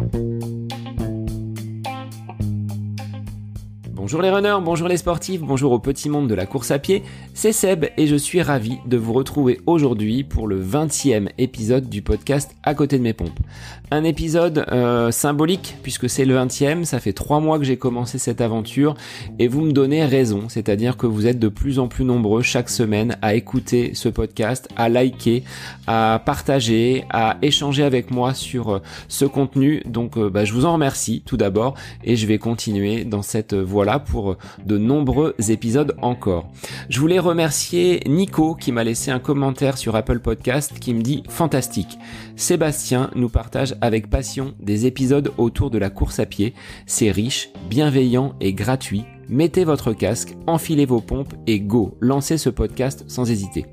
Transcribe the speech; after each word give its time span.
Bye. 0.00 0.39
Bonjour 4.00 4.22
les 4.22 4.30
runners, 4.30 4.56
bonjour 4.64 4.88
les 4.88 4.96
sportifs, 4.96 5.42
bonjour 5.42 5.72
au 5.72 5.78
petit 5.78 6.08
monde 6.08 6.26
de 6.26 6.34
la 6.34 6.46
course 6.46 6.70
à 6.70 6.78
pied, 6.78 7.02
c'est 7.34 7.52
Seb 7.52 7.84
et 7.98 8.06
je 8.06 8.16
suis 8.16 8.40
ravi 8.40 8.78
de 8.86 8.96
vous 8.96 9.12
retrouver 9.12 9.60
aujourd'hui 9.66 10.24
pour 10.24 10.48
le 10.48 10.58
20e 10.58 11.28
épisode 11.36 11.90
du 11.90 12.00
podcast 12.00 12.56
À 12.62 12.74
côté 12.74 12.96
de 12.96 13.02
mes 13.02 13.12
pompes. 13.12 13.38
Un 13.90 14.04
épisode 14.04 14.64
euh, 14.72 15.10
symbolique 15.10 15.76
puisque 15.82 16.08
c'est 16.08 16.24
le 16.24 16.34
20e, 16.34 16.84
ça 16.84 16.98
fait 16.98 17.12
trois 17.12 17.40
mois 17.40 17.58
que 17.58 17.64
j'ai 17.64 17.76
commencé 17.76 18.16
cette 18.16 18.40
aventure 18.40 18.94
et 19.38 19.48
vous 19.48 19.60
me 19.60 19.72
donnez 19.72 20.02
raison, 20.06 20.48
c'est-à-dire 20.48 20.96
que 20.96 21.06
vous 21.06 21.26
êtes 21.26 21.38
de 21.38 21.48
plus 21.48 21.78
en 21.78 21.86
plus 21.86 22.06
nombreux 22.06 22.40
chaque 22.40 22.70
semaine 22.70 23.18
à 23.20 23.34
écouter 23.34 23.90
ce 23.92 24.08
podcast, 24.08 24.66
à 24.76 24.88
liker, 24.88 25.44
à 25.86 26.22
partager, 26.24 27.04
à 27.10 27.36
échanger 27.42 27.82
avec 27.82 28.10
moi 28.10 28.32
sur 28.32 28.70
euh, 28.70 28.78
ce 29.08 29.26
contenu. 29.26 29.82
Donc 29.84 30.16
euh, 30.16 30.30
bah, 30.30 30.46
je 30.46 30.54
vous 30.54 30.64
en 30.64 30.72
remercie 30.72 31.22
tout 31.26 31.36
d'abord 31.36 31.74
et 32.02 32.16
je 32.16 32.26
vais 32.26 32.38
continuer 32.38 33.04
dans 33.04 33.20
cette 33.20 33.52
voie-là 33.52 33.89
pour 33.98 34.36
de 34.64 34.78
nombreux 34.78 35.34
épisodes 35.48 35.96
encore. 36.00 36.46
Je 36.88 37.00
voulais 37.00 37.18
remercier 37.18 38.02
Nico 38.06 38.54
qui 38.54 38.72
m'a 38.72 38.84
laissé 38.84 39.10
un 39.10 39.18
commentaire 39.18 39.76
sur 39.76 39.96
Apple 39.96 40.20
Podcast 40.20 40.78
qui 40.78 40.94
me 40.94 41.02
dit 41.02 41.22
fantastique. 41.28 41.98
Sébastien 42.40 43.10
nous 43.14 43.28
partage 43.28 43.76
avec 43.80 44.08
passion 44.08 44.54
des 44.60 44.86
épisodes 44.86 45.30
autour 45.36 45.70
de 45.70 45.78
la 45.78 45.90
course 45.90 46.18
à 46.20 46.26
pied. 46.26 46.54
C'est 46.86 47.10
riche, 47.10 47.50
bienveillant 47.68 48.34
et 48.40 48.54
gratuit 48.54 49.04
mettez 49.30 49.64
votre 49.64 49.92
casque, 49.92 50.36
enfilez 50.46 50.84
vos 50.84 51.00
pompes 51.00 51.34
et 51.46 51.60
go, 51.60 51.96
lancez 52.00 52.36
ce 52.36 52.50
podcast 52.50 53.04
sans 53.06 53.30
hésiter. 53.30 53.64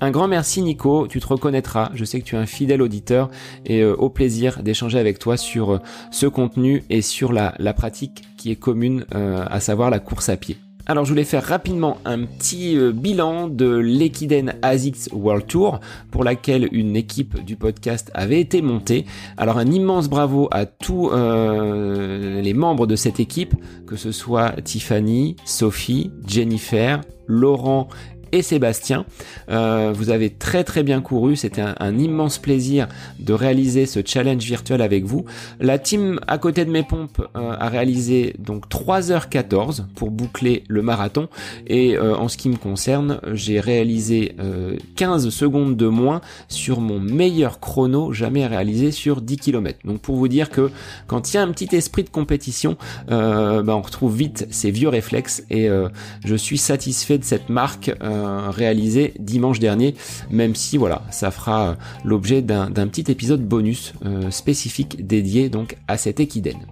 Un 0.00 0.10
grand 0.10 0.26
merci 0.26 0.62
Nico, 0.62 1.06
tu 1.06 1.20
te 1.20 1.26
reconnaîtras, 1.26 1.90
je 1.94 2.04
sais 2.04 2.20
que 2.20 2.24
tu 2.24 2.34
es 2.34 2.38
un 2.38 2.46
fidèle 2.46 2.82
auditeur 2.82 3.30
et 3.66 3.82
euh, 3.82 3.94
au 3.94 4.08
plaisir 4.08 4.62
d'échanger 4.62 4.98
avec 4.98 5.18
toi 5.18 5.36
sur 5.36 5.72
euh, 5.72 5.78
ce 6.10 6.26
contenu 6.26 6.82
et 6.88 7.02
sur 7.02 7.32
la, 7.32 7.52
pratique 7.74 8.22
qui 8.38 8.50
est 8.50 8.56
commune, 8.56 9.04
euh, 9.14 9.44
à 9.48 9.60
savoir 9.60 9.90
la 9.90 9.98
course 9.98 10.28
à 10.28 10.36
pied. 10.36 10.56
Alors 10.84 11.04
je 11.04 11.10
voulais 11.10 11.24
faire 11.24 11.44
rapidement 11.44 11.98
un 12.04 12.24
petit 12.24 12.76
euh, 12.76 12.90
bilan 12.90 13.46
de 13.46 13.76
l'Equiden 13.76 14.54
ASICS 14.62 15.10
World 15.12 15.46
Tour 15.46 15.78
pour 16.10 16.24
laquelle 16.24 16.68
une 16.72 16.96
équipe 16.96 17.44
du 17.44 17.54
podcast 17.54 18.10
avait 18.14 18.40
été 18.40 18.62
montée. 18.62 19.06
Alors 19.36 19.58
un 19.58 19.66
immense 19.66 20.08
bravo 20.08 20.48
à 20.50 20.66
tous 20.66 21.10
euh, 21.10 22.40
les 22.40 22.52
membres 22.52 22.88
de 22.88 22.96
cette 22.96 23.20
équipe, 23.20 23.54
que 23.86 23.94
ce 23.94 24.10
soit 24.10 24.60
Tiffany, 24.62 25.36
Sophie, 25.44 26.10
Jennifer, 26.26 27.00
Laurent 27.28 27.88
et 28.32 28.42
Sébastien. 28.42 29.04
Euh, 29.50 29.92
vous 29.94 30.10
avez 30.10 30.30
très 30.30 30.64
très 30.64 30.82
bien 30.82 31.00
couru, 31.00 31.36
c'était 31.36 31.62
un, 31.62 31.98
immense 31.98 32.38
plaisir 32.38 32.88
de 33.18 33.34
réaliser 33.34 33.84
ce 33.84 34.00
challenge 34.04 34.42
virtuel 34.42 34.80
avec 34.80 35.04
vous. 35.04 35.26
La 35.60 35.78
team 35.78 36.18
à 36.26 36.38
côté 36.38 36.64
de 36.64 36.70
mes 36.70 36.82
pompes 36.82 37.20
euh, 37.36 37.54
a 37.58 37.68
réalisé 37.68 38.34
donc 38.38 38.68
3h14 38.68 39.84
pour 39.94 40.10
boucler 40.10 40.64
le 40.68 40.80
marathon 40.80 41.28
et 41.66 41.96
euh, 41.96 42.16
en 42.16 42.28
ce 42.28 42.38
qui 42.38 42.48
me 42.48 42.56
concerne, 42.56 43.20
j'ai 43.32 43.60
réalisé 43.60 44.34
15 44.96 45.28
secondes 45.28 45.76
de 45.76 45.86
moins 45.86 46.22
sur 46.48 46.80
mon 46.80 46.98
meilleur 46.98 47.60
chrono 47.60 48.12
jamais 48.12 48.46
réalisé 48.46 48.90
sur 48.90 49.20
10 49.20 49.36
km. 49.36 49.78
Donc 49.84 50.00
pour 50.00 50.16
vous 50.16 50.28
dire 50.28 50.48
que 50.48 50.70
quand 51.06 51.32
il 51.32 51.36
y 51.36 51.38
a 51.38 51.42
un 51.42 51.50
petit 51.52 51.74
esprit 51.76 52.04
de 52.04 52.08
compétition, 52.08 52.76
bah, 53.08 53.62
on 53.66 53.82
retrouve 53.82 54.16
vite 54.16 54.46
ces 54.50 54.70
vieux 54.70 54.88
réflexes 54.88 55.44
et 55.50 55.68
je 56.24 56.34
suis 56.34 56.58
satisfait 56.58 57.18
de 57.18 57.24
cette 57.24 57.50
marque 57.50 57.90
réalisé 58.50 59.14
dimanche 59.18 59.58
dernier, 59.58 59.94
même 60.30 60.54
si 60.54 60.76
voilà, 60.76 61.02
ça 61.10 61.30
fera 61.30 61.70
euh, 61.70 61.74
l'objet 62.04 62.42
d'un 62.42 62.70
petit 62.70 63.10
épisode 63.10 63.42
bonus 63.46 63.92
euh, 64.04 64.30
spécifique 64.30 65.06
dédié 65.06 65.48
donc 65.48 65.76
à 65.88 65.96
cet 65.96 66.20
équidène. 66.20 66.66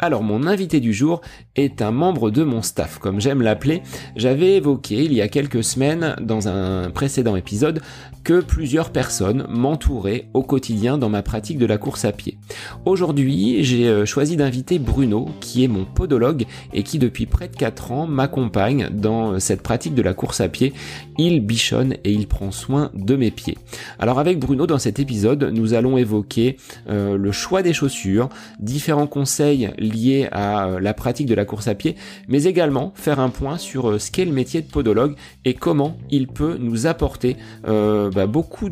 Alors 0.00 0.22
mon 0.22 0.46
invité 0.46 0.78
du 0.78 0.92
jour 0.92 1.22
est 1.56 1.82
un 1.82 1.90
membre 1.90 2.30
de 2.30 2.44
mon 2.44 2.62
staff, 2.62 2.98
comme 2.98 3.20
j'aime 3.20 3.42
l'appeler. 3.42 3.82
J'avais 4.14 4.54
évoqué 4.54 5.02
il 5.02 5.12
y 5.12 5.20
a 5.20 5.26
quelques 5.26 5.64
semaines 5.64 6.14
dans 6.20 6.46
un 6.46 6.90
précédent 6.90 7.34
épisode 7.34 7.80
que 8.22 8.40
plusieurs 8.40 8.90
personnes 8.90 9.46
m'entouraient 9.48 10.28
au 10.34 10.42
quotidien 10.42 10.98
dans 10.98 11.08
ma 11.08 11.22
pratique 11.22 11.58
de 11.58 11.66
la 11.66 11.78
course 11.78 12.04
à 12.04 12.12
pied. 12.12 12.38
Aujourd'hui, 12.84 13.64
j'ai 13.64 13.88
euh, 13.88 14.04
choisi 14.04 14.36
d'inviter 14.36 14.78
Bruno, 14.78 15.30
qui 15.40 15.64
est 15.64 15.68
mon 15.68 15.84
podologue 15.84 16.44
et 16.74 16.82
qui 16.82 16.98
depuis 16.98 17.26
près 17.26 17.48
de 17.48 17.56
4 17.56 17.90
ans 17.90 18.06
m'accompagne 18.06 18.90
dans 18.92 19.32
euh, 19.32 19.38
cette 19.38 19.62
pratique 19.62 19.94
de 19.94 20.02
la 20.02 20.14
course 20.14 20.40
à 20.40 20.48
pied. 20.48 20.74
Il 21.16 21.40
bichonne 21.40 21.94
et 22.04 22.12
il 22.12 22.28
prend 22.28 22.50
soin 22.50 22.90
de 22.94 23.16
mes 23.16 23.30
pieds. 23.30 23.56
Alors 23.98 24.18
avec 24.18 24.38
Bruno, 24.38 24.66
dans 24.66 24.78
cet 24.78 25.00
épisode, 25.00 25.44
nous 25.44 25.74
allons 25.74 25.96
évoquer 25.96 26.58
euh, 26.88 27.16
le 27.16 27.32
choix 27.32 27.62
des 27.62 27.72
chaussures, 27.72 28.28
différents 28.60 29.06
conseils 29.06 29.70
liés 29.88 30.28
à 30.32 30.78
la 30.80 30.94
pratique 30.94 31.26
de 31.26 31.34
la 31.34 31.44
course 31.44 31.68
à 31.68 31.74
pied, 31.74 31.96
mais 32.28 32.44
également 32.44 32.92
faire 32.94 33.20
un 33.20 33.30
point 33.30 33.58
sur 33.58 34.00
ce 34.00 34.10
qu'est 34.10 34.24
le 34.24 34.32
métier 34.32 34.60
de 34.60 34.70
podologue 34.70 35.14
et 35.44 35.54
comment 35.54 35.96
il 36.10 36.28
peut 36.28 36.56
nous 36.58 36.86
apporter 36.86 37.36
bah, 37.64 38.26
beaucoup 38.26 38.68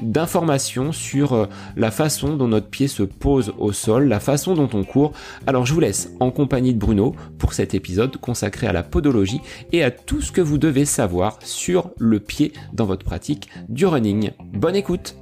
d'informations 0.00 0.92
sur 0.92 1.32
euh, 1.32 1.46
la 1.76 1.90
façon 1.90 2.36
dont 2.36 2.48
notre 2.48 2.68
pied 2.68 2.88
se 2.88 3.02
pose 3.02 3.52
au 3.58 3.72
sol, 3.72 4.08
la 4.08 4.20
façon 4.20 4.54
dont 4.54 4.68
on 4.72 4.84
court. 4.84 5.12
Alors 5.46 5.66
je 5.66 5.74
vous 5.74 5.80
laisse 5.80 6.10
en 6.20 6.30
compagnie 6.30 6.74
de 6.74 6.78
Bruno 6.78 7.14
pour 7.38 7.52
cet 7.52 7.74
épisode 7.74 8.16
consacré 8.16 8.66
à 8.66 8.72
la 8.72 8.82
podologie 8.82 9.40
et 9.72 9.82
à 9.82 9.90
tout 9.90 10.20
ce 10.20 10.32
que 10.32 10.40
vous 10.40 10.58
devez 10.58 10.84
savoir 10.84 11.38
sur 11.42 11.90
le 11.98 12.20
pied 12.20 12.52
dans 12.72 12.86
votre 12.86 13.04
pratique 13.04 13.48
du 13.68 13.86
running. 13.86 14.30
Bonne 14.52 14.76
écoute 14.76 15.16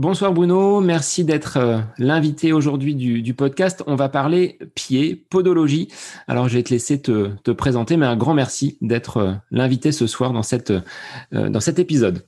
Bonsoir 0.00 0.32
Bruno, 0.32 0.80
merci 0.80 1.26
d'être 1.26 1.58
euh, 1.58 1.78
l'invité 1.98 2.54
aujourd'hui 2.54 2.94
du, 2.94 3.34
podcast. 3.34 3.84
On 3.86 3.96
va 3.96 4.08
parler 4.08 4.58
pied, 4.74 5.14
podologie. 5.14 5.92
Alors 6.26 6.48
je 6.48 6.56
vais 6.56 6.62
te 6.62 6.70
laisser 6.70 7.02
te, 7.02 7.50
présenter, 7.50 7.98
mais 7.98 8.06
un 8.06 8.16
grand 8.16 8.32
merci 8.32 8.78
d'être 8.80 9.16
euh, 9.18 9.34
l'invité 9.50 9.92
ce 9.92 10.06
soir 10.06 10.32
dans, 10.32 10.42
cette, 10.42 10.70
euh, 10.70 11.50
dans 11.50 11.60
cet 11.60 11.78
épisode. 11.78 12.24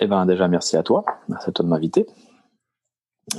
Eh 0.00 0.08
ben 0.08 0.26
déjà 0.26 0.48
merci 0.48 0.76
à 0.76 0.82
toi, 0.82 1.04
merci 1.28 1.50
à 1.50 1.52
toi 1.52 1.64
de 1.64 1.70
m'inviter. 1.70 2.08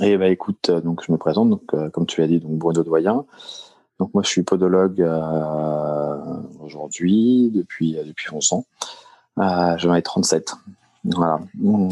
Et 0.00 0.12
eh 0.12 0.16
ben 0.16 0.32
écoute, 0.32 0.70
donc 0.70 1.04
je 1.06 1.12
me 1.12 1.18
présente, 1.18 1.50
donc 1.50 1.66
comme 1.92 2.06
tu 2.06 2.22
l'as 2.22 2.28
dit, 2.28 2.40
donc 2.40 2.52
Bruno 2.52 2.82
Doyen. 2.82 3.26
Donc 3.98 4.14
moi 4.14 4.22
je 4.22 4.28
suis 4.30 4.42
podologue 4.42 5.06
aujourd'hui 6.60 7.50
depuis 7.52 7.92
depuis 7.92 8.28
11 8.32 8.52
ans. 8.54 8.64
j'en 9.36 9.94
ai 9.94 10.00
37. 10.00 10.54
Voilà. 11.04 11.38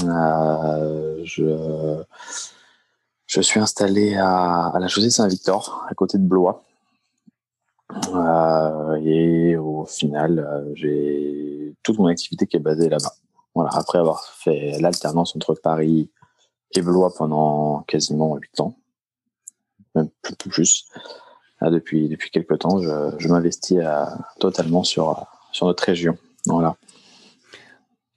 Euh, 0.09 1.23
je, 1.25 2.03
suis 3.41 3.61
installé 3.61 4.17
à, 4.17 4.73
la 4.79 4.89
chaussée 4.89 5.11
Saint-Victor, 5.11 5.85
à 5.89 5.95
côté 5.95 6.19
de 6.19 6.25
Blois. 6.25 6.65
Euh, 8.13 8.97
et 8.97 9.57
au 9.57 9.85
final, 9.85 10.41
euh, 10.41 10.73
j'ai 10.75 11.75
toute 11.83 11.99
mon 11.99 12.07
activité 12.07 12.47
qui 12.47 12.57
est 12.57 12.61
basée 12.61 12.89
là-bas. 12.89 13.13
Voilà, 13.55 13.71
après 13.75 13.99
avoir 13.99 14.25
fait 14.25 14.79
l'alternance 14.81 15.37
entre 15.37 15.55
Paris 15.55 16.11
et 16.73 16.83
Blois 16.83 17.13
pendant 17.17 17.85
quasiment 17.87 18.37
8 18.37 18.61
ans, 18.61 18.77
même 19.95 20.09
plus, 20.21 20.87
depuis, 21.63 22.09
depuis 22.09 22.31
quelques 22.31 22.59
temps, 22.59 22.83
je, 22.83 23.15
je 23.19 23.29
m'investis 23.29 23.79
totalement 24.41 24.85
sur, 24.85 25.27
sur 25.53 25.67
notre 25.67 25.85
région. 25.85 26.19
Voilà. 26.45 26.77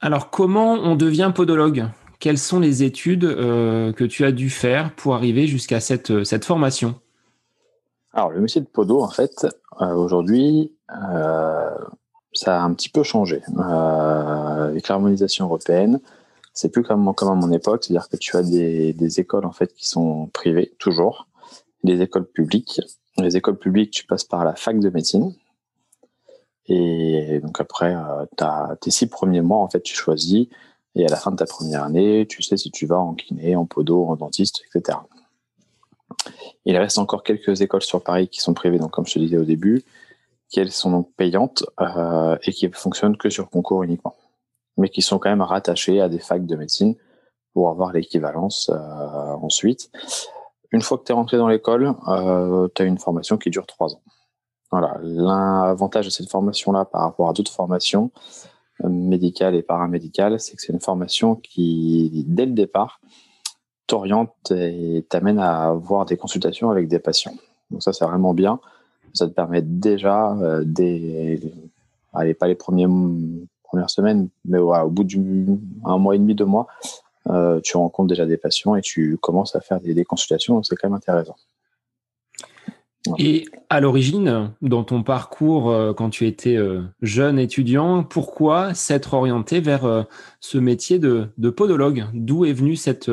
Alors, 0.01 0.29
comment 0.29 0.73
on 0.73 0.95
devient 0.95 1.31
podologue? 1.35 1.87
Quelles 2.19 2.37
sont 2.37 2.59
les 2.59 2.83
études 2.83 3.25
euh, 3.25 3.91
que 3.91 4.05
tu 4.05 4.23
as 4.23 4.31
dû 4.31 4.49
faire 4.49 4.95
pour 4.95 5.13
arriver 5.13 5.45
jusqu'à 5.45 5.81
cette, 5.81 6.11
euh, 6.11 6.39
formation? 6.41 6.95
Alors, 8.13 8.29
le 8.29 8.39
métier 8.39 8.61
de 8.61 8.65
podo, 8.65 9.01
en 9.01 9.09
fait, 9.09 9.45
euh, 9.81 9.93
aujourd'hui, 9.93 10.71
ça 12.33 12.61
a 12.61 12.61
un 12.61 12.73
petit 12.73 12.89
peu 12.89 13.03
changé. 13.03 13.41
avec 13.57 14.87
l'harmonisation 14.87 15.45
européenne, 15.45 15.99
c'est 16.53 16.69
plus 16.69 16.83
comme, 16.83 17.13
comme 17.13 17.29
à 17.29 17.35
mon 17.35 17.51
époque, 17.51 17.83
c'est-à-dire 17.83 18.07
que 18.07 18.17
tu 18.17 18.37
as 18.37 18.43
des, 18.43 18.93
des, 18.93 19.19
écoles 19.19 19.45
en 19.45 19.51
fait 19.51 19.73
qui 19.73 19.87
sont 19.87 20.27
privées 20.27 20.73
toujours, 20.79 21.27
des 21.83 22.01
écoles 22.01 22.25
publiques. 22.25 22.81
Les 23.17 23.35
écoles 23.35 23.57
publiques, 23.57 23.91
tu 23.91 24.05
passes 24.05 24.23
par 24.23 24.45
la 24.45 24.55
fac 24.55 24.79
de 24.79 24.89
médecine, 24.89 25.33
et 26.69 27.39
donc 27.39 27.59
après, 27.59 27.95
euh, 27.95 28.75
tes 28.79 28.91
six 28.91 29.07
premiers 29.07 29.41
mois, 29.41 29.57
en 29.57 29.67
fait, 29.67 29.81
tu 29.81 29.95
choisis. 29.95 30.47
Et 30.95 31.05
à 31.05 31.09
la 31.09 31.15
fin 31.15 31.31
de 31.31 31.35
ta 31.35 31.45
première 31.45 31.83
année, 31.83 32.27
tu 32.27 32.41
sais 32.43 32.57
si 32.57 32.71
tu 32.71 32.85
vas 32.85 32.99
en 32.99 33.13
kiné, 33.13 33.55
en 33.55 33.65
podo, 33.65 34.05
en 34.05 34.15
dentiste, 34.15 34.61
etc. 34.67 34.99
Il 36.65 36.77
reste 36.77 36.97
encore 36.97 37.23
quelques 37.23 37.61
écoles 37.61 37.81
sur 37.81 38.03
Paris 38.03 38.27
qui 38.27 38.39
sont 38.39 38.53
privées, 38.53 38.79
donc 38.79 38.91
comme 38.91 39.05
je 39.05 39.13
te 39.13 39.19
disais 39.19 39.37
au 39.37 39.45
début, 39.45 39.83
qui 40.49 40.59
elles 40.59 40.71
sont 40.71 40.91
donc 40.91 41.11
payantes 41.15 41.63
euh, 41.79 42.37
et 42.43 42.51
qui 42.51 42.69
fonctionnent 42.71 43.17
que 43.17 43.29
sur 43.29 43.49
concours 43.49 43.83
uniquement, 43.83 44.15
mais 44.77 44.89
qui 44.89 45.01
sont 45.01 45.19
quand 45.19 45.29
même 45.29 45.41
rattachées 45.41 46.01
à 46.01 46.09
des 46.09 46.19
facs 46.19 46.45
de 46.45 46.55
médecine 46.55 46.95
pour 47.53 47.69
avoir 47.69 47.93
l'équivalence 47.93 48.69
euh, 48.73 49.33
ensuite. 49.41 49.91
Une 50.71 50.81
fois 50.81 50.97
que 50.97 51.03
tu 51.03 51.11
es 51.11 51.15
rentré 51.15 51.37
dans 51.37 51.47
l'école, 51.47 51.95
tu 52.75 52.81
as 52.81 52.85
une 52.85 52.99
formation 52.99 53.37
qui 53.37 53.49
dure 53.49 53.65
trois 53.65 53.93
ans. 53.93 54.01
Voilà, 54.71 54.99
l'avantage 55.01 56.05
de 56.05 56.11
cette 56.11 56.29
formation-là 56.29 56.85
par 56.85 57.01
rapport 57.01 57.29
à 57.29 57.33
d'autres 57.33 57.51
formations, 57.51 58.11
médicale 58.83 59.55
et 59.55 59.61
paramédicale, 59.61 60.39
c'est 60.39 60.55
que 60.55 60.61
c'est 60.61 60.71
une 60.71 60.79
formation 60.79 61.35
qui, 61.35 62.23
dès 62.27 62.45
le 62.45 62.53
départ, 62.53 63.01
t'oriente 63.87 64.51
et 64.51 65.05
t'amène 65.09 65.39
à 65.39 65.69
avoir 65.69 66.05
des 66.05 66.15
consultations 66.15 66.69
avec 66.69 66.87
des 66.87 66.99
patients. 66.99 67.33
Donc 67.71 67.83
ça, 67.83 67.91
c'est 67.91 68.05
vraiment 68.05 68.33
bien. 68.33 68.59
Ça 69.13 69.27
te 69.27 69.33
permet 69.33 69.61
déjà, 69.61 70.33
euh, 70.37 70.63
des, 70.63 71.41
allez, 72.13 72.35
pas 72.35 72.47
les 72.47 72.55
premiers, 72.55 72.87
premières 73.63 73.89
semaines, 73.89 74.29
mais 74.45 74.59
au 74.59 74.89
bout 74.89 75.03
d'un 75.03 75.97
mois 75.97 76.15
et 76.15 76.19
demi, 76.19 76.35
deux 76.35 76.45
mois, 76.45 76.67
euh, 77.27 77.59
tu 77.61 77.75
rencontres 77.75 78.09
déjà 78.09 78.25
des 78.25 78.37
patients 78.37 78.75
et 78.75 78.81
tu 78.81 79.17
commences 79.17 79.55
à 79.55 79.61
faire 79.61 79.79
des, 79.81 79.93
des 79.93 80.05
consultations. 80.05 80.55
Donc 80.55 80.65
c'est 80.65 80.75
quand 80.75 80.87
même 80.87 80.97
intéressant. 80.97 81.35
Et 83.17 83.45
à 83.69 83.79
l'origine, 83.79 84.51
dans 84.61 84.83
ton 84.83 85.03
parcours, 85.03 85.69
euh, 85.69 85.93
quand 85.93 86.09
tu 86.09 86.27
étais 86.27 86.57
euh, 86.57 86.83
jeune 87.01 87.39
étudiant, 87.39 88.03
pourquoi 88.03 88.73
s'être 88.73 89.13
orienté 89.13 89.61
vers 89.61 89.85
euh, 89.85 90.03
ce 90.41 90.57
métier 90.57 90.99
de, 90.99 91.31
podologue? 91.49 92.05
D'où 92.13 92.43
est 92.45 92.51
venue 92.53 92.75
cette 92.75 93.09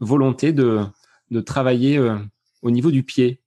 volonté 0.00 0.52
de, 0.52 0.80
de 1.30 1.40
travailler 1.40 1.98
au 2.62 2.70
niveau 2.70 2.90
du 2.90 3.02
pied? 3.02 3.40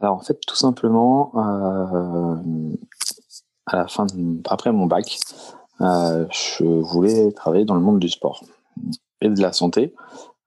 Alors 0.00 0.14
en 0.14 0.20
fait, 0.20 0.38
tout 0.46 0.56
simplement, 0.56 1.32
à 3.66 3.76
la 3.76 3.88
fin, 3.88 4.06
après 4.48 4.72
mon 4.72 4.86
bac, 4.86 5.18
je 5.80 6.64
voulais 6.64 7.32
travailler 7.32 7.64
dans 7.64 7.74
le 7.74 7.80
monde 7.80 7.98
du 7.98 8.08
sport 8.08 8.42
et 9.20 9.28
de 9.28 9.40
la 9.40 9.52
santé. 9.52 9.94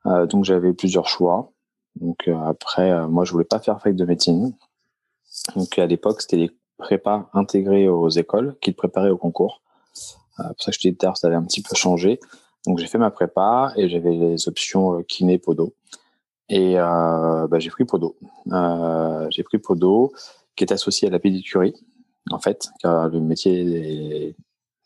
donc 0.06 0.46
j'avais 0.46 0.74
plusieurs 0.74 1.08
choix. 1.08 1.52
Donc 2.00 2.28
euh, 2.28 2.38
après, 2.46 2.92
euh, 2.92 3.08
moi, 3.08 3.26
je 3.26 3.32
voulais 3.32 3.46
pas 3.46 3.60
faire 3.60 3.82
fac 3.82 3.96
de 3.96 4.06
médecine. 4.06 4.54
Donc 5.56 5.78
à 5.78 5.86
l'époque, 5.86 6.22
c'était 6.22 6.38
les 6.38 6.52
prépas 6.78 7.30
intégrés 7.34 7.88
aux 7.88 8.10
écoles 8.10 8.56
qui 8.62 8.72
te 8.72 8.78
préparaient 8.78 9.10
au 9.10 9.18
concours. 9.18 9.62
Euh, 10.40 10.44
pour 10.44 10.62
ça 10.62 10.72
que 10.72 10.78
je 10.82 10.90
te 10.90 11.06
ça 11.16 11.28
avait 11.28 11.36
un 11.36 11.44
petit 11.44 11.62
peu 11.62 11.76
changé. 11.76 12.20
Donc 12.66 12.78
j'ai 12.80 12.88
fait 12.88 12.98
ma 12.98 13.12
prépa 13.12 13.74
et 13.76 13.90
j'avais 13.90 14.12
les 14.12 14.48
options 14.48 15.02
kiné, 15.04 15.38
podo. 15.38 15.76
Et 16.50 16.76
bah, 16.76 17.60
j'ai 17.60 17.70
pris 17.70 17.86
podo. 17.86 18.18
j'ai 19.30 19.44
pris 19.44 19.60
podo 19.60 20.12
qui 20.56 20.64
est 20.64 20.74
associé 20.74 21.08
à 21.08 21.12
la 21.12 21.20
pédicurie, 21.20 21.76
en 22.32 22.40
fait, 22.40 22.70
car 22.82 23.08
le 23.08 23.20
métier 23.20 24.32
est 24.32 24.36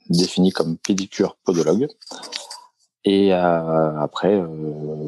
défini 0.10 0.52
comme 0.52 0.78
pédicure 0.78 1.38
podologue. 1.46 1.88
Et 3.06 3.34
euh, 3.34 4.00
après, 4.00 4.36
euh, 4.36 4.48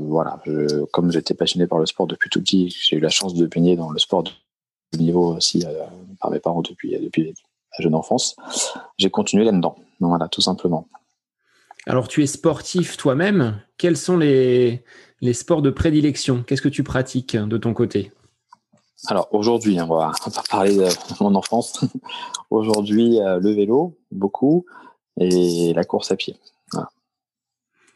voilà, 0.07 0.41
je, 0.45 0.83
comme 0.85 1.11
j'étais 1.11 1.33
passionné 1.33 1.65
par 1.65 1.79
le 1.79 1.85
sport 1.85 2.07
depuis 2.07 2.29
tout 2.29 2.41
petit, 2.41 2.69
j'ai 2.69 2.97
eu 2.97 2.99
la 2.99 3.09
chance 3.09 3.33
de 3.33 3.45
baigner 3.47 3.77
dans 3.77 3.89
le 3.89 3.99
sport 3.99 4.23
de 4.23 4.31
niveau 4.97 5.35
aussi 5.35 5.63
euh, 5.65 5.83
par 6.19 6.31
mes 6.31 6.39
parents 6.39 6.61
depuis, 6.61 6.97
depuis 6.99 7.33
la 7.77 7.83
jeune 7.83 7.95
enfance, 7.95 8.35
j'ai 8.97 9.09
continué 9.09 9.45
là-dedans. 9.45 9.75
Voilà, 10.01 10.27
tout 10.27 10.41
simplement. 10.41 10.87
Alors, 11.87 12.07
tu 12.07 12.23
es 12.23 12.27
sportif 12.27 12.97
toi-même. 12.97 13.61
Quels 13.77 13.97
sont 13.97 14.17
les, 14.17 14.83
les 15.21 15.33
sports 15.33 15.61
de 15.61 15.69
prédilection? 15.69 16.43
Qu'est-ce 16.43 16.61
que 16.61 16.69
tu 16.69 16.83
pratiques 16.83 17.37
de 17.37 17.57
ton 17.57 17.73
côté? 17.73 18.11
Alors 19.07 19.27
aujourd'hui, 19.31 19.77
hein, 19.77 19.87
on 19.89 19.95
va 19.95 20.11
parler 20.49 20.75
de 20.75 20.87
mon 21.21 21.35
enfance. 21.35 21.79
aujourd'hui, 22.49 23.19
le 23.19 23.51
vélo, 23.51 23.97
beaucoup, 24.11 24.65
et 25.17 25.73
la 25.73 25.83
course 25.83 26.11
à 26.11 26.15
pied. 26.15 26.35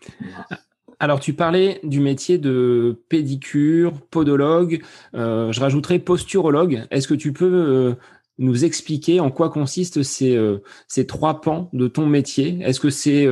Alors, 1.01 1.21
tu 1.21 1.33
parlais 1.33 1.79
du 1.83 2.01
métier 2.01 2.37
de 2.37 3.01
pédicure, 3.07 3.93
podologue, 4.11 4.83
euh, 5.15 5.49
je 5.53 5.61
rajouterais 5.61 5.99
posturologue. 5.99 6.85
Est-ce 6.91 7.07
que 7.07 7.13
tu 7.13 7.31
peux 7.31 7.45
euh, 7.45 7.95
nous 8.37 8.65
expliquer 8.65 9.21
en 9.21 9.31
quoi 9.31 9.49
consistent 9.49 10.03
ces, 10.03 10.35
euh, 10.35 10.61
ces 10.89 11.07
trois 11.07 11.39
pans 11.39 11.69
de 11.71 11.87
ton 11.87 12.05
métier? 12.05 12.59
Est-ce 12.61 12.81
que 12.81 12.89
c'est 12.89 13.25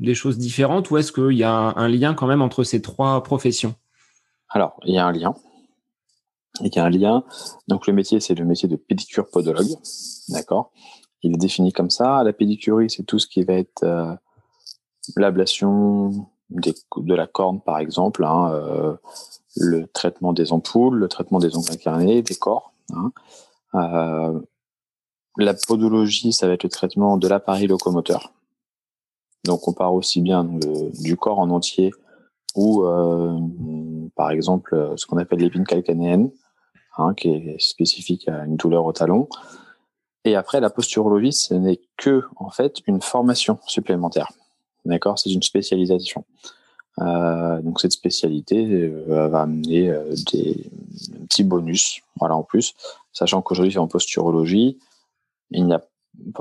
des 0.00 0.14
choses 0.14 0.36
différentes 0.36 0.90
ou 0.90 0.96
est-ce 0.96 1.12
qu'il 1.12 1.38
y 1.38 1.44
a 1.44 1.52
un, 1.54 1.88
lien 1.88 2.12
quand 2.14 2.26
même 2.26 2.42
entre 2.42 2.64
ces 2.64 2.82
trois 2.82 3.22
professions? 3.22 3.76
Alors, 4.48 4.80
il 4.84 4.94
y 4.96 4.98
a 4.98 5.06
un 5.06 5.12
lien. 5.12 5.34
Il 6.60 6.74
y 6.74 6.78
a 6.80 6.84
un 6.84 6.90
lien. 6.90 7.22
Donc, 7.68 7.86
le 7.86 7.92
métier, 7.92 8.18
c'est 8.18 8.34
le 8.34 8.44
métier 8.44 8.68
de 8.68 8.76
pédicure 8.76 9.30
podologue. 9.30 9.70
D'accord? 10.28 10.72
Il 11.22 11.34
est 11.34 11.38
défini 11.38 11.72
comme 11.72 11.90
ça. 11.90 12.24
La 12.24 12.32
pédicurie, 12.32 12.90
c'est 12.90 13.04
tout 13.04 13.20
ce 13.20 13.28
qui 13.28 13.44
va 13.44 13.54
être 13.54 14.18
l'ablation 15.16 16.28
de 16.50 17.14
la 17.14 17.26
corne, 17.26 17.60
par 17.60 17.78
exemple, 17.78 18.24
hein, 18.24 18.50
euh, 18.52 18.94
le 19.56 19.86
traitement 19.86 20.32
des 20.32 20.52
ampoules, 20.52 20.98
le 20.98 21.08
traitement 21.08 21.38
des 21.38 21.56
ongles 21.56 21.72
incarnés, 21.72 22.22
des 22.22 22.34
corps. 22.34 22.72
Hein. 22.94 23.12
Euh, 23.74 24.40
la 25.38 25.54
podologie, 25.54 26.32
ça 26.32 26.46
va 26.46 26.54
être 26.54 26.64
le 26.64 26.68
traitement 26.68 27.16
de 27.16 27.26
l'appareil 27.26 27.66
locomoteur. 27.66 28.32
Donc, 29.44 29.66
on 29.66 29.72
part 29.72 29.94
aussi 29.94 30.20
bien 30.20 30.44
du 30.44 31.16
corps 31.16 31.38
en 31.38 31.50
entier 31.50 31.90
ou, 32.54 32.84
euh, 32.84 33.38
par 34.14 34.30
exemple, 34.30 34.92
ce 34.96 35.06
qu'on 35.06 35.16
appelle 35.16 35.40
l'épine 35.40 35.64
calcanéenne, 35.64 36.30
hein, 36.98 37.14
qui 37.14 37.28
est 37.28 37.60
spécifique 37.60 38.28
à 38.28 38.44
une 38.44 38.56
douleur 38.56 38.84
au 38.84 38.92
talon. 38.92 39.28
Et 40.24 40.36
après, 40.36 40.60
la 40.60 40.70
posturologie, 40.70 41.32
ce 41.32 41.54
n'est 41.54 41.80
que, 41.96 42.22
en 42.36 42.50
fait, 42.50 42.80
une 42.86 43.00
formation 43.00 43.58
supplémentaire. 43.66 44.30
D'accord 44.84 45.18
C'est 45.18 45.30
une 45.30 45.42
spécialisation. 45.42 46.24
Euh, 46.98 47.62
donc 47.62 47.80
cette 47.80 47.92
spécialité 47.92 48.66
euh, 48.66 49.28
va 49.28 49.42
amener 49.42 49.88
euh, 49.88 50.14
des 50.32 50.70
petits 51.26 51.44
bonus, 51.44 52.02
voilà 52.18 52.36
en 52.36 52.42
plus, 52.42 52.74
sachant 53.12 53.40
qu'aujourd'hui 53.40 53.78
en 53.78 53.88
posturologie, 53.88 54.78
il 55.50 55.64
n'y 55.64 55.72
a 55.72 55.82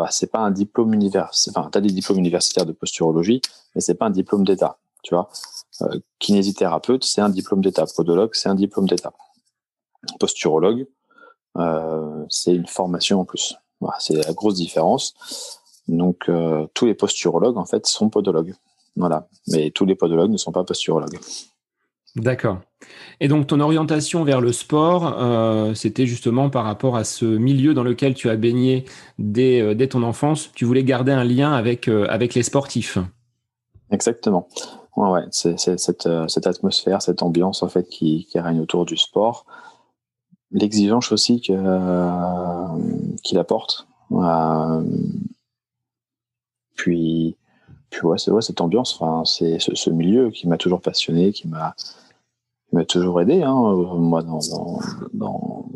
c'est 0.09 0.29
pas 0.29 0.39
un 0.39 0.51
diplôme 0.51 0.93
universitaire. 0.93 1.53
Enfin, 1.55 1.69
tu 1.71 1.77
as 1.77 1.81
des 1.81 1.89
diplômes 1.89 2.19
universitaires 2.19 2.65
de 2.65 2.73
posturologie, 2.73 3.41
mais 3.73 3.79
c'est 3.79 3.93
pas 3.93 4.07
un 4.07 4.09
diplôme 4.09 4.43
d'État. 4.43 4.77
Tu 5.01 5.15
vois, 5.15 5.29
euh, 5.83 5.99
kinésithérapeute, 6.19 7.05
c'est 7.05 7.21
un 7.21 7.29
diplôme 7.29 7.61
d'État. 7.61 7.85
Podologue, 7.95 8.31
c'est 8.33 8.49
un 8.49 8.55
diplôme 8.55 8.87
d'État. 8.87 9.13
Posturologue, 10.19 10.87
c'est 12.27 12.53
une 12.53 12.67
formation 12.67 13.21
en 13.21 13.25
plus. 13.25 13.55
Voilà, 13.79 13.95
c'est 13.99 14.13
la 14.13 14.33
grosse 14.33 14.55
différence. 14.55 15.15
Donc, 15.87 16.29
euh, 16.29 16.67
tous 16.73 16.85
les 16.85 16.93
posturologues, 16.93 17.57
en 17.57 17.65
fait, 17.65 17.85
sont 17.85 18.09
podologues. 18.09 18.53
Voilà. 18.95 19.27
Mais 19.47 19.71
tous 19.71 19.85
les 19.85 19.95
podologues 19.95 20.31
ne 20.31 20.37
sont 20.37 20.51
pas 20.51 20.63
posturologues. 20.63 21.19
D'accord. 22.15 22.59
Et 23.21 23.27
donc, 23.27 23.47
ton 23.47 23.59
orientation 23.61 24.23
vers 24.23 24.41
le 24.41 24.51
sport, 24.51 25.15
euh, 25.17 25.73
c'était 25.73 26.05
justement 26.05 26.49
par 26.49 26.65
rapport 26.65 26.97
à 26.97 27.03
ce 27.03 27.25
milieu 27.25 27.73
dans 27.73 27.83
lequel 27.83 28.13
tu 28.13 28.29
as 28.29 28.35
baigné 28.35 28.85
dès, 29.17 29.61
euh, 29.61 29.87
ton 29.87 30.03
enfance. 30.03 30.51
Tu 30.53 30.65
voulais 30.65 30.83
garder 30.83 31.13
un 31.13 31.23
lien 31.23 31.53
avec, 31.53 31.87
avec 31.87 32.33
les 32.33 32.43
sportifs. 32.43 32.97
Exactement. 33.91 34.47
Ouais, 34.97 35.09
ouais. 35.09 35.23
C'est, 35.31 35.57
cette, 35.57 36.05
atmosphère, 36.45 37.01
cette 37.01 37.23
ambiance, 37.23 37.63
en 37.63 37.69
fait, 37.69 37.87
qui, 37.87 38.27
règne 38.35 38.59
autour 38.59 38.85
du 38.85 38.97
sport. 38.97 39.45
L'exigence 40.51 41.13
aussi 41.13 41.39
qu'il 41.39 41.55
apporte. 43.37 43.87
Puis, 46.81 47.35
puis 47.91 48.01
ouais, 48.01 48.17
c'est 48.17 48.31
ouais, 48.31 48.41
cette 48.41 48.59
ambiance, 48.59 48.99
c'est 49.25 49.59
ce, 49.59 49.89
milieu 49.91 50.31
qui 50.31 50.47
m'a 50.47 50.57
toujours 50.57 50.81
passionné, 50.81 51.31
qui 51.31 51.47
m'a 51.47 51.75
toujours 52.85 53.21
aidé, 53.21 53.43
hein, 53.43 53.53
moi, 53.53 54.23
dans, 54.23 54.39
dans, 55.13 55.69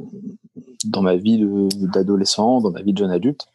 dans, 0.85 1.01
ma 1.03 1.15
vie 1.15 1.45
d'adolescent, 1.93 2.59
dans 2.61 2.71
ma 2.71 2.81
vie 2.81 2.93
de 2.93 2.97
jeune 2.97 3.11
adulte. 3.11 3.45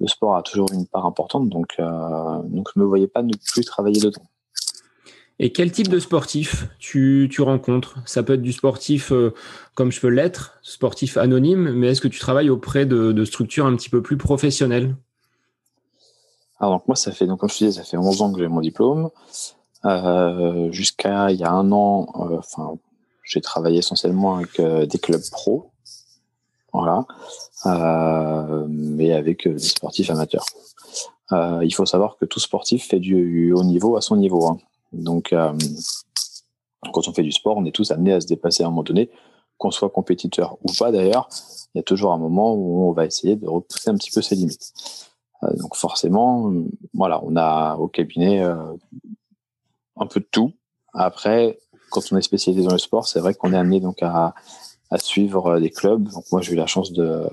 Le 0.00 0.08
sport 0.08 0.34
a 0.34 0.42
toujours 0.42 0.72
une 0.72 0.86
part 0.86 1.06
importante, 1.06 1.48
donc, 1.48 1.76
euh, 1.78 2.42
donc 2.42 2.68
je 2.74 2.80
ne 2.80 2.84
me 2.84 2.88
voyais 2.88 3.06
pas 3.06 3.22
ne 3.22 3.34
plus 3.52 3.64
travailler 3.64 4.00
dedans. 4.00 4.22
Et 5.38 5.52
quel 5.52 5.70
type 5.70 5.88
de 5.88 6.00
sportif 6.00 6.66
tu, 6.80 7.28
tu 7.30 7.40
rencontres? 7.40 7.98
Ça 8.04 8.24
peut 8.24 8.32
être 8.32 8.42
du 8.42 8.52
sportif 8.52 9.12
euh, 9.12 9.32
comme 9.74 9.92
je 9.92 10.00
peux 10.00 10.08
l'être, 10.08 10.58
sportif 10.62 11.16
anonyme, 11.18 11.70
mais 11.70 11.88
est-ce 11.88 12.00
que 12.00 12.08
tu 12.08 12.18
travailles 12.18 12.50
auprès 12.50 12.84
de 12.84 13.24
structures 13.24 13.66
un 13.66 13.76
petit 13.76 13.90
peu 13.90 14.02
plus 14.02 14.16
professionnelles? 14.16 14.96
Alors 16.60 16.74
donc 16.74 16.88
moi 16.88 16.96
ça 16.96 17.10
fait 17.10 17.26
donc 17.26 17.40
comme 17.40 17.48
je 17.48 17.56
disais 17.56 17.72
ça 17.72 17.84
fait 17.84 17.96
11 17.96 18.22
ans 18.22 18.32
que 18.32 18.38
j'ai 18.38 18.48
mon 18.48 18.60
diplôme. 18.60 19.10
Euh, 19.86 20.70
jusqu'à 20.70 21.30
il 21.30 21.38
y 21.38 21.44
a 21.44 21.50
un 21.50 21.72
an, 21.72 22.06
euh, 22.16 22.38
enfin 22.38 22.74
j'ai 23.24 23.40
travaillé 23.40 23.78
essentiellement 23.78 24.36
avec 24.36 24.60
euh, 24.60 24.84
des 24.84 24.98
clubs 24.98 25.22
pro, 25.30 25.70
voilà, 26.72 27.06
mais 28.68 29.12
avec 29.12 29.48
des 29.48 29.58
sportifs 29.58 30.10
amateurs. 30.10 30.44
il 31.32 31.72
faut 31.74 31.86
savoir 31.86 32.16
que 32.18 32.26
tout 32.26 32.40
sportif 32.40 32.88
fait 32.88 33.00
du 33.00 33.52
haut 33.52 33.64
niveau 33.64 33.96
à 33.96 34.02
son 34.02 34.16
niveau. 34.16 34.46
Hein. 34.46 34.58
Donc 34.92 35.34
quand 36.92 37.08
on 37.08 37.12
fait 37.12 37.22
du 37.22 37.32
sport, 37.32 37.56
on 37.56 37.64
est 37.64 37.74
tous 37.74 37.90
amenés 37.90 38.12
à 38.12 38.20
se 38.20 38.26
dépasser 38.26 38.62
à 38.62 38.66
un 38.66 38.70
moment 38.70 38.82
donné, 38.82 39.10
qu'on 39.56 39.70
soit 39.70 39.90
compétiteur 39.90 40.58
ou 40.62 40.72
pas 40.78 40.92
d'ailleurs. 40.92 41.28
Il 41.74 41.78
y 41.78 41.80
a 41.80 41.84
toujours 41.84 42.12
un 42.12 42.18
moment 42.18 42.52
où 42.54 42.88
on 42.88 42.92
va 42.92 43.06
essayer 43.06 43.36
de 43.36 43.48
repousser 43.48 43.90
un 43.90 43.94
petit 43.94 44.10
peu 44.10 44.22
ses 44.22 44.34
limites. 44.34 44.72
Euh, 45.42 45.54
donc 45.56 45.76
forcément, 45.76 46.52
voilà, 46.94 47.20
on 47.22 47.36
a 47.36 47.76
au 47.76 47.88
cabinet 47.88 48.42
euh, 48.42 48.56
un 49.96 50.06
peu 50.06 50.20
de 50.20 50.26
tout. 50.30 50.52
Après, 50.92 51.58
quand 51.90 52.00
on 52.12 52.16
est 52.16 52.22
spécialisé 52.22 52.66
dans 52.66 52.72
le 52.72 52.78
sport, 52.78 53.06
c'est 53.06 53.20
vrai 53.20 53.34
qu'on 53.34 53.52
est 53.52 53.56
amené 53.56 53.80
donc 53.80 54.02
à, 54.02 54.34
suivre 54.96 55.46
euh, 55.46 55.60
des 55.60 55.70
clubs. 55.70 56.08
Donc 56.08 56.24
moi, 56.32 56.40
j'ai 56.40 56.52
eu 56.52 56.56
la 56.56 56.66
chance 56.66 56.92
de, 56.92 57.28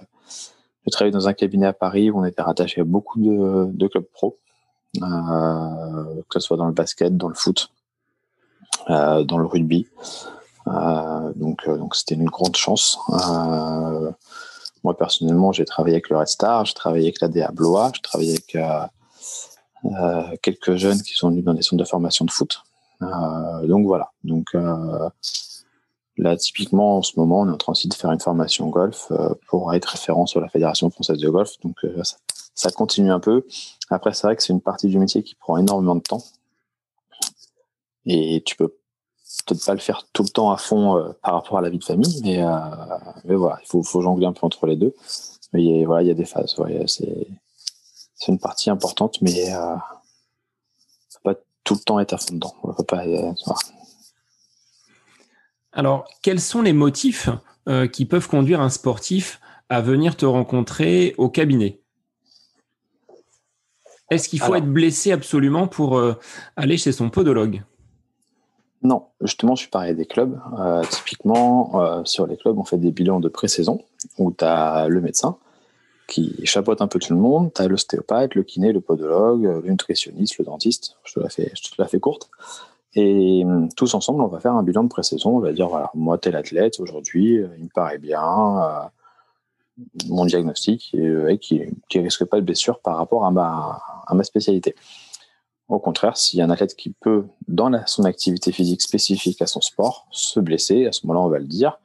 de, 0.85 0.91
travailler 0.91 1.11
dans 1.11 1.27
un 1.27 1.33
cabinet 1.33 1.65
à 1.65 1.73
Paris 1.73 2.09
où 2.09 2.19
on 2.19 2.25
était 2.25 2.41
rattaché 2.41 2.81
à 2.81 2.83
beaucoup 2.83 3.19
de, 3.19 3.65
de 3.71 3.87
clubs 3.87 4.05
pro. 4.13 4.37
que 4.99 6.33
ce 6.33 6.39
soit 6.39 6.57
dans 6.57 6.67
le 6.67 6.73
basket, 6.73 7.17
dans 7.17 7.27
le 7.27 7.35
foot, 7.35 7.71
dans 8.87 9.37
le 9.37 9.45
rugby. 9.45 9.87
donc, 10.65 11.67
donc 11.67 11.95
c'était 11.95 12.15
une 12.15 12.25
grande 12.25 12.55
chance. 12.55 12.99
Personnellement, 14.95 15.51
j'ai 15.51 15.65
travaillé 15.65 15.95
avec 15.95 16.09
le 16.09 16.17
Red 16.17 16.27
Star, 16.27 16.65
j'ai 16.65 16.73
travaillé 16.73 17.05
avec 17.05 17.21
la 17.21 17.27
DA 17.27 17.51
Blois, 17.51 17.91
j'ai 17.95 18.01
travaillé 18.01 18.31
avec 18.31 18.57
quelques 20.41 20.75
jeunes 20.75 21.01
qui 21.01 21.13
sont 21.13 21.29
venus 21.29 21.43
dans 21.43 21.53
des 21.53 21.61
centres 21.61 21.83
de 21.83 21.87
formation 21.87 22.25
de 22.25 22.31
foot. 22.31 22.63
donc 23.01 23.85
voilà. 23.85 24.11
Donc 24.23 24.55
Là, 26.17 26.35
typiquement, 26.35 26.97
en 26.97 27.01
ce 27.03 27.13
moment, 27.17 27.41
on 27.41 27.47
est 27.47 27.51
en 27.51 27.57
train 27.57 27.73
de 27.73 27.93
faire 27.93 28.11
une 28.11 28.19
formation 28.19 28.67
golf 28.69 29.07
euh, 29.11 29.35
pour 29.47 29.73
être 29.73 29.85
référent 29.85 30.25
sur 30.25 30.41
la 30.41 30.49
Fédération 30.49 30.89
française 30.89 31.19
de 31.19 31.29
golf. 31.29 31.51
Donc, 31.63 31.75
euh, 31.83 32.01
ça, 32.55 32.71
continue 32.71 33.11
un 33.11 33.19
peu. 33.19 33.45
Après, 33.91 34.13
c'est 34.13 34.25
vrai 34.25 34.35
que 34.35 34.41
c'est 34.41 34.53
une 34.53 34.61
partie 34.61 34.87
du 34.87 34.97
métier 34.97 35.21
qui 35.21 35.35
prend 35.35 35.57
énormément 35.57 35.95
de 35.95 36.01
temps. 36.01 36.23
Et 38.07 38.41
tu 38.45 38.55
peux 38.55 38.73
peut-être 39.45 39.65
pas 39.65 39.73
le 39.73 39.79
faire 39.79 40.05
tout 40.13 40.23
le 40.23 40.29
temps 40.29 40.51
à 40.51 40.57
fond 40.57 40.97
euh, 40.97 41.09
par 41.21 41.33
rapport 41.33 41.57
à 41.57 41.61
la 41.61 41.69
vie 41.69 41.77
de 41.77 41.83
famille, 41.83 42.21
mais, 42.23 43.35
voilà, 43.35 43.59
il 43.61 43.67
faut, 43.67 44.01
jongler 44.01 44.25
un 44.25 44.33
peu 44.33 44.45
entre 44.45 44.65
les 44.65 44.75
deux. 44.75 44.95
Mais 45.53 45.85
voilà, 45.85 46.03
il 46.03 46.07
y 46.07 46.11
a 46.11 46.15
des 46.15 46.25
phases. 46.25 46.55
c'est, 46.87 47.27
une 48.27 48.39
partie 48.39 48.69
importante, 48.69 49.21
mais 49.21 49.53
euh, 49.53 49.75
faut 51.09 51.19
pas 51.23 51.35
tout 51.63 51.75
le 51.75 51.79
temps 51.79 51.99
être 51.99 52.13
à 52.13 52.17
fond 52.17 52.33
dedans. 52.33 52.53
Faut 52.61 52.83
pas, 52.83 53.03
alors, 55.77 56.09
quels 56.23 56.41
sont 56.41 56.63
les 56.63 56.73
motifs 56.73 57.29
euh, 57.69 57.87
qui 57.87 58.05
peuvent 58.05 58.27
conduire 58.27 58.61
un 58.61 58.69
sportif 58.71 59.39
à 59.69 59.79
venir 59.79 60.17
te 60.17 60.25
rencontrer 60.25 61.13
au 61.19 61.29
cabinet? 61.29 61.81
Est-ce 64.09 64.27
qu'il 64.27 64.39
faut 64.39 64.55
être 64.55 64.65
blessé 64.65 65.11
absolument 65.11 65.67
pour 65.67 65.99
euh, 65.99 66.15
aller 66.55 66.77
chez 66.77 66.91
son 66.91 67.11
podologue? 67.11 67.61
Non, 68.83 69.05
justement, 69.21 69.55
je 69.55 69.61
suis 69.61 69.69
pareil 69.69 69.95
des 69.95 70.05
clubs. 70.05 70.39
Euh, 70.59 70.83
typiquement, 70.89 72.03
sur 72.05 72.27
les 72.27 72.37
clubs, 72.37 72.57
on 72.57 72.63
fait 72.63 72.77
des 72.77 72.91
bilans 72.91 73.19
de 73.19 73.29
pré-saison 73.29 73.81
où 74.17 74.31
tu 74.31 74.45
as 74.45 74.87
le 74.87 75.01
médecin 75.01 75.37
qui 76.07 76.39
chapeaute 76.45 76.81
un 76.81 76.87
peu 76.87 76.99
tout 76.99 77.13
le 77.13 77.19
monde. 77.19 77.51
Tu 77.53 77.61
as 77.61 77.67
l'ostéopathe, 77.67 78.33
le 78.33 78.43
kiné, 78.43 78.71
le 78.71 78.81
podologue, 78.81 79.43
le 79.43 79.69
nutritionniste, 79.69 80.37
le 80.39 80.45
dentiste. 80.45 80.95
Je 81.03 81.13
te 81.13 81.19
la 81.77 81.87
fais, 81.87 81.99
courte. 81.99 82.29
Et 82.95 83.43
tous 83.75 83.93
ensemble, 83.93 84.21
on 84.21 84.27
va 84.27 84.39
faire 84.39 84.53
un 84.53 84.63
bilan 84.63 84.83
de 84.83 84.89
pré-saison. 84.89 85.35
On 85.37 85.39
va 85.39 85.51
dire, 85.51 85.67
voilà, 85.67 85.91
moi, 85.93 86.17
tel 86.17 86.35
athlète, 86.35 86.79
aujourd'hui, 86.79 87.37
euh, 87.37 87.49
il 87.57 87.65
me 87.65 87.69
paraît 87.69 87.99
bien. 87.99 88.63
Euh, 88.63 88.79
mon 90.07 90.25
diagnostic, 90.25 90.95
qui 91.41 91.59
ne 91.59 92.01
risque 92.01 92.25
pas 92.25 92.37
de 92.37 92.45
blessure 92.45 92.79
par 92.79 92.97
rapport 92.97 93.25
à 93.25 93.31
ma 93.31 94.23
spécialité. 94.23 94.73
Au 95.69 95.79
contraire, 95.79 96.15
s'il 96.15 96.39
y 96.39 96.41
a 96.41 96.45
un 96.45 96.49
athlète 96.49 96.75
qui 96.75 96.91
peut, 96.91 97.25
dans 97.47 97.69
son 97.87 98.05
activité 98.05 98.51
physique 98.51 98.81
spécifique 98.81 99.41
à 99.41 99.47
son 99.47 99.59
sport, 99.59 100.07
se 100.11 100.39
blesser, 100.39 100.85
à 100.85 100.91
ce 100.93 101.05
moment-là, 101.05 101.25
on 101.25 101.29
va 101.29 101.39
le 101.39 101.45
dire. 101.45 101.79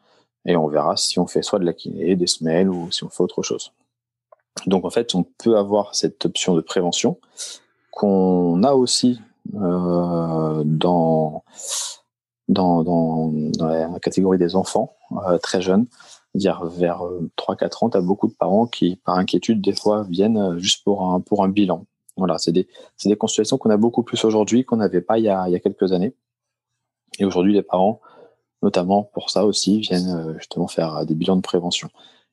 Et 0.44 0.56
on 0.56 0.68
verra 0.68 0.96
si 0.96 1.18
on 1.18 1.26
fait 1.26 1.42
soit 1.42 1.58
de 1.58 1.64
la 1.64 1.72
kiné, 1.72 2.14
des 2.14 2.26
semelles 2.26 2.68
ou 2.68 2.90
si 2.90 3.04
on 3.04 3.08
fait 3.08 3.22
autre 3.22 3.42
chose. 3.42 3.72
Donc, 4.66 4.84
en 4.84 4.90
fait, 4.90 5.14
on 5.14 5.24
peut 5.24 5.56
avoir 5.56 5.94
cette 5.94 6.24
option 6.26 6.54
de 6.54 6.60
prévention 6.60 7.18
qu'on 7.90 8.62
a 8.62 8.72
aussi 8.72 9.20
euh, 9.54 10.62
dans, 10.64 11.44
la 12.48 13.98
catégorie 14.00 14.38
des 14.38 14.56
enfants 14.56 14.94
euh, 15.26 15.38
très 15.38 15.60
jeunes, 15.60 15.86
vers 16.34 17.02
3-4 17.36 17.62
euh, 17.62 17.68
ans, 17.80 17.90
tu 17.90 17.96
as 17.96 18.00
beaucoup 18.00 18.28
de 18.28 18.34
parents 18.34 18.66
qui, 18.66 18.96
par 18.96 19.16
inquiétude, 19.16 19.60
des 19.60 19.74
fois, 19.74 20.06
viennent 20.08 20.58
juste 20.58 20.84
pour 20.84 21.02
un 21.42 21.48
bilan. 21.48 21.84
Voilà, 22.22 22.38
c'est 22.38 22.52
des, 22.52 22.68
consultations 23.16 23.58
qu'on 23.58 23.70
a 23.70 23.76
beaucoup 23.76 24.04
plus 24.04 24.24
aujourd'hui 24.24 24.64
qu'on 24.64 24.76
n'avait 24.76 25.00
pas 25.00 25.18
il 25.18 25.24
y, 25.24 25.28
a, 25.28 25.58
quelques 25.58 25.92
années. 25.92 26.14
Et 27.18 27.24
aujourd'hui, 27.24 27.52
les 27.52 27.62
parents, 27.62 28.00
notamment 28.62 29.02
pour 29.02 29.30
ça 29.30 29.44
aussi, 29.44 29.80
viennent 29.80 30.34
justement 30.38 30.68
faire 30.68 31.04
des 31.04 31.14
bilans 31.14 31.34
de 31.34 31.42
prévention. 31.42 31.88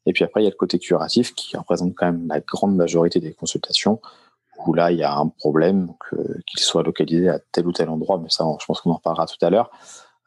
Et 0.05 0.13
puis 0.13 0.23
après, 0.23 0.41
il 0.41 0.43
y 0.43 0.47
a 0.47 0.51
le 0.51 0.55
côté 0.55 0.77
curatif 0.77 1.33
qui 1.33 1.57
représente 1.57 1.95
quand 1.95 2.05
même 2.05 2.27
la 2.27 2.39
grande 2.39 2.75
majorité 2.75 3.19
des 3.19 3.33
consultations 3.33 3.99
où 4.67 4.73
là, 4.73 4.91
il 4.91 4.99
y 4.99 5.03
a 5.03 5.17
un 5.17 5.27
problème 5.27 5.93
qu'il 6.45 6.59
soit 6.59 6.83
localisé 6.83 7.29
à 7.29 7.39
tel 7.51 7.65
ou 7.67 7.71
tel 7.71 7.89
endroit, 7.89 8.19
mais 8.21 8.29
ça, 8.29 8.45
je 8.59 8.65
pense 8.65 8.81
qu'on 8.81 8.91
en 8.91 8.95
reparlera 8.95 9.25
tout 9.25 9.43
à 9.43 9.49
l'heure 9.49 9.71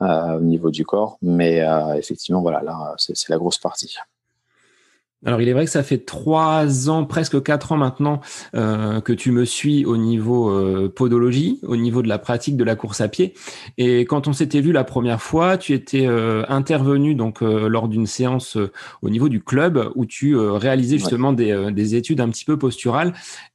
euh, 0.03 0.39
au 0.39 0.41
niveau 0.41 0.71
du 0.71 0.85
corps. 0.85 1.19
Mais 1.23 1.61
euh, 1.63 1.95
effectivement, 1.95 2.43
voilà, 2.43 2.63
là, 2.63 2.95
c'est 2.97 3.29
la 3.29 3.39
grosse 3.39 3.59
partie. 3.59 3.97
Alors 5.25 5.41
il 5.41 5.49
est 5.49 5.53
vrai 5.53 5.65
que 5.65 5.71
ça 5.71 5.83
fait 5.83 5.99
trois 5.99 6.91
ans, 6.91 7.05
presque 7.05 7.43
quatre 7.43 7.73
ans 7.73 7.77
maintenant 7.77 8.21
euh, 8.55 9.01
que 9.01 9.13
tu 9.13 9.31
me 9.31 9.45
suis 9.45 9.85
au 9.85 9.97
niveau 9.97 10.89
podologie, 10.89 11.61
au 11.63 11.77
niveau 11.77 12.03
de 12.03 12.09
la 12.09 12.19
pratique 12.19 12.57
de 12.57 12.65
la 12.65 12.77
course 12.77 13.01
à 13.01 13.09
pied. 13.09 13.35
Et 13.79 14.01
quand 14.01 14.29
on 14.29 14.33
s'était 14.33 14.61
vu 14.61 14.73
la 14.73 14.85
première 14.85 15.23
fois, 15.23 15.59
tu 15.59 15.75
étais 15.75 16.07
intervenu 16.49 17.15
donc 17.15 17.41
lors 17.41 17.89
d'une 17.89 18.07
séance 18.07 18.59
au 19.03 19.11
niveau 19.11 19.29
du 19.29 19.43
club 19.43 19.91
où 19.95 20.07
tu 20.07 20.37
réalisais 20.37 20.99
justement 20.99 21.33
des, 21.33 21.71
des, 21.73 21.95
études 21.95 22.21
un 22.21 22.29
petit 22.29 22.45
peu 22.45 22.59
posturales. 22.59 23.13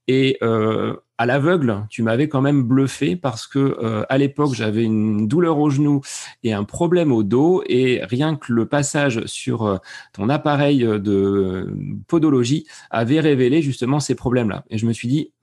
Et 0.07 0.37
euh, 0.41 0.95
à 1.17 1.25
l'aveugle, 1.25 1.85
tu 1.89 2.01
m'avais 2.01 2.29
quand 2.29 2.41
même 2.41 2.63
bluffé 2.63 3.17
parce 3.17 3.45
que 3.45 3.59
euh, 3.59 4.05
à 4.07 4.17
l'époque, 4.17 4.53
j'avais 4.53 4.83
une 4.83 5.27
douleur 5.27 5.57
au 5.57 5.69
genou 5.69 6.01
et 6.43 6.53
un 6.53 6.63
problème 6.63 7.11
au 7.11 7.23
dos 7.23 7.61
et 7.67 8.01
rien 8.03 8.35
que 8.37 8.53
le 8.53 8.67
passage 8.67 9.25
sur 9.25 9.65
euh, 9.65 9.77
ton 10.13 10.29
appareil 10.29 10.79
de 10.79 11.75
podologie 12.07 12.65
avait 12.89 13.19
révélé 13.19 13.61
justement 13.61 13.99
ces 13.99 14.15
problèmes-là. 14.15 14.63
Et 14.69 14.77
je 14.77 14.85
me 14.85 14.93
suis 14.93 15.09
dit, 15.09 15.33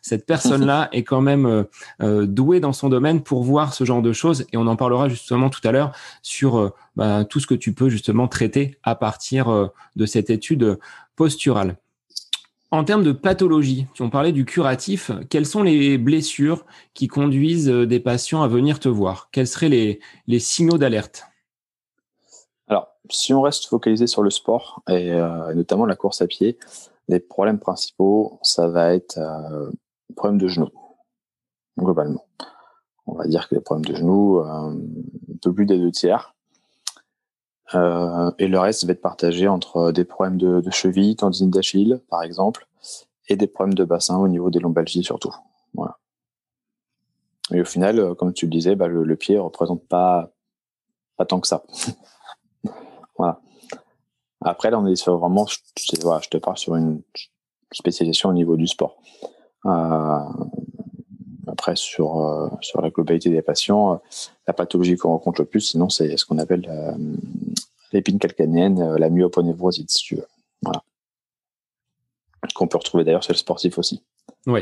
cette 0.00 0.24
personne-là 0.24 0.88
est 0.92 1.02
quand 1.02 1.20
même 1.20 1.66
douée 2.00 2.60
dans 2.60 2.72
son 2.72 2.88
domaine 2.88 3.22
pour 3.22 3.42
voir 3.42 3.74
ce 3.74 3.84
genre 3.84 4.02
de 4.02 4.12
choses 4.12 4.46
et 4.52 4.56
on 4.56 4.66
en 4.66 4.76
parlera 4.76 5.08
justement 5.08 5.50
tout 5.50 5.66
à 5.66 5.72
l'heure 5.72 5.92
sur 6.22 6.72
bah, 6.96 7.24
tout 7.24 7.40
ce 7.40 7.46
que 7.46 7.54
tu 7.54 7.74
peux 7.74 7.88
justement 7.88 8.28
traiter 8.28 8.78
à 8.82 8.94
partir 8.94 9.70
de 9.96 10.06
cette 10.06 10.30
étude 10.30 10.78
posturale. 11.16 11.76
En 12.72 12.84
termes 12.84 13.02
de 13.02 13.12
pathologie, 13.12 13.86
tu 13.92 14.02
en 14.02 14.08
parlais 14.08 14.32
du 14.32 14.46
curatif, 14.46 15.10
quelles 15.28 15.44
sont 15.44 15.62
les 15.62 15.98
blessures 15.98 16.64
qui 16.94 17.06
conduisent 17.06 17.68
euh, 17.68 17.86
des 17.86 18.00
patients 18.00 18.42
à 18.42 18.48
venir 18.48 18.80
te 18.80 18.88
voir? 18.88 19.28
Quels 19.30 19.46
seraient 19.46 19.68
les, 19.68 20.38
signaux 20.38 20.78
d'alerte? 20.78 21.26
Alors, 22.68 22.88
si 23.10 23.34
on 23.34 23.42
reste 23.42 23.66
focalisé 23.66 24.06
sur 24.06 24.22
le 24.22 24.30
sport 24.30 24.82
et 24.88 25.12
euh, 25.12 25.52
notamment 25.52 25.84
la 25.84 25.96
course 25.96 26.22
à 26.22 26.26
pied, 26.26 26.58
les 27.08 27.20
problèmes 27.20 27.58
principaux, 27.58 28.38
ça 28.40 28.68
va 28.68 28.94
être 28.94 29.18
euh, 29.18 29.70
problème 30.16 30.38
de 30.38 30.48
genoux, 30.48 30.70
globalement. 31.78 32.24
On 33.06 33.16
va 33.16 33.26
dire 33.26 33.50
que 33.50 33.54
les 33.54 33.60
problèmes 33.60 33.84
de 33.84 33.96
genoux, 33.96 34.38
un 34.38 34.78
peu 35.42 35.52
plus 35.52 35.66
des 35.66 35.78
deux 35.78 35.90
tiers. 35.90 36.34
Euh, 37.74 38.30
et 38.38 38.48
le 38.48 38.58
reste 38.58 38.84
va 38.84 38.92
être 38.92 39.00
partagé 39.00 39.48
entre 39.48 39.92
des 39.92 40.04
problèmes 40.04 40.36
de, 40.38 40.62
cheville, 40.70 41.16
tendinite 41.16 41.52
d'Achille, 41.52 42.00
par 42.08 42.22
exemple, 42.22 42.66
et 43.28 43.36
des 43.36 43.46
problèmes 43.46 43.74
de 43.74 43.84
bassin 43.84 44.18
au 44.18 44.28
niveau 44.28 44.50
des 44.50 44.58
lombalgies 44.58 45.04
surtout. 45.04 45.34
Voilà. 45.74 45.98
Et 47.52 47.60
au 47.60 47.64
final, 47.64 47.98
euh, 47.98 48.14
comme 48.14 48.32
tu 48.32 48.46
le 48.46 48.50
disais, 48.50 48.76
bah, 48.76 48.88
le, 48.88 49.16
pied 49.16 49.38
représente 49.38 49.86
pas 49.86 50.30
tant 51.28 51.40
que 51.40 51.46
ça. 51.46 51.62
Après, 54.44 54.70
là, 54.70 54.80
on 54.80 54.86
est 54.86 55.08
vraiment, 55.08 55.46
je, 55.46 56.28
te 56.28 56.36
parle 56.38 56.58
sur 56.58 56.74
une 56.74 57.02
spécialisation 57.72 58.30
au 58.30 58.32
niveau 58.32 58.56
du 58.56 58.66
sport. 58.66 58.96
Euh, 59.66 60.18
sur, 61.74 62.20
euh, 62.20 62.48
sur 62.60 62.80
la 62.80 62.90
globalité 62.90 63.30
des 63.30 63.42
patients, 63.42 63.94
euh, 63.94 63.96
la 64.46 64.52
pathologie 64.52 64.96
qu'on 64.96 65.10
rencontre 65.10 65.42
le 65.42 65.46
plus, 65.46 65.60
sinon, 65.60 65.88
c'est 65.88 66.16
ce 66.16 66.24
qu'on 66.24 66.38
appelle 66.38 66.66
euh, 66.68 66.92
l'épine 67.92 68.18
calcanéenne, 68.18 68.96
la 68.96 69.10
myoponévrosite, 69.10 69.90
si 69.90 70.04
tu 70.04 70.16
veux. 70.16 70.26
Voilà. 70.62 70.82
Qu'on 72.62 72.68
peut 72.68 72.78
retrouver 72.78 73.02
d'ailleurs 73.02 73.24
chez 73.24 73.32
le 73.32 73.38
sportif 73.38 73.76
aussi. 73.76 74.04
Oui, 74.46 74.60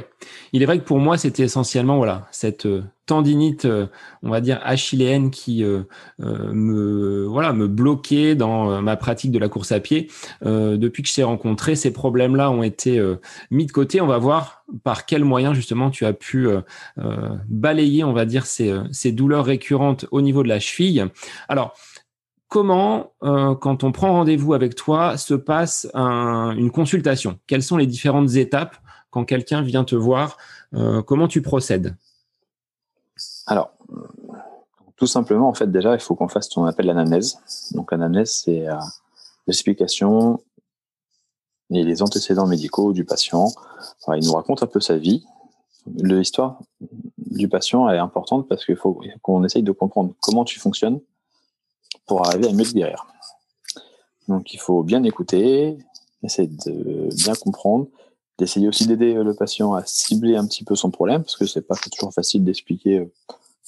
il 0.55 0.63
est 0.63 0.65
vrai 0.65 0.79
que 0.79 0.85
pour 0.85 1.01
moi, 1.01 1.19
c'était 1.19 1.43
essentiellement 1.43 1.99
voilà 1.99 2.27
cette 2.31 2.65
euh, 2.65 2.83
tendinite, 3.05 3.67
euh, 3.67 3.89
on 4.23 4.31
va 4.31 4.41
dire 4.41 4.59
achilléenne, 4.63 5.31
qui 5.31 5.63
euh, 5.63 5.83
me 6.19 7.27
voilà 7.27 7.53
me 7.53 7.69
bloquait 7.69 8.35
dans 8.35 8.81
ma 8.81 8.97
pratique 8.97 9.33
de 9.33 9.39
la 9.39 9.51
course 9.51 9.71
à 9.71 9.81
pied. 9.81 10.09
depuis 10.43 11.03
que 11.03 11.11
je 11.11 11.15
t'ai 11.15 11.25
rencontré, 11.25 11.77
ces 11.77 11.93
problèmes-là 11.93 12.51
ont 12.51 12.63
été 12.63 13.03
mis 13.51 13.67
de 13.67 13.73
côté. 13.73 14.01
On 14.01 14.07
va 14.07 14.17
voir 14.17 14.65
par 14.83 15.05
quels 15.05 15.25
moyens 15.25 15.55
justement 15.55 15.91
tu 15.91 16.07
as 16.07 16.15
pu 16.15 16.49
balayer, 17.49 18.03
on 18.03 18.15
va 18.15 18.25
dire 18.25 18.47
ces, 18.47 18.75
ces 18.93 19.13
douleurs 19.13 19.45
récurrentes 19.45 20.07
au 20.11 20.23
niveau 20.23 20.43
de 20.43 20.49
la 20.49 20.59
cheville. 20.59 21.05
Alors 21.51 21.75
comment, 22.51 23.13
quand 23.21 23.85
on 23.85 23.93
prend 23.93 24.13
rendez-vous 24.13 24.53
avec 24.53 24.75
toi, 24.75 25.17
se 25.17 25.33
passe 25.33 25.89
une 25.95 26.71
consultation? 26.71 27.39
Quelles 27.47 27.63
sont 27.63 27.79
les 27.79 27.87
différentes 27.87 28.35
étapes 28.35 28.77
quand 29.11 29.25
quelqu'un 29.25 29.63
vient 29.63 29.85
te 29.85 29.97
voir, 29.97 30.37
euh, 30.75 31.03
comment 31.03 31.29
tu 31.29 31.43
procèdes? 31.43 31.97
Alors, 33.47 33.73
tout 34.97 35.07
simplement, 35.07 35.49
en 35.49 35.55
fait, 35.55 35.71
déjà, 35.71 35.95
il 35.95 36.01
faut 36.01 36.15
qu'on 36.15 36.29
fasse 36.29 36.49
ce 36.49 36.55
qu'on 36.55 36.65
appelle 36.65 36.87
l'anamnèse. 36.87 37.39
Donc, 37.73 37.93
l'anamnèse, 37.93 38.33
c'est 38.45 38.69
euh, 38.69 38.77
l'explication 39.47 40.43
et 41.71 41.83
les 41.85 42.03
antécédents 42.03 42.47
médicaux 42.47 42.93
du 42.93 43.05
patient. 43.05 43.49
il 44.15 44.25
nous 44.25 44.33
raconte 44.33 44.63
un 44.63 44.67
peu 44.67 44.81
sa 44.81 44.97
vie, 44.97 45.25
L'histoire 45.97 46.61
du 47.17 47.49
patient 47.49 47.89
est 47.89 47.97
importante 47.97 48.47
parce 48.47 48.67
qu'il 48.67 48.77
faut 48.77 49.01
qu'on 49.23 49.45
essaye 49.45 49.63
de 49.63 49.73
comprendre 49.73 50.13
comment 50.21 50.45
tu 50.45 50.61
fonctionnes 50.61 51.01
pour 52.11 52.27
arriver 52.27 52.49
à 52.49 52.53
mieux 52.53 52.65
te 52.65 52.73
guérir. 52.73 53.07
Donc 54.27 54.53
il 54.53 54.59
faut 54.59 54.83
bien 54.83 55.05
écouter, 55.05 55.79
essayer 56.25 56.49
de 56.49 57.09
bien 57.15 57.35
comprendre, 57.37 57.87
d'essayer 58.37 58.67
aussi 58.67 58.89
d'aider 58.89 59.15
le 59.15 59.33
patient 59.33 59.75
à 59.75 59.85
cibler 59.87 60.35
un 60.35 60.45
petit 60.45 60.65
peu 60.65 60.75
son 60.75 60.91
problème 60.91 61.23
parce 61.23 61.37
que 61.37 61.47
c'est 61.47 61.63
pas 61.63 61.77
toujours 61.77 62.13
facile 62.13 62.43
d'expliquer 62.43 62.99
euh, 62.99 63.13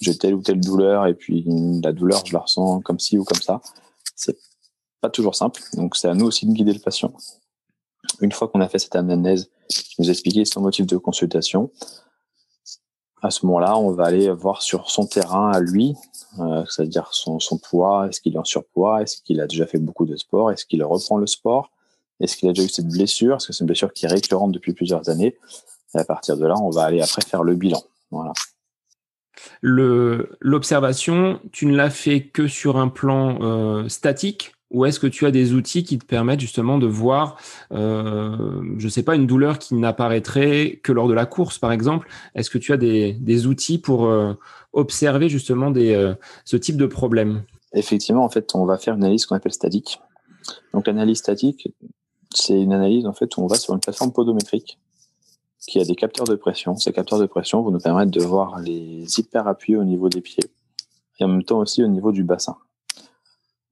j'ai 0.00 0.18
telle 0.18 0.34
ou 0.34 0.42
telle 0.42 0.58
douleur 0.58 1.06
et 1.06 1.14
puis 1.14 1.44
la 1.84 1.92
douleur 1.92 2.26
je 2.26 2.32
la 2.32 2.40
ressens 2.40 2.80
comme 2.80 2.98
ci 2.98 3.16
ou 3.16 3.22
comme 3.22 3.40
ça. 3.40 3.60
C'est 4.16 4.36
pas 5.00 5.08
toujours 5.08 5.36
simple. 5.36 5.62
Donc 5.74 5.94
c'est 5.94 6.08
à 6.08 6.14
nous 6.14 6.26
aussi 6.26 6.44
de 6.44 6.52
guider 6.52 6.72
le 6.72 6.80
patient. 6.80 7.12
Une 8.20 8.32
fois 8.32 8.48
qu'on 8.48 8.60
a 8.60 8.68
fait 8.68 8.80
cette 8.80 8.96
anamnèse, 8.96 9.50
nous 10.00 10.10
expliquer 10.10 10.44
son 10.46 10.62
motif 10.62 10.84
de 10.84 10.96
consultation, 10.96 11.70
à 13.22 13.30
ce 13.30 13.46
moment-là, 13.46 13.78
on 13.78 13.92
va 13.92 14.04
aller 14.04 14.30
voir 14.30 14.62
sur 14.62 14.90
son 14.90 15.06
terrain 15.06 15.52
à 15.52 15.60
lui, 15.60 15.94
euh, 16.40 16.64
c'est-à-dire 16.68 17.08
son, 17.12 17.38
poids, 17.58 18.08
est-ce 18.08 18.20
qu'il 18.20 18.34
est 18.34 18.38
en 18.38 18.44
surpoids, 18.44 19.00
est-ce 19.02 19.22
qu'il 19.22 19.40
a 19.40 19.46
déjà 19.46 19.64
fait 19.66 19.78
beaucoup 19.78 20.06
de 20.06 20.16
sport, 20.16 20.50
est-ce 20.50 20.66
qu'il 20.66 20.82
reprend 20.82 21.18
le 21.18 21.28
sport, 21.28 21.70
est-ce 22.18 22.36
qu'il 22.36 22.48
a 22.48 22.52
déjà 22.52 22.64
eu 22.64 22.68
cette 22.68 22.88
blessure, 22.88 23.36
est-ce 23.36 23.46
que 23.46 23.52
c'est 23.52 23.60
une 23.60 23.66
blessure 23.66 23.92
qui 23.92 24.06
est 24.06 24.08
récurrente 24.08 24.50
depuis 24.50 24.72
plusieurs 24.72 25.08
années? 25.08 25.38
Et 25.94 25.98
à 25.98 26.04
partir 26.04 26.36
de 26.36 26.44
là, 26.46 26.56
on 26.60 26.70
va 26.70 26.82
aller 26.82 27.00
après 27.00 27.22
faire 27.22 27.44
le 27.44 27.54
bilan. 27.54 27.82
Voilà. 28.10 28.32
L'observation, 29.60 31.40
tu 31.52 31.66
ne 31.66 31.76
l'as 31.76 31.90
fait 31.90 32.22
que 32.26 32.48
sur 32.48 32.76
un 32.76 32.88
plan 32.88 33.38
euh, 33.40 33.88
statique? 33.88 34.54
Ou 34.72 34.86
est-ce 34.86 34.98
que 34.98 35.06
tu 35.06 35.26
as 35.26 35.30
des 35.30 35.52
outils 35.52 35.84
qui 35.84 35.98
te 35.98 36.04
permettent 36.04 36.40
justement 36.40 36.78
de 36.78 36.86
voir, 36.86 37.36
euh, 37.72 38.62
je 38.78 38.84
ne 38.84 38.90
sais 38.90 39.02
pas, 39.02 39.14
une 39.14 39.26
douleur 39.26 39.58
qui 39.58 39.74
n'apparaîtrait 39.74 40.80
que 40.82 40.92
lors 40.92 41.08
de 41.08 41.14
la 41.14 41.26
course, 41.26 41.58
par 41.58 41.72
exemple? 41.72 42.08
Est-ce 42.34 42.50
que 42.50 42.58
tu 42.58 42.72
as 42.72 42.78
des, 42.78 43.46
outils 43.46 43.78
pour 43.78 44.06
euh, 44.06 44.32
observer 44.72 45.28
justement 45.28 45.70
des, 45.70 45.94
euh, 45.94 46.14
ce 46.44 46.56
type 46.56 46.76
de 46.76 46.86
problème? 46.86 47.44
Effectivement, 47.74 48.24
en 48.24 48.30
fait, 48.30 48.54
on 48.54 48.64
va 48.64 48.78
faire 48.78 48.94
une 48.94 49.04
analyse 49.04 49.26
qu'on 49.26 49.36
appelle 49.36 49.52
statique. 49.52 50.00
Donc 50.72 50.86
l'analyse 50.86 51.18
statique, 51.18 51.68
c'est 52.34 52.60
une 52.60 52.72
analyse 52.72 53.06
en 53.06 53.12
fait 53.12 53.36
où 53.36 53.42
on 53.42 53.46
va 53.46 53.56
sur 53.56 53.74
une 53.74 53.80
plateforme 53.80 54.12
podométrique 54.12 54.78
qui 55.60 55.80
a 55.80 55.84
des 55.84 55.94
capteurs 55.94 56.26
de 56.26 56.34
pression. 56.34 56.76
Ces 56.76 56.92
capteurs 56.92 57.18
de 57.18 57.26
pression 57.26 57.62
vont 57.62 57.70
nous 57.70 57.78
permettre 57.78 58.10
de 58.10 58.22
voir 58.22 58.58
les 58.58 59.04
hyper 59.18 59.46
appuyés 59.46 59.78
au 59.78 59.84
niveau 59.84 60.08
des 60.08 60.20
pieds 60.20 60.50
et 61.20 61.24
en 61.24 61.28
même 61.28 61.44
temps 61.44 61.58
aussi 61.58 61.84
au 61.84 61.88
niveau 61.88 62.10
du 62.10 62.24
bassin. 62.24 62.56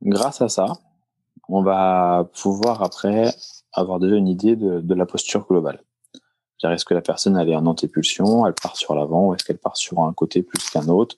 Grâce 0.02 0.40
à 0.40 0.48
ça, 0.48 0.66
on 1.48 1.62
va 1.62 2.28
pouvoir 2.40 2.82
après 2.82 3.34
avoir 3.72 3.98
déjà 3.98 4.16
une 4.16 4.28
idée 4.28 4.56
de, 4.56 4.94
la 4.94 5.06
posture 5.06 5.46
globale. 5.46 5.82
Est-ce 6.62 6.84
que 6.84 6.94
la 6.94 7.00
personne 7.00 7.36
elle 7.36 7.48
est 7.48 7.56
en 7.56 7.66
antépulsion, 7.66 8.46
elle 8.46 8.54
part 8.54 8.76
sur 8.76 8.94
l'avant, 8.94 9.28
ou 9.28 9.34
est-ce 9.34 9.44
qu'elle 9.44 9.58
part 9.58 9.76
sur 9.76 10.00
un 10.00 10.12
côté 10.12 10.42
plus 10.42 10.68
qu'un 10.70 10.88
autre? 10.88 11.16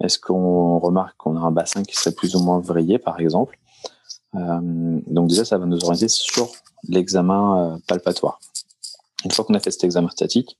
Est-ce 0.00 0.18
qu'on 0.18 0.78
remarque 0.78 1.16
qu'on 1.16 1.36
a 1.36 1.40
un 1.40 1.50
bassin 1.50 1.82
qui 1.82 1.96
serait 1.96 2.14
plus 2.14 2.36
ou 2.36 2.40
moins 2.40 2.60
vrillé, 2.60 2.98
par 2.98 3.18
exemple? 3.18 3.58
Euh, 4.34 5.00
Donc 5.06 5.28
déjà, 5.28 5.44
ça 5.46 5.56
va 5.56 5.64
nous 5.64 5.82
orienter 5.82 6.08
sur 6.08 6.50
l'examen 6.88 7.74
euh, 7.74 7.78
palpatoire. 7.88 8.38
Une 9.24 9.30
fois 9.30 9.44
qu'on 9.46 9.54
a 9.54 9.60
fait 9.60 9.70
cet 9.70 9.84
examen 9.84 10.10
statique, 10.10 10.58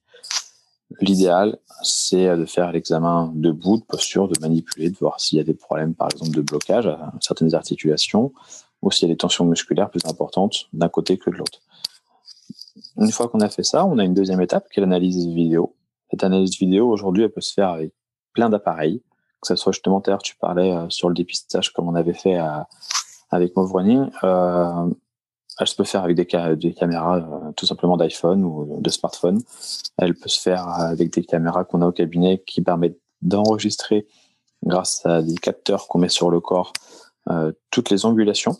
l'idéal, 1.00 1.58
c'est 1.82 2.36
de 2.36 2.46
faire 2.46 2.72
l'examen 2.72 3.30
debout, 3.34 3.76
de 3.76 3.84
posture, 3.84 4.28
de 4.28 4.40
manipuler, 4.40 4.88
de 4.88 4.96
voir 4.96 5.20
s'il 5.20 5.36
y 5.36 5.40
a 5.40 5.44
des 5.44 5.54
problèmes, 5.54 5.94
par 5.94 6.08
exemple, 6.10 6.30
de 6.30 6.40
blocage 6.40 6.86
à 6.86 7.12
certaines 7.20 7.54
articulations, 7.54 8.32
ou 8.86 8.92
s'il 8.92 9.08
y 9.08 9.10
a 9.10 9.14
des 9.14 9.18
tensions 9.18 9.44
musculaires 9.44 9.90
plus 9.90 10.04
importantes 10.06 10.68
d'un 10.72 10.88
côté 10.88 11.18
que 11.18 11.28
de 11.28 11.34
l'autre. 11.34 11.60
Une 12.96 13.10
fois 13.10 13.28
qu'on 13.28 13.40
a 13.40 13.48
fait 13.48 13.64
ça, 13.64 13.84
on 13.84 13.98
a 13.98 14.04
une 14.04 14.14
deuxième 14.14 14.40
étape 14.40 14.68
qui 14.70 14.78
est 14.78 14.80
l'analyse 14.80 15.26
vidéo. 15.26 15.74
Cette 16.10 16.22
analyse 16.22 16.56
vidéo, 16.56 16.88
aujourd'hui, 16.88 17.24
elle 17.24 17.32
peut 17.32 17.40
se 17.40 17.52
faire 17.52 17.70
avec 17.70 17.92
plein 18.32 18.48
d'appareils, 18.48 19.02
que 19.42 19.48
ce 19.48 19.56
soit 19.56 19.72
justement, 19.72 20.00
tu 20.22 20.36
parlais 20.36 20.72
euh, 20.72 20.88
sur 20.88 21.08
le 21.08 21.16
dépistage 21.16 21.72
comme 21.72 21.88
on 21.88 21.96
avait 21.96 22.14
fait 22.14 22.38
avec 23.30 23.56
Move 23.56 23.72
Running. 23.72 24.08
Euh, 24.22 24.88
elle 25.58 25.66
se 25.66 25.74
peut 25.74 25.84
faire 25.84 26.04
avec 26.04 26.16
des, 26.16 26.26
caméras 26.26 27.16
euh, 27.16 27.52
tout 27.56 27.66
simplement 27.66 27.96
d'iPhone 27.96 28.44
ou 28.44 28.80
de 28.80 28.90
smartphone. 28.90 29.42
Elle 29.98 30.14
peut 30.14 30.28
se 30.28 30.40
faire 30.40 30.68
avec 30.68 31.12
des 31.12 31.24
caméras 31.24 31.64
qu'on 31.64 31.82
a 31.82 31.86
au 31.88 31.92
cabinet 31.92 32.40
qui 32.46 32.62
permettent 32.62 33.00
d'enregistrer 33.20 34.06
grâce 34.64 35.04
à 35.06 35.22
des 35.22 35.34
capteurs 35.34 35.88
qu'on 35.88 35.98
met 35.98 36.08
sur 36.08 36.30
le 36.30 36.40
corps 36.40 36.72
toutes 37.72 37.90
les 37.90 38.06
angulations 38.06 38.56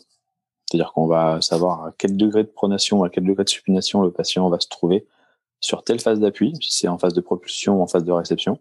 c'est-à-dire 0.69 0.91
qu'on 0.93 1.07
va 1.07 1.39
savoir 1.41 1.85
à 1.85 1.93
quel 1.97 2.17
degré 2.17 2.43
de 2.43 2.49
pronation, 2.49 3.03
à 3.03 3.09
quel 3.09 3.25
degré 3.25 3.43
de 3.43 3.49
supination 3.49 4.01
le 4.01 4.11
patient 4.11 4.49
va 4.49 4.59
se 4.59 4.67
trouver 4.67 5.07
sur 5.59 5.83
telle 5.83 5.99
phase 5.99 6.19
d'appui, 6.19 6.53
si 6.61 6.71
c'est 6.71 6.87
en 6.87 6.97
phase 6.97 7.13
de 7.13 7.21
propulsion 7.21 7.79
ou 7.79 7.81
en 7.81 7.87
phase 7.87 8.03
de 8.03 8.11
réception. 8.11 8.59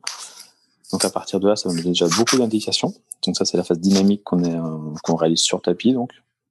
Donc 0.93 1.05
à 1.05 1.11
partir 1.11 1.41
de 1.41 1.49
là, 1.49 1.57
ça 1.57 1.69
va 1.69 1.75
nous 1.75 1.81
donner 1.81 1.91
déjà 1.91 2.07
beaucoup 2.17 2.39
d'indications. 2.39 2.95
Donc 3.27 3.37
ça, 3.37 3.45
c'est 3.45 3.57
la 3.57 3.65
phase 3.65 3.81
dynamique 3.81 4.23
qu'on 4.23 4.43
euh, 4.45 4.95
qu'on 5.03 5.17
réalise 5.17 5.41
sur 5.41 5.61
tapis, 5.61 5.93
donc 5.93 6.11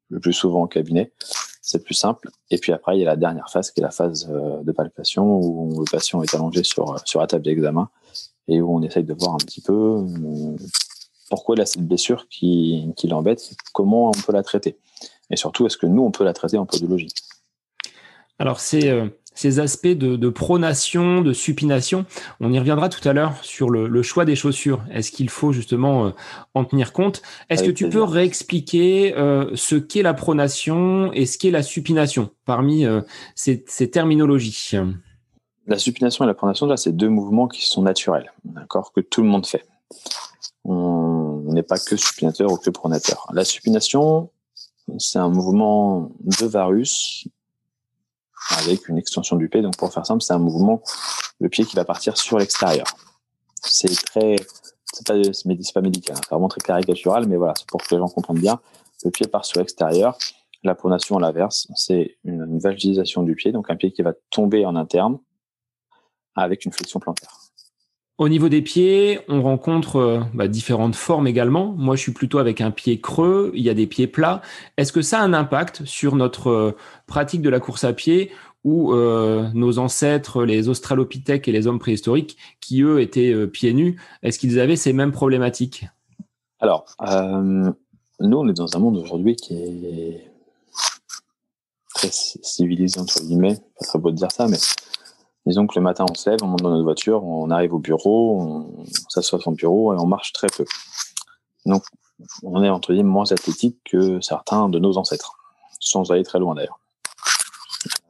le 0.09 0.19
plus 0.19 0.33
souvent 0.33 0.63
en 0.63 0.67
cabinet. 0.67 1.13
C'est 1.61 1.83
plus 1.83 1.95
simple. 1.95 2.29
Et 2.51 2.57
puis 2.57 2.73
après, 2.73 2.97
il 2.97 2.99
y 2.99 3.03
a 3.03 3.07
la 3.07 3.15
dernière 3.15 3.49
phase 3.49 3.71
qui 3.71 3.79
est 3.79 3.83
la 3.83 3.91
phase 3.91 4.29
euh, 4.29 4.61
de 4.61 4.71
palpation 4.71 5.39
où 5.39 5.79
le 5.79 5.89
patient 5.89 6.21
est 6.21 6.35
allongé 6.35 6.63
sur, 6.63 6.99
sur 7.05 7.21
la 7.21 7.27
table 7.27 7.43
d'examen 7.43 7.89
et 8.47 8.61
où 8.61 8.75
on 8.75 8.81
essaye 8.83 9.03
de 9.03 9.13
voir 9.13 9.33
un 9.33 9.37
petit 9.37 9.61
peu 9.61 9.73
euh, 9.73 10.55
pourquoi 11.29 11.55
il 11.55 11.61
a 11.61 11.65
cette 11.65 11.87
blessure 11.87 12.27
qui 12.27 12.93
l'embête, 13.05 13.55
comment 13.73 14.09
on 14.09 14.11
peut 14.11 14.33
la 14.33 14.43
traiter. 14.43 14.77
Et 15.31 15.35
surtout, 15.35 15.65
est-ce 15.65 15.77
que 15.77 15.85
nous, 15.85 16.03
on 16.03 16.11
peut 16.11 16.23
la 16.23 16.33
traiter 16.33 16.57
en 16.57 16.65
podologie? 16.65 17.13
Alors, 18.37 18.59
c'est 18.59 18.89
euh, 18.89 19.07
ces 19.33 19.59
aspects 19.59 19.87
de, 19.87 20.29
pronation, 20.29 21.21
de 21.21 21.33
supination, 21.33 22.05
on 22.39 22.51
y 22.51 22.59
reviendra 22.59 22.89
tout 22.89 23.07
à 23.07 23.13
l'heure 23.13 23.33
sur 23.43 23.69
le, 23.69 24.03
choix 24.03 24.25
des 24.25 24.35
chaussures. 24.35 24.83
Est-ce 24.91 25.11
qu'il 25.11 25.29
faut 25.29 25.51
justement 25.51 26.07
euh, 26.07 26.09
en 26.53 26.65
tenir 26.65 26.93
compte? 26.93 27.21
Est-ce 27.49 27.63
que 27.63 27.71
tu 27.71 27.89
peux 27.89 28.03
réexpliquer 28.03 29.15
euh, 29.15 29.49
ce 29.55 29.75
qu'est 29.75 30.03
la 30.03 30.13
pronation 30.13 31.11
et 31.13 31.25
ce 31.25 31.37
qu'est 31.37 31.51
la 31.51 31.63
supination 31.63 32.29
parmi 32.45 32.85
ces, 33.35 33.63
terminologies? 33.89 34.73
La 35.67 35.79
supination 35.79 36.25
et 36.25 36.27
la 36.27 36.35
pronation, 36.35 36.67
là, 36.67 36.77
c'est 36.77 36.91
deux 36.91 37.09
mouvements 37.09 37.47
qui 37.47 37.65
sont 37.65 37.81
naturels, 37.81 38.31
d'accord, 38.43 38.91
que 38.93 39.01
tout 39.01 39.21
le 39.21 39.27
monde 39.27 39.47
fait. 39.47 39.65
On 40.63 41.41
n'est 41.47 41.63
pas 41.63 41.77
que 41.77 41.95
supinateur 41.95 42.51
ou 42.51 42.57
que 42.57 42.69
pronateur. 42.69 43.27
La 43.33 43.45
supination, 43.45 44.29
c'est 44.97 45.19
un 45.19 45.29
mouvement 45.29 46.11
de 46.19 46.45
varus 46.45 47.27
avec 48.59 48.87
une 48.87 48.97
extension 48.97 49.35
du 49.35 49.49
pied. 49.49 49.61
Donc, 49.61 49.77
pour 49.77 49.91
faire 49.91 50.05
simple, 50.05 50.21
c'est 50.21 50.33
un 50.33 50.39
mouvement, 50.39 50.81
le 51.39 51.49
pied 51.49 51.65
qui 51.65 51.75
va 51.75 51.85
partir 51.85 52.17
sur 52.17 52.37
l'extérieur. 52.37 52.85
C'est 53.61 53.93
très, 54.05 54.35
c'est 54.93 55.05
pas, 55.05 55.15
pas 55.73 55.81
médical, 55.81 56.15
hein. 56.15 56.21
c'est 56.23 56.29
vraiment 56.29 56.47
très 56.47 56.61
caricatural, 56.61 57.27
mais 57.27 57.35
voilà, 57.35 57.53
c'est 57.57 57.67
pour 57.67 57.81
que 57.81 57.93
les 57.93 57.97
gens 57.97 58.07
comprennent 58.07 58.39
bien. 58.39 58.59
Le 59.03 59.11
pied 59.11 59.27
part 59.27 59.45
sur 59.45 59.59
l'extérieur. 59.59 60.17
La 60.63 60.73
pronation 60.73 61.17
à 61.17 61.21
l'inverse, 61.21 61.67
c'est 61.75 62.17
une, 62.23 62.41
une 62.43 62.59
vaginisation 62.59 63.23
du 63.23 63.35
pied, 63.35 63.51
donc 63.51 63.69
un 63.69 63.75
pied 63.75 63.91
qui 63.91 64.01
va 64.01 64.13
tomber 64.31 64.65
en 64.65 64.75
interne 64.75 65.19
avec 66.35 66.65
une 66.65 66.71
flexion 66.71 66.99
plantaire. 66.99 67.44
Au 68.17 68.29
niveau 68.29 68.47
des 68.47 68.61
pieds, 68.61 69.19
on 69.27 69.41
rencontre 69.41 69.97
euh, 69.97 70.21
bah, 70.33 70.47
différentes 70.47 70.95
formes 70.95 71.27
également. 71.27 71.73
Moi, 71.77 71.97
je 71.97 72.01
suis 72.01 72.13
plutôt 72.13 72.37
avec 72.37 72.61
un 72.61 72.71
pied 72.71 73.01
creux, 73.01 73.51
il 73.55 73.61
y 73.61 73.69
a 73.69 73.73
des 73.73 73.87
pieds 73.87 74.07
plats. 74.07 74.41
Est-ce 74.77 74.93
que 74.93 75.01
ça 75.01 75.19
a 75.19 75.23
un 75.23 75.33
impact 75.33 75.83
sur 75.83 76.15
notre 76.15 76.49
euh, 76.49 76.77
pratique 77.07 77.41
de 77.41 77.49
la 77.49 77.59
course 77.59 77.83
à 77.83 77.91
pied 77.91 78.31
ou 78.63 78.93
euh, 78.93 79.49
nos 79.53 79.79
ancêtres, 79.79 80.45
les 80.45 80.69
australopithèques 80.69 81.49
et 81.49 81.51
les 81.51 81.67
hommes 81.67 81.77
préhistoriques, 81.77 82.37
qui 82.61 82.81
eux 82.83 83.01
étaient 83.01 83.45
pieds 83.45 83.73
nus, 83.73 83.99
est-ce 84.23 84.39
qu'ils 84.39 84.59
avaient 84.59 84.75
ces 84.75 84.91
mêmes 84.91 85.11
problématiques? 85.11 85.85
Alors, 86.59 86.85
nous, 86.99 88.37
on 88.37 88.47
est 88.47 88.53
dans 88.53 88.75
un 88.75 88.79
monde 88.79 88.97
aujourd'hui 88.97 89.35
qui 89.35 89.53
est 89.53 90.31
très 91.93 92.09
civilisé, 92.11 92.99
entre 92.99 93.19
guillemets, 93.21 93.55
pas 93.77 93.85
très 93.85 93.99
beau 93.99 94.09
de 94.09 94.15
dire 94.15 94.31
ça, 94.31 94.47
mais 94.47 94.57
Disons 95.45 95.67
que 95.67 95.77
le 95.77 95.83
matin, 95.83 96.05
on 96.09 96.15
se 96.15 96.29
lève, 96.29 96.39
on 96.41 96.47
monte 96.47 96.61
dans 96.61 96.71
notre 96.71 96.83
voiture, 96.83 97.23
on 97.23 97.51
arrive 97.51 97.73
au 97.73 97.79
bureau, 97.79 98.41
on, 98.41 98.85
s'assoit 99.09 99.39
à 99.39 99.41
son 99.41 99.51
bureau 99.51 99.93
et 99.93 99.97
on 99.97 100.07
marche 100.07 100.33
très 100.33 100.47
peu. 100.47 100.65
Donc, 101.65 101.83
on 102.43 102.63
est 102.63 102.69
entre 102.69 102.93
guillemets 102.93 103.09
moins 103.09 103.31
athlétique 103.31 103.77
que 103.85 104.19
certains 104.21 104.69
de 104.69 104.79
nos 104.79 104.97
ancêtres, 104.97 105.37
sans 105.79 106.11
aller 106.11 106.23
très 106.23 106.39
loin 106.39 106.55
d'ailleurs. 106.55 106.79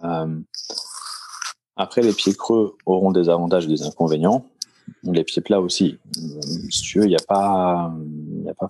Euh, 0.06 0.40
après, 1.76 2.02
les 2.02 2.14
pieds 2.14 2.34
creux 2.34 2.78
auront 2.86 3.12
des 3.12 3.28
avantages 3.28 3.66
et 3.66 3.70
des 3.70 3.84
inconvénients. 3.84 4.46
Les 5.04 5.24
pieds 5.24 5.42
plats 5.42 5.60
aussi. 5.60 5.98
Si 6.70 6.94
il 6.96 7.08
n'y 7.08 7.16
a 7.16 7.24
pas, 7.28 7.92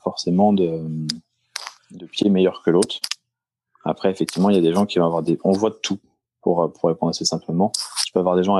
forcément 0.01 0.53
de, 0.53 0.81
de 1.91 2.05
pieds 2.05 2.29
meilleurs 2.29 2.63
que 2.63 2.71
l'autre. 2.71 2.95
Après, 3.83 4.09
effectivement, 4.09 4.49
il 4.49 4.55
y 4.55 4.59
a 4.59 4.61
des 4.61 4.73
gens 4.73 4.87
qui 4.87 4.97
vont 4.97 5.05
avoir 5.05 5.21
des, 5.21 5.37
on 5.43 5.51
voit 5.51 5.69
de 5.69 5.75
tout 5.75 5.99
pour, 6.45 6.71
pour 6.71 6.89
répondre 6.89 7.09
assez 7.09 7.25
simplement 7.25 7.71
peux 8.15 8.19
avoir 8.21 8.35
des 8.35 8.43
gens 8.43 8.55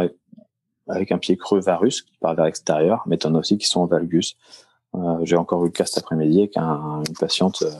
avec, 0.87 1.11
un 1.11 1.17
pied 1.17 1.35
creux 1.37 1.61
varus 1.61 2.03
qui 2.03 2.17
part 2.19 2.35
vers 2.35 2.45
l'extérieur, 2.45 3.03
mais 3.07 3.17
tu 3.17 3.25
en 3.25 3.35
as 3.35 3.39
aussi 3.39 3.57
qui 3.57 3.67
sont 3.67 3.81
en 3.81 3.85
valgus. 3.85 4.35
Euh, 4.93 5.17
j'ai 5.23 5.35
encore 5.35 5.63
eu 5.63 5.67
le 5.67 5.71
cas 5.71 5.85
cet 5.85 5.97
après-midi 6.03 6.39
avec 6.39 6.57
une 6.57 7.15
patiente 7.19 7.63
euh, 7.63 7.71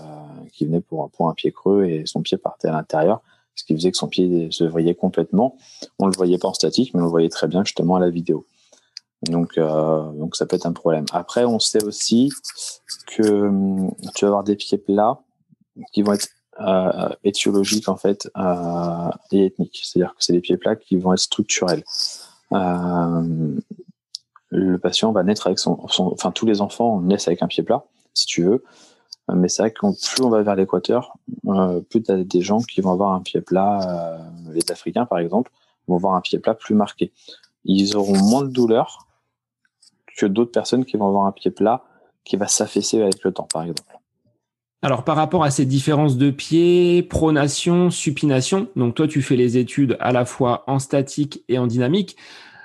qui 0.54 0.66
venait 0.66 0.82
pour, 0.82 1.10
pour 1.12 1.30
un 1.30 1.34
pied 1.34 1.52
creux 1.52 1.86
et 1.86 2.04
son 2.06 2.22
pied 2.22 2.38
partait 2.38 2.70
à 2.70 2.72
l'intérieur, 2.72 3.22
ce 3.54 3.64
qui 3.64 3.76
faisait 3.76 3.92
que 3.92 3.98
son 3.98 4.08
pied 4.08 4.50
se 4.52 4.64
vrillait 4.64 4.96
complètement. 4.96 5.58
On 6.00 6.08
le 6.08 6.14
voyait 6.16 6.38
pas 6.38 6.48
en 6.48 6.54
statique, 6.54 6.94
mais 6.94 7.02
on 7.02 7.04
le 7.04 7.10
voyait 7.10 7.30
très 7.30 7.48
bien 7.48 7.64
justement 7.64 7.98
à 7.98 8.00
la 8.00 8.10
vidéo. 8.10 8.46
Donc, 9.30 9.58
donc 9.58 10.36
ça 10.36 10.46
peut 10.46 10.56
être 10.56 10.66
un 10.66 10.74
problème. 10.74 11.06
Après, 11.12 11.46
on 11.46 11.60
sait 11.60 11.84
aussi 11.84 12.32
que 13.08 13.48
hum, 13.48 13.92
tu 14.14 14.26
vas 14.26 14.30
avoir 14.30 14.44
des 14.44 14.56
pieds 14.56 14.78
plats 14.78 15.20
qui 15.94 16.02
vont 16.02 16.14
être 16.14 16.28
euh, 16.60 17.10
en 17.88 17.98
fait 17.98 18.30
euh, 18.38 19.10
et 19.32 19.46
ethniques. 19.46 19.82
C'est-à-dire 19.84 20.16
que 20.16 20.24
c'est 20.24 20.34
des 20.34 20.42
pieds 20.42 20.58
plats 20.58 20.76
qui 20.76 20.98
vont 20.98 21.14
être 21.14 21.20
structurels. 21.20 21.84
Euh, 22.54 23.60
le 24.50 24.78
patient 24.78 25.12
va 25.12 25.24
naître 25.24 25.48
avec 25.48 25.60
son, 25.60 25.80
enfin 25.82 26.32
tous 26.32 26.46
les 26.46 26.62
enfants 26.62 27.02
naissent 27.02 27.28
avec 27.28 27.42
un 27.42 27.48
pied 27.48 27.64
plat, 27.64 27.84
si 28.14 28.26
tu 28.26 28.44
veux. 28.44 28.64
Mais 29.34 29.50
c'est 29.50 29.64
vrai 29.64 29.72
que 29.72 29.80
plus 29.80 30.24
on 30.24 30.30
va 30.30 30.44
vers 30.44 30.56
l'équateur, 30.56 31.18
plus 31.90 32.04
tu 32.04 32.12
as 32.12 32.24
des 32.24 32.42
gens 32.42 32.60
qui 32.60 32.80
vont 32.80 32.92
avoir 32.92 33.14
un 33.14 33.22
pied 33.22 33.42
plat, 33.42 34.20
les 34.52 34.72
Africains 34.72 35.06
par 35.06 35.18
exemple, 35.18 35.52
vont 35.88 35.96
avoir 35.96 36.14
un 36.14 36.22
pied 36.22 36.38
plat 36.38 36.54
plus 36.54 36.76
marqué. 36.76 37.12
Ils 37.66 37.98
auront 37.98 38.18
moins 38.18 38.44
de 38.44 38.50
douleur 38.50 39.08
que 40.16 40.28
d'autres 40.28 40.52
personnes 40.52 40.86
qui 40.86 40.96
vont 40.96 41.08
avoir 41.08 41.26
un 41.26 41.32
pied 41.32 41.50
plat 41.50 41.84
qui 42.24 42.38
va 42.38 42.48
s'affaisser 42.48 43.02
avec 43.02 43.24
le 43.24 43.34
temps, 43.34 43.48
par 43.52 43.64
exemple. 43.64 43.98
Alors 44.86 45.04
par 45.04 45.16
rapport 45.16 45.44
à 45.44 45.50
ces 45.50 45.66
différences 45.66 46.16
de 46.16 46.30
pied, 46.30 47.02
pronation, 47.02 47.90
supination, 47.90 48.68
donc 48.76 48.94
toi 48.94 49.08
tu 49.08 49.24
fais 49.24 49.36
les 49.36 49.58
études 49.58 49.98
à 50.00 50.12
la 50.12 50.26
fois 50.26 50.64
en 50.68 50.78
statique 50.78 51.44
et 51.50 51.58
en 51.58 51.66
dynamique. 51.66 52.18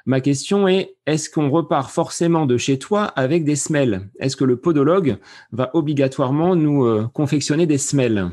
Ma 0.04 0.20
question 0.20 0.68
est, 0.68 0.96
est-ce 1.06 1.30
qu'on 1.30 1.48
repart 1.48 1.90
forcément 1.90 2.44
de 2.44 2.58
chez 2.58 2.78
toi 2.78 3.04
avec 3.04 3.44
des 3.44 3.56
semelles? 3.56 4.10
Est-ce 4.18 4.36
que 4.36 4.44
le 4.44 4.58
podologue 4.58 5.16
va 5.52 5.70
obligatoirement 5.72 6.54
nous 6.56 6.84
euh, 6.84 7.08
confectionner 7.14 7.64
des 7.64 7.78
semelles? 7.78 8.28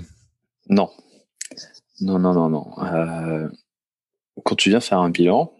Non. 0.67 0.89
Non, 2.01 2.19
non, 2.19 2.33
non, 2.33 2.49
non. 2.49 2.67
Euh, 2.83 3.47
quand 4.43 4.55
tu 4.55 4.69
viens 4.69 4.81
faire 4.81 4.99
un 4.99 5.11
bilan, 5.11 5.53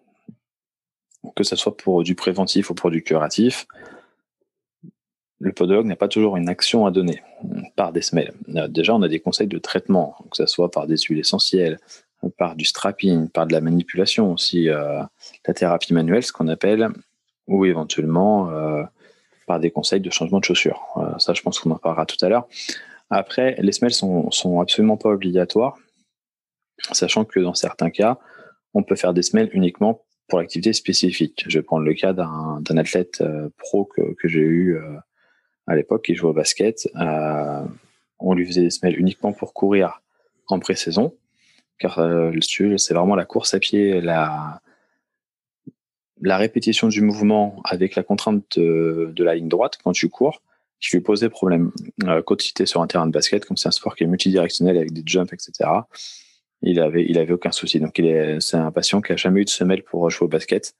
que 1.34 1.46
ce 1.46 1.56
soit 1.56 1.78
pour 1.78 2.04
du 2.04 2.14
préventif 2.14 2.72
ou 2.72 2.74
pour 2.74 2.92
du 2.92 3.04
curatif, 3.04 3.68
le 5.40 5.52
podologue 5.52 5.86
n'a 5.86 5.96
pas 5.96 6.08
toujours 6.08 6.38
une 6.38 6.50
action 6.50 6.86
à 6.86 6.92
donner 6.92 7.22
par 7.76 7.92
des 7.92 8.02
semelles. 8.02 8.34
Euh, 8.56 8.68
déjà, 8.68 8.96
on 8.96 9.02
a 9.02 9.08
des 9.08 9.20
conseils 9.20 9.48
de 9.48 9.58
traitement, 9.58 10.16
que 10.32 10.38
ce 10.38 10.46
soit 10.46 10.72
par 10.72 10.88
des 10.88 10.98
huiles 10.98 11.20
essentielles, 11.20 11.80
par 12.38 12.56
du 12.56 12.66
strapping, 12.66 13.30
par 13.30 13.46
de 13.46 13.54
la 13.54 13.62
manipulation 13.62 14.34
aussi, 14.34 14.70
euh, 14.70 15.02
la 15.46 15.54
thérapie 15.54 15.94
manuelle, 15.94 16.24
ce 16.24 16.32
qu'on 16.32 16.48
appelle, 16.48 16.90
ou 17.48 17.66
éventuellement 17.66 18.50
euh, 18.50 18.84
par 19.46 19.60
des 19.60 19.70
conseils 19.70 20.02
de 20.02 20.10
changement 20.10 20.40
de 20.40 20.44
chaussures. 20.44 20.82
ça, 21.20 21.34
je 21.34 21.42
pense 21.42 21.60
qu'on 21.60 21.72
en 21.72 21.78
parlera 21.78 22.06
tout 22.06 22.18
à 22.26 22.30
l'heure. 22.30 22.48
Après, 23.10 23.56
les 23.60 23.72
semelles 23.72 23.94
sont, 23.94 24.30
sont 24.32 24.60
absolument 24.60 24.98
pas 24.98 25.10
obligatoires, 25.10 25.78
sachant 26.92 27.24
que 27.24 27.40
dans 27.40 27.54
certains 27.54 27.90
cas, 27.90 28.18
on 28.74 28.84
peut 28.84 28.98
faire 28.98 29.14
des 29.14 29.22
semelles 29.22 29.50
uniquement 29.54 30.04
pour 30.28 30.40
l'activité 30.40 30.74
spécifique. 30.74 31.46
Je 31.48 31.60
vais 31.60 31.64
prendre 31.64 31.86
le 31.86 31.94
cas 31.94 32.12
d'un 32.12 32.78
athlète 32.78 33.24
pro 33.58 33.86
que, 33.86 34.14
que 34.16 34.28
j'ai 34.28 34.42
eu 34.42 34.78
à 35.68 35.76
l'époque, 35.76 36.06
il 36.10 36.16
jouait 36.16 36.30
au 36.30 36.34
basket. 36.34 36.90
Euh, 36.96 37.64
on 38.20 38.34
lui 38.34 38.48
faisait 38.48 38.62
des 38.62 38.70
semelles 38.70 39.00
uniquement 39.00 39.34
pour 39.34 39.54
courir 39.54 40.02
en 40.48 40.60
pré-saison, 40.60 41.14
car 41.78 42.00
euh, 42.00 42.32
c'est 42.42 42.94
vraiment 42.94 43.16
la 43.16 43.26
course 43.26 43.54
à 43.54 43.60
pied, 43.60 44.02
la, 44.02 44.62
la 46.22 46.38
répétition 46.38 46.88
du 46.88 47.02
mouvement 47.02 47.62
avec 47.66 47.96
la 47.96 48.04
contrainte 48.04 48.58
de, 48.58 49.14
la 49.24 49.36
ligne 49.36 49.50
droite 49.50 49.78
quand 49.84 49.92
tu 49.92 50.10
cours 50.10 50.42
qui 50.80 50.96
lui 50.96 51.02
posait 51.02 51.30
problème. 51.30 51.72
Euh, 52.06 52.22
quand 52.22 52.46
il 52.46 52.52
était 52.52 52.68
sur 52.68 52.82
un 52.82 52.88
terrain 52.88 53.08
de 53.08 53.12
basket, 53.12 53.46
comme 53.46 53.58
c'est 53.58 53.68
un 53.68 53.72
sport 53.72 53.96
qui 53.96 54.04
est 54.04 54.08
multidirectionnel 54.08 54.78
avec 54.78 54.94
des 54.94 55.02
jumps, 55.06 55.34
etc., 55.34 55.70
il 56.62 56.80
avait, 56.80 57.06
il 57.08 57.18
avait 57.18 57.34
aucun 57.34 57.52
souci. 57.52 57.80
Donc, 57.80 58.00
est, 58.00 58.40
c'est 58.42 58.58
un 58.58 58.72
patient 58.72 59.02
qui 59.02 59.12
a 59.12 59.16
jamais 59.16 59.42
eu 59.42 59.46
de 59.46 59.50
semelle 59.50 59.84
pour 59.84 60.10
jouer 60.10 60.26
au 60.26 60.30
basket 60.30 60.76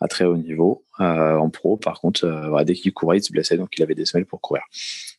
à 0.00 0.08
très 0.08 0.24
haut 0.24 0.36
niveau. 0.36 0.84
Euh, 1.00 1.36
en 1.36 1.50
pro, 1.50 1.76
par 1.76 2.00
contre, 2.00 2.24
euh, 2.24 2.64
dès 2.64 2.74
qu'il 2.74 2.92
courait, 2.92 3.18
il 3.18 3.22
se 3.22 3.32
blessait, 3.32 3.56
donc 3.56 3.70
il 3.76 3.82
avait 3.82 3.94
des 3.94 4.06
semelles 4.06 4.26
pour 4.26 4.40
courir. 4.40 4.62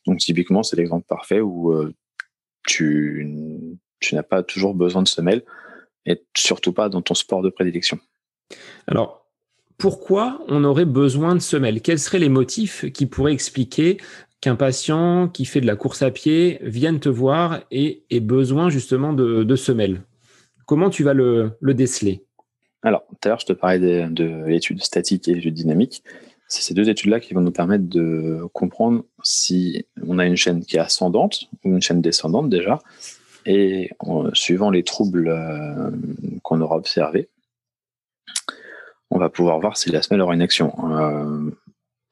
Donc 0.06 0.18
typiquement, 0.18 0.62
c'est 0.62 0.76
l'exemple 0.76 1.06
parfait 1.06 1.40
où 1.40 1.72
euh, 1.72 1.94
tu 2.66 3.78
n'as 4.12 4.22
pas 4.22 4.42
toujours 4.42 4.74
besoin 4.74 5.02
de 5.02 5.08
semelles, 5.08 5.44
et 6.04 6.22
surtout 6.36 6.72
pas 6.72 6.88
dans 6.88 7.02
ton 7.02 7.14
sport 7.14 7.42
de 7.42 7.50
prédilection. 7.50 7.98
Alors, 8.86 9.30
pourquoi 9.78 10.44
on 10.48 10.64
aurait 10.64 10.84
besoin 10.84 11.34
de 11.34 11.40
semelles? 11.40 11.80
Quels 11.80 11.98
seraient 11.98 12.18
les 12.18 12.28
motifs 12.28 12.90
qui 12.92 13.06
pourraient 13.06 13.32
expliquer 13.32 13.98
qu'un 14.40 14.56
patient 14.56 15.28
qui 15.28 15.44
fait 15.44 15.60
de 15.60 15.66
la 15.66 15.76
course 15.76 16.02
à 16.02 16.10
pied 16.10 16.58
vienne 16.62 16.98
te 17.00 17.08
voir 17.08 17.62
et 17.70 18.04
ait 18.10 18.20
besoin 18.20 18.68
justement 18.68 19.12
de, 19.12 19.56
semelles? 19.56 20.02
Comment 20.66 20.90
tu 20.90 21.04
vas 21.04 21.14
le 21.14 21.56
déceler? 21.62 22.24
Alors, 22.82 23.04
tout 23.06 23.16
à 23.24 23.28
l'heure, 23.28 23.40
je 23.40 23.46
te 23.46 23.52
parlais 23.52 24.08
de, 24.08 24.44
l'étude 24.46 24.82
statique 24.82 25.28
et 25.28 25.34
l'étude 25.34 25.54
dynamique. 25.54 26.02
C'est 26.48 26.62
ces 26.62 26.74
deux 26.74 26.88
études-là 26.88 27.20
qui 27.20 27.32
vont 27.32 27.40
nous 27.40 27.52
permettre 27.52 27.84
de 27.84 28.42
comprendre 28.52 29.04
si 29.22 29.86
on 30.06 30.18
a 30.18 30.26
une 30.26 30.36
chaîne 30.36 30.64
qui 30.64 30.76
est 30.76 30.80
ascendante 30.80 31.44
ou 31.64 31.70
une 31.70 31.80
chaîne 31.80 32.02
descendante 32.02 32.50
déjà. 32.50 32.80
Et 33.46 33.90
suivant 34.34 34.70
les 34.70 34.82
troubles 34.82 35.28
euh, 35.28 35.90
qu'on 36.42 36.60
aura 36.60 36.76
observés, 36.76 37.28
on 39.10 39.18
va 39.18 39.30
pouvoir 39.30 39.60
voir 39.60 39.76
si 39.76 39.90
la 39.90 40.02
semelle 40.02 40.20
aura 40.20 40.34
une 40.34 40.42
action. 40.42 40.74
Euh, 40.90 41.50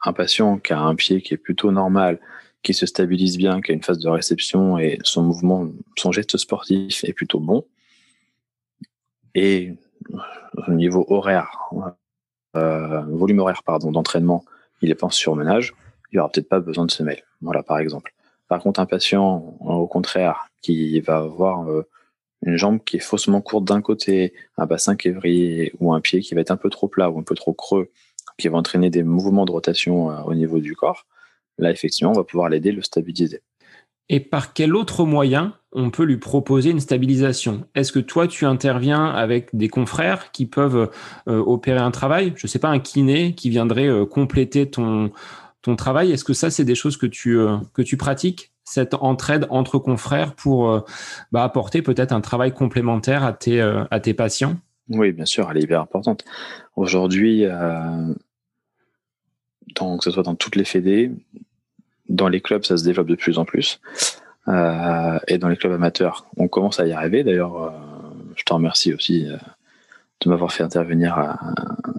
un 0.03 0.13
patient 0.13 0.59
qui 0.59 0.73
a 0.73 0.81
un 0.81 0.95
pied 0.95 1.21
qui 1.21 1.35
est 1.35 1.39
plutôt 1.39 1.73
normal, 1.73 2.19
qui 2.63 2.75
se 2.75 2.87
stabilise 2.87 3.39
bien, 3.39 3.61
qui 3.61 3.73
a 3.73 3.75
une 3.75 3.83
phase 3.83 3.99
de 3.99 4.09
réception 4.09 4.79
et 4.79 4.99
son 5.03 5.23
mouvement, 5.23 5.69
son 5.97 6.13
geste 6.13 6.37
sportif 6.37 7.05
est 7.05 7.13
plutôt 7.13 7.41
bon, 7.41 7.65
et 9.35 9.75
niveau 10.69 11.05
horaire, 11.09 11.71
euh, 12.57 13.01
volume 13.09 13.41
horaire 13.41 13.63
pardon 13.63 13.93
d'entraînement, 13.93 14.45
il 14.83 14.91
est 14.91 14.95
pas 14.95 15.07
en 15.07 15.11
surmenage, 15.11 15.75
il 16.11 16.17
n'y 16.17 16.21
aura 16.21 16.31
peut-être 16.31 16.49
pas 16.49 16.61
besoin 16.61 16.87
de 16.87 16.91
semelle. 16.91 17.23
Voilà 17.41 17.63
par 17.63 17.79
exemple. 17.79 18.13
Par 18.49 18.61
contre, 18.61 18.81
un 18.81 18.87
patient, 18.87 19.57
au 19.61 19.87
contraire, 19.87 20.49
qui 20.61 20.99
va 21.01 21.19
avoir 21.19 21.71
euh, 21.71 21.87
une 22.43 22.57
jambe 22.57 22.83
qui 22.85 22.97
est 22.97 23.01
faussement 23.01 23.41
courte 23.41 23.65
d'un 23.65 23.81
côté, 23.81 24.35
un 24.57 24.67
bassin 24.67 24.97
qui 24.97 25.09
est 25.09 25.13
vrillé 25.13 25.73
ou 25.79 25.93
un 25.93 26.01
pied 26.01 26.21
qui 26.21 26.35
va 26.35 26.41
être 26.41 26.51
un 26.51 26.57
peu 26.57 26.69
trop 26.69 26.89
plat 26.89 27.11
ou 27.11 27.19
un 27.19 27.23
peu 27.23 27.37
trop 27.37 27.53
creux, 27.53 27.91
qui 28.39 28.49
va 28.49 28.59
entraîner 28.59 28.91
des 28.91 29.05
mouvements 29.05 29.45
de 29.45 29.53
rotation 29.53 30.11
euh, 30.11 30.23
au 30.23 30.35
niveau 30.35 30.59
du 30.59 30.75
corps, 30.75 31.07
là 31.59 31.71
effectivement, 31.71 32.11
on 32.11 32.17
va 32.17 32.25
pouvoir 32.25 32.49
l'aider, 32.49 32.73
le 32.73 32.83
stabiliser. 32.83 33.41
Et 34.13 34.19
par 34.19 34.53
quel 34.53 34.75
autre 34.75 35.05
moyen 35.05 35.55
on 35.71 35.91
peut 35.91 36.03
lui 36.03 36.17
proposer 36.17 36.71
une 36.71 36.81
stabilisation? 36.81 37.65
Est-ce 37.77 37.93
que 37.93 38.01
toi, 38.01 38.27
tu 38.27 38.45
interviens 38.45 39.07
avec 39.07 39.55
des 39.55 39.69
confrères 39.69 40.33
qui 40.33 40.47
peuvent 40.47 40.91
euh, 41.29 41.39
opérer 41.39 41.79
un 41.79 41.93
travail? 41.93 42.33
Je 42.35 42.47
ne 42.47 42.49
sais 42.49 42.59
pas, 42.59 42.71
un 42.71 42.81
kiné 42.81 43.37
qui 43.37 43.51
viendrait 43.51 43.87
euh, 43.87 44.05
compléter 44.05 44.69
ton, 44.69 45.13
travail. 45.79 46.11
Est-ce 46.11 46.25
que 46.25 46.33
ça, 46.33 46.51
c'est 46.51 46.65
des 46.65 46.75
choses 46.75 46.97
que 46.97 47.07
tu, 47.07 47.39
euh, 47.39 47.59
pratiques? 47.97 48.51
Cette 48.65 48.95
entraide 48.95 49.47
entre 49.49 49.79
confrères 49.79 50.35
pour 50.35 50.85
bah, 51.33 51.45
apporter 51.45 51.81
peut-être 51.81 52.13
un 52.13 52.21
travail 52.21 52.53
complémentaire 52.53 53.25
à 53.25 53.33
tes, 53.33 53.61
à 53.61 54.01
tes 54.01 54.15
patients? 54.15 54.57
Oui, 54.89 55.13
bien 55.13 55.25
sûr, 55.25 55.49
elle 55.51 55.59
est 55.59 55.63
hyper 55.63 55.81
importante. 55.81 56.25
Aujourd'hui, 56.77 57.45
que 59.75 60.05
ce 60.05 60.11
soit 60.13 60.23
dans 60.23 60.37
toutes 60.37 60.55
les 60.55 60.65
fédés, 60.65 61.11
dans 62.11 62.29
les 62.29 62.41
clubs, 62.41 62.65
ça 62.65 62.77
se 62.77 62.85
développe 62.85 63.07
de 63.07 63.15
plus 63.15 63.39
en 63.39 63.45
plus. 63.45 63.81
Euh, 64.49 65.19
et 65.29 65.39
dans 65.39 65.49
les 65.49 65.57
clubs 65.57 65.73
amateurs, 65.73 66.27
on 66.37 66.49
commence 66.49 66.81
à 66.81 66.87
y 66.87 66.93
arriver. 66.93 67.25
D'ailleurs, 67.25 67.63
euh, 67.63 67.71
je 68.37 68.43
te 68.43 68.53
remercie 68.53 68.93
aussi 68.93 69.27
euh, 69.27 69.37
de 70.21 70.29
m'avoir 70.29 70.53
fait 70.53 70.65
intervenir 70.65 71.39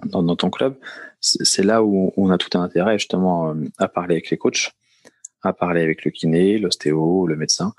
dans, 0.04 0.36
ton 0.36 0.50
club. 0.50 0.76
C'est 1.20 1.64
là 1.64 1.82
où 1.82 2.12
on 2.16 2.30
a 2.30 2.38
tout 2.38 2.56
un 2.56 2.62
intérêt 2.62 2.98
justement 2.98 3.54
à 3.78 3.88
parler 3.88 4.14
avec 4.14 4.30
les 4.30 4.36
coachs, 4.36 4.72
à 5.42 5.52
parler 5.52 5.82
avec 5.82 6.04
le 6.04 6.12
kiné, 6.12 6.58
l'ostéo, 6.58 7.26
le 7.26 7.34
médecin, 7.34 7.72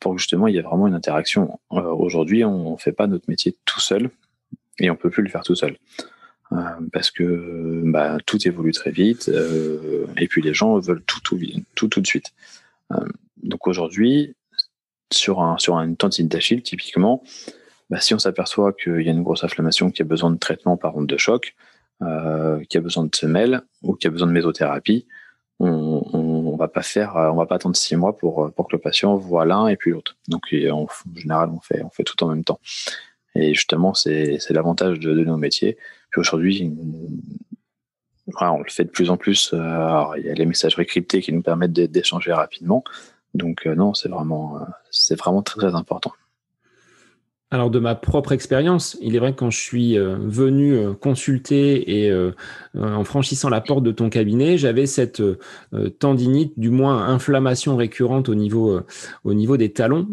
pour 0.00 0.14
que 0.14 0.18
justement 0.18 0.46
il 0.46 0.54
y 0.54 0.58
ait 0.58 0.62
vraiment 0.62 0.86
une 0.86 0.94
interaction. 0.94 1.60
Aujourd'hui, 1.68 2.42
on 2.42 2.72
ne 2.72 2.76
fait 2.78 2.92
pas 2.92 3.06
notre 3.06 3.28
métier 3.28 3.54
tout 3.66 3.80
seul 3.80 4.08
et 4.78 4.90
on 4.90 4.96
peut 4.96 5.10
plus 5.10 5.22
le 5.22 5.28
faire 5.28 5.42
tout 5.42 5.56
seul. 5.56 5.76
Euh, 6.52 6.86
parce 6.92 7.10
que 7.10 7.82
bah, 7.84 8.18
tout 8.26 8.46
évolue 8.46 8.72
très 8.72 8.90
vite 8.90 9.30
euh, 9.30 10.06
et 10.18 10.28
puis 10.28 10.42
les 10.42 10.52
gens 10.52 10.78
veulent 10.78 11.02
tout 11.04 11.20
tout 11.20 11.38
tout, 11.74 11.88
tout 11.88 12.00
de 12.00 12.06
suite. 12.06 12.32
Euh, 12.92 13.06
donc 13.42 13.66
aujourd'hui, 13.66 14.34
sur, 15.10 15.40
un, 15.40 15.56
sur 15.58 15.76
une 15.78 15.96
tendine 15.96 16.28
d'Achille, 16.28 16.62
typiquement, 16.62 17.22
bah, 17.90 18.00
si 18.00 18.12
on 18.14 18.18
s'aperçoit 18.18 18.72
qu'il 18.72 19.00
y 19.00 19.08
a 19.08 19.12
une 19.12 19.22
grosse 19.22 19.44
inflammation 19.44 19.90
qui 19.90 20.02
a 20.02 20.04
besoin 20.04 20.30
de 20.30 20.38
traitement 20.38 20.76
par 20.76 20.96
onde 20.96 21.06
de 21.06 21.16
choc, 21.16 21.54
qui 22.68 22.78
a 22.78 22.80
besoin 22.80 23.04
de 23.04 23.14
semelles 23.14 23.62
ou 23.82 23.94
qui 23.94 24.08
a 24.08 24.10
besoin 24.10 24.26
de 24.26 24.32
mésothérapie, 24.32 25.06
on, 25.60 26.02
on, 26.12 26.56
va 26.56 26.66
pas 26.66 26.82
faire, 26.82 27.14
on 27.14 27.36
va 27.36 27.46
attendre 27.48 27.76
six 27.76 27.94
mois 27.94 28.18
pour, 28.18 28.52
que 28.52 28.72
le 28.72 28.78
patient 28.78 29.14
voit 29.16 29.44
l'un 29.44 29.68
et 29.68 29.76
puis 29.76 29.92
l'autre. 29.92 30.16
Donc 30.26 30.52
en 30.52 30.88
général, 31.14 31.50
on 31.50 31.60
fait, 31.60 31.80
on 31.84 31.90
fait 31.90 32.02
tout 32.02 32.20
en 32.24 32.28
même 32.28 32.42
temps. 32.42 32.58
Et 33.36 33.54
justement, 33.54 33.94
c'est 33.94 34.38
l'avantage 34.50 34.98
de, 34.98 35.14
de, 35.14 35.24
nos 35.24 35.36
métiers. 35.36 35.78
Aujourd'hui, 36.16 36.72
on 38.40 38.58
le 38.58 38.70
fait 38.70 38.84
de 38.84 38.90
plus 38.90 39.10
en 39.10 39.16
plus. 39.16 39.50
Euh, 39.52 40.04
il 40.16 40.26
y 40.26 40.30
a 40.30 40.34
les 40.34 40.46
messageries 40.46 40.86
cryptées 40.86 41.20
qui 41.20 41.32
nous 41.32 41.42
permettent 41.42 41.72
d'échanger 41.72 42.32
rapidement. 42.32 42.84
Donc 43.34 43.66
euh, 43.66 43.74
non, 43.74 43.94
c'est 43.94 44.08
vraiment, 44.08 44.58
euh, 44.58 44.64
c'est 44.90 45.18
vraiment 45.18 45.42
très 45.42 45.60
très 45.60 45.74
important. 45.74 46.12
Alors 47.52 47.68
de 47.68 47.78
ma 47.78 47.94
propre 47.94 48.32
expérience, 48.32 48.96
il 49.02 49.14
est 49.14 49.18
vrai 49.18 49.32
que 49.32 49.38
quand 49.38 49.50
je 49.50 49.60
suis 49.60 49.98
euh, 49.98 50.16
venu 50.24 50.72
euh, 50.72 50.94
consulter 50.94 52.02
et 52.02 52.10
euh, 52.10 52.30
en 52.80 53.04
franchissant 53.04 53.50
la 53.50 53.60
porte 53.60 53.82
de 53.82 53.90
ton 53.92 54.08
cabinet, 54.08 54.56
j'avais 54.56 54.86
cette 54.86 55.22
tendinite, 55.98 56.58
du 56.58 56.70
moins 56.70 57.06
inflammation 57.08 57.76
récurrente 57.76 58.30
au 58.30 58.34
niveau 58.34 58.80
au 59.24 59.34
niveau 59.34 59.58
des 59.58 59.70
talons, 59.72 60.08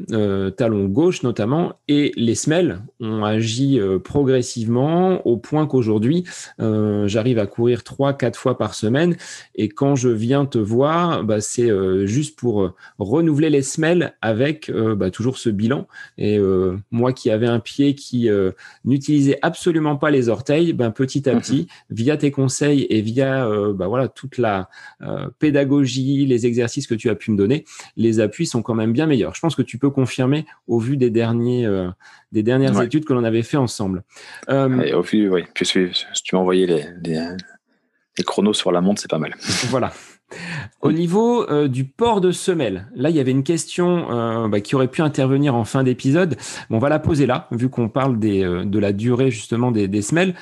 talons 0.57 0.85
gauche 0.87 1.23
notamment, 1.23 1.75
et 1.87 2.11
les 2.17 2.35
semelles 2.35 2.81
ont 2.99 3.23
agi 3.23 3.79
progressivement 4.03 5.25
au 5.25 5.37
point 5.37 5.67
qu'aujourd'hui 5.67 6.25
j'arrive 6.59 7.39
à 7.39 7.45
courir 7.45 7.85
trois 7.85 8.11
quatre 8.11 8.37
fois 8.37 8.57
par 8.57 8.73
semaine. 8.73 9.15
Et 9.55 9.69
quand 9.69 9.95
je 9.95 10.09
viens 10.09 10.45
te 10.45 10.57
voir, 10.57 11.23
bah, 11.23 11.39
c'est 11.39 11.71
juste 12.05 12.37
pour 12.37 12.73
renouveler 12.97 13.49
les 13.49 13.61
semelles 13.61 14.15
avec 14.21 14.69
bah, 14.97 15.11
toujours 15.11 15.37
ce 15.37 15.49
bilan. 15.49 15.87
Et 16.17 16.39
moi 16.91 17.13
qui 17.13 17.28
avait 17.31 17.47
un 17.47 17.59
pied 17.59 17.95
qui 17.95 18.29
euh, 18.29 18.51
n'utilisait 18.85 19.39
absolument 19.41 19.95
pas 19.95 20.11
les 20.11 20.29
orteils, 20.29 20.73
ben, 20.73 20.91
petit 20.91 21.27
à 21.29 21.33
mhm. 21.33 21.41
petit, 21.41 21.67
via 21.89 22.17
tes 22.17 22.31
conseils 22.31 22.85
et 22.89 23.01
via 23.01 23.45
euh, 23.47 23.73
ben, 23.73 23.87
voilà, 23.87 24.07
toute 24.07 24.37
la 24.37 24.69
euh, 25.01 25.27
pédagogie, 25.39 26.25
les 26.25 26.45
exercices 26.45 26.87
que 26.87 26.95
tu 26.95 27.09
as 27.09 27.15
pu 27.15 27.31
me 27.31 27.37
donner, 27.37 27.65
les 27.97 28.19
appuis 28.19 28.45
sont 28.45 28.61
quand 28.61 28.75
même 28.75 28.93
bien 28.93 29.05
meilleurs. 29.05 29.35
Je 29.35 29.41
pense 29.41 29.55
que 29.55 29.61
tu 29.61 29.77
peux 29.77 29.89
confirmer 29.89 30.45
au 30.67 30.79
vu 30.79 30.97
des, 30.97 31.09
derniers, 31.09 31.67
des 32.31 32.43
dernières 32.43 32.81
études 32.81 33.05
que 33.05 33.13
l'on 33.13 33.23
avait 33.23 33.43
fait 33.43 33.57
ensemble. 33.57 34.03
au 34.47 35.01
vu, 35.01 35.29
oui. 35.29 35.43
Puis, 35.53 35.65
si 35.65 35.89
tu 36.23 36.35
m'as 36.35 36.41
envoyé 36.41 36.65
les, 36.67 36.85
les 38.17 38.23
chronos 38.23 38.53
sur 38.53 38.71
la 38.71 38.81
montre, 38.81 39.01
c'est 39.01 39.09
pas 39.09 39.19
mal. 39.19 39.35
Voilà. 39.69 39.91
Au 40.81 40.91
niveau 40.91 41.49
euh, 41.49 41.67
du 41.67 41.85
port 41.85 42.21
de 42.21 42.31
semelle, 42.31 42.87
là, 42.93 43.09
il 43.09 43.15
y 43.15 43.19
avait 43.19 43.31
une 43.31 43.43
question 43.43 44.11
euh, 44.11 44.47
bah, 44.47 44.61
qui 44.61 44.75
aurait 44.75 44.87
pu 44.87 45.01
intervenir 45.01 45.55
en 45.55 45.65
fin 45.65 45.83
d'épisode. 45.83 46.37
on 46.69 46.79
va 46.79 46.89
la 46.89 46.99
poser 46.99 47.25
là, 47.25 47.47
vu 47.51 47.69
qu'on 47.69 47.89
parle 47.89 48.19
des, 48.19 48.43
euh, 48.43 48.65
de 48.65 48.79
la 48.79 48.93
durée 48.93 49.31
justement 49.31 49.71
des, 49.71 50.01
semelles. 50.01 50.35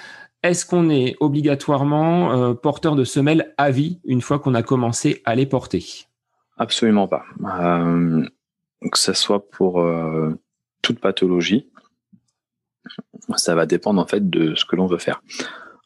Est-ce 0.43 0.65
qu'on 0.65 0.89
est 0.89 1.15
obligatoirement 1.19 2.53
porteur 2.53 2.95
de 2.95 3.03
semelles 3.03 3.53
à 3.57 3.71
vie 3.71 3.99
une 4.05 4.21
fois 4.21 4.37
qu'on 4.37 4.53
a 4.53 4.61
commencé 4.61 5.21
à 5.25 5.33
les 5.33 5.47
porter? 5.47 6.05
Absolument 6.57 7.07
pas. 7.07 7.23
que 7.41 8.99
ce 8.99 9.13
soit 9.13 9.49
pour 9.49 9.83
toute 10.83 10.99
pathologie, 10.99 11.67
ça 13.35 13.55
va 13.55 13.65
dépendre 13.65 13.99
en 13.99 14.05
fait 14.05 14.29
de 14.29 14.53
ce 14.53 14.63
que 14.63 14.75
l'on 14.75 14.85
veut 14.85 14.99
faire. 14.99 15.23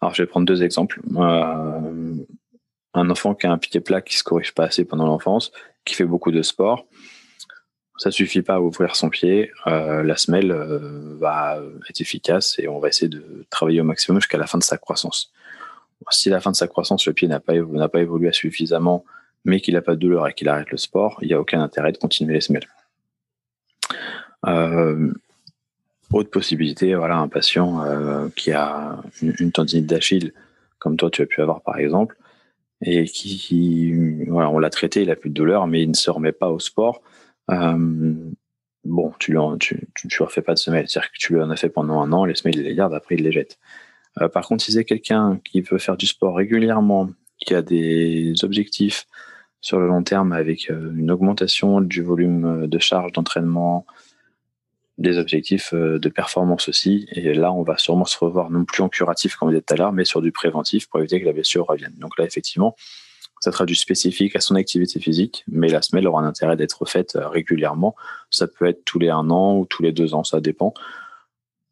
Alors, 0.02 0.14
je 0.14 0.22
vais 0.22 0.28
prendre 0.28 0.46
deux 0.46 0.64
exemples 0.64 1.00
un 2.94 3.10
enfant 3.10 3.36
qui 3.36 3.48
a 3.48 3.52
un 3.52 3.58
pied 3.58 3.80
plat 3.80 4.02
qui 4.02 4.18
se 4.18 4.24
corrige 4.24 4.54
pas 4.54 4.66
assez 4.66 4.86
pendant 4.86 5.06
l'enfance, 5.06 5.52
qui 5.86 5.96
fait 5.96 6.06
beaucoup 6.06 6.32
de 6.32 6.42
sport, 6.42 6.86
ça 8.02 8.10
suffit 8.10 8.42
pas 8.42 8.56
à 8.56 8.60
ouvrir 8.60 8.96
son 8.96 9.10
pied. 9.10 9.52
Euh, 9.68 10.02
la 10.02 10.18
semelle 10.18 10.52
euh, 10.52 11.16
va 11.20 11.60
être 11.88 12.02
efficace 12.02 12.58
et 12.58 12.68
on 12.68 12.80
va 12.80 12.88
essayer 12.88 13.10
de 13.10 13.46
travailler 13.52 13.80
au 13.80 13.84
maximum 13.84 14.20
jusqu'à 14.20 14.40
la 14.40 14.48
fin 14.48 14.58
de 14.58 14.64
sa 14.64 14.80
croissance. 14.80 15.32
Si 16.10 16.30
la 16.30 16.42
fin 16.42 16.50
de 16.50 16.56
sa 16.56 16.68
croissance, 16.68 17.06
le 17.06 17.14
pied 17.14 17.28
n'a 17.28 17.40
pas, 17.40 17.54
évolué 17.54 18.34
suffisamment, 18.34 19.06
mais 19.46 19.62
qu'il 19.62 19.76
n'a 19.76 19.84
pas 19.84 19.94
de 19.94 20.00
douleur 20.00 20.28
et 20.28 20.34
qu'il 20.34 20.50
arrête 20.50 20.72
le 20.72 20.78
sport, 20.78 21.20
il 21.22 21.28
n'y 21.28 21.36
a 21.36 21.40
aucun 21.40 21.62
intérêt 21.62 21.92
de 21.92 22.00
continuer 22.00 22.34
les 22.34 22.42
semelles. 22.42 22.68
Euh, 24.48 25.14
autre 26.12 26.32
possibilité, 26.32 26.96
voilà, 26.96 27.18
un 27.18 27.28
patient 27.28 27.86
qui 28.36 28.52
a 28.52 28.98
une 29.22 29.52
tendinite 29.52 29.86
d'Achille, 29.86 30.34
comme 30.80 30.98
toi 30.98 31.12
tu 31.12 31.22
as 31.22 31.28
pu 31.28 31.40
avoir 31.40 31.62
par 31.62 31.78
exemple, 31.78 32.18
et 32.82 33.06
qui, 33.06 33.94
voilà, 34.28 34.50
on 34.50 34.60
l'a 34.60 34.70
traité, 34.70 35.04
il 35.04 35.12
a 35.12 35.16
plus 35.16 35.30
de 35.30 35.36
douleur, 35.36 35.68
mais 35.68 35.84
il 35.84 35.90
ne 35.90 35.96
se 35.96 36.10
remet 36.10 36.32
pas 36.32 36.50
au 36.50 36.60
sport. 36.60 37.02
Euh, 37.52 38.14
bon, 38.84 39.14
tu 39.20 39.34
ne 39.34 39.58
tu, 39.58 39.88
tu, 39.96 40.24
refais 40.24 40.42
pas 40.42 40.54
de 40.54 40.60
semelle, 40.60 40.88
c'est-à-dire 40.88 41.12
que 41.12 41.18
tu 41.18 41.34
lui 41.34 41.42
en 41.42 41.50
as 41.50 41.56
fait 41.56 41.70
pendant 41.70 42.02
un 42.02 42.12
an, 42.12 42.26
les 42.26 42.36
semelles 42.36 42.58
il 42.58 42.64
les 42.64 42.76
garde, 42.76 42.94
après 42.94 43.16
il 43.16 43.24
les 43.24 43.32
jette. 43.32 43.60
Euh, 44.20 44.30
par 44.30 44.48
contre, 44.48 44.64
si 44.64 44.72
c'est 44.72 44.86
quelqu'un 44.86 45.40
qui 45.44 45.62
veut 45.62 45.78
faire 45.78 45.98
du 45.98 46.08
sport 46.08 46.36
régulièrement, 46.36 47.10
qui 47.38 47.54
a 47.54 47.62
des 47.62 48.34
objectifs 48.44 49.08
sur 49.62 49.80
le 49.80 49.88
long 49.88 50.04
terme 50.04 50.32
avec 50.34 50.70
euh, 50.72 50.92
une 50.96 51.12
augmentation 51.12 51.82
du 51.82 52.02
volume 52.02 52.68
de 52.68 52.80
charge 52.80 53.12
d'entraînement, 53.12 53.86
des 55.02 55.18
objectifs 55.18 55.74
euh, 55.74 56.00
de 56.00 56.10
performance 56.10 56.70
aussi. 56.70 57.08
Et 57.12 57.34
là, 57.34 57.52
on 57.52 57.64
va 57.64 57.78
sûrement 57.78 58.06
se 58.06 58.18
revoir 58.18 58.50
non 58.50 58.66
plus 58.66 58.82
en 58.84 58.90
curatif, 58.90 59.36
comme 59.36 59.50
on 59.50 59.52
disait 59.52 59.62
tout 59.62 59.74
à 59.74 59.78
l'heure, 59.78 59.94
mais 59.94 60.06
sur 60.06 60.22
du 60.22 60.32
préventif 60.32 60.88
pour 60.88 61.00
éviter 61.00 61.20
que 61.20 61.26
la 61.26 61.34
blessure 61.34 61.66
revienne. 61.66 61.94
Donc 61.98 62.18
là, 62.18 62.26
effectivement, 62.26 62.76
ça 63.42 63.52
sera 63.52 63.66
du 63.66 63.76
spécifique 63.76 64.36
à 64.36 64.40
son 64.40 64.56
activité 64.56 65.00
physique, 65.00 65.44
mais 65.48 65.68
la 65.68 65.82
semelle 65.82 66.08
aura 66.08 66.22
un 66.22 66.26
intérêt 66.26 66.56
d'être 66.56 66.86
faite 66.86 67.16
euh, 67.16 67.28
régulièrement. 67.28 67.96
Ça 68.30 68.48
peut 68.48 68.68
être 68.68 68.86
tous 68.86 69.00
les 69.00 69.10
un 69.10 69.30
an 69.32 69.58
ou 69.58 69.66
tous 69.66 69.82
les 69.82 69.92
deux 69.92 70.14
ans, 70.14 70.24
ça 70.24 70.40
dépend. 70.40 70.74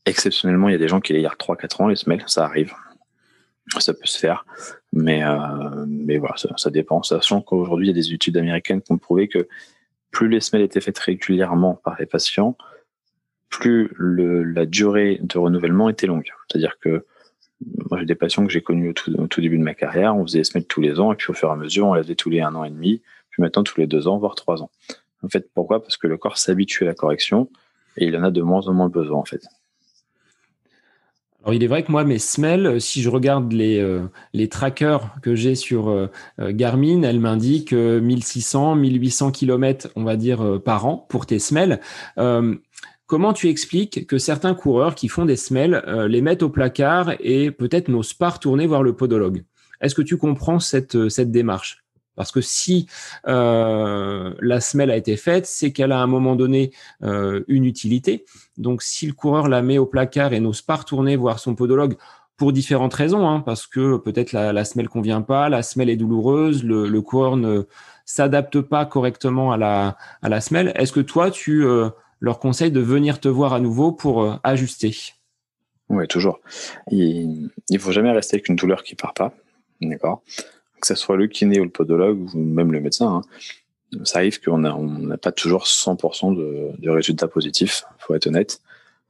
Exceptionnellement, 0.05 0.69
il 0.69 0.71
y 0.71 0.75
a 0.75 0.79
des 0.79 0.87
gens 0.87 0.99
qui 0.99 1.13
les 1.13 1.21
gardent 1.21 1.37
3-4 1.37 1.83
ans, 1.83 1.87
les 1.87 1.95
semelles, 1.95 2.23
ça 2.25 2.43
arrive. 2.43 2.73
Ça 3.77 3.93
peut 3.93 4.07
se 4.07 4.17
faire, 4.17 4.47
mais, 4.91 5.23
euh, 5.23 5.85
mais 5.87 6.17
voilà, 6.17 6.35
ça, 6.37 6.49
ça 6.57 6.71
dépend. 6.71 7.03
Sachant 7.03 7.41
qu'aujourd'hui, 7.41 7.85
il 7.85 7.89
y 7.89 7.91
a 7.91 8.01
des 8.01 8.11
études 8.11 8.35
américaines 8.35 8.81
qui 8.81 8.91
ont 8.91 8.97
prouvé 8.97 9.27
que 9.27 9.47
plus 10.09 10.27
les 10.27 10.41
semelles 10.41 10.65
étaient 10.65 10.81
faites 10.81 10.97
régulièrement 10.97 11.75
par 11.75 11.95
les 11.99 12.07
patients, 12.07 12.57
plus 13.49 13.91
la 13.97 14.65
durée 14.65 15.19
de 15.21 15.37
renouvellement 15.37 15.89
était 15.89 16.07
longue. 16.07 16.31
C'est-à-dire 16.47 16.77
que 16.79 17.05
moi, 17.89 17.99
j'ai 17.99 18.05
des 18.05 18.15
patients 18.15 18.45
que 18.45 18.51
j'ai 18.51 18.61
connus 18.61 18.89
au 18.89 19.27
tout, 19.27 19.41
début 19.41 19.57
de 19.57 19.63
ma 19.63 19.73
carrière, 19.73 20.15
on 20.15 20.25
faisait 20.25 20.43
mettre 20.55 20.67
tous 20.67 20.81
les 20.81 20.99
ans, 20.99 21.11
et 21.11 21.15
puis 21.15 21.31
au 21.31 21.33
fur 21.33 21.49
et 21.49 21.51
à 21.51 21.55
mesure, 21.55 21.87
on 21.87 21.93
les 21.93 22.03
faisait 22.03 22.15
tous 22.15 22.29
les 22.29 22.39
un 22.39 22.55
an 22.55 22.63
et 22.63 22.69
demi, 22.69 23.01
puis 23.31 23.41
maintenant 23.41 23.63
tous 23.63 23.79
les 23.79 23.87
deux 23.87 24.07
ans, 24.07 24.17
voire 24.17 24.35
trois 24.35 24.61
ans. 24.61 24.71
En 25.23 25.27
fait, 25.27 25.49
pourquoi? 25.53 25.81
Parce 25.81 25.97
que 25.97 26.07
le 26.07 26.17
corps 26.17 26.37
s'habitue 26.37 26.83
à 26.83 26.87
la 26.87 26.93
correction, 26.93 27.49
et 27.97 28.05
il 28.05 28.15
en 28.15 28.23
a 28.23 28.31
de 28.31 28.41
moins 28.41 28.67
en 28.67 28.73
moins 28.73 28.87
besoin, 28.87 29.19
en 29.19 29.25
fait. 29.25 29.41
Alors, 31.43 31.53
il 31.53 31.63
est 31.63 31.67
vrai 31.67 31.83
que 31.83 31.91
moi, 31.91 32.03
mes 32.03 32.19
semelles, 32.19 32.81
si 32.81 33.01
je 33.01 33.09
regarde 33.09 33.53
les, 33.53 33.79
euh, 33.79 34.01
les 34.33 34.49
trackers 34.49 35.09
que 35.21 35.35
j'ai 35.35 35.55
sur 35.55 35.89
euh, 35.89 36.07
euh, 36.41 36.51
Garmin, 36.53 37.03
elles 37.03 37.21
m'indiquent 37.21 37.71
1600, 37.71 38.75
1800 38.75 39.31
km, 39.31 39.89
on 39.95 40.03
va 40.03 40.17
dire, 40.17 40.59
par 40.63 40.85
an 40.85 41.05
pour 41.09 41.25
tes 41.25 41.39
semelles. 41.39 41.79
Comment 43.09 43.33
tu 43.33 43.49
expliques 43.49 44.05
que 44.05 44.19
certains 44.19 44.53
coureurs 44.53 44.93
qui 44.93 45.07
font 45.07 45.25
des 45.25 45.35
semelles 45.35 45.81
euh, 45.87 46.07
les 46.07 46.21
mettent 46.21 46.43
au 46.43 46.49
placard 46.49 47.13
et 47.19 47.49
peut-être 47.49 47.87
n'osent 47.87 48.13
pas 48.13 48.29
retourner 48.29 48.67
voir 48.67 48.83
le 48.83 48.93
podologue? 48.93 49.45
Est-ce 49.81 49.95
que 49.95 50.03
tu 50.03 50.15
comprends 50.15 50.59
cette, 50.59 50.95
euh, 50.95 51.09
cette 51.09 51.31
démarche? 51.31 51.83
Parce 52.15 52.31
que 52.31 52.39
si 52.39 52.85
euh, 53.27 54.31
la 54.39 54.61
semelle 54.61 54.91
a 54.91 54.95
été 54.95 55.17
faite, 55.17 55.47
c'est 55.47 55.71
qu'elle 55.71 55.91
a 55.91 55.99
à 55.99 56.03
un 56.03 56.07
moment 56.07 56.35
donné 56.35 56.71
une 57.01 57.65
utilité. 57.65 58.25
Donc 58.57 58.83
si 58.83 59.07
le 59.07 59.13
coureur 59.13 59.47
la 59.47 59.63
met 59.63 59.79
au 59.79 59.87
placard 59.87 60.33
et 60.33 60.39
n'ose 60.39 60.61
pas 60.61 60.75
retourner 60.75 61.15
voir 61.15 61.39
son 61.39 61.55
podologue, 61.55 61.95
pour 62.37 62.53
différentes 62.53 62.93
raisons, 62.93 63.27
hein, 63.27 63.39
parce 63.39 63.65
que 63.65 63.97
peut-être 63.97 64.33
la, 64.33 64.53
la 64.53 64.65
semelle 64.65 64.87
convient 64.87 65.21
pas, 65.21 65.49
la 65.49 65.63
semelle 65.63 65.89
est 65.89 65.97
douloureuse, 65.97 66.63
le, 66.63 66.87
le 66.87 67.01
coureur 67.01 67.37
ne 67.37 67.63
s'adapte 68.05 68.61
pas 68.61 68.85
correctement 68.85 69.51
à 69.51 69.57
la, 69.57 69.97
à 70.21 70.29
la 70.29 70.41
semelle. 70.41 70.73
Est-ce 70.75 70.91
que 70.91 70.99
toi, 70.99 71.31
tu 71.31 71.65
leur 72.19 72.39
conseille 72.39 72.71
de 72.71 72.79
venir 72.79 73.19
te 73.19 73.27
voir 73.27 73.53
à 73.53 73.59
nouveau 73.59 73.91
pour 73.91 74.23
euh, 74.23 74.35
ajuster. 74.43 74.95
Oui, 75.89 76.07
toujours. 76.07 76.39
Il 76.91 77.49
ne 77.69 77.77
faut 77.79 77.91
jamais 77.91 78.11
rester 78.11 78.35
avec 78.35 78.49
une 78.49 78.55
douleur 78.55 78.83
qui 78.83 78.95
part 78.95 79.13
pas. 79.13 79.33
D'accord? 79.81 80.21
Que 80.81 80.87
ce 80.87 80.95
soit 80.95 81.17
le 81.17 81.27
kiné 81.27 81.59
ou 81.59 81.63
le 81.63 81.69
podologue 81.69 82.33
ou 82.33 82.37
même 82.37 82.71
le 82.71 82.79
médecin. 82.79 83.21
Hein. 83.93 83.99
Ça 84.03 84.19
arrive 84.19 84.39
qu'on 84.39 84.59
n'a 84.59 85.17
pas 85.17 85.31
toujours 85.31 85.63
100% 85.63 86.35
de, 86.35 86.89
résultats 86.89 87.27
positifs, 87.27 87.85
faut 87.97 88.13
être 88.13 88.27
honnête. 88.27 88.61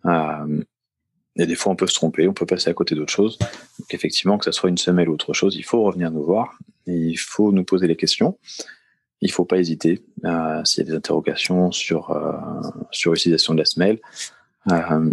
Euh, 0.05 0.63
et 1.35 1.45
des 1.45 1.55
fois, 1.55 1.73
on 1.73 1.75
peut 1.75 1.87
se 1.87 1.95
tromper, 1.95 2.27
on 2.27 2.33
peut 2.33 2.45
passer 2.45 2.69
à 2.69 2.73
côté 2.73 2.95
d'autres 2.95 3.11
choses. 3.11 3.37
Donc, 3.39 3.93
effectivement, 3.93 4.37
que 4.37 4.45
ce 4.45 4.51
soit 4.51 4.69
une 4.69 4.77
semelle 4.77 5.09
ou 5.09 5.13
autre 5.13 5.33
chose, 5.33 5.55
il 5.57 5.63
faut 5.63 5.83
revenir 5.83 6.11
nous 6.11 6.23
voir. 6.23 6.57
Et 6.87 6.95
il 6.95 7.17
faut 7.17 7.51
nous 7.51 7.65
poser 7.65 7.87
les 7.87 7.97
questions 7.97 8.37
il 9.21 9.31
faut 9.31 9.45
pas 9.45 9.57
hésiter 9.57 10.01
euh, 10.25 10.63
s'il 10.63 10.83
y 10.83 10.87
a 10.87 10.91
des 10.91 10.97
interrogations 10.97 11.71
sur 11.71 12.11
euh, 12.11 12.33
sur 12.91 13.11
l'utilisation 13.11 13.53
de 13.53 13.59
la 13.59 13.65
semelle. 13.65 13.99
Euh, 14.71 15.11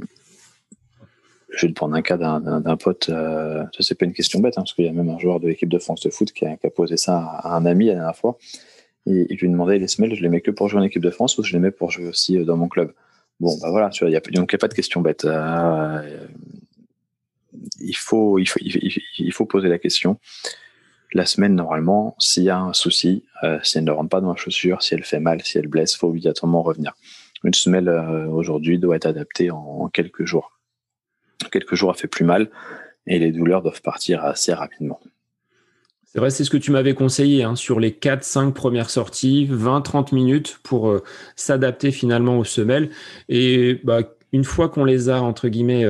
je 1.51 1.67
vais 1.67 1.73
te 1.73 1.77
prendre 1.77 1.95
un 1.95 2.03
cas 2.03 2.19
d'un 2.19 2.77
pote, 2.77 3.07
ça 3.07 3.69
c'est 3.81 3.95
pas 3.95 4.05
une 4.05 4.13
question 4.13 4.41
bête, 4.41 4.59
hein, 4.59 4.63
parce 4.63 4.75
qu'il 4.75 4.85
y 4.85 4.89
a 4.89 4.93
même 4.93 5.09
un 5.09 5.19
joueur 5.19 5.41
de 5.41 5.49
l'équipe 5.49 5.71
de 5.71 5.79
France 5.79 6.03
de 6.03 6.11
foot 6.11 6.31
qui 6.33 6.45
a, 6.45 6.57
posé 6.75 6.99
ça 6.99 7.19
à 7.19 7.57
un 7.57 7.65
ami 7.65 7.87
la 7.87 7.95
dernière 7.95 8.17
fois. 8.17 8.37
Et 9.07 9.27
il 9.31 9.37
lui 9.39 9.49
demandait 9.49 9.79
les 9.79 9.89
semelles, 9.89 10.15
je 10.15 10.23
les 10.23 10.29
mets 10.29 10.43
que 10.43 10.51
pour 10.51 10.69
jouer 10.69 10.81
en 10.81 10.83
équipe 10.83 11.03
de 11.03 11.11
France 11.11 11.39
ou 11.39 11.45
je 11.45 11.55
les 11.55 11.59
mets 11.59 11.71
pour 11.71 11.91
jouer 11.91 12.09
aussi 12.09 12.37
dans 12.45 12.59
mon 12.59 12.69
club. 12.69 12.93
Bon, 13.41 13.57
bah 13.63 13.71
voilà, 13.71 13.89
donc 13.89 14.03
il 14.03 14.09
n'y 14.09 14.17
a 14.17 14.59
pas 14.59 14.69
de 14.69 14.75
question 14.75 15.01
bête. 15.01 15.27
il, 17.81 17.97
faut, 17.97 18.39
il, 18.39 18.47
faut, 18.47 18.61
il, 18.61 19.33
faut 19.33 19.47
poser 19.47 19.69
la 19.69 19.79
question 19.79 20.19
la 21.13 21.27
semaine, 21.27 21.55
normalement, 21.55 22.17
s'il 22.19 22.45
y 22.45 22.51
a 22.51 22.59
un 22.59 22.73
souci, 22.73 23.25
euh, 23.45 23.59
si 23.63 23.79
elle 23.79 23.85
ne 23.85 23.91
rentre 23.91 24.11
pas 24.11 24.21
dans 24.21 24.31
la 24.31 24.37
chaussure, 24.37 24.83
si 24.83 24.95
elle 24.95 25.05
fait 25.05 25.21
mal, 25.21 25.43
si 25.43 25.59
elle 25.59 25.69
blesse, 25.69 25.97
faut 25.97 26.09
obligatoirement 26.09 26.63
revenir. 26.63 26.95
Une 27.45 27.55
semelle 27.55 27.89
euh, 27.89 28.27
aujourd'hui 28.27 28.79
doit 28.79 28.97
être 28.97 29.07
adaptée 29.07 29.51
en, 29.51 29.89
quelques 29.89 30.25
jours. 30.25 30.59
Quelques 31.53 31.75
jours, 31.75 31.93
elle 31.95 32.01
fait 32.01 32.09
plus 32.09 32.25
mal 32.25 32.51
et 33.07 33.19
les 33.19 33.31
douleurs 33.31 33.63
doivent 33.63 33.83
partir 33.83 34.25
assez 34.25 34.53
rapidement. 34.53 35.01
C'est 36.05 36.19
vrai, 36.19 36.31
c'est 36.31 36.45
ce 36.45 36.51
que 36.51 36.57
tu 36.57 36.71
m'avais 36.71 36.95
conseillé 36.95 37.45
hein, 37.45 37.57
sur 37.57 37.79
les 37.79 37.91
4-5 37.91 38.53
premières 38.53 38.91
sorties, 38.91 39.49
20-30 39.51 40.15
minutes 40.15 40.59
pour 40.63 40.89
euh, 40.89 41.05
s'adapter 41.37 41.93
finalement 41.93 42.39
aux 42.39 42.45
semelles. 42.45 42.91
Et 43.29 43.81
bah, 43.85 44.01
une 44.33 44.45
fois 44.45 44.69
qu'on 44.69 44.85
les 44.85 45.09
a 45.09 45.23
entre 45.23 45.49
guillemets 45.49 45.85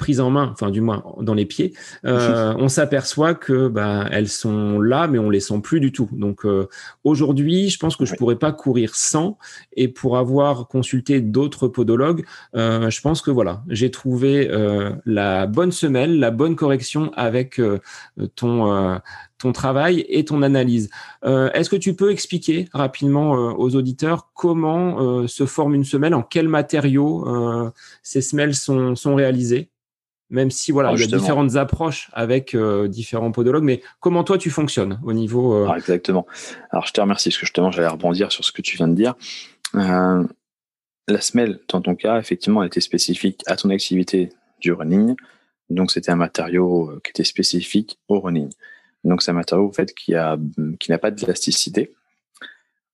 euh, 0.00 0.04
prises 0.04 0.20
en 0.20 0.30
main, 0.30 0.50
enfin 0.52 0.70
du 0.70 0.80
moins 0.80 1.04
dans 1.20 1.34
les 1.34 1.46
pieds, 1.46 1.74
euh, 2.04 2.54
on 2.58 2.68
s'aperçoit 2.68 3.34
que 3.34 3.68
bah, 3.68 4.06
elles 4.10 4.28
sont 4.28 4.80
là, 4.80 5.06
mais 5.06 5.18
on 5.18 5.30
les 5.30 5.40
sent 5.40 5.60
plus 5.62 5.80
du 5.80 5.92
tout. 5.92 6.08
Donc 6.12 6.44
euh, 6.44 6.68
aujourd'hui, 7.04 7.68
je 7.68 7.78
pense 7.78 7.96
que 7.96 8.04
je 8.04 8.14
pourrais 8.14 8.36
pas 8.36 8.52
courir 8.52 8.94
sans. 8.94 9.38
Et 9.74 9.88
pour 9.88 10.16
avoir 10.16 10.68
consulté 10.68 11.20
d'autres 11.20 11.68
podologues, 11.68 12.24
je 12.54 13.00
pense 13.00 13.22
que 13.22 13.30
voilà, 13.30 13.62
j'ai 13.68 13.90
trouvé 13.90 14.50
la 15.06 15.46
bonne 15.46 15.72
semelle, 15.72 16.18
la 16.18 16.30
bonne 16.30 16.56
correction 16.56 17.12
avec 17.14 17.60
ton 18.36 19.00
ton 19.40 19.52
travail 19.52 20.04
et 20.08 20.24
ton 20.24 20.42
analyse. 20.42 20.90
Euh, 21.24 21.50
est-ce 21.52 21.70
que 21.70 21.76
tu 21.76 21.94
peux 21.94 22.12
expliquer 22.12 22.68
rapidement 22.72 23.34
euh, 23.34 23.52
aux 23.52 23.74
auditeurs 23.74 24.30
comment 24.34 25.00
euh, 25.00 25.26
se 25.26 25.46
forme 25.46 25.74
une 25.74 25.84
semelle, 25.84 26.14
en 26.14 26.22
quels 26.22 26.48
matériaux 26.48 27.26
ces 28.02 28.20
semelles 28.20 28.54
sont, 28.54 28.94
sont 28.94 29.14
réalisées? 29.14 29.70
Même 30.30 30.50
si 30.50 30.72
voilà, 30.72 30.92
il 30.92 31.00
y 31.00 31.02
a 31.02 31.06
différentes 31.06 31.56
approches 31.56 32.08
avec 32.12 32.56
différents 32.86 33.32
podologues, 33.32 33.64
mais 33.64 33.82
comment 33.98 34.24
toi 34.24 34.38
tu 34.38 34.50
fonctionnes 34.50 35.00
au 35.04 35.12
niveau 35.12 35.66
ah, 35.66 35.76
Exactement. 35.76 36.26
Alors 36.70 36.86
je 36.86 36.92
te 36.92 37.00
remercie 37.00 37.30
parce 37.30 37.38
que 37.38 37.46
justement 37.46 37.70
j'allais 37.70 37.88
rebondir 37.88 38.30
sur 38.30 38.44
ce 38.44 38.52
que 38.52 38.62
tu 38.62 38.76
viens 38.76 38.88
de 38.88 38.94
dire. 38.94 39.14
la 39.74 41.20
semelle, 41.20 41.58
dans 41.68 41.80
ton 41.80 41.96
cas, 41.96 42.18
effectivement, 42.18 42.62
elle 42.62 42.68
était 42.68 42.80
spécifique 42.80 43.42
à 43.46 43.56
ton 43.56 43.70
activité 43.70 44.30
du 44.60 44.72
running, 44.72 45.16
donc 45.68 45.90
c'était 45.90 46.10
un 46.10 46.16
matériau 46.16 46.92
qui 47.02 47.10
était 47.10 47.24
spécifique 47.24 47.98
au 48.08 48.20
running. 48.20 48.50
Donc 49.04 49.22
c'est 49.22 49.30
un 49.30 49.34
matériau 49.34 49.68
en 49.68 49.72
fait 49.72 49.94
qui 49.94 50.14
a 50.14 50.38
qui 50.78 50.90
n'a 50.90 50.98
pas 50.98 51.10
d'élasticité, 51.10 51.92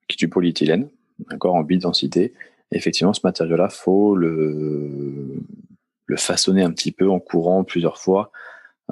qui 0.09 0.15
est 0.15 0.19
du 0.19 0.29
polyéthylène, 0.29 0.89
d'accord, 1.31 1.55
en 1.55 1.63
basse 1.63 1.81
densité. 1.81 2.33
effectivement, 2.71 3.13
ce 3.13 3.21
matériau-là, 3.25 3.69
faut 3.69 4.15
le 4.15 5.43
le 6.07 6.17
façonner 6.17 6.63
un 6.63 6.73
petit 6.73 6.93
peu 6.93 7.11
en 7.11 7.21
courant 7.21 7.65
plusieurs 7.65 7.99
fois 7.99 8.31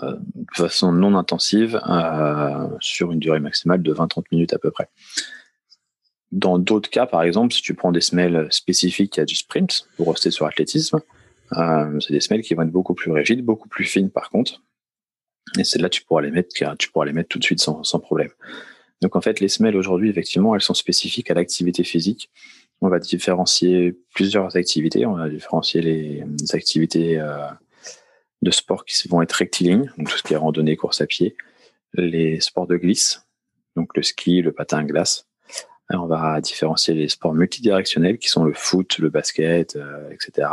euh, 0.03 0.16
de 0.35 0.57
façon 0.57 0.92
non 0.92 1.14
intensive 1.16 1.81
euh, 1.88 2.68
sur 2.81 3.12
une 3.12 3.20
durée 3.20 3.40
maximale 3.40 3.83
de 3.83 3.94
20-30 3.94 4.24
minutes 4.33 4.53
à 4.53 4.59
peu 4.59 4.70
près. 4.70 4.88
Dans 6.33 6.59
d'autres 6.59 6.90
cas, 6.90 7.07
par 7.07 7.22
exemple, 7.22 7.55
si 7.55 7.62
tu 7.62 7.74
prends 7.74 7.92
des 7.92 8.00
semelles 8.00 8.48
spécifiques 8.50 9.18
à 9.20 9.24
du 9.24 9.37
sprint 9.37 9.87
pour 9.96 10.09
rester 10.09 10.33
sur 10.33 10.46
l'athlétisme, 10.46 11.00
euh, 11.53 12.00
c'est 12.00 12.12
des 12.12 12.20
semelles 12.20 12.42
qui 12.42 12.55
vont 12.55 12.62
être 12.62 12.72
beaucoup 12.72 12.94
plus 12.94 13.12
rigides, 13.12 13.44
beaucoup 13.44 13.68
plus 13.68 13.85
fines 13.85 14.11
par 14.11 14.31
contre, 14.31 14.62
et 15.59 15.64
celles-là, 15.64 15.88
tu 15.88 16.03
pourras 16.03 16.22
les 16.22 16.31
mettre, 16.31 16.48
tu 16.77 16.90
pourras 16.90 17.05
les 17.05 17.12
mettre 17.12 17.29
tout 17.29 17.38
de 17.38 17.44
suite 17.44 17.61
sans, 17.61 17.85
sans 17.85 18.00
problème. 18.00 18.31
Donc 19.03 19.16
en 19.16 19.20
fait, 19.20 19.40
les 19.40 19.48
semelles 19.48 19.77
aujourd'hui, 19.77 20.11
effectivement, 20.11 20.55
elles 20.55 20.62
sont 20.62 20.74
spécifiques 20.74 21.31
à 21.31 21.35
l'activité 21.35 21.85
physique. 21.85 22.31
On 22.80 22.88
va 22.88 22.98
différencier 22.98 23.96
plusieurs 24.14 24.56
activités. 24.56 25.06
On 25.06 25.16
va 25.16 25.28
différencier 25.28 25.80
les, 25.80 26.24
activités 26.52 27.18
euh, 27.18 27.48
de 28.42 28.50
sport 28.50 28.84
qui 28.84 29.08
vont 29.08 29.22
être 29.22 29.32
rectilignes, 29.32 29.90
donc 29.96 30.10
tout 30.10 30.18
ce 30.18 30.22
qui 30.22 30.34
est 30.34 30.38
randonnée, 30.38 30.76
course 30.76 31.00
à 31.00 31.06
pied, 31.06 31.37
les 31.94 32.40
sports 32.40 32.66
de 32.66 32.76
glisse, 32.76 33.26
donc 33.76 33.96
le 33.96 34.02
ski, 34.02 34.42
le 34.42 34.52
patin 34.52 34.78
à 34.78 34.84
glace. 34.84 35.26
On 35.90 36.06
va 36.06 36.40
différencier 36.40 36.94
les 36.94 37.08
sports 37.08 37.34
multidirectionnels 37.34 38.18
qui 38.18 38.28
sont 38.28 38.44
le 38.44 38.54
foot, 38.54 38.98
le 38.98 39.10
basket, 39.10 39.76
euh, 39.76 40.10
etc. 40.10 40.48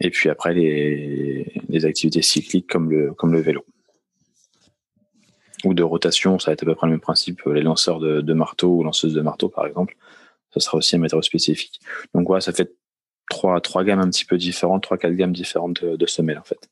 Et 0.00 0.10
puis 0.10 0.30
après 0.30 0.54
les, 0.54 1.84
activités 1.84 2.22
cycliques 2.22 2.68
comme 2.68 2.90
le, 2.90 3.12
comme 3.14 3.32
le 3.32 3.40
vélo 3.40 3.64
ou 5.64 5.74
de 5.74 5.82
rotation, 5.82 6.38
ça 6.38 6.50
va 6.50 6.52
être 6.52 6.62
à 6.62 6.66
peu 6.66 6.74
près 6.76 6.86
le 6.86 6.92
même 6.92 7.00
principe. 7.00 7.42
Les 7.46 7.62
lanceurs 7.62 7.98
de, 7.98 8.32
marteau 8.32 8.76
ou 8.76 8.84
lanceuses 8.84 9.14
de 9.14 9.20
marteau, 9.20 9.48
par 9.48 9.66
exemple, 9.66 9.96
ça 10.58 10.66
sera 10.66 10.78
aussi 10.78 10.96
un 10.96 10.98
matériau 10.98 11.22
spécifique. 11.22 11.80
Donc 12.14 12.26
voilà, 12.26 12.40
ça 12.40 12.52
fait 12.52 12.74
trois, 13.30 13.60
trois 13.60 13.84
gammes 13.84 14.00
un 14.00 14.10
petit 14.10 14.24
peu 14.24 14.36
différentes, 14.36 14.82
trois, 14.82 14.98
quatre 14.98 15.14
gammes 15.14 15.32
différentes 15.32 15.84
de, 15.84 16.06
semelles 16.06 16.38
en 16.38 16.44
fait. 16.44 16.68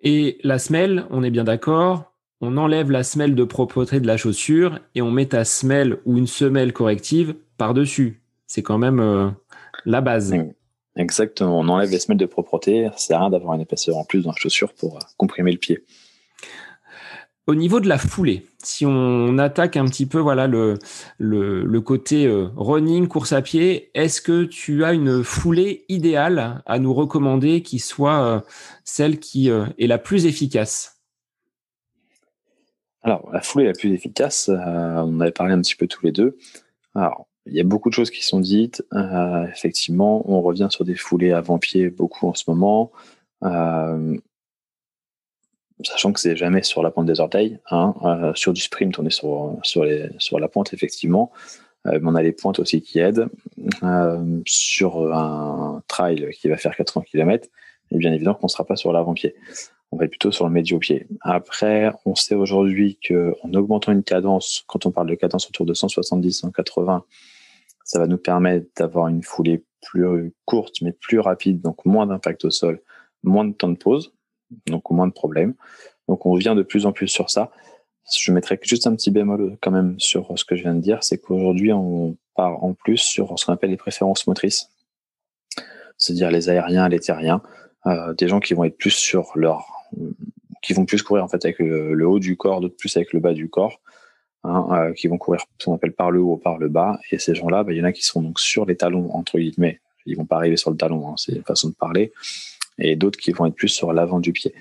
Et 0.00 0.38
la 0.42 0.58
semelle, 0.58 1.06
on 1.10 1.22
est 1.22 1.30
bien 1.30 1.44
d'accord, 1.44 2.12
on 2.40 2.56
enlève 2.56 2.90
la 2.90 3.02
semelle 3.02 3.34
de 3.34 3.44
propreté 3.44 4.00
de 4.00 4.06
la 4.06 4.16
chaussure 4.16 4.78
et 4.94 5.02
on 5.02 5.10
met 5.10 5.26
ta 5.26 5.44
semelle 5.44 5.98
ou 6.04 6.18
une 6.18 6.26
semelle 6.26 6.72
corrective 6.72 7.34
par-dessus. 7.56 8.22
C'est 8.46 8.62
quand 8.62 8.78
même 8.78 9.00
euh, 9.00 9.30
la 9.84 10.00
base. 10.00 10.34
Exactement, 10.96 11.58
on 11.58 11.68
enlève 11.68 11.90
les 11.90 11.98
semelles 11.98 12.18
de 12.18 12.26
propreté, 12.26 12.88
ça 12.92 12.98
sert 12.98 13.16
à 13.18 13.20
rien 13.22 13.30
d'avoir 13.30 13.54
une 13.54 13.60
épaisseur 13.60 13.96
en 13.96 14.04
plus 14.04 14.22
dans 14.22 14.30
la 14.30 14.36
chaussure 14.36 14.72
pour 14.72 14.96
euh, 14.96 15.00
comprimer 15.16 15.52
le 15.52 15.58
pied. 15.58 15.84
Au 17.46 17.54
niveau 17.54 17.78
de 17.78 17.88
la 17.88 17.96
foulée, 17.96 18.44
si 18.58 18.84
on 18.86 19.38
attaque 19.38 19.76
un 19.76 19.84
petit 19.84 20.06
peu 20.06 20.18
voilà 20.18 20.48
le, 20.48 20.78
le, 21.18 21.80
côté 21.80 22.26
euh, 22.26 22.48
running, 22.56 23.06
course 23.06 23.32
à 23.32 23.40
pied, 23.40 23.92
est-ce 23.94 24.20
que 24.20 24.42
tu 24.42 24.82
as 24.82 24.92
une 24.92 25.22
foulée 25.22 25.84
idéale 25.88 26.62
à 26.66 26.80
nous 26.80 26.92
recommander 26.92 27.62
qui 27.62 27.78
soit 27.78 28.20
euh, 28.20 28.40
celle 28.82 29.20
qui 29.20 29.48
euh, 29.48 29.66
est 29.78 29.86
la 29.86 29.98
plus 29.98 30.26
efficace? 30.26 31.00
Alors, 33.02 33.30
la 33.32 33.40
foulée 33.40 33.66
la 33.66 33.74
plus 33.74 33.92
efficace, 33.92 34.50
on 34.50 35.20
avait 35.20 35.30
parlé 35.30 35.52
un 35.52 35.60
petit 35.60 35.76
peu 35.76 35.86
tous 35.86 36.04
les 36.04 36.10
deux. 36.10 36.36
Alors, 36.96 37.28
il 37.46 37.54
y 37.54 37.60
a 37.60 37.64
beaucoup 37.64 37.90
de 37.90 37.94
choses 37.94 38.10
qui 38.10 38.24
sont 38.24 38.40
dites. 38.40 38.82
effectivement, 39.52 40.28
on 40.28 40.40
revient 40.42 40.66
sur 40.70 40.84
des 40.84 40.96
foulées 40.96 41.30
avant-pied 41.30 41.90
beaucoup 41.90 42.26
en 42.26 42.34
ce 42.34 42.42
moment 42.48 42.90
sachant 45.84 46.12
que 46.12 46.20
c'est 46.20 46.36
jamais 46.36 46.62
sur 46.62 46.82
la 46.82 46.90
pointe 46.90 47.06
des 47.06 47.20
orteils. 47.20 47.58
Hein. 47.70 47.94
Euh, 48.02 48.32
sur 48.34 48.52
du 48.52 48.60
sprint, 48.60 48.98
on 48.98 49.06
est 49.06 49.10
sur, 49.10 49.56
sur, 49.62 49.84
les, 49.84 50.08
sur 50.18 50.38
la 50.38 50.48
pointe, 50.48 50.72
effectivement. 50.72 51.32
Euh, 51.86 51.98
mais 52.00 52.10
on 52.10 52.14
a 52.14 52.22
les 52.22 52.32
pointes 52.32 52.58
aussi 52.58 52.82
qui 52.82 52.98
aident. 52.98 53.28
Euh, 53.82 54.40
sur 54.46 55.12
un 55.14 55.82
trail 55.88 56.30
qui 56.32 56.48
va 56.48 56.56
faire 56.56 56.74
80 56.74 57.04
km, 57.10 57.48
et 57.90 57.98
bien 57.98 58.12
évidemment 58.12 58.36
qu'on 58.36 58.46
ne 58.46 58.50
sera 58.50 58.64
pas 58.64 58.76
sur 58.76 58.92
l'avant-pied. 58.92 59.34
On 59.92 59.98
va 59.98 60.04
être 60.04 60.10
plutôt 60.10 60.32
sur 60.32 60.46
le 60.46 60.52
médio-pied. 60.52 61.06
Après, 61.20 61.92
on 62.04 62.14
sait 62.14 62.34
aujourd'hui 62.34 62.98
qu'en 63.06 63.52
augmentant 63.54 63.92
une 63.92 64.02
cadence, 64.02 64.64
quand 64.66 64.84
on 64.84 64.90
parle 64.90 65.08
de 65.08 65.14
cadence 65.14 65.48
autour 65.48 65.64
de 65.64 65.74
170, 65.74 66.32
180, 66.32 67.04
ça 67.84 68.00
va 68.00 68.08
nous 68.08 68.18
permettre 68.18 68.66
d'avoir 68.76 69.06
une 69.06 69.22
foulée 69.22 69.62
plus 69.82 70.32
courte, 70.44 70.82
mais 70.82 70.90
plus 70.90 71.20
rapide, 71.20 71.60
donc 71.60 71.84
moins 71.84 72.06
d'impact 72.06 72.44
au 72.44 72.50
sol, 72.50 72.82
moins 73.22 73.44
de 73.44 73.52
temps 73.52 73.68
de 73.68 73.76
pause 73.76 74.15
donc 74.66 74.90
moins 74.90 75.06
de 75.06 75.12
problèmes. 75.12 75.54
Donc 76.08 76.26
on 76.26 76.34
vient 76.34 76.54
de 76.54 76.62
plus 76.62 76.86
en 76.86 76.92
plus 76.92 77.08
sur 77.08 77.30
ça. 77.30 77.50
Je 78.14 78.30
mettrais 78.30 78.58
juste 78.62 78.86
un 78.86 78.94
petit 78.94 79.10
bémol 79.10 79.56
quand 79.60 79.72
même 79.72 79.98
sur 79.98 80.38
ce 80.38 80.44
que 80.44 80.54
je 80.54 80.62
viens 80.62 80.74
de 80.74 80.80
dire, 80.80 81.02
c'est 81.02 81.18
qu'aujourd'hui 81.18 81.72
on 81.72 82.16
part 82.36 82.62
en 82.62 82.72
plus 82.72 82.98
sur 82.98 83.36
ce 83.38 83.46
qu'on 83.46 83.52
appelle 83.52 83.70
les 83.70 83.76
préférences 83.76 84.26
motrices, 84.28 84.70
c'est-à-dire 85.98 86.30
les 86.30 86.48
aériens, 86.48 86.88
les 86.88 87.00
terriens, 87.00 87.42
euh, 87.86 88.14
des 88.14 88.28
gens 88.28 88.38
qui 88.38 88.54
vont 88.54 88.62
être 88.64 88.78
plus 88.78 88.92
sur 88.92 89.32
leur, 89.34 89.66
qui 90.62 90.72
vont 90.72 90.86
plus 90.86 91.02
courir 91.02 91.24
en 91.24 91.28
fait 91.28 91.44
avec 91.44 91.58
le, 91.58 92.06
haut 92.06 92.20
du 92.20 92.36
corps, 92.36 92.60
d'autres 92.60 92.76
plus 92.76 92.96
avec 92.96 93.12
le 93.12 93.18
bas 93.18 93.32
du 93.32 93.48
corps, 93.48 93.80
hein, 94.44 94.68
euh, 94.70 94.92
qui 94.92 95.08
vont 95.08 95.18
courir 95.18 95.40
ce 95.58 95.64
qu'on 95.64 95.74
appelle 95.74 95.92
par 95.92 96.12
le 96.12 96.20
haut 96.20 96.34
ou 96.34 96.36
par 96.36 96.58
le 96.58 96.68
bas. 96.68 97.00
Et 97.10 97.18
ces 97.18 97.34
gens-là, 97.34 97.64
bah, 97.64 97.72
il 97.72 97.78
y 97.78 97.80
en 97.80 97.84
a 97.84 97.92
qui 97.92 98.04
sont 98.04 98.22
donc 98.22 98.38
sur 98.38 98.66
les 98.66 98.76
talons 98.76 99.12
entre 99.14 99.38
guillemets, 99.38 99.80
ils 100.04 100.16
vont 100.16 100.26
pas 100.26 100.36
arriver 100.36 100.56
sur 100.56 100.70
le 100.70 100.76
talon, 100.76 101.08
hein, 101.08 101.14
c'est 101.16 101.32
une 101.32 101.44
façon 101.44 101.70
de 101.70 101.74
parler 101.74 102.12
et 102.78 102.96
d'autres 102.96 103.18
qui 103.18 103.32
vont 103.32 103.46
être 103.46 103.54
plus 103.54 103.68
sur 103.68 103.92
l'avant 103.92 104.20
du 104.20 104.32
pied. 104.32 104.54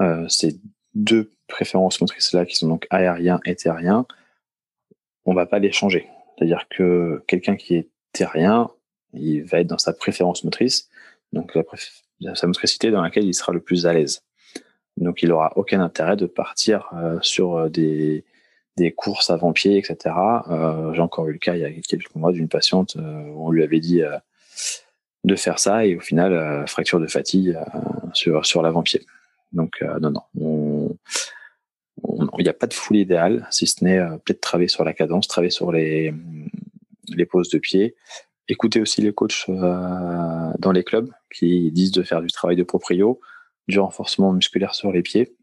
Euh, 0.00 0.26
ces 0.28 0.58
deux 0.94 1.32
préférences 1.48 2.00
motrices-là, 2.00 2.46
qui 2.46 2.56
sont 2.56 2.68
donc 2.68 2.86
aérien 2.90 3.40
et 3.44 3.54
terrien, 3.54 4.06
on 5.24 5.34
va 5.34 5.46
pas 5.46 5.58
les 5.58 5.72
changer. 5.72 6.08
C'est-à-dire 6.36 6.66
que 6.68 7.22
quelqu'un 7.26 7.56
qui 7.56 7.76
est 7.76 7.88
terrien, 8.12 8.70
il 9.12 9.42
va 9.42 9.60
être 9.60 9.66
dans 9.66 9.78
sa 9.78 9.92
préférence 9.92 10.44
motrice, 10.44 10.88
donc 11.32 11.56
sa 12.34 12.46
motricité 12.46 12.90
dans 12.90 13.02
laquelle 13.02 13.24
il 13.24 13.34
sera 13.34 13.52
le 13.52 13.60
plus 13.60 13.86
à 13.86 13.92
l'aise. 13.92 14.22
Donc 14.96 15.22
il 15.22 15.32
aura 15.32 15.52
aucun 15.56 15.80
intérêt 15.80 16.16
de 16.16 16.26
partir 16.26 16.88
euh, 16.94 17.18
sur 17.20 17.56
euh, 17.56 17.68
des, 17.68 18.24
courses 18.96 19.30
avant-pied, 19.30 19.78
etc. 19.78 20.14
J'ai 20.92 21.00
encore 21.00 21.28
eu 21.28 21.32
le 21.32 21.38
cas 21.38 21.54
il 21.54 21.60
y 21.60 21.64
a 21.64 21.70
quelques 21.70 22.14
mois 22.14 22.32
d'une 22.32 22.48
patiente, 22.48 22.96
où 22.96 23.46
on 23.46 23.50
lui 23.50 23.62
avait 23.62 23.78
dit 23.78 24.02
de 25.24 25.36
faire 25.36 25.58
ça 25.58 25.86
et 25.86 25.96
au 25.96 26.00
final 26.00 26.32
euh, 26.32 26.66
fracture 26.66 27.00
de 27.00 27.06
fatigue 27.06 27.56
euh, 27.56 27.80
sur 28.12 28.44
sur 28.46 28.62
l'avant-pied. 28.62 29.04
Donc 29.52 29.82
euh, 29.82 29.98
non 29.98 30.10
non, 30.10 30.96
il 32.38 32.42
n'y 32.42 32.48
a 32.48 32.54
pas 32.54 32.66
de 32.66 32.74
foulée 32.74 33.00
idéale 33.00 33.46
si 33.50 33.66
ce 33.66 33.82
n'est 33.82 33.98
peut-être 34.24 34.40
travailler 34.40 34.68
sur 34.68 34.84
la 34.84 34.92
cadence, 34.92 35.26
travailler 35.26 35.50
sur 35.50 35.72
les 35.72 36.12
les 37.08 37.26
poses 37.26 37.48
de 37.48 37.58
pied. 37.58 37.94
Écoutez 38.48 38.80
aussi 38.80 39.00
les 39.00 39.12
coachs 39.12 39.46
dans 39.48 40.72
les 40.72 40.84
clubs 40.84 41.10
qui 41.34 41.70
disent 41.72 41.92
de 41.92 42.02
faire 42.02 42.20
du 42.20 42.28
travail 42.28 42.56
de 42.56 42.62
proprio, 42.62 43.20
du 43.68 43.78
renforcement 43.78 44.32
musculaire 44.32 44.74
sur 44.74 44.92
les 44.92 45.02
pieds. 45.02 45.34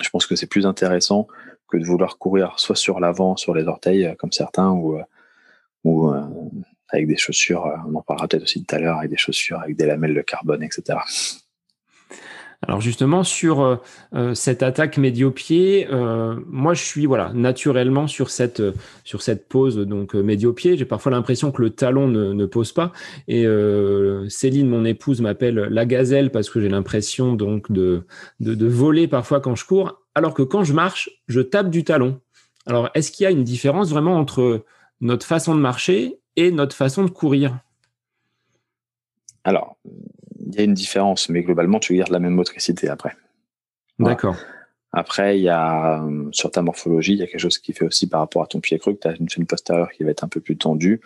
Je 0.00 0.08
pense 0.10 0.26
que 0.26 0.36
c'est 0.36 0.46
plus 0.46 0.66
intéressant 0.66 1.26
que 1.68 1.78
de 1.78 1.84
vouloir 1.84 2.18
courir 2.18 2.58
soit 2.58 2.76
sur 2.76 3.00
l'avant, 3.00 3.36
sur 3.36 3.54
les 3.54 3.66
orteils, 3.66 4.14
comme 4.18 4.32
certains, 4.32 4.70
ou, 4.70 4.98
ou 5.84 6.12
avec 6.92 7.06
des 7.06 7.16
chaussures, 7.16 7.66
euh, 7.66 7.76
on 7.88 7.94
en 7.94 8.02
parlera 8.02 8.28
peut-être 8.28 8.44
aussi 8.44 8.64
tout 8.64 8.74
à 8.74 8.78
l'heure, 8.78 8.98
avec 8.98 9.10
des 9.10 9.16
chaussures 9.16 9.60
avec 9.60 9.76
des 9.76 9.86
lamelles 9.86 10.14
de 10.14 10.20
carbone, 10.20 10.62
etc. 10.62 10.98
Alors 12.64 12.80
justement 12.80 13.24
sur 13.24 13.60
euh, 13.60 13.76
euh, 14.14 14.34
cette 14.34 14.62
attaque 14.62 14.96
médio-pied, 14.96 15.88
moi 16.46 16.74
je 16.74 16.82
suis 16.82 17.06
voilà 17.06 17.32
naturellement 17.34 18.06
sur 18.06 18.30
cette 18.30 18.62
sur 19.02 19.22
cette 19.22 19.48
pose 19.48 19.76
donc 19.78 20.14
médio-pied. 20.14 20.76
J'ai 20.76 20.84
parfois 20.84 21.10
l'impression 21.10 21.50
que 21.50 21.60
le 21.60 21.70
talon 21.70 22.06
ne, 22.06 22.32
ne 22.32 22.46
pose 22.46 22.72
pas. 22.72 22.92
Et 23.26 23.44
Céline, 24.28 24.68
mon 24.68 24.84
épouse, 24.84 25.20
m'appelle 25.20 25.56
la 25.56 25.86
gazelle 25.86 26.30
parce 26.30 26.50
que 26.50 26.60
j'ai 26.60 26.68
l'impression 26.68 27.32
donc 27.32 27.72
de, 27.72 28.06
de 28.38 28.66
voler 28.66 29.08
parfois 29.08 29.40
quand 29.40 29.56
je 29.56 29.64
cours, 29.64 30.00
alors 30.14 30.34
que 30.34 30.42
quand 30.42 30.62
je 30.62 30.72
marche, 30.72 31.10
je 31.26 31.40
tape 31.40 31.68
du 31.68 31.82
talon. 31.82 32.20
Alors 32.66 32.90
est-ce 32.94 33.10
qu'il 33.10 33.24
y 33.24 33.26
a 33.26 33.30
une 33.30 33.42
différence 33.42 33.90
vraiment 33.90 34.16
entre 34.16 34.64
notre 35.00 35.26
façon 35.26 35.54
de 35.56 35.60
marcher 35.60 36.21
et 36.36 36.50
notre 36.50 36.76
façon 36.76 37.04
de 37.04 37.10
courir 37.10 37.58
Alors 39.44 39.76
il 40.52 40.58
y 40.58 40.60
a 40.60 40.64
une 40.64 40.74
différence, 40.74 41.28
mais 41.28 41.42
globalement, 41.42 41.78
tu 41.78 41.96
gardes 41.96 42.10
la 42.10 42.18
même 42.18 42.34
motricité 42.34 42.88
après. 42.88 43.16
D'accord. 43.98 44.36
Après, 44.92 45.38
il 45.38 45.42
y 45.42 45.48
a 45.48 46.04
sur 46.32 46.50
ta 46.50 46.60
morphologie, 46.60 47.12
il 47.14 47.18
y 47.18 47.22
a 47.22 47.26
quelque 47.26 47.40
chose 47.40 47.58
qui 47.58 47.72
fait 47.72 47.86
aussi 47.86 48.06
par 48.06 48.20
rapport 48.20 48.42
à 48.42 48.46
ton 48.46 48.60
pied 48.60 48.78
creux, 48.78 48.92
que 48.92 49.00
tu 49.00 49.08
as 49.08 49.16
une 49.16 49.28
chaîne 49.28 49.46
postérieure 49.46 49.90
qui 49.90 50.04
va 50.04 50.10
être 50.10 50.24
un 50.24 50.28
peu 50.28 50.40
plus 50.40 50.58
tendue. 50.58 51.00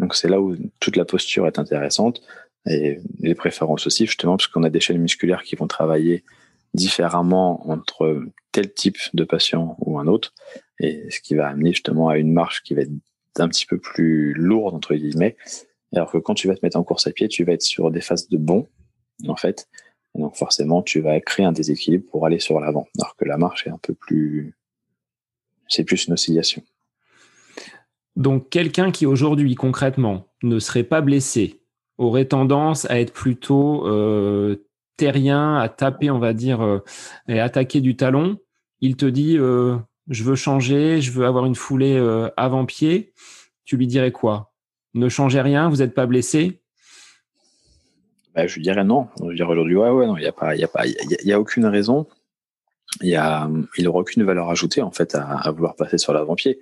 Donc 0.00 0.16
c'est 0.16 0.28
là 0.28 0.40
où 0.40 0.56
toute 0.80 0.96
la 0.96 1.04
posture 1.04 1.46
est 1.46 1.58
intéressante 1.60 2.20
et 2.66 2.98
les 3.20 3.34
préférences 3.36 3.86
aussi, 3.86 4.06
justement, 4.06 4.36
parce 4.36 4.48
qu'on 4.48 4.64
a 4.64 4.70
des 4.70 4.80
chaînes 4.80 5.00
musculaires 5.00 5.44
qui 5.44 5.54
vont 5.54 5.68
travailler 5.68 6.24
différemment 6.72 7.70
entre 7.70 8.24
tel 8.50 8.72
type 8.72 8.98
de 9.12 9.22
patient 9.22 9.76
ou 9.80 10.00
un 10.00 10.08
autre, 10.08 10.32
et 10.80 11.08
ce 11.10 11.20
qui 11.20 11.36
va 11.36 11.46
amener 11.46 11.70
justement 11.70 12.08
à 12.08 12.18
une 12.18 12.32
marche 12.32 12.62
qui 12.62 12.74
va 12.74 12.82
être 12.82 12.90
un 13.42 13.48
petit 13.48 13.66
peu 13.66 13.78
plus 13.78 14.32
lourde 14.34 14.74
entre 14.74 14.94
guillemets, 14.94 15.36
alors 15.94 16.10
que 16.10 16.18
quand 16.18 16.34
tu 16.34 16.48
vas 16.48 16.54
te 16.54 16.60
mettre 16.62 16.76
en 16.76 16.84
course 16.84 17.06
à 17.06 17.12
pied, 17.12 17.28
tu 17.28 17.44
vas 17.44 17.52
être 17.52 17.62
sur 17.62 17.90
des 17.90 18.00
phases 18.00 18.28
de 18.28 18.36
bond, 18.36 18.68
en 19.28 19.36
fait. 19.36 19.68
donc 20.14 20.36
forcément, 20.36 20.82
tu 20.82 21.00
vas 21.00 21.20
créer 21.20 21.46
un 21.46 21.52
déséquilibre 21.52 22.04
pour 22.10 22.26
aller 22.26 22.38
sur 22.38 22.60
l'avant. 22.60 22.86
Alors 22.98 23.16
que 23.16 23.24
la 23.24 23.36
marche 23.36 23.66
est 23.66 23.70
un 23.70 23.78
peu 23.78 23.94
plus... 23.94 24.54
C'est 25.68 25.84
plus 25.84 26.06
une 26.06 26.14
oscillation. 26.14 26.62
Donc 28.16 28.48
quelqu'un 28.50 28.90
qui 28.90 29.06
aujourd'hui, 29.06 29.54
concrètement, 29.54 30.28
ne 30.42 30.58
serait 30.58 30.84
pas 30.84 31.00
blessé, 31.00 31.60
aurait 31.98 32.26
tendance 32.26 32.88
à 32.90 33.00
être 33.00 33.12
plutôt 33.12 33.86
euh, 33.88 34.66
terrien, 34.96 35.56
à 35.56 35.68
taper, 35.68 36.10
on 36.10 36.18
va 36.18 36.32
dire, 36.32 36.60
euh, 36.60 36.80
et 37.28 37.40
attaquer 37.40 37.80
du 37.80 37.96
talon. 37.96 38.38
Il 38.80 38.96
te 38.96 39.06
dit, 39.06 39.36
euh, 39.38 39.76
je 40.08 40.24
veux 40.24 40.34
changer, 40.34 41.00
je 41.00 41.10
veux 41.12 41.26
avoir 41.26 41.46
une 41.46 41.54
foulée 41.54 41.98
avant-pied. 42.36 43.12
Tu 43.64 43.76
lui 43.76 43.86
dirais 43.86 44.12
quoi? 44.12 44.52
Ne 44.94 45.08
changez 45.08 45.40
rien, 45.40 45.68
vous 45.68 45.76
n'êtes 45.76 45.94
pas 45.94 46.06
blessé? 46.06 46.60
Bah, 48.34 48.46
Je 48.46 48.60
dirais 48.60 48.84
non. 48.84 49.08
Je 49.20 49.34
dirais 49.34 49.50
aujourd'hui, 49.50 49.76
ouais, 49.76 49.90
ouais, 49.90 50.06
non, 50.06 50.16
il 50.16 50.20
n'y 50.20 50.26
a, 50.26 50.54
y 50.54 50.64
a, 50.64 50.68
pas, 50.68 50.86
y 50.86 51.32
a, 51.32 51.40
aucune 51.40 51.66
raison. 51.66 52.06
Y 53.00 53.14
a, 53.16 53.48
il 53.76 53.84
n'aura 53.84 54.00
aucune 54.00 54.24
valeur 54.24 54.50
ajoutée 54.50 54.82
en 54.82 54.90
fait 54.90 55.14
à, 55.14 55.50
vouloir 55.50 55.74
passer 55.76 55.98
sur 55.98 56.12
l'avant-pied. 56.12 56.60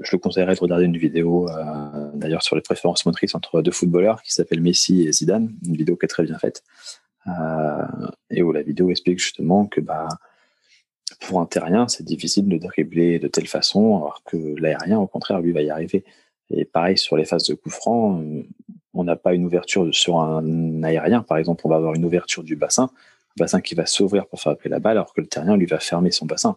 Je 0.00 0.10
le 0.12 0.18
conseillerais 0.18 0.54
de 0.54 0.60
regarder 0.60 0.84
une 0.84 0.96
vidéo 0.96 1.48
euh, 1.48 2.10
d'ailleurs 2.14 2.42
sur 2.42 2.54
les 2.54 2.62
préférences 2.62 3.04
motrices 3.04 3.34
entre 3.34 3.62
deux 3.62 3.72
footballeurs 3.72 4.22
qui 4.22 4.32
s'appelle 4.32 4.60
Messi 4.60 5.02
et 5.02 5.12
Zidane, 5.12 5.52
une 5.66 5.76
vidéo 5.76 5.96
qui 5.96 6.04
est 6.04 6.08
très 6.08 6.22
bien 6.22 6.38
faite. 6.38 6.62
Euh, 7.26 7.84
et 8.30 8.42
où 8.42 8.52
la 8.52 8.62
vidéo 8.62 8.90
explique 8.90 9.18
justement 9.18 9.66
que 9.66 9.80
bah, 9.80 10.08
pour 11.20 11.40
un 11.40 11.46
terrien, 11.46 11.88
c'est 11.88 12.04
difficile 12.04 12.48
de 12.48 12.58
dribbler 12.58 13.18
de 13.18 13.28
telle 13.28 13.46
façon, 13.46 13.96
alors 13.96 14.22
que 14.24 14.36
l'aérien, 14.60 14.98
au 14.98 15.06
contraire, 15.06 15.40
lui 15.40 15.52
va 15.52 15.62
y 15.62 15.70
arriver. 15.70 16.04
Et 16.50 16.64
pareil 16.64 16.96
sur 16.98 17.16
les 17.16 17.24
phases 17.24 17.44
de 17.44 17.54
coup 17.54 17.70
franc, 17.70 18.22
on 18.94 19.04
n'a 19.04 19.16
pas 19.16 19.34
une 19.34 19.44
ouverture 19.44 19.94
sur 19.94 20.20
un 20.20 20.82
aérien, 20.82 21.22
par 21.22 21.38
exemple, 21.38 21.62
on 21.64 21.68
va 21.68 21.76
avoir 21.76 21.94
une 21.94 22.04
ouverture 22.04 22.42
du 22.42 22.56
bassin, 22.56 22.90
un 23.38 23.42
bassin 23.44 23.60
qui 23.60 23.74
va 23.74 23.86
s'ouvrir 23.86 24.26
pour 24.26 24.40
faire 24.40 24.52
appeler 24.52 24.70
la 24.70 24.80
balle, 24.80 24.96
alors 24.96 25.12
que 25.12 25.20
le 25.20 25.26
terrien 25.26 25.56
lui 25.56 25.66
va 25.66 25.78
fermer 25.78 26.10
son 26.10 26.26
bassin. 26.26 26.56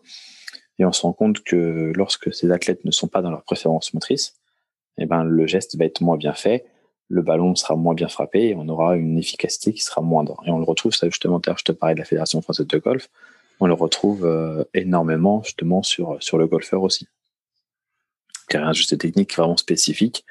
Et 0.80 0.86
on 0.86 0.92
se 0.92 1.02
rend 1.02 1.14
compte 1.14 1.44
que 1.44 1.92
lorsque 1.96 2.34
ces 2.34 2.50
athlètes 2.52 2.86
ne 2.86 2.92
sont 2.92 3.08
pas 3.08 3.22
dans 3.22 3.30
leur 3.30 3.44
préférence 3.44 3.94
motrice, 3.94 4.36
eh 4.98 5.06
ben 5.06 5.24
le 5.24 5.46
geste 5.48 5.78
va 5.78 5.86
être 5.86 6.02
moins 6.02 6.18
bien 6.18 6.34
fait, 6.34 6.66
le 7.08 7.22
ballon 7.22 7.56
sera 7.56 7.76
moins 7.76 7.94
bien 7.94 8.08
frappé 8.08 8.50
et 8.50 8.56
on 8.56 8.68
aura 8.70 8.96
une 8.96 9.18
efficacité 9.18 9.74
qui 9.74 9.84
sera 9.84 10.02
moindre. 10.02 10.42
Et 10.46 10.50
on 10.50 10.58
le 10.58 10.64
retrouve, 10.64 10.94
ça 10.94 11.08
justement, 11.08 11.42
je 11.46 11.64
te 11.64 11.72
parlais 11.72 11.94
de 11.94 12.00
la 12.00 12.06
Fédération 12.06 12.42
française 12.42 12.68
de 12.68 12.78
golf, 12.78 13.10
on 13.62 13.68
le 13.68 13.74
retrouve 13.74 14.26
euh, 14.26 14.66
énormément 14.74 15.42
justement 15.44 15.84
sur, 15.84 16.20
le 16.34 16.48
golfeur 16.48 16.82
aussi 16.82 17.08
un 18.54 18.74
juste 18.74 18.98
technique 18.98 19.34
vraiment 19.34 19.56
spécifique. 19.56 20.26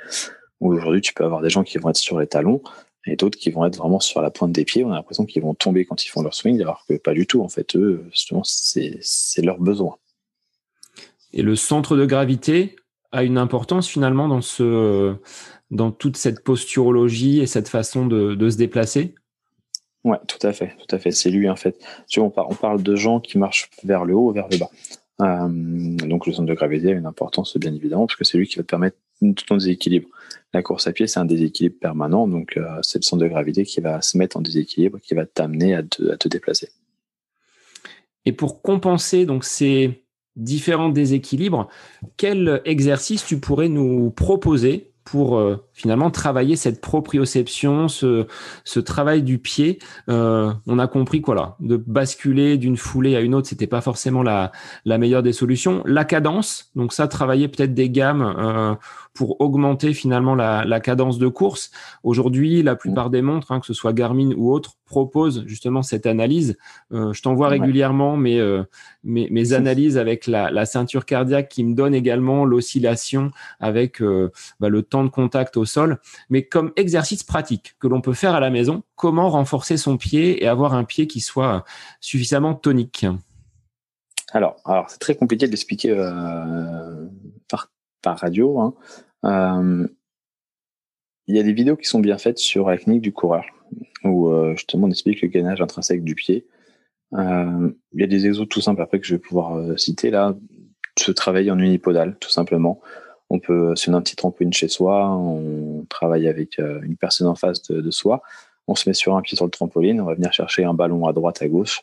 Aujourd'hui, 0.60 1.00
tu 1.00 1.14
peux 1.14 1.24
avoir 1.24 1.40
des 1.40 1.48
gens 1.48 1.64
qui 1.64 1.78
vont 1.78 1.88
être 1.88 1.96
sur 1.96 2.20
les 2.20 2.26
talons 2.26 2.62
et 3.06 3.16
d'autres 3.16 3.38
qui 3.38 3.50
vont 3.50 3.64
être 3.64 3.78
vraiment 3.78 3.98
sur 3.98 4.20
la 4.20 4.30
pointe 4.30 4.52
des 4.52 4.66
pieds. 4.66 4.84
On 4.84 4.92
a 4.92 4.96
l'impression 4.96 5.24
qu'ils 5.24 5.40
vont 5.40 5.54
tomber 5.54 5.86
quand 5.86 6.04
ils 6.04 6.08
font 6.08 6.22
leur 6.22 6.34
swing, 6.34 6.60
alors 6.60 6.84
que 6.86 6.98
pas 6.98 7.14
du 7.14 7.26
tout. 7.26 7.40
En 7.40 7.48
fait, 7.48 7.76
eux, 7.76 8.04
justement, 8.10 8.42
c'est 8.44 9.00
leur 9.38 9.58
besoin. 9.58 9.96
Et 11.32 11.40
le 11.40 11.56
centre 11.56 11.96
de 11.96 12.04
gravité 12.04 12.76
a 13.10 13.22
une 13.22 13.38
importance 13.38 13.88
finalement 13.88 14.28
dans 15.70 15.90
toute 15.90 16.18
cette 16.18 16.44
posturologie 16.44 17.40
et 17.40 17.46
cette 17.46 17.70
façon 17.70 18.04
de 18.04 18.50
se 18.50 18.56
déplacer? 18.58 19.14
Ouais, 20.04 20.18
tout 20.26 20.44
à 20.46 20.52
fait, 20.52 20.74
tout 20.78 20.94
à 20.94 20.98
fait. 20.98 21.10
C'est 21.10 21.30
lui 21.30 21.48
en 21.48 21.56
fait. 21.56 21.78
On, 22.16 22.30
parle 22.30 22.82
de 22.82 22.96
gens 22.96 23.20
qui 23.20 23.38
marchent 23.38 23.70
vers 23.84 24.04
le 24.04 24.14
haut 24.14 24.32
vers 24.32 24.48
le 24.48 24.58
bas. 24.58 24.70
Euh, 25.20 25.48
donc 26.06 26.26
le 26.26 26.32
centre 26.32 26.48
de 26.48 26.54
gravité 26.54 26.88
a 26.88 26.92
une 26.92 27.04
importance 27.04 27.56
bien 27.58 27.74
évidemment 27.74 28.06
parce 28.06 28.16
que 28.16 28.24
c'est 28.24 28.38
lui 28.38 28.48
qui 28.48 28.56
va 28.56 28.62
te 28.62 28.68
permettre 28.68 28.96
tout 29.20 29.44
ton 29.46 29.56
déséquilibre. 29.56 30.08
La 30.54 30.62
course 30.62 30.86
à 30.86 30.92
pied, 30.92 31.06
c'est 31.06 31.20
un 31.20 31.26
déséquilibre 31.26 31.76
permanent, 31.78 32.26
donc 32.26 32.56
euh, 32.56 32.78
c'est 32.82 32.98
le 32.98 33.04
centre 33.04 33.22
de 33.22 33.28
gravité 33.28 33.64
qui 33.64 33.80
va 33.80 34.00
se 34.00 34.16
mettre 34.16 34.38
en 34.38 34.40
déséquilibre, 34.40 34.98
qui 35.00 35.14
va 35.14 35.26
t'amener 35.26 35.74
à 35.74 35.82
te, 35.82 36.10
à 36.10 36.16
te 36.16 36.28
déplacer. 36.28 36.70
Et 38.24 38.32
pour 38.32 38.62
compenser 38.62 39.26
donc 39.26 39.44
ces 39.44 40.02
différents 40.36 40.88
déséquilibres, 40.88 41.68
quel 42.16 42.62
exercice 42.64 43.24
tu 43.24 43.38
pourrais 43.38 43.68
nous 43.68 44.10
proposer 44.10 44.89
pour 45.04 45.38
euh, 45.38 45.56
finalement 45.72 46.10
travailler 46.10 46.56
cette 46.56 46.80
proprioception, 46.80 47.88
ce, 47.88 48.26
travail 48.80 49.22
du 49.22 49.38
pied. 49.38 49.78
Euh, 50.08 50.52
on 50.66 50.78
a 50.78 50.86
compris 50.86 51.20
quoi 51.20 51.34
là, 51.34 51.56
de 51.60 51.76
basculer 51.76 52.56
d'une 52.56 52.76
foulée 52.76 53.16
à 53.16 53.20
une 53.20 53.34
autre, 53.34 53.48
c'était 53.48 53.66
pas 53.66 53.80
forcément 53.80 54.22
la, 54.22 54.52
meilleure 54.86 55.22
des 55.22 55.32
solutions. 55.32 55.82
La 55.86 56.04
cadence, 56.04 56.70
donc 56.76 56.92
ça, 56.92 57.08
travailler 57.08 57.48
peut-être 57.48 57.74
des 57.74 57.90
gammes 57.90 58.34
euh, 58.38 58.74
pour 59.14 59.40
augmenter 59.40 59.94
finalement 59.94 60.34
la, 60.34 60.80
cadence 60.80 61.18
de 61.18 61.28
course. 61.28 61.70
Aujourd'hui, 62.02 62.62
la 62.62 62.76
plupart 62.76 63.10
des 63.10 63.22
montres, 63.22 63.52
hein, 63.52 63.60
que 63.60 63.66
ce 63.66 63.74
soit 63.74 63.92
Garmin 63.92 64.30
ou 64.36 64.52
autres, 64.52 64.72
proposent 64.90 65.44
justement 65.46 65.82
cette 65.82 66.04
analyse. 66.04 66.58
Euh, 66.92 67.12
je 67.12 67.22
t'envoie 67.22 67.48
régulièrement 67.48 68.16
mes, 68.16 68.40
euh, 68.40 68.64
mes, 69.04 69.30
mes, 69.30 69.52
analyses 69.52 69.96
avec 69.96 70.26
la, 70.26 70.50
la, 70.50 70.66
ceinture 70.66 71.06
cardiaque 71.06 71.48
qui 71.48 71.62
me 71.62 71.74
donne 71.74 71.94
également 71.94 72.44
l'oscillation 72.44 73.30
avec 73.60 74.02
euh, 74.02 74.32
bah, 74.58 74.68
le 74.68 74.82
temps 74.82 75.04
de 75.04 75.08
contact 75.08 75.56
au 75.56 75.64
sol. 75.64 76.00
Mais 76.28 76.42
comme 76.42 76.72
exercice 76.74 77.22
pratique 77.22 77.76
que 77.78 77.86
l'on 77.86 78.00
peut 78.00 78.12
faire 78.12 78.34
à 78.34 78.40
la 78.40 78.50
maison, 78.50 78.82
comment 78.96 79.30
renforcer 79.30 79.76
son 79.76 79.96
pied 79.96 80.42
et 80.42 80.48
avoir 80.48 80.74
un 80.74 80.82
pied 80.82 81.06
qui 81.06 81.20
soit 81.20 81.64
suffisamment 82.00 82.54
tonique? 82.54 83.06
Alors, 84.32 84.56
alors 84.64 84.90
c'est 84.90 84.98
très 84.98 85.14
compliqué 85.14 85.46
de 85.46 85.52
l'expliquer 85.52 85.94
par 87.48 87.70
par 88.02 88.18
radio. 88.18 88.74
Hein. 89.22 89.88
Il 91.26 91.36
y 91.36 91.38
a 91.38 91.44
des 91.44 91.52
vidéos 91.52 91.76
qui 91.76 91.86
sont 91.86 92.00
bien 92.00 92.18
faites 92.18 92.38
sur 92.38 92.68
la 92.68 92.76
clinique 92.76 93.02
du 93.02 93.12
coureur, 93.12 93.44
où 94.04 94.28
euh, 94.28 94.54
justement 94.54 94.86
on 94.86 94.90
explique 94.90 95.22
le 95.22 95.28
gainage 95.28 95.60
intrinsèque 95.60 96.04
du 96.04 96.14
pied. 96.14 96.46
Euh, 97.14 97.70
il 97.92 98.00
y 98.00 98.04
a 98.04 98.06
des 98.06 98.26
exos 98.26 98.48
tout 98.48 98.60
simples 98.60 98.82
après 98.82 99.00
que 99.00 99.06
je 99.06 99.14
vais 99.14 99.20
pouvoir 99.20 99.78
citer 99.78 100.10
là. 100.10 100.34
Se 100.98 101.12
travailler 101.12 101.50
en 101.50 101.58
unipodal, 101.58 102.16
tout 102.20 102.30
simplement. 102.30 102.80
On 103.30 103.38
peut 103.38 103.74
se 103.76 103.90
un 103.90 104.00
petit 104.02 104.16
trampoline 104.16 104.52
chez 104.52 104.68
soi, 104.68 105.08
on 105.08 105.86
travaille 105.88 106.28
avec 106.28 106.58
une 106.58 106.96
personne 106.96 107.28
en 107.28 107.36
face 107.36 107.62
de, 107.62 107.90
soi, 107.90 108.22
on 108.66 108.74
se 108.74 108.88
met 108.88 108.92
sur 108.92 109.16
un 109.16 109.22
pied 109.22 109.36
sur 109.36 109.44
le 109.44 109.52
trampoline, 109.52 110.00
on 110.00 110.04
va 110.04 110.14
venir 110.14 110.32
chercher 110.32 110.64
un 110.64 110.74
ballon 110.74 111.06
à 111.06 111.12
droite, 111.12 111.40
à 111.40 111.48
gauche, 111.48 111.82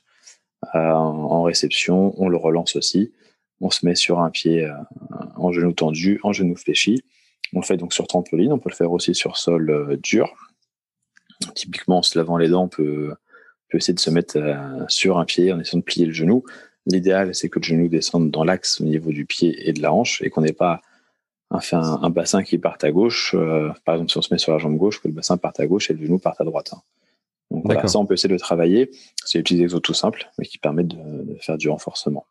en 0.74 1.44
réception, 1.44 2.14
on 2.22 2.28
le 2.28 2.36
relance 2.36 2.76
aussi 2.76 3.14
on 3.62 3.70
se 3.70 3.86
met 3.86 3.96
sur 3.96 4.20
un 4.20 4.30
pied 4.30 4.66
euh, 4.66 4.74
en 5.36 5.52
genou 5.52 5.74
tendu, 5.74 6.20
en 6.24 6.34
genou 6.34 6.56
fléchi. 6.56 7.02
On 7.54 7.62
le 7.62 7.66
fait 7.66 7.78
donc 7.78 7.94
sur 7.94 8.08
trampoline, 8.08 8.52
on 8.52 8.60
peut 8.60 8.70
le 8.70 8.76
faire 8.76 8.92
aussi 8.92 9.16
sur 9.16 9.38
sol 9.38 9.70
euh, 9.70 9.98
dur. 9.98 10.34
Typiquement, 11.56 12.00
en 12.00 12.02
se 12.02 12.18
lavant 12.18 12.38
les 12.38 12.50
dents, 12.50 12.64
on 12.64 12.68
peut, 12.68 13.14
essayer 13.74 13.94
de 13.94 14.00
se 14.00 14.10
mettre 14.10 14.38
euh, 14.38 14.86
sur 14.88 15.18
un 15.18 15.26
pied 15.26 15.52
en 15.52 15.60
essayant 15.60 15.80
de 15.80 15.84
plier 15.84 16.06
le 16.06 16.14
genou. 16.14 16.44
L'idéal, 16.86 17.36
c'est 17.36 17.50
que 17.50 17.60
le 17.60 17.64
genou 17.64 17.88
descende 17.88 18.32
dans 18.32 18.44
l'axe 18.44 18.82
au 18.82 18.86
niveau 18.86 19.12
du 19.12 19.26
pied 19.26 19.68
et 19.68 19.74
de 19.74 19.82
la 19.82 19.94
hanche 19.94 20.22
et 20.22 20.30
qu'on 20.30 20.42
n'ait 20.42 20.54
pas 20.54 20.82
un, 21.52 21.60
un, 21.74 22.10
bassin 22.10 22.44
qui 22.44 22.58
parte 22.58 22.84
à 22.84 22.92
gauche. 22.92 23.36
par 23.86 23.96
exemple, 23.96 24.12
si 24.12 24.18
on 24.18 24.22
se 24.22 24.34
met 24.34 24.38
sur 24.38 24.54
la 24.54 24.58
jambe 24.58 24.78
gauche, 24.78 25.02
que 25.02 25.08
le 25.08 25.14
bassin 25.14 25.38
parte 25.38 25.60
à 25.60 25.68
gauche 25.68 25.92
et 25.92 25.94
le 25.94 26.06
genou 26.06 26.18
parte 26.18 26.40
à 26.42 26.44
droite. 26.44 26.72
Hein. 26.74 26.82
Donc 27.52 27.64
voilà, 27.66 27.88
ça, 27.88 28.00
on 28.00 28.06
peut 28.06 28.14
essayer 28.14 28.34
de 28.34 28.40
travailler. 28.40 28.92
C'est 29.26 29.40
des 29.40 29.44
petits 29.44 29.62
exos 29.62 29.82
tout 29.82 29.94
simples, 29.94 30.30
mais 30.38 30.46
qui 30.46 30.58
permettent 30.58 30.88
de 30.88 31.38
faire 31.40 31.58
du 31.58 31.70
renforcement. 31.70 32.26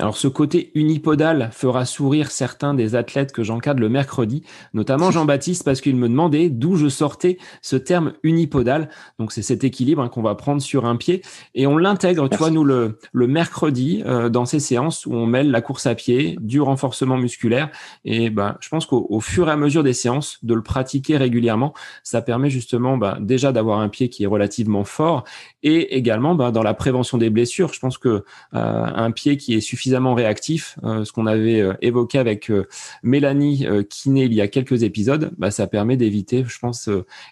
Alors 0.00 0.16
ce 0.16 0.26
côté 0.26 0.70
unipodal 0.74 1.50
fera 1.52 1.84
sourire 1.84 2.30
certains 2.30 2.72
des 2.72 2.94
athlètes 2.94 3.30
que 3.30 3.42
j'encadre 3.42 3.80
le 3.80 3.90
mercredi, 3.90 4.42
notamment 4.72 5.10
Jean-Baptiste 5.10 5.64
parce 5.64 5.82
qu'il 5.82 5.96
me 5.96 6.08
demandait 6.08 6.48
d'où 6.48 6.76
je 6.76 6.88
sortais 6.88 7.36
ce 7.60 7.76
terme 7.76 8.14
unipodal. 8.22 8.88
Donc 9.18 9.32
c'est 9.32 9.42
cet 9.42 9.64
équilibre 9.64 10.00
hein, 10.00 10.08
qu'on 10.08 10.22
va 10.22 10.34
prendre 10.34 10.62
sur 10.62 10.86
un 10.86 10.96
pied 10.96 11.20
et 11.54 11.66
on 11.66 11.76
l'intègre, 11.76 12.30
tu 12.30 12.38
vois, 12.38 12.50
nous 12.50 12.64
le, 12.64 12.98
le 13.12 13.26
mercredi 13.26 14.02
euh, 14.06 14.30
dans 14.30 14.46
ces 14.46 14.60
séances 14.60 15.04
où 15.04 15.12
on 15.12 15.26
mêle 15.26 15.50
la 15.50 15.60
course 15.60 15.86
à 15.86 15.94
pied, 15.94 16.38
du 16.40 16.62
renforcement 16.62 17.18
musculaire 17.18 17.68
et 18.06 18.30
ben 18.30 18.56
je 18.60 18.70
pense 18.70 18.86
qu'au 18.86 19.20
fur 19.20 19.48
et 19.48 19.52
à 19.52 19.56
mesure 19.56 19.82
des 19.82 19.92
séances, 19.92 20.38
de 20.42 20.54
le 20.54 20.62
pratiquer 20.62 21.18
régulièrement, 21.18 21.74
ça 22.02 22.22
permet 22.22 22.48
justement 22.48 22.96
bah, 22.96 23.18
déjà 23.20 23.52
d'avoir 23.52 23.80
un 23.80 23.90
pied 23.90 24.08
qui 24.08 24.24
est 24.24 24.26
relativement 24.26 24.84
fort 24.84 25.24
et 25.62 25.98
également 25.98 26.34
bah, 26.34 26.50
dans 26.50 26.62
la 26.62 26.72
prévention 26.72 27.18
des 27.18 27.28
blessures. 27.28 27.74
Je 27.74 27.78
pense 27.78 27.98
que 27.98 28.08
euh, 28.08 28.24
un 28.54 29.10
pied 29.10 29.36
qui 29.36 29.52
est 29.52 29.60
suffisamment 29.60 29.81
suffisamment 29.82 30.14
réactif, 30.14 30.78
euh, 30.84 31.04
ce 31.04 31.10
qu'on 31.12 31.26
avait 31.26 31.60
euh, 31.60 31.74
évoqué 31.80 32.18
avec 32.18 32.50
euh, 32.50 32.68
Mélanie 33.02 33.66
Kiné 33.90 34.24
il 34.24 34.34
y 34.34 34.40
a 34.40 34.46
quelques 34.46 34.84
épisodes, 34.84 35.32
bah, 35.38 35.50
ça 35.50 35.66
permet 35.66 35.96
d'éviter, 35.96 36.44
je 36.46 36.58
pense, 36.60 36.88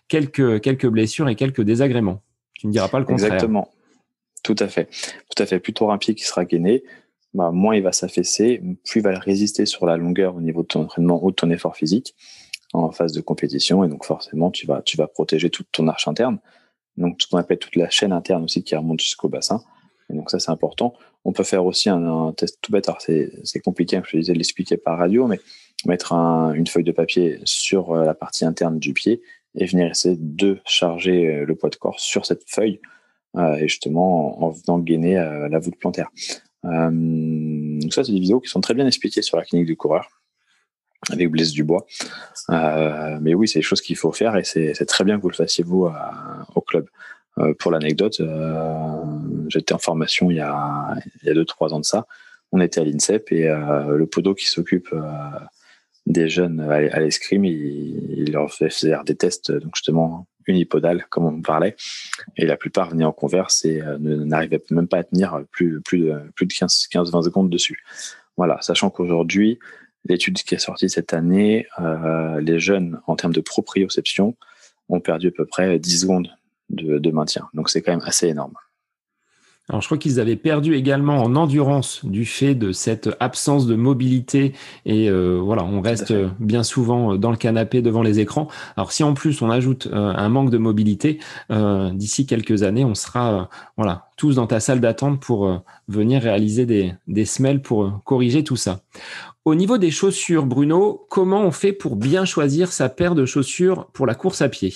quelques, 0.08 0.60
quelques 0.60 0.88
blessures 0.88 1.28
et 1.28 1.36
quelques 1.36 1.62
désagréments. 1.62 2.22
Tu 2.54 2.66
ne 2.66 2.72
diras 2.72 2.88
pas 2.88 2.98
le 2.98 3.04
contraire. 3.04 3.34
Exactement. 3.34 3.70
Tout 4.42 4.56
à 4.58 4.66
fait. 4.66 4.88
Tout 5.34 5.40
à 5.40 5.46
fait. 5.46 5.60
Plutôt 5.60 5.90
un 5.90 5.98
pied 5.98 6.14
qui 6.14 6.24
sera 6.24 6.44
gainé, 6.44 6.82
bah, 7.34 7.52
moins 7.52 7.76
il 7.76 7.82
va 7.82 7.92
s'affaisser, 7.92 8.60
plus 8.84 9.00
il 9.00 9.02
va 9.04 9.16
résister 9.16 9.64
sur 9.64 9.86
la 9.86 9.96
longueur 9.96 10.34
au 10.34 10.40
niveau 10.40 10.62
de 10.62 10.66
ton 10.66 10.82
entraînement 10.82 11.24
ou 11.24 11.30
de 11.30 11.36
ton 11.36 11.50
effort 11.50 11.76
physique 11.76 12.16
en 12.72 12.90
phase 12.90 13.12
de 13.12 13.20
compétition. 13.20 13.84
Et 13.84 13.88
donc, 13.88 14.04
forcément, 14.04 14.50
tu 14.50 14.66
vas, 14.66 14.82
tu 14.82 14.96
vas 14.96 15.06
protéger 15.06 15.50
toute 15.50 15.68
ton 15.70 15.86
arche 15.86 16.08
interne. 16.08 16.38
Donc, 16.96 17.22
ce 17.22 17.28
qu'on 17.28 17.38
appelle 17.38 17.58
toute 17.58 17.76
la 17.76 17.90
chaîne 17.90 18.12
interne 18.12 18.42
aussi 18.44 18.64
qui 18.64 18.74
remonte 18.74 19.00
jusqu'au 19.00 19.28
bassin. 19.28 19.62
Et 20.10 20.16
donc, 20.16 20.30
ça, 20.30 20.38
c'est 20.38 20.50
important. 20.50 20.94
On 21.24 21.32
peut 21.32 21.44
faire 21.44 21.64
aussi 21.64 21.88
un, 21.88 22.32
test 22.36 22.58
tout 22.60 22.72
bête. 22.72 22.88
Alors, 22.88 23.00
c'est 23.00 23.60
compliqué, 23.64 24.00
je 24.10 24.16
disais 24.18 24.32
de 24.32 24.38
l'expliquer 24.38 24.76
par 24.76 24.98
radio, 24.98 25.26
mais 25.26 25.38
mettre 25.86 26.12
une 26.12 26.66
feuille 26.66 26.84
de 26.84 26.92
papier 26.92 27.38
sur 27.44 27.92
euh, 27.92 28.04
la 28.04 28.14
partie 28.14 28.44
interne 28.44 28.78
du 28.78 28.92
pied 28.92 29.22
et 29.54 29.66
venir 29.66 29.90
essayer 29.90 30.16
de 30.18 30.58
charger 30.64 31.26
euh, 31.26 31.44
le 31.44 31.54
poids 31.54 31.70
de 31.70 31.76
corps 31.76 31.98
sur 31.98 32.26
cette 32.26 32.42
feuille 32.48 32.80
euh, 33.36 33.54
et 33.54 33.68
justement 33.68 34.44
en, 34.44 34.50
venant 34.50 34.78
gainer 34.78 35.14
la 35.50 35.58
voûte 35.58 35.76
plantaire. 35.76 36.10
donc 36.64 37.92
ça, 37.92 38.04
c'est 38.04 38.12
des 38.12 38.20
vidéos 38.20 38.40
qui 38.40 38.48
sont 38.48 38.60
très 38.60 38.74
bien 38.74 38.86
expliquées 38.86 39.22
sur 39.22 39.36
la 39.36 39.44
clinique 39.44 39.66
du 39.66 39.76
coureur 39.76 40.08
avec 41.10 41.30
Blaise 41.30 41.52
Dubois. 41.52 41.86
mais 42.48 43.34
oui, 43.34 43.48
c'est 43.48 43.60
des 43.60 43.64
choses 43.64 43.80
qu'il 43.80 43.96
faut 43.96 44.12
faire 44.12 44.36
et 44.36 44.44
c'est 44.44 44.86
très 44.86 45.04
bien 45.04 45.16
que 45.16 45.22
vous 45.22 45.30
le 45.30 45.34
fassiez 45.34 45.64
vous 45.64 45.88
au 46.54 46.60
club. 46.60 46.88
Pour 47.58 47.70
l'anecdote, 47.70 48.20
j'étais 49.50 49.74
en 49.74 49.78
formation 49.78 50.30
il 50.30 50.36
y 50.36 50.40
a 50.40 50.94
il 51.22 51.28
y 51.28 51.30
a 51.30 51.34
deux 51.34 51.44
trois 51.44 51.72
ans 51.74 51.80
de 51.80 51.84
ça. 51.84 52.06
On 52.52 52.60
était 52.60 52.80
à 52.80 52.84
l'INSEP 52.84 53.30
et 53.32 53.48
euh, 53.48 53.96
le 53.96 54.06
podo 54.06 54.34
qui 54.34 54.46
s'occupe 54.46 54.94
des 56.06 56.28
jeunes 56.28 56.60
à 56.60 56.98
l'escrime, 56.98 57.44
il, 57.44 58.32
leur 58.32 58.52
faisait 58.52 58.94
des 59.04 59.14
tests 59.14 59.52
donc 59.52 59.76
justement 59.76 60.26
unipodal 60.46 61.04
comme 61.10 61.26
on 61.26 61.42
parlait 61.42 61.76
et 62.36 62.46
la 62.46 62.56
plupart 62.56 62.90
venaient 62.90 63.04
en 63.04 63.12
converse 63.12 63.64
et 63.64 63.82
n'arrivaient 63.98 64.62
même 64.70 64.88
pas 64.88 64.98
à 64.98 65.04
tenir 65.04 65.42
plus 65.52 65.80
plus 65.82 66.00
de 66.00 66.20
plus 66.34 66.46
de 66.46 66.52
15 66.52 66.88
15 66.88 67.12
20 67.12 67.22
secondes 67.22 67.50
dessus. 67.50 67.84
Voilà, 68.36 68.58
sachant 68.62 68.90
qu'aujourd'hui 68.90 69.58
l'étude 70.06 70.38
qui 70.38 70.54
est 70.54 70.58
sortie 70.58 70.88
cette 70.88 71.12
année, 71.12 71.66
les 72.40 72.58
jeunes 72.58 73.00
en 73.06 73.16
termes 73.16 73.34
de 73.34 73.40
proprioception 73.40 74.34
ont 74.88 75.00
perdu 75.00 75.28
à 75.28 75.30
peu 75.30 75.46
près 75.46 75.78
10 75.78 76.00
secondes 76.00 76.30
de, 76.68 77.10
maintien. 77.10 77.48
Donc 77.54 77.70
c'est 77.70 77.82
quand 77.82 77.92
même 77.92 78.02
assez 78.04 78.28
énorme. 78.28 78.54
Alors, 79.70 79.82
je 79.82 79.86
crois 79.86 79.98
qu'ils 79.98 80.18
avaient 80.18 80.34
perdu 80.34 80.74
également 80.74 81.22
en 81.22 81.36
endurance 81.36 82.04
du 82.04 82.24
fait 82.24 82.56
de 82.56 82.72
cette 82.72 83.08
absence 83.20 83.68
de 83.68 83.76
mobilité 83.76 84.52
et 84.84 85.08
euh, 85.08 85.38
voilà, 85.40 85.62
on 85.62 85.80
reste 85.80 86.12
bien 86.40 86.64
souvent 86.64 87.14
dans 87.14 87.30
le 87.30 87.36
canapé 87.36 87.80
devant 87.80 88.02
les 88.02 88.18
écrans. 88.18 88.48
Alors, 88.76 88.90
si 88.90 89.04
en 89.04 89.14
plus 89.14 89.42
on 89.42 89.48
ajoute 89.48 89.86
euh, 89.86 90.12
un 90.16 90.28
manque 90.28 90.50
de 90.50 90.58
mobilité, 90.58 91.20
euh, 91.52 91.92
d'ici 91.92 92.26
quelques 92.26 92.64
années, 92.64 92.84
on 92.84 92.96
sera 92.96 93.48
voilà 93.76 94.08
tous 94.16 94.34
dans 94.34 94.48
ta 94.48 94.58
salle 94.58 94.80
d'attente 94.80 95.20
pour 95.20 95.62
venir 95.86 96.20
réaliser 96.20 96.66
des, 96.66 96.92
des 97.06 97.24
semelles 97.24 97.62
pour 97.62 98.02
corriger 98.02 98.42
tout 98.42 98.56
ça. 98.56 98.80
Au 99.44 99.54
niveau 99.54 99.78
des 99.78 99.92
chaussures, 99.92 100.46
Bruno, 100.46 101.06
comment 101.08 101.42
on 101.42 101.52
fait 101.52 101.72
pour 101.72 101.94
bien 101.94 102.24
choisir 102.24 102.72
sa 102.72 102.88
paire 102.88 103.14
de 103.14 103.24
chaussures 103.24 103.86
pour 103.92 104.06
la 104.06 104.16
course 104.16 104.42
à 104.42 104.48
pied? 104.48 104.74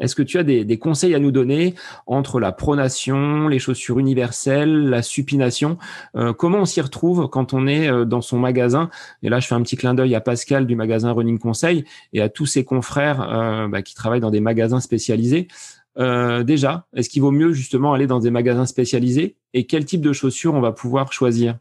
Est-ce 0.00 0.14
que 0.14 0.22
tu 0.22 0.38
as 0.38 0.42
des, 0.42 0.78
conseils 0.78 1.14
à 1.14 1.18
nous 1.18 1.30
donner 1.30 1.74
entre 2.06 2.40
la 2.40 2.52
pronation, 2.52 3.48
les 3.48 3.58
chaussures 3.58 3.98
universelles, 3.98 4.88
la 4.88 5.02
supination 5.02 5.78
euh, 6.16 6.32
Comment 6.32 6.58
on 6.58 6.64
s'y 6.64 6.80
retrouve 6.80 7.28
quand 7.28 7.52
on 7.52 7.66
est 7.66 7.88
euh, 7.88 8.04
dans 8.04 8.22
son 8.22 8.38
magasin? 8.38 8.90
Et 9.22 9.28
là, 9.28 9.40
je 9.40 9.46
fais 9.46 9.54
un 9.54 9.62
petit 9.62 9.76
clin 9.76 9.94
d'œil 9.94 10.14
à 10.14 10.20
Pascal 10.20 10.66
du 10.66 10.74
magasin 10.74 11.12
Running 11.12 11.38
Conseil 11.38 11.84
et 12.12 12.22
à 12.22 12.28
tous 12.28 12.46
ses 12.46 12.64
confrères 12.64 13.20
euh, 13.20 13.68
bah, 13.68 13.82
qui 13.82 13.94
travaillent 13.94 14.20
dans 14.20 14.30
des 14.30 14.40
magasins 14.40 14.80
spécialisés. 14.80 15.48
déjà, 15.96 16.86
est-ce 16.96 17.10
qu'il 17.10 17.20
vaut 17.20 17.30
mieux 17.30 17.52
justement 17.52 17.92
aller 17.92 18.06
dans 18.06 18.20
des 18.20 18.30
magasins 18.30 18.66
spécialisés? 18.66 19.36
Et 19.52 19.66
quel 19.66 19.84
type 19.84 20.00
de 20.00 20.12
chaussures 20.12 20.54
on 20.54 20.60
va 20.60 20.72
pouvoir 20.72 21.12
choisir? 21.12 21.58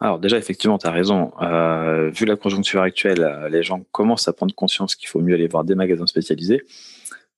Alors 0.00 0.20
déjà, 0.20 0.38
effectivement, 0.38 0.78
tu 0.78 0.86
as 0.86 0.92
raison. 0.92 1.32
Euh, 1.42 2.10
vu 2.10 2.24
la 2.24 2.36
conjoncture 2.36 2.82
actuelle, 2.82 3.22
euh, 3.22 3.48
les 3.48 3.64
gens 3.64 3.82
commencent 3.90 4.28
à 4.28 4.32
prendre 4.32 4.54
conscience 4.54 4.94
qu'il 4.94 5.08
faut 5.08 5.20
mieux 5.20 5.34
aller 5.34 5.48
voir 5.48 5.64
des 5.64 5.74
magasins 5.74 6.06
spécialisés. 6.06 6.62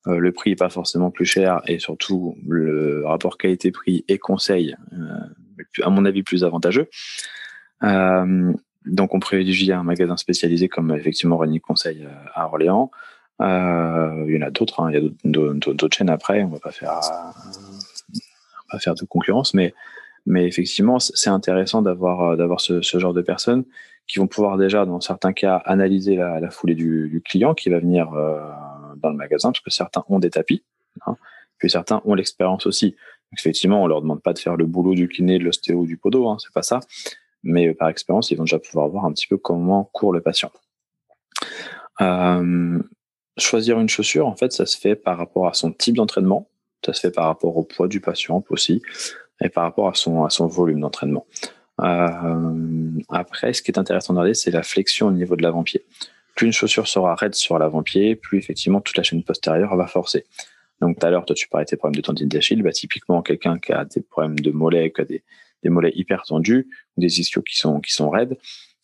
Euh, 0.06 0.18
le 0.18 0.32
prix 0.32 0.50
n'est 0.50 0.56
pas 0.56 0.70
forcément 0.70 1.10
plus 1.10 1.26
cher 1.26 1.60
et 1.66 1.78
surtout 1.78 2.36
le 2.46 3.04
rapport 3.06 3.36
qualité-prix 3.36 4.04
et 4.08 4.18
conseil, 4.18 4.76
euh, 4.92 5.82
à 5.82 5.90
mon 5.90 6.04
avis, 6.04 6.22
plus 6.22 6.42
avantageux. 6.44 6.88
Euh, 7.82 8.52
donc 8.86 9.14
on 9.14 9.20
privilégie 9.20 9.72
un 9.72 9.82
magasin 9.82 10.16
spécialisé 10.16 10.68
comme 10.68 10.94
effectivement 10.94 11.36
René 11.36 11.60
Conseil 11.60 12.08
à 12.34 12.46
Orléans. 12.46 12.90
il 13.40 13.44
y 13.44 14.38
en 14.38 14.46
a 14.46 14.50
d'autres, 14.50 14.80
hein. 14.80 14.90
il 14.90 15.02
y 15.02 15.06
a 15.06 15.52
d'autres 15.72 15.96
chaînes 15.96 16.08
après, 16.08 16.42
on 16.42 16.48
va 16.48 16.60
pas 16.60 16.70
faire, 16.70 16.98
va 18.72 18.78
faire 18.78 18.94
de 18.94 19.04
concurrence, 19.04 19.52
mais 19.52 19.74
mais 20.26 20.46
effectivement, 20.46 20.98
c'est 20.98 21.30
intéressant 21.30 21.82
d'avoir 21.82 22.32
euh, 22.32 22.36
d'avoir 22.36 22.60
ce, 22.60 22.80
genre 22.80 23.14
de 23.14 23.22
personnes 23.22 23.64
qui 24.06 24.18
vont 24.18 24.26
pouvoir 24.26 24.56
déjà, 24.58 24.84
dans 24.86 25.00
certains 25.00 25.32
cas, 25.32 25.56
analyser 25.64 26.16
la, 26.16 26.50
foulée 26.50 26.74
du, 26.74 27.22
client 27.24 27.54
qui 27.54 27.70
va 27.70 27.78
venir 27.78 28.12
euh, 28.12 28.40
dans 28.96 29.10
le 29.10 29.16
magasin, 29.16 29.50
parce 29.50 29.60
que 29.60 29.70
certains 29.70 30.04
ont 30.08 30.18
des 30.18 30.30
tapis, 30.30 30.64
hein, 31.06 31.16
puis 31.58 31.70
certains 31.70 32.02
ont 32.04 32.14
l'expérience 32.14 32.66
aussi. 32.66 32.96
Effectivement, 33.38 33.84
on 33.84 33.86
leur 33.86 34.02
demande 34.02 34.20
pas 34.20 34.32
de 34.32 34.40
faire 34.40 34.56
le 34.56 34.66
boulot 34.66 34.94
du 34.94 35.08
kiné, 35.08 35.38
de 35.38 35.44
l'ostéo, 35.44 35.86
du 35.86 35.96
podo, 35.96 36.28
hein, 36.28 36.38
c'est 36.40 36.52
pas 36.52 36.62
ça. 36.62 36.80
Mais 37.44 37.68
euh, 37.68 37.74
par 37.74 37.88
expérience, 37.88 38.32
ils 38.32 38.36
vont 38.36 38.44
déjà 38.44 38.58
pouvoir 38.58 38.88
voir 38.88 39.04
un 39.04 39.12
petit 39.12 39.28
peu 39.28 39.36
comment 39.36 39.84
court 39.92 40.12
le 40.12 40.20
patient. 40.20 40.50
Choisir 43.38 43.78
une 43.78 43.88
chaussure, 43.88 44.26
en 44.26 44.34
fait, 44.34 44.52
ça 44.52 44.66
se 44.66 44.76
fait 44.76 44.96
par 44.96 45.16
rapport 45.16 45.46
à 45.46 45.54
son 45.54 45.72
type 45.72 45.96
d'entraînement, 45.96 46.48
ça 46.84 46.92
se 46.92 47.00
fait 47.00 47.10
par 47.10 47.26
rapport 47.26 47.56
au 47.56 47.62
poids 47.62 47.88
du 47.88 48.00
patient 48.00 48.44
aussi 48.50 48.82
et 49.42 49.48
par 49.48 49.64
rapport 49.64 49.88
à 49.88 49.94
son, 49.94 50.24
à 50.24 50.30
son 50.30 50.46
volume 50.46 50.80
d'entraînement. 50.80 51.26
Euh, 51.82 52.90
après, 53.08 53.52
ce 53.52 53.62
qui 53.62 53.70
est 53.70 53.78
intéressant 53.78 54.12
de 54.12 54.18
regarder, 54.18 54.34
c'est 54.34 54.50
la 54.50 54.62
flexion 54.62 55.08
au 55.08 55.12
niveau 55.12 55.36
de 55.36 55.42
l'avant-pied. 55.42 55.84
Plus 56.34 56.46
une 56.46 56.52
chaussure 56.52 56.86
sera 56.86 57.14
raide 57.14 57.34
sur 57.34 57.58
l'avant-pied, 57.58 58.16
plus 58.16 58.38
effectivement 58.38 58.80
toute 58.80 58.96
la 58.96 59.02
chaîne 59.02 59.22
postérieure 59.22 59.74
va 59.76 59.86
forcer. 59.86 60.26
Donc 60.80 60.98
tout 60.98 61.06
à 61.06 61.10
l'heure, 61.10 61.24
toi 61.24 61.34
tu 61.34 61.48
parlais 61.48 61.66
des 61.70 61.76
problèmes 61.76 61.96
de 61.96 62.00
tendine 62.00 62.28
d'Achille, 62.28 62.62
bah, 62.62 62.72
typiquement 62.72 63.22
quelqu'un 63.22 63.58
qui 63.58 63.72
a 63.72 63.84
des 63.84 64.00
problèmes 64.00 64.38
de 64.38 64.50
mollets, 64.50 64.90
qui 64.90 65.00
a 65.00 65.04
des, 65.04 65.22
des 65.62 65.68
mollets 65.68 65.92
hyper 65.94 66.22
tendus, 66.22 66.68
ou 66.96 67.00
des 67.00 67.20
ischios 67.20 67.42
qui 67.42 67.56
sont, 67.56 67.80
qui 67.80 67.92
sont 67.92 68.08
raides, 68.10 68.38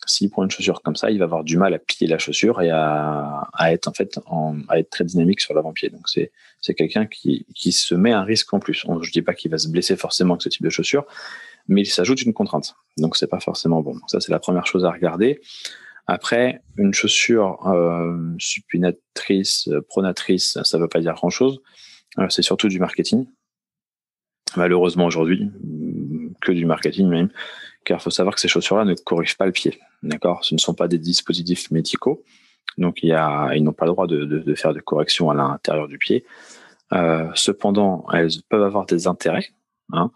s'il 0.07 0.30
prend 0.30 0.44
une 0.44 0.50
chaussure 0.50 0.82
comme 0.82 0.96
ça, 0.96 1.11
il 1.11 1.18
va 1.18 1.24
avoir 1.24 1.44
du 1.44 1.57
mal 1.57 1.74
à 1.74 1.78
plier 1.78 2.07
la 2.07 2.18
chaussure 2.18 2.62
et 2.62 2.70
à, 2.70 3.48
être 3.68 3.88
en 3.88 3.92
fait 3.92 4.18
à 4.68 4.78
être 4.78 4.90
très 4.90 5.04
dynamique 5.04 5.40
sur 5.40 5.54
l'avant-pied. 5.54 5.90
Donc 5.90 6.09
c'est 6.09 6.32
c'est 6.61 6.74
quelqu'un 6.74 7.07
qui 7.07 7.46
qui 7.54 7.72
se 7.72 7.94
met 7.94 8.12
un 8.12 8.22
risque 8.22 8.52
en 8.54 8.61
plus. 8.61 8.86
Je 9.02 9.11
dis 9.11 9.22
pas 9.22 9.34
qu'il 9.34 9.50
va 9.50 9.59
se 9.59 9.68
blesser 9.68 9.96
forcément 9.96 10.34
avec 10.34 10.42
ce 10.42 10.48
type 10.48 10.62
de 10.62 10.70
chaussure, 10.70 11.04
mais 11.68 11.82
il 11.82 11.86
s'ajoute 11.86 12.22
une 12.22 12.32
contrainte. 12.32 12.76
Donc 12.96 13.16
c'est 13.16 13.26
pas 13.26 13.40
forcément 13.40 13.82
bon. 13.82 13.96
ça 14.07 14.20
c'est 14.20 14.32
la 14.32 14.38
première 14.38 14.66
chose 14.66 14.84
à 14.84 14.90
regarder. 14.90 15.40
Après, 16.09 16.62
une 16.76 16.94
chaussure 16.94 17.66
euh, 17.66 18.16
supinatrice, 18.38 19.68
pronatrice, 19.88 20.57
ça 20.62 20.78
veut 20.78 20.86
pas 20.86 21.00
dire 21.00 21.14
grand 21.14 21.30
chose. 21.30 21.61
Euh, 22.18 22.28
c'est 22.28 22.42
surtout 22.42 22.68
du 22.68 22.78
marketing. 22.78 23.26
Malheureusement 24.57 25.07
aujourd'hui, 25.07 25.50
que 26.40 26.52
du 26.52 26.64
marketing 26.64 27.09
même 27.09 27.30
car 27.87 27.99
il 27.99 28.03
faut 28.03 28.11
savoir 28.11 28.34
que 28.34 28.41
ces 28.41 28.49
chaussures-là 28.49 28.84
ne 28.84 28.95
corrigent 28.95 29.37
pas 29.39 29.47
le 29.47 29.53
pied. 29.53 29.78
D'accord? 30.03 30.45
Ce 30.45 30.55
ne 30.55 30.59
sont 30.59 30.74
pas 30.74 30.89
des 30.89 30.99
dispositifs 30.99 31.70
médicaux, 31.70 32.22
donc 32.76 33.03
ils 33.03 33.12
n'ont 33.62 33.72
pas 33.72 33.87
le 33.87 33.93
droit 33.93 34.07
de, 34.07 34.55
faire 34.55 34.74
de 34.74 34.80
correction 34.80 35.30
à 35.30 35.34
l'intérieur 35.34 35.89
du 35.89 35.97
pied. 35.97 36.26
Euh, 36.93 37.28
cependant, 37.34 38.05
elles 38.12 38.30
peuvent 38.49 38.62
avoir 38.62 38.84
des 38.84 39.07
intérêts. 39.07 39.47
Hein. 39.93 40.11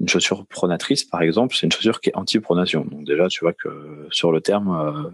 Une 0.00 0.08
chaussure 0.08 0.46
pronatrice, 0.46 1.04
par 1.04 1.22
exemple, 1.22 1.54
c'est 1.54 1.66
une 1.66 1.72
chaussure 1.72 2.00
qui 2.00 2.10
est 2.10 2.16
anti-pronation. 2.16 2.84
Donc 2.84 3.04
déjà, 3.04 3.28
tu 3.28 3.40
vois 3.40 3.52
que 3.52 4.06
sur 4.10 4.32
le 4.32 4.40
terme, 4.40 4.70
euh, 4.70 5.10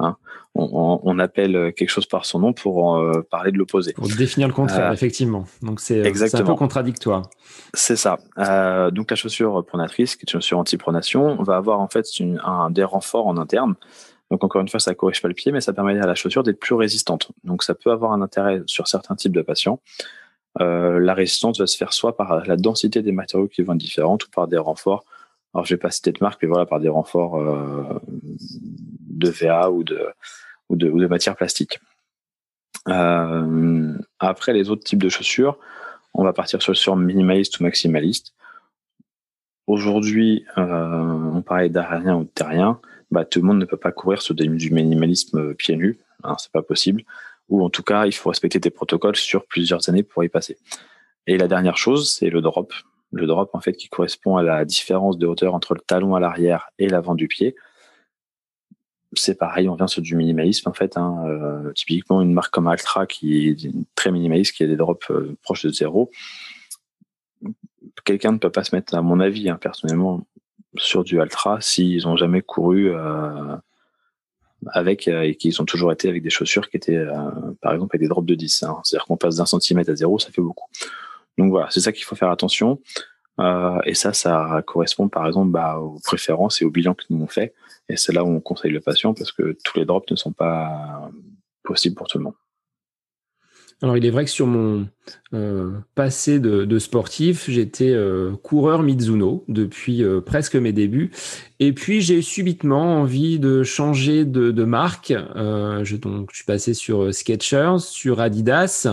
Hein. 0.00 0.16
On, 0.54 1.18
appelle 1.20 1.72
quelque 1.74 1.88
chose 1.88 2.06
par 2.06 2.24
son 2.24 2.40
nom 2.40 2.52
pour 2.52 2.96
euh, 2.96 3.24
parler 3.30 3.52
de 3.52 3.58
l'opposé. 3.58 3.92
Pour 3.92 4.08
définir 4.08 4.48
le 4.48 4.54
contraire, 4.54 4.92
effectivement. 4.92 5.44
Donc 5.62 5.80
c'est 5.80 6.00
un 6.34 6.44
peu 6.44 6.54
contradictoire. 6.54 7.22
C'est 7.72 7.96
ça. 7.96 8.18
donc 8.90 9.10
la 9.10 9.16
chaussure 9.16 9.64
pronatrice, 9.64 10.16
qui 10.16 10.22
est 10.22 10.32
une 10.32 10.40
chaussure 10.40 10.58
anti-pronation, 10.58 11.40
va 11.42 11.56
avoir 11.56 11.80
en 11.80 11.88
fait 11.88 12.04
un, 12.44 12.70
des 12.70 12.84
renforts 12.84 13.26
en 13.26 13.36
interne. 13.36 13.74
Donc 14.30 14.44
encore 14.44 14.60
une 14.60 14.68
fois, 14.68 14.80
ça 14.80 14.94
corrige 14.94 15.22
pas 15.22 15.28
le 15.28 15.34
pied, 15.34 15.52
mais 15.52 15.60
ça 15.60 15.72
permet 15.72 15.98
à 15.98 16.06
la 16.06 16.14
chaussure 16.14 16.42
d'être 16.42 16.60
plus 16.60 16.74
résistante. 16.74 17.30
Donc 17.44 17.62
ça 17.62 17.74
peut 17.74 17.90
avoir 17.90 18.12
un 18.12 18.22
intérêt 18.22 18.62
sur 18.66 18.88
certains 18.88 19.14
types 19.14 19.34
de 19.34 19.42
patients. 19.42 19.80
la 20.58 21.14
résistance 21.14 21.60
va 21.60 21.66
se 21.66 21.76
faire 21.76 21.92
soit 21.92 22.16
par 22.16 22.44
la 22.44 22.56
densité 22.56 23.02
des 23.02 23.12
matériaux 23.12 23.48
qui 23.48 23.62
vont 23.62 23.74
être 23.74 23.78
différentes 23.78 24.24
ou 24.24 24.30
par 24.30 24.48
des 24.48 24.58
renforts 24.58 25.04
alors 25.54 25.64
je 25.64 25.74
vais 25.74 25.78
pas 25.78 25.90
citer 25.90 26.12
de 26.12 26.18
marque, 26.20 26.42
mais 26.42 26.48
voilà, 26.48 26.64
par 26.64 26.78
des 26.80 26.88
renforts 26.88 27.36
euh, 27.36 27.98
de 29.20 29.30
VA 29.30 29.70
ou 29.70 29.84
de, 29.84 30.08
ou 30.68 30.76
de, 30.76 30.88
ou 30.90 30.98
de 30.98 31.06
matière 31.06 31.36
plastique. 31.36 31.80
Euh, 32.88 33.94
après, 34.18 34.52
les 34.52 34.70
autres 34.70 34.84
types 34.84 35.02
de 35.02 35.08
chaussures, 35.08 35.58
on 36.14 36.24
va 36.24 36.32
partir 36.32 36.60
sur 36.60 36.74
chaussures 36.74 36.96
minimalistes 36.96 37.60
ou 37.60 37.62
maximalistes. 37.62 38.34
Aujourd'hui, 39.66 40.44
euh, 40.58 41.32
on 41.34 41.42
parlait 41.42 41.68
d'aérien 41.68 42.16
ou 42.16 42.24
de 42.24 42.30
terrien, 42.30 42.80
bah, 43.10 43.24
tout 43.24 43.40
le 43.40 43.46
monde 43.46 43.58
ne 43.58 43.64
peut 43.64 43.76
pas 43.76 43.92
courir 43.92 44.22
sur 44.22 44.34
du 44.34 44.48
minimalisme 44.48 45.54
pieds 45.54 45.76
nus, 45.76 45.98
hein, 46.24 46.36
c'est 46.38 46.52
pas 46.52 46.62
possible. 46.62 47.04
Ou 47.48 47.64
en 47.64 47.70
tout 47.70 47.82
cas, 47.82 48.06
il 48.06 48.12
faut 48.12 48.30
respecter 48.30 48.58
des 48.58 48.70
protocoles 48.70 49.16
sur 49.16 49.44
plusieurs 49.44 49.88
années 49.88 50.02
pour 50.02 50.24
y 50.24 50.28
passer. 50.28 50.56
Et 51.26 51.36
la 51.36 51.48
dernière 51.48 51.76
chose, 51.76 52.12
c'est 52.12 52.30
le 52.30 52.40
drop 52.40 52.72
le 53.12 53.26
drop 53.26 53.50
en 53.54 53.60
fait 53.60 53.72
qui 53.74 53.88
correspond 53.88 54.36
à 54.36 54.42
la 54.42 54.64
différence 54.64 55.18
de 55.18 55.26
hauteur 55.26 55.54
entre 55.54 55.74
le 55.74 55.80
talon 55.80 56.14
à 56.14 56.20
l'arrière 56.20 56.70
et 56.78 56.88
l'avant 56.88 57.14
du 57.14 57.28
pied. 57.28 57.56
C'est 59.14 59.36
pareil, 59.36 59.68
on 59.68 59.74
vient 59.74 59.88
sur 59.88 60.02
du 60.02 60.14
minimalisme 60.14 60.68
en 60.68 60.72
fait. 60.72 60.96
Hein, 60.96 61.24
euh, 61.26 61.72
typiquement 61.72 62.22
une 62.22 62.32
marque 62.32 62.52
comme 62.52 62.68
Altra 62.68 63.06
qui 63.06 63.48
est 63.48 63.70
très 63.94 64.12
minimaliste, 64.12 64.54
qui 64.54 64.62
a 64.62 64.66
des 64.66 64.76
drops 64.76 65.10
euh, 65.10 65.36
proches 65.42 65.66
de 65.66 65.72
zéro. 65.72 66.10
Quelqu'un 68.04 68.32
ne 68.32 68.38
peut 68.38 68.50
pas 68.50 68.62
se 68.62 68.74
mettre, 68.74 68.94
à 68.94 69.02
mon 69.02 69.18
avis, 69.18 69.48
hein, 69.48 69.58
personnellement, 69.60 70.26
sur 70.76 71.02
du 71.02 71.20
Altra 71.20 71.60
s'ils 71.60 72.04
n'ont 72.04 72.16
jamais 72.16 72.40
couru 72.40 72.94
euh, 72.94 73.56
avec 74.68 75.08
et 75.08 75.34
qu'ils 75.34 75.60
ont 75.60 75.64
toujours 75.64 75.90
été 75.90 76.08
avec 76.08 76.22
des 76.22 76.30
chaussures 76.30 76.70
qui 76.70 76.76
étaient, 76.76 77.04
par 77.60 77.72
exemple, 77.72 77.96
avec 77.96 78.02
des 78.02 78.08
drops 78.08 78.26
de 78.26 78.34
10. 78.34 78.62
Hein. 78.62 78.78
C'est-à-dire 78.84 79.06
qu'on 79.06 79.16
passe 79.16 79.36
d'un 79.36 79.46
centimètre 79.46 79.90
à 79.90 79.96
zéro, 79.96 80.18
ça 80.18 80.30
fait 80.30 80.42
beaucoup. 80.42 80.68
Donc 81.38 81.50
voilà, 81.50 81.68
c'est 81.70 81.80
ça 81.80 81.92
qu'il 81.92 82.04
faut 82.04 82.14
faire 82.14 82.30
attention. 82.30 82.80
Euh, 83.38 83.78
et 83.84 83.94
ça, 83.94 84.12
ça 84.12 84.62
correspond 84.66 85.08
par 85.08 85.26
exemple 85.26 85.50
bah, 85.50 85.78
aux 85.78 85.98
préférences 86.00 86.60
et 86.60 86.64
aux 86.64 86.70
bilans 86.70 86.94
que 86.94 87.04
nous 87.10 87.22
on 87.22 87.26
fait. 87.26 87.54
Et 87.88 87.96
c'est 87.96 88.12
là 88.12 88.24
où 88.24 88.28
on 88.28 88.40
conseille 88.40 88.72
le 88.72 88.80
patient 88.80 89.14
parce 89.14 89.32
que 89.32 89.56
tous 89.64 89.78
les 89.78 89.84
drops 89.84 90.10
ne 90.10 90.16
sont 90.16 90.32
pas 90.32 91.10
possibles 91.62 91.96
pour 91.96 92.06
tout 92.06 92.18
le 92.18 92.24
monde. 92.24 92.34
Alors, 93.82 93.96
il 93.96 94.04
est 94.04 94.10
vrai 94.10 94.26
que 94.26 94.30
sur 94.30 94.46
mon 94.46 94.86
euh, 95.32 95.70
passé 95.94 96.38
de, 96.38 96.78
sportif, 96.78 97.48
j'étais 97.48 97.88
euh, 97.88 98.32
coureur 98.42 98.82
Mizuno 98.82 99.42
depuis 99.48 100.04
euh, 100.04 100.20
presque 100.20 100.54
mes 100.54 100.72
débuts. 100.72 101.10
Et 101.60 101.72
puis, 101.72 102.02
j'ai 102.02 102.20
subitement 102.20 103.00
envie 103.00 103.38
de 103.38 103.62
changer 103.62 104.26
de, 104.26 104.64
marque. 104.64 105.14
je, 105.34 105.96
donc, 105.96 106.28
je 106.30 106.36
suis 106.36 106.44
passé 106.44 106.74
sur 106.74 107.14
Skechers, 107.14 107.78
sur 107.78 108.20
Adidas. 108.20 108.86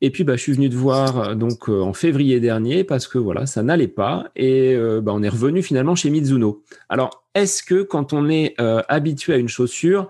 Et 0.00 0.10
puis, 0.10 0.24
bah, 0.24 0.36
je 0.36 0.42
suis 0.42 0.52
venu 0.52 0.70
te 0.70 0.74
voir 0.74 1.36
donc 1.36 1.68
en 1.68 1.92
février 1.92 2.40
dernier 2.40 2.84
parce 2.84 3.08
que 3.08 3.18
voilà, 3.18 3.44
ça 3.44 3.62
n'allait 3.62 3.86
pas. 3.86 4.30
Et 4.34 4.76
bah, 5.02 5.12
on 5.14 5.22
est 5.22 5.28
revenu 5.28 5.62
finalement 5.62 5.94
chez 5.94 6.08
Mizuno. 6.08 6.62
Alors, 6.88 7.24
est-ce 7.34 7.62
que 7.62 7.82
quand 7.82 8.12
on 8.12 8.28
est 8.28 8.54
habitué 8.58 9.34
à 9.34 9.36
une 9.36 9.48
chaussure, 9.48 10.08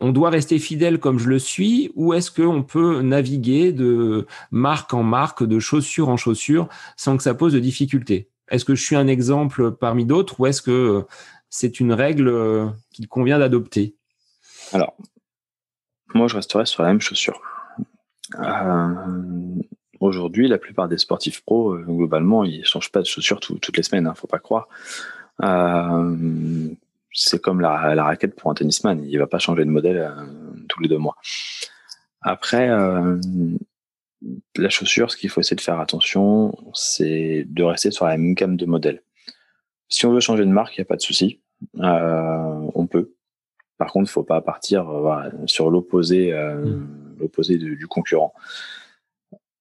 on 0.00 0.12
doit 0.12 0.30
rester 0.30 0.58
fidèle 0.58 0.98
comme 0.98 1.18
je 1.18 1.28
le 1.28 1.38
suis 1.38 1.92
ou 1.94 2.14
est-ce 2.14 2.30
qu'on 2.30 2.62
peut 2.62 3.02
naviguer 3.02 3.72
de 3.72 4.26
marque 4.50 4.94
en 4.94 5.02
marque, 5.02 5.44
de 5.44 5.58
chaussure 5.58 6.08
en 6.08 6.16
chaussure 6.16 6.68
sans 6.96 7.16
que 7.16 7.22
ça 7.22 7.34
pose 7.34 7.52
de 7.52 7.60
difficultés? 7.60 8.28
Est-ce 8.50 8.64
que 8.64 8.74
je 8.74 8.82
suis 8.82 8.96
un 8.96 9.06
exemple 9.06 9.72
parmi 9.72 10.04
d'autres 10.04 10.40
ou 10.40 10.46
est-ce 10.46 10.62
que 10.62 11.04
c'est 11.50 11.80
une 11.80 11.92
règle 11.92 12.28
euh, 12.28 12.66
qu'il 12.90 13.08
convient 13.08 13.38
d'adopter? 13.38 13.94
Alors, 14.72 14.96
moi 16.14 16.28
je 16.28 16.36
resterai 16.36 16.66
sur 16.66 16.82
la 16.82 16.88
même 16.88 17.00
chaussure. 17.00 17.40
Euh, 18.38 18.94
aujourd'hui, 20.00 20.48
la 20.48 20.58
plupart 20.58 20.88
des 20.88 20.98
sportifs 20.98 21.42
pros, 21.42 21.72
euh, 21.72 21.84
globalement, 21.86 22.44
ils 22.44 22.60
ne 22.60 22.64
changent 22.64 22.92
pas 22.92 23.00
de 23.00 23.06
chaussures 23.06 23.40
toutes 23.40 23.76
les 23.76 23.82
semaines, 23.82 24.04
ne 24.04 24.10
hein, 24.10 24.14
faut 24.14 24.26
pas 24.26 24.38
croire 24.38 24.68
c'est 27.12 27.40
comme 27.40 27.60
la, 27.60 27.94
la, 27.94 28.04
raquette 28.04 28.36
pour 28.36 28.50
un 28.50 28.54
tennisman, 28.54 29.04
il 29.04 29.18
va 29.18 29.26
pas 29.26 29.38
changer 29.38 29.64
de 29.64 29.70
modèle 29.70 29.98
euh, 29.98 30.24
tous 30.68 30.80
les 30.80 30.88
deux 30.88 30.98
mois. 30.98 31.16
Après, 32.22 32.68
euh, 32.68 33.18
la 34.56 34.68
chaussure, 34.68 35.10
ce 35.10 35.16
qu'il 35.16 35.30
faut 35.30 35.40
essayer 35.40 35.56
de 35.56 35.60
faire 35.60 35.80
attention, 35.80 36.54
c'est 36.74 37.44
de 37.48 37.62
rester 37.62 37.90
sur 37.90 38.06
la 38.06 38.16
même 38.16 38.34
gamme 38.34 38.56
de 38.56 38.66
modèles. 38.66 39.02
Si 39.88 40.06
on 40.06 40.12
veut 40.12 40.20
changer 40.20 40.44
de 40.44 40.50
marque, 40.50 40.76
il 40.76 40.80
n'y 40.80 40.84
a 40.84 40.86
pas 40.86 40.96
de 40.96 41.02
souci, 41.02 41.40
euh, 41.78 42.70
on 42.74 42.86
peut. 42.86 43.14
Par 43.78 43.92
contre, 43.92 44.10
il 44.10 44.12
faut 44.12 44.22
pas 44.22 44.42
partir 44.42 44.86
sur 45.46 45.70
l'opposé, 45.70 46.34
mmh. 46.34 47.16
l'opposé 47.18 47.56
du 47.56 47.86
concurrent. 47.86 48.34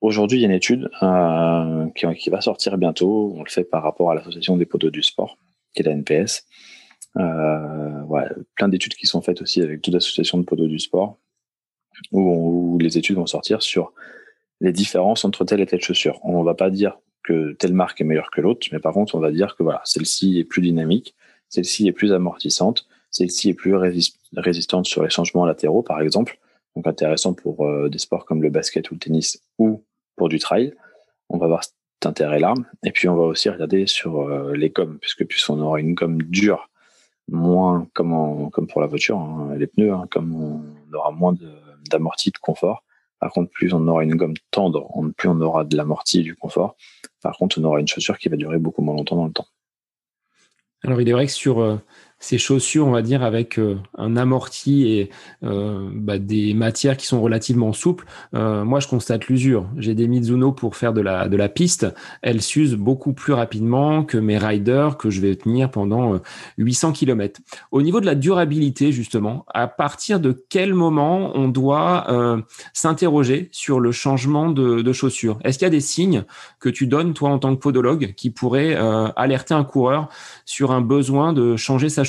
Aujourd'hui, 0.01 0.39
il 0.39 0.41
y 0.41 0.43
a 0.43 0.47
une 0.47 0.53
étude 0.53 0.89
qui, 1.95 2.05
qui, 2.15 2.29
va 2.29 2.41
sortir 2.41 2.77
bientôt. 2.77 3.33
On 3.37 3.43
le 3.43 3.49
fait 3.49 3.63
par 3.63 3.81
rapport 3.81 4.11
à 4.11 4.15
l'association 4.15 4.57
des 4.57 4.65
poteaux 4.65 4.89
du 4.89 5.03
sport, 5.03 5.37
qui 5.73 5.83
est 5.83 5.85
la 5.85 5.93
NPS 5.93 6.45
euh, 7.17 8.03
plein 8.55 8.67
d'études 8.67 8.95
qui 8.95 9.07
sont 9.07 9.21
faites 9.21 9.41
aussi 9.41 9.61
avec 9.61 9.81
toute 9.81 9.93
l'association 9.93 10.37
de 10.37 10.43
poteaux 10.43 10.67
du 10.67 10.79
sport, 10.79 11.17
où, 12.11 12.77
les 12.79 12.97
études 12.97 13.17
vont 13.17 13.25
sortir 13.25 13.61
sur 13.61 13.93
les 14.61 14.71
différences 14.71 15.25
entre 15.25 15.45
telle 15.45 15.61
et 15.61 15.65
telle 15.65 15.81
chaussure. 15.81 16.19
On 16.23 16.39
ne 16.39 16.45
va 16.45 16.53
pas 16.53 16.69
dire 16.69 16.97
que 17.23 17.53
telle 17.53 17.73
marque 17.73 17.99
est 18.01 18.05
meilleure 18.05 18.31
que 18.31 18.41
l'autre, 18.41 18.67
mais 18.71 18.79
par 18.79 18.93
contre, 18.93 19.15
on 19.15 19.19
va 19.19 19.31
dire 19.31 19.55
que 19.55 19.63
voilà, 19.63 19.81
celle-ci 19.85 20.39
est 20.39 20.45
plus 20.45 20.61
dynamique, 20.61 21.15
celle-ci 21.49 21.87
est 21.87 21.91
plus 21.91 22.13
amortissante, 22.13 22.87
celle-ci 23.11 23.49
est 23.49 23.53
plus 23.53 23.75
résistante 23.75 24.85
sur 24.85 25.03
les 25.03 25.09
changements 25.09 25.45
latéraux, 25.45 25.83
par 25.83 26.01
exemple. 26.01 26.39
Donc 26.75 26.87
intéressant 26.87 27.33
pour 27.33 27.65
euh, 27.65 27.89
des 27.89 27.97
sports 27.97 28.25
comme 28.25 28.41
le 28.41 28.49
basket 28.49 28.89
ou 28.91 28.93
le 28.93 28.99
tennis 28.99 29.41
ou 29.57 29.83
pour 30.15 30.29
du 30.29 30.39
trail. 30.39 30.73
On 31.29 31.37
va 31.37 31.47
voir 31.47 31.63
cet 31.63 32.05
intérêt-là. 32.05 32.53
Et 32.83 32.91
puis 32.91 33.09
on 33.09 33.15
va 33.15 33.23
aussi 33.23 33.49
regarder 33.49 33.87
sur 33.87 34.21
euh, 34.21 34.55
les 34.55 34.69
gommes, 34.69 34.99
puisque 34.99 35.25
plus 35.25 35.49
on 35.49 35.59
aura 35.59 35.79
une 35.79 35.93
gomme 35.93 36.21
dure 36.23 36.69
moins 37.31 37.87
comme, 37.93 38.49
pour 38.69 38.81
la 38.81 38.87
voiture, 38.87 39.17
hein, 39.19 39.55
les 39.57 39.67
pneus, 39.67 39.93
hein, 39.93 40.05
comme 40.09 40.35
on 40.35 40.93
aura 40.93 41.11
moins 41.11 41.35
d'amorti, 41.89 42.31
de, 42.31 42.37
confort. 42.37 42.83
Par 43.19 43.31
contre, 43.31 43.51
plus 43.51 43.73
on 43.73 43.87
aura 43.87 44.03
une 44.03 44.15
gomme 44.15 44.35
tendre, 44.51 44.87
plus 45.17 45.27
on 45.27 45.41
aura 45.41 45.65
de 45.65 45.75
l'amorti 45.75 46.19
et 46.19 46.23
du 46.23 46.35
confort. 46.35 46.75
Par 47.21 47.37
contre, 47.37 47.59
on 47.59 47.63
aura 47.65 47.79
une 47.79 47.87
chaussure 47.87 48.17
qui 48.17 48.29
va 48.29 48.37
durer 48.37 48.59
beaucoup 48.59 48.81
moins 48.81 48.95
longtemps 48.95 49.17
dans 49.17 49.25
le 49.25 49.33
temps. 49.33 49.47
Alors, 50.83 51.01
il 51.01 51.09
est 51.09 51.13
vrai 51.13 51.25
que 51.25 51.31
sur 51.31 51.59
euh, 51.59 51.77
ces 52.19 52.37
chaussures, 52.37 52.85
on 52.85 52.91
va 52.91 53.01
dire, 53.01 53.23
avec 53.23 53.57
euh, 53.57 53.77
un 53.97 54.17
amorti 54.17 54.87
et 54.87 55.09
euh, 55.43 55.89
bah, 55.93 56.19
des 56.19 56.53
matières 56.53 56.97
qui 56.97 57.05
sont 57.05 57.21
relativement 57.21 57.71
souples, 57.71 58.05
euh, 58.33 58.65
moi, 58.65 58.81
je 58.81 58.87
constate 58.87 59.27
l'usure. 59.27 59.69
J'ai 59.77 59.95
des 59.95 60.07
Mizuno 60.07 60.51
pour 60.51 60.75
faire 60.75 60.91
de 60.91 60.99
la, 60.99 61.29
de 61.29 61.37
la 61.37 61.47
piste. 61.47 61.87
Elles 62.21 62.41
s'usent 62.41 62.75
beaucoup 62.75 63.13
plus 63.13 63.31
rapidement 63.31 64.03
que 64.03 64.17
mes 64.17 64.37
riders 64.37 64.97
que 64.97 65.09
je 65.09 65.21
vais 65.21 65.35
tenir 65.35 65.71
pendant 65.71 66.19
800 66.57 66.91
km. 66.91 67.39
Au 67.71 67.81
niveau 67.81 68.01
de 68.01 68.05
la 68.05 68.15
durabilité, 68.15 68.91
justement, 68.91 69.45
à 69.53 69.67
partir 69.67 70.19
de 70.19 70.45
quel 70.49 70.73
moment 70.73 71.31
on 71.35 71.47
doit 71.47 72.07
s'interroger 72.73 73.49
sur 73.51 73.79
le 73.79 73.91
changement 73.91 74.49
de, 74.49 74.81
de 74.81 74.93
chaussures? 74.93 75.39
Est-ce 75.43 75.57
qu'il 75.57 75.65
y 75.65 75.67
a 75.67 75.71
des 75.71 75.79
signes 75.79 76.23
que 76.59 76.69
tu 76.69 76.87
donnes, 76.87 77.13
toi, 77.13 77.29
en 77.29 77.39
tant 77.39 77.55
que 77.55 77.61
podologue, 77.61 78.13
qui 78.15 78.29
pourraient 78.29 78.75
alerter 79.15 79.53
un 79.53 79.63
coureur 79.63 80.09
sur 80.45 80.71
un 80.71 80.81
besoin 80.81 81.33
de 81.33 81.55
changer 81.55 81.89
sa 81.89 82.03
chaussure 82.03 82.08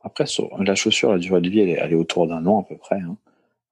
Après, 0.00 0.26
sur 0.26 0.50
la 0.62 0.74
chaussure, 0.74 1.12
la 1.12 1.18
durée 1.18 1.40
de 1.40 1.48
vie, 1.48 1.60
elle 1.60 1.92
est, 1.92 1.94
autour 1.94 2.26
d'un 2.26 2.44
an 2.46 2.60
à 2.60 2.64
peu 2.64 2.76
près. 2.76 2.96
Hein. 2.96 3.16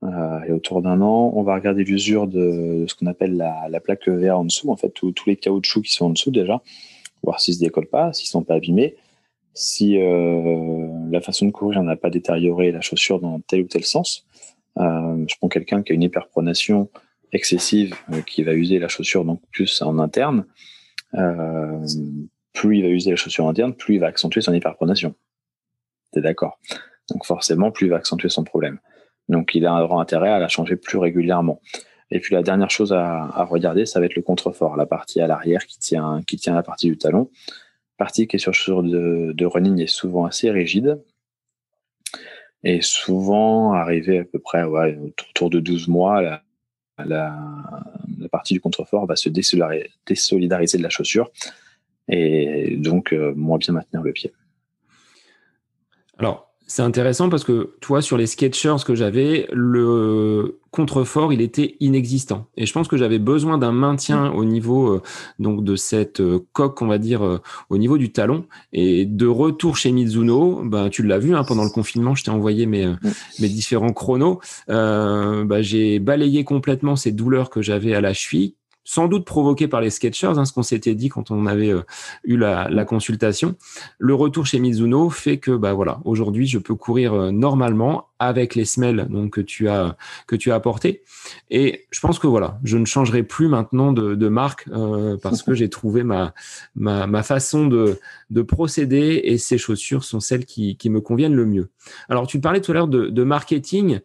Euh, 0.03 0.55
autour 0.55 0.81
d'un 0.81 1.03
an. 1.03 1.31
On 1.35 1.43
va 1.43 1.55
regarder 1.55 1.85
l'usure 1.85 2.27
de, 2.27 2.87
ce 2.89 2.95
qu'on 2.95 3.07
appelle 3.07 3.37
la, 3.37 3.81
plaque 3.81 4.09
VA 4.09 4.37
en 4.37 4.45
dessous, 4.45 4.71
en 4.71 4.77
fait, 4.77 4.89
tous 4.91 5.15
les 5.27 5.37
caoutchoucs 5.37 5.85
qui 5.85 5.93
sont 5.93 6.07
en 6.07 6.11
dessous 6.11 6.31
déjà, 6.31 6.63
voir 7.23 7.39
s'ils 7.39 7.55
se 7.55 7.61
décollent 7.61 7.87
pas, 7.87 8.13
s'ils 8.15 8.29
sont 8.29 8.43
pas 8.43 8.55
abîmés, 8.55 8.97
si 9.53 10.01
euh, 10.01 10.89
la 11.11 11.21
façon 11.21 11.45
de 11.45 11.51
courir 11.51 11.83
n'a 11.83 11.97
pas 11.97 12.09
détérioré 12.09 12.73
la 12.73 12.81
chaussure 12.81 13.21
dans 13.21 13.41
tel 13.41 13.61
ou 13.61 13.67
tel 13.67 13.85
sens. 13.85 14.25
Euh, 14.79 15.25
je 15.29 15.35
prends 15.37 15.49
quelqu'un 15.49 15.83
qui 15.83 15.93
a 15.93 15.95
une 15.95 16.03
hyperpronation 16.03 16.89
excessive 17.33 17.95
qui 18.27 18.43
va 18.43 18.55
user 18.55 18.79
la 18.79 18.89
chaussure 18.89 19.25
donc 19.25 19.41
plus 19.53 19.83
en 19.83 19.99
interne 19.99 20.47
plus 22.53 22.79
il 22.79 22.83
va 22.83 22.89
user 22.89 23.11
la 23.11 23.17
chaussure 23.17 23.47
interne, 23.49 23.75
plus 23.75 23.95
il 23.95 24.01
va 24.01 24.07
accentuer 24.07 24.41
son 24.41 24.53
hyperpronation. 24.53 25.15
T'es 26.13 26.21
d'accord? 26.21 26.59
Donc 27.11 27.25
forcément, 27.25 27.71
plus 27.71 27.87
il 27.87 27.91
va 27.91 27.97
accentuer 27.97 28.29
son 28.29 28.45
problème. 28.45 28.79
Donc 29.29 29.55
il 29.55 29.67
a 29.67 29.73
un 29.73 29.85
grand 29.85 30.01
intérêt 30.01 30.31
à 30.31 30.39
la 30.39 30.49
changer 30.49 30.77
plus 30.77 30.99
régulièrement. 30.99 31.61
Et 32.11 32.19
puis 32.19 32.35
la 32.35 32.43
dernière 32.43 32.71
chose 32.71 32.93
à, 32.93 33.45
regarder, 33.45 33.87
ça 33.87 34.01
va 34.01 34.07
être 34.07 34.17
le 34.17 34.23
contrefort, 34.23 34.77
la 34.77 34.87
partie 34.87 35.21
à 35.21 35.29
l'arrière 35.29 35.65
qui 35.67 35.79
tient, 35.79 36.23
qui 36.27 36.37
tient 36.37 36.55
la 36.55 36.63
partie 36.63 36.89
du 36.89 36.99
talon. 36.99 37.31
Partie 37.97 38.27
qui 38.27 38.37
est 38.37 38.39
sur 38.41 38.53
chaussure 38.53 38.83
de, 38.83 39.45
running 39.45 39.81
est 39.81 39.87
souvent 39.87 40.25
assez 40.25 40.51
rigide. 40.51 41.01
Et 42.65 42.83
souvent, 42.83 43.73
arrivé 43.73 44.19
à 44.19 44.25
peu 44.25 44.39
près 44.39 44.65
autour 44.65 45.51
de 45.51 45.61
12 45.61 45.89
mois, 45.89 46.41
la 46.99 47.39
partie 48.33 48.55
du 48.55 48.61
contrefort 48.61 49.07
va 49.07 49.17
se 49.17 49.29
désolidariser 49.29 50.79
de 50.79 50.83
la 50.83 50.91
chaussure 50.91 51.31
et 52.09 52.77
donc 52.77 53.13
euh, 53.13 53.33
moins 53.35 53.59
bien 53.59 53.75
maintenir 53.75 54.03
le 54.03 54.13
pied. 54.13 54.33
Alors, 56.19 56.51
c'est 56.71 56.83
intéressant 56.83 57.29
parce 57.29 57.43
que, 57.43 57.75
toi, 57.81 58.01
sur 58.01 58.17
les 58.17 58.29
Sketchers 58.29 58.77
que 58.87 58.95
j'avais, 58.95 59.49
le 59.51 60.61
contrefort, 60.71 61.33
il 61.33 61.41
était 61.41 61.75
inexistant. 61.81 62.47
Et 62.57 62.65
je 62.65 62.73
pense 62.73 62.87
que 62.87 62.97
j'avais 62.97 63.19
besoin 63.19 63.59
d'un 63.59 63.73
maintien 63.73 64.31
au 64.31 64.45
niveau 64.45 64.87
euh, 64.87 65.03
donc 65.41 65.65
de 65.65 65.75
cette 65.75 66.21
euh, 66.21 66.47
coque, 66.53 66.81
on 66.81 66.87
va 66.87 66.99
dire, 66.99 67.27
euh, 67.27 67.41
au 67.71 67.77
niveau 67.77 67.99
du 67.99 68.13
talon. 68.13 68.47
Et 68.73 69.05
de 69.05 69.27
retour 69.27 69.77
chez 69.77 69.91
Mizuno, 69.91 70.63
ben, 70.65 70.91
tu 70.91 71.03
l'as 71.03 71.19
vu, 71.19 71.35
hein, 71.35 71.43
pendant 71.43 71.65
le 71.65 71.71
confinement, 71.71 72.15
je 72.15 72.23
t'ai 72.23 72.31
envoyé 72.31 72.67
mes, 72.67 72.95
mes 73.41 73.49
différents 73.49 73.93
chronos. 73.93 74.39
Ben, 74.69 75.63
j'ai 75.63 75.99
balayé 75.99 76.45
complètement 76.45 76.95
ces 76.95 77.11
douleurs 77.11 77.51
que 77.51 77.63
j'avais 77.63 77.95
à 77.97 78.01
la 78.01 78.13
cheville 78.13 78.55
sans 78.91 79.07
doute 79.07 79.25
provoqué 79.25 79.69
par 79.69 79.81
les 79.81 79.89
Sketchers, 79.89 80.33
hein, 80.37 80.45
ce 80.45 80.53
qu'on 80.53 80.65
s'était 80.65 80.97
dit 80.97 81.09
quand 81.11 81.31
on 81.31 81.47
avait 81.47 81.71
euh, 81.71 81.83
eu 82.25 82.37
la, 82.37 82.69
la, 82.69 82.85
consultation. 82.85 83.55
Le 84.01 84.15
retour 84.15 84.47
chez 84.47 84.59
Mizuno 84.59 85.11
fait 85.11 85.39
que 85.39 85.53
bah 85.53 85.75
voilà, 85.75 86.01
aujourd'hui 86.05 86.49
je 86.49 86.59
peux 86.59 86.75
courir 86.75 87.15
euh, 87.15 87.31
normalement 87.31 88.09
avec 88.19 88.57
les 88.57 88.65
semelles 88.65 89.07
donc 89.09 89.35
que 89.35 89.41
tu 89.41 89.69
as 89.69 89.97
que 90.27 90.35
tu 90.35 90.51
as 90.51 90.57
apporté. 90.57 91.05
Et 91.51 91.87
je 91.93 92.01
pense 92.01 92.19
que 92.19 92.27
voilà, 92.27 92.59
je 92.65 92.79
ne 92.79 92.85
changerai 92.85 93.23
plus 93.23 93.47
maintenant 93.47 93.93
de, 93.93 94.17
de 94.17 94.29
marque 94.29 94.67
euh, 94.73 95.17
parce 95.23 95.45
que 95.45 95.55
j'ai 95.61 95.71
trouvé 95.71 96.03
ma, 96.03 96.35
ma, 96.75 97.07
ma 97.07 97.23
façon 97.23 97.69
de 97.69 98.01
de 98.31 98.43
procéder 98.43 99.21
et 99.23 99.39
ces 99.39 99.57
chaussures 99.57 100.03
sont 100.03 100.19
celles 100.19 100.47
qui 100.47 100.77
qui 100.77 100.91
me 100.91 101.01
conviennent 101.01 101.37
le 101.37 101.47
mieux. 101.47 101.71
Alors 102.09 102.27
tu 102.27 102.41
parlais 102.41 102.61
tout 102.61 102.73
à 102.73 102.75
l'heure 102.75 102.89
de, 102.89 103.07
de 103.07 103.23
marketing 103.23 104.01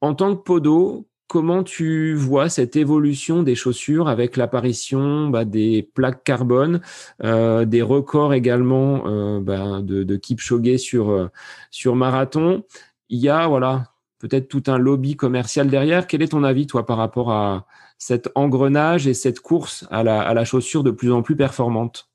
en 0.00 0.14
tant 0.14 0.36
que 0.36 0.42
podo, 0.42 1.07
comment 1.28 1.62
tu 1.62 2.14
vois 2.14 2.48
cette 2.48 2.74
évolution 2.74 3.42
des 3.42 3.54
chaussures 3.54 4.08
avec 4.08 4.36
l'apparition 4.36 5.28
bah, 5.28 5.44
des 5.44 5.88
plaques 5.94 6.24
carbone, 6.24 6.80
euh, 7.22 7.64
des 7.66 7.82
records 7.82 8.34
également 8.34 9.06
euh, 9.06 9.40
bah, 9.40 9.80
de, 9.82 10.02
de 10.02 10.16
Kipchoge 10.16 10.78
sur 10.78 11.10
euh, 11.10 11.28
sur 11.70 11.94
marathon? 11.94 12.64
Il 13.10 13.18
y 13.20 13.28
a 13.28 13.46
voilà 13.46 13.84
peut-être 14.18 14.48
tout 14.48 14.64
un 14.66 14.78
lobby 14.78 15.16
commercial 15.16 15.68
derrière. 15.68 16.06
Quel 16.06 16.22
est 16.22 16.28
ton 16.28 16.42
avis 16.42 16.66
toi 16.66 16.84
par 16.84 16.96
rapport 16.96 17.30
à 17.30 17.66
cet 17.98 18.30
engrenage 18.34 19.06
et 19.06 19.14
cette 19.14 19.40
course 19.40 19.86
à 19.90 20.02
la, 20.02 20.44
chaussure 20.44 20.82
de 20.82 20.90
plus 20.90 21.12
en 21.12 21.22
plus 21.22 21.36
performante? 21.36 22.08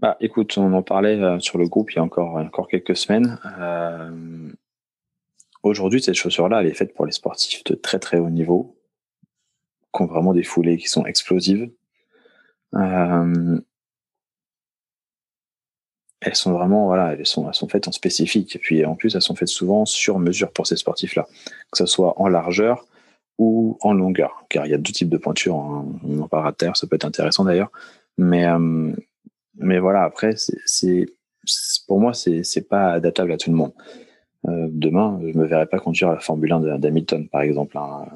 Bah, 0.00 0.16
écoute, 0.20 0.56
on 0.56 0.72
en 0.72 0.82
parlait 0.82 1.20
sur 1.40 1.58
le 1.58 1.68
groupe 1.68 1.92
il 1.92 1.96
y 1.96 1.98
a 1.98 2.02
encore 2.02 2.68
quelques 2.68 2.96
semaines. 2.96 3.38
Aujourd'hui, 5.62 6.02
cette 6.02 6.14
chaussure-là, 6.14 6.60
elle 6.60 6.68
est 6.68 6.74
faite 6.74 6.94
pour 6.94 7.06
les 7.06 7.12
sportifs 7.12 7.64
de 7.64 7.74
très 7.74 7.98
très 7.98 8.18
haut 8.18 8.30
niveau, 8.30 8.76
qui 9.94 10.02
ont 10.02 10.06
vraiment 10.06 10.32
des 10.32 10.44
foulées 10.44 10.78
qui 10.78 10.88
sont 10.88 11.04
explosives. 11.06 11.70
Euh, 12.74 13.60
elles 16.20 16.34
sont 16.34 16.52
vraiment, 16.52 16.86
voilà, 16.86 17.14
elles 17.14 17.26
sont, 17.26 17.50
faites 17.68 17.88
en 17.88 17.92
spécifique. 17.92 18.56
Et 18.56 18.58
puis 18.58 18.84
en 18.84 18.96
plus, 18.96 19.14
elles 19.14 19.22
sont 19.22 19.34
faites 19.34 19.48
souvent 19.48 19.84
sur 19.84 20.18
mesure 20.18 20.52
pour 20.52 20.66
ces 20.66 20.76
sportifs-là, 20.76 21.26
que 21.70 21.78
ce 21.78 21.86
soit 21.86 22.20
en 22.20 22.28
largeur 22.28 22.86
ou 23.38 23.78
en 23.82 23.92
longueur, 23.92 24.44
car 24.48 24.66
il 24.66 24.70
y 24.70 24.74
a 24.74 24.78
deux 24.78 24.92
types 24.92 25.08
de 25.08 25.16
pointures. 25.16 25.56
Hein. 25.56 25.86
En 26.20 26.28
parlera 26.28 26.52
terre, 26.52 26.76
ça 26.76 26.86
peut 26.86 26.96
être 26.96 27.04
intéressant 27.04 27.44
d'ailleurs. 27.44 27.70
Mais, 28.16 28.46
euh, 28.46 28.92
mais 29.56 29.78
voilà, 29.78 30.02
après, 30.02 30.34
pour 31.86 32.00
moi, 32.00 32.12
c'est 32.14 32.68
pas 32.68 32.92
adaptable 32.92 33.32
à 33.32 33.36
tout 33.36 33.50
le 33.50 33.56
monde. 33.56 33.72
Euh, 34.46 34.68
demain, 34.70 35.20
je 35.22 35.36
me 35.36 35.46
verrai 35.46 35.66
pas 35.66 35.78
conduire 35.78 36.10
la 36.10 36.20
Formule 36.20 36.52
1 36.52 36.78
d'Hamilton, 36.78 37.28
par 37.28 37.42
exemple. 37.42 37.76
Hein. 37.76 38.06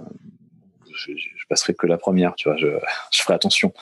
Je, 0.95 1.13
je, 1.17 1.47
passerai 1.49 1.75
que 1.75 1.87
la 1.87 1.99
première, 1.99 2.35
tu 2.35 2.49
vois. 2.49 2.57
Je, 2.57 2.69
je 3.13 3.23
ferai 3.23 3.35
attention. 3.35 3.73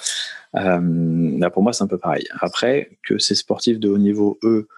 Euh, 0.57 1.38
là, 1.38 1.51
pour 1.51 1.62
moi, 1.62 1.72
c'est 1.72 1.84
un 1.84 1.88
peu 1.88 1.99
pareil. 1.99 2.26
Après, 2.41 2.91
que 3.03 3.18
ces 3.18 3.34
sportifs 3.34 3.78
de 3.78 3.88
haut 3.88 3.99
niveau, 3.99 4.38
eux, 4.43 4.68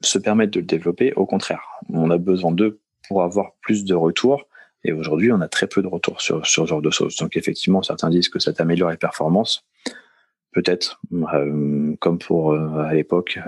se 0.00 0.18
permettent 0.18 0.50
de 0.50 0.60
le 0.60 0.66
développer, 0.66 1.12
au 1.14 1.26
contraire, 1.26 1.62
on 1.92 2.10
a 2.10 2.18
besoin 2.18 2.52
d'eux 2.52 2.80
pour 3.08 3.22
avoir 3.22 3.52
plus 3.60 3.84
de 3.84 3.94
retours. 3.94 4.46
Et 4.84 4.92
aujourd'hui, 4.92 5.30
on 5.30 5.40
a 5.40 5.48
très 5.48 5.68
peu 5.68 5.80
de 5.80 5.86
retours 5.86 6.20
sur, 6.20 6.44
sur 6.44 6.64
ce 6.64 6.68
genre 6.68 6.82
de 6.82 6.90
choses. 6.90 7.16
Donc, 7.16 7.36
effectivement, 7.36 7.82
certains 7.82 8.10
disent 8.10 8.28
que 8.28 8.40
ça 8.40 8.52
t'améliore 8.52 8.90
les 8.90 8.96
performances. 8.96 9.64
Peut-être, 10.52 11.00
euh, 11.12 11.94
comme 12.00 12.18
pour 12.18 12.52
euh, 12.52 12.82
à 12.82 12.92
l'époque, 12.92 13.38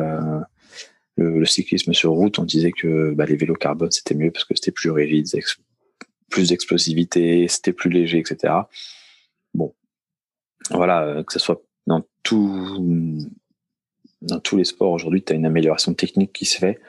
euh, 1.21 1.39
le, 1.39 1.47
cyclisme 1.47 1.93
sur 1.93 2.13
route, 2.13 2.39
on 2.39 2.45
disait 2.45 2.73
que 2.73 3.13
bah, 3.13 3.27
les 3.27 3.37
vélos 3.37 3.55
carbone 3.55 3.91
c'était 3.91 4.15
mieux 4.15 4.31
parce 4.31 4.45
que 4.45 4.55
c'était 4.55 4.73
plus 4.73 4.91
rigide, 4.91 5.27
plus 6.31 6.49
d'explosivité, 6.49 7.47
c'était 7.49 7.73
plus 7.73 7.91
léger, 7.91 8.19
etc. 8.19 8.53
Bon, 9.55 9.73
voilà, 10.71 11.03
euh, 11.03 11.23
que 11.23 11.33
ce 11.33 11.39
soit 11.39 11.63
dans 11.87 12.03
tout, 12.23 13.29
dans 14.23 14.41
tous 14.41 14.57
les 14.57 14.65
sports 14.65 14.91
aujourd'hui, 14.91 15.23
tu 15.23 15.33
as 15.33 15.37
une 15.37 15.47
amélioration 15.47 15.95
technique 15.95 16.33
qui 16.33 16.45
se 16.45 16.59
fait. 16.59 16.81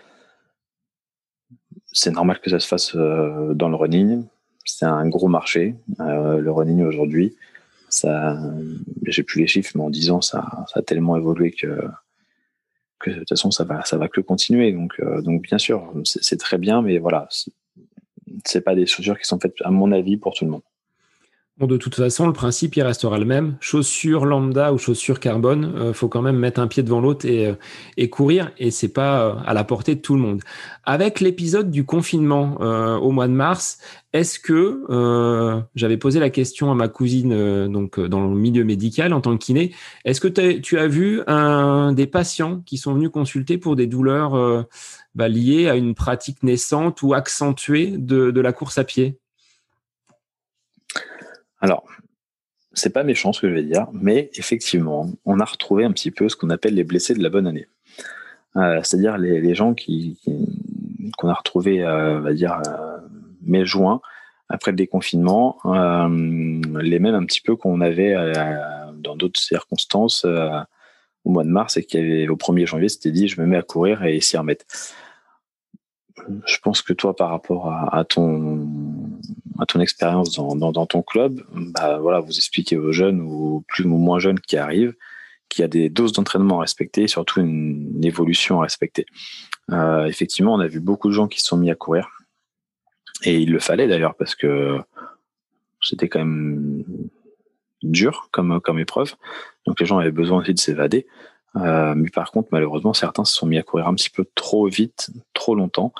C'est 1.91 2.11
normal 2.11 2.39
que 2.39 2.49
ça 2.49 2.59
se 2.59 2.67
fasse 2.67 2.95
euh, 2.95 3.53
dans 3.53 3.69
le 3.69 3.75
running. 3.75 4.25
C'est 4.65 4.85
un 4.85 5.07
gros 5.07 5.27
marché, 5.27 5.75
euh, 5.99 6.39
le 6.39 6.51
running 6.51 6.81
aujourd'hui. 6.81 7.35
Ça, 7.89 8.37
j'ai 9.03 9.23
plus 9.23 9.41
les 9.41 9.47
chiffres, 9.47 9.71
mais 9.75 9.83
en 9.83 9.89
10 9.89 10.09
ans, 10.09 10.21
ça, 10.21 10.65
ça 10.73 10.79
a 10.79 10.81
tellement 10.81 11.15
évolué 11.15 11.51
que 11.51 11.81
que 12.99 13.11
de 13.11 13.19
toute 13.19 13.29
façon 13.29 13.51
ça 13.51 13.63
va 13.63 13.83
ça 13.85 13.97
va 13.97 14.07
que 14.07 14.21
continuer. 14.21 14.71
Donc 14.71 14.99
euh, 14.99 15.21
donc 15.21 15.43
bien 15.43 15.57
sûr 15.57 15.93
c'est 16.03 16.39
très 16.39 16.57
bien 16.57 16.81
mais 16.81 16.97
voilà 16.97 17.27
c'est 18.43 18.61
pas 18.61 18.75
des 18.75 18.85
chaussures 18.85 19.17
qui 19.19 19.25
sont 19.25 19.39
faites 19.39 19.55
à 19.63 19.71
mon 19.71 19.91
avis 19.91 20.17
pour 20.17 20.33
tout 20.33 20.45
le 20.45 20.51
monde 20.51 20.61
Bon, 21.57 21.67
de 21.67 21.77
toute 21.77 21.95
façon, 21.95 22.27
le 22.27 22.33
principe, 22.33 22.75
il 22.75 22.81
restera 22.81 23.17
le 23.17 23.23
même. 23.23 23.55
Chaussures 23.61 24.25
lambda 24.25 24.73
ou 24.73 24.77
chaussures 24.77 25.21
carbone, 25.21 25.71
euh, 25.77 25.93
faut 25.93 26.09
quand 26.09 26.21
même 26.21 26.37
mettre 26.37 26.59
un 26.59 26.67
pied 26.67 26.83
devant 26.83 26.99
l'autre 26.99 27.25
et, 27.25 27.47
euh, 27.47 27.55
et 27.95 28.09
courir, 28.09 28.51
et 28.57 28.71
c'est 28.71 28.89
pas 28.91 29.21
euh, 29.21 29.35
à 29.45 29.53
la 29.53 29.63
portée 29.63 29.95
de 29.95 30.01
tout 30.01 30.15
le 30.15 30.21
monde. 30.21 30.41
Avec 30.83 31.21
l'épisode 31.21 31.71
du 31.71 31.85
confinement 31.85 32.57
euh, 32.59 32.97
au 32.97 33.11
mois 33.11 33.29
de 33.29 33.33
mars, 33.33 33.79
est-ce 34.11 34.37
que 34.37 34.81
j'avais 35.75 35.97
posé 35.97 36.19
la 36.19 36.29
question 36.29 36.71
à 36.71 36.75
ma 36.75 36.87
cousine, 36.89 37.67
donc 37.67 37.99
dans 37.99 38.27
le 38.27 38.35
milieu 38.35 38.63
médical 38.63 39.11
en 39.13 39.19
tant 39.19 39.37
que 39.37 39.43
kiné, 39.43 39.73
est-ce 40.05 40.21
que 40.21 40.27
tu 40.29 40.77
as 40.77 40.87
vu 40.87 41.21
des 41.95 42.07
patients 42.07 42.61
qui 42.65 42.77
sont 42.77 42.93
venus 42.93 43.09
consulter 43.09 43.57
pour 43.57 43.75
des 43.75 43.87
douleurs 43.87 44.65
bah, 45.15 45.27
liées 45.27 45.67
à 45.67 45.75
une 45.75 45.95
pratique 45.95 46.43
naissante 46.43 47.01
ou 47.01 47.13
accentuée 47.13 47.95
de 47.97 48.39
la 48.39 48.53
course 48.53 48.77
à 48.77 48.85
pied? 48.85 49.19
Alors, 51.65 51.83
c'est 52.73 52.93
pas 52.93 53.03
méchant 53.03 53.33
ce 53.33 53.41
que 53.41 53.49
je 53.49 53.55
vais 53.55 53.63
dire, 53.63 53.87
mais 53.91 54.29
effectivement, 54.35 55.09
on 55.25 55.39
a 55.39 55.45
retrouvé 55.45 55.83
un 55.83 55.91
petit 55.91 56.11
peu 56.11 56.29
ce 56.29 56.35
qu'on 56.35 56.51
appelle 56.51 56.75
les 56.75 56.83
blessés 56.83 57.15
de 57.15 57.23
la 57.23 57.29
bonne 57.29 57.47
année. 57.47 57.65
Euh, 58.55 58.81
c'est-à-dire 58.83 59.17
les, 59.17 59.55
gens 59.55 59.73
qu'on 61.17 61.27
a 61.27 61.33
retrouvés, 61.33 61.81
euh, 61.81 62.19
on 62.19 62.21
va 62.21 62.33
dire, 62.33 62.61
euh, 62.67 62.97
mai-juin, 63.41 63.99
après 64.47 64.69
le 64.69 64.77
déconfinement, 64.77 65.57
les 65.65 66.99
mêmes 66.99 67.15
un 67.15 67.25
petit 67.25 67.41
peu 67.41 67.55
qu'on 67.55 67.81
avait 67.81 68.13
dans 68.93 69.15
d'autres 69.15 69.39
circonstances 69.39 70.23
au 70.23 71.31
mois 71.31 71.43
de 71.43 71.49
mars 71.49 71.77
et 71.77 71.83
qui 71.83 71.97
avait 71.97 72.27
au 72.27 72.35
1er 72.35 72.67
janvier, 72.67 72.89
c'était 72.89 73.09
dit 73.09 73.27
je 73.27 73.41
me 73.41 73.47
mets 73.47 73.57
à 73.57 73.63
courir 73.63 74.03
et 74.03 74.21
s'y 74.21 74.37
remettre 74.37 74.65
je 76.45 76.57
pense 76.59 76.81
que 76.81 76.93
toi, 76.93 77.15
par 77.15 77.29
rapport 77.29 77.71
à, 77.71 78.03
ton 78.05 78.67
à 79.59 79.65
ton 79.65 79.79
expérience 79.79 80.33
dans, 80.33 80.55
dans, 80.55 80.85
ton 80.85 81.01
club, 81.01 81.41
bah 81.53 81.97
voilà, 81.99 82.19
vous 82.19 82.35
expliquez 82.35 82.77
aux 82.77 82.91
jeunes 82.91 83.21
ou 83.21 83.63
plus 83.67 83.85
ou 83.85 83.97
moins 83.97 84.19
jeunes 84.19 84.39
qui 84.39 84.57
arrivent 84.57 84.95
qu'il 85.49 85.61
y 85.61 85.65
a 85.65 85.69
des 85.69 85.89
doses 85.89 86.11
d'entraînement 86.11 86.57
à 86.57 86.61
respecter 86.61 87.03
et 87.03 87.07
surtout 87.07 87.39
une, 87.39 88.03
évolution 88.03 88.59
à 88.59 88.63
respecter. 88.63 89.05
Euh, 89.71 90.05
effectivement, 90.05 90.53
on 90.53 90.59
a 90.59 90.67
vu 90.67 90.79
beaucoup 90.79 91.07
de 91.07 91.13
gens 91.13 91.27
qui 91.27 91.39
se 91.39 91.47
sont 91.47 91.57
mis 91.57 91.71
à 91.71 91.75
courir 91.75 92.09
et 93.23 93.39
il 93.39 93.51
le 93.51 93.59
fallait 93.59 93.87
d'ailleurs 93.87 94.15
parce 94.15 94.35
que 94.35 94.79
c'était 95.81 96.09
quand 96.09 96.19
même 96.19 96.83
dur 97.81 98.29
comme 98.31 98.59
comme 98.59 98.79
épreuve. 98.79 99.15
Donc 99.65 99.79
les 99.79 99.85
gens 99.85 99.97
avaient 99.97 100.11
besoin 100.11 100.41
aussi 100.41 100.53
de 100.53 100.59
s'évader. 100.59 101.07
Euh, 101.55 101.95
mais 101.95 102.09
par 102.09 102.31
contre, 102.31 102.49
malheureusement, 102.51 102.93
certains 102.93 103.23
se 103.23 103.33
sont 103.33 103.47
mis 103.47 103.57
à 103.57 103.63
courir 103.63 103.87
un 103.87 103.95
petit 103.95 104.09
peu 104.09 104.25
trop 104.35 104.67
vite, 104.67 105.09
trop 105.33 105.55
longtemps, 105.55 105.93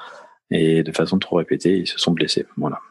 et 0.52 0.84
de 0.84 0.92
façon 0.92 1.18
trop 1.18 1.38
répétée, 1.38 1.78
ils 1.78 1.88
se 1.88 1.98
sont 1.98 2.12
blessés. 2.12 2.46
Voilà. 2.58 2.82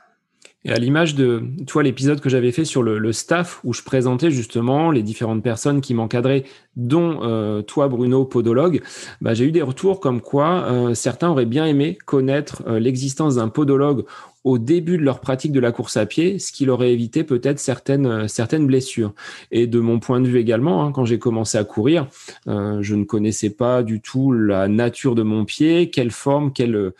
Et 0.66 0.72
à 0.72 0.76
l'image 0.76 1.14
de, 1.14 1.42
toi, 1.66 1.82
l'épisode 1.82 2.20
que 2.20 2.30
j'avais 2.30 2.50
fait 2.50 2.64
sur 2.64 2.82
le, 2.82 3.12
staff, 3.12 3.60
où 3.64 3.74
je 3.74 3.82
présentais 3.82 4.30
justement 4.30 4.90
les 4.90 5.02
différentes 5.02 5.42
personnes 5.42 5.82
qui 5.82 5.92
m'encadraient, 5.92 6.44
dont 6.76 7.20
euh, 7.22 7.60
toi, 7.60 7.88
Bruno, 7.88 8.24
podologue, 8.24 8.80
bah, 9.20 9.34
j'ai 9.34 9.44
eu 9.44 9.52
des 9.52 9.60
retours 9.60 10.00
comme 10.00 10.22
quoi 10.22 10.64
euh, 10.64 10.94
certains 10.94 11.28
auraient 11.28 11.44
bien 11.44 11.66
aimé 11.66 11.98
connaître 12.06 12.62
euh, 12.66 12.78
l'existence 12.78 13.34
d'un 13.34 13.48
podologue 13.48 14.06
au 14.42 14.58
début 14.58 14.96
de 14.96 15.02
leur 15.02 15.20
pratique 15.20 15.52
de 15.52 15.60
la 15.60 15.70
course 15.70 15.98
à 15.98 16.06
pied, 16.06 16.38
ce 16.38 16.50
qui 16.50 16.64
leur 16.64 16.76
aurait 16.76 16.92
évité 16.92 17.24
peut-être 17.24 17.58
certaines, 17.58 18.28
certaines 18.28 18.66
blessures. 18.66 19.14
Et 19.50 19.66
de 19.66 19.80
mon 19.80 20.00
point 20.00 20.20
de 20.20 20.26
vue 20.26 20.38
également, 20.38 20.84
hein, 20.84 20.92
quand 20.92 21.06
j'ai 21.06 21.18
commencé 21.18 21.56
à 21.56 21.64
courir, 21.64 22.08
je 22.46 22.94
ne 22.94 23.04
connaissais 23.04 23.48
pas 23.48 23.82
du 23.82 24.02
tout 24.02 24.32
la 24.32 24.68
nature 24.68 25.14
de 25.14 25.22
mon 25.22 25.46
pied, 25.46 25.88
quelle 25.88 26.10
forme, 26.10 26.52
quels 26.52 26.92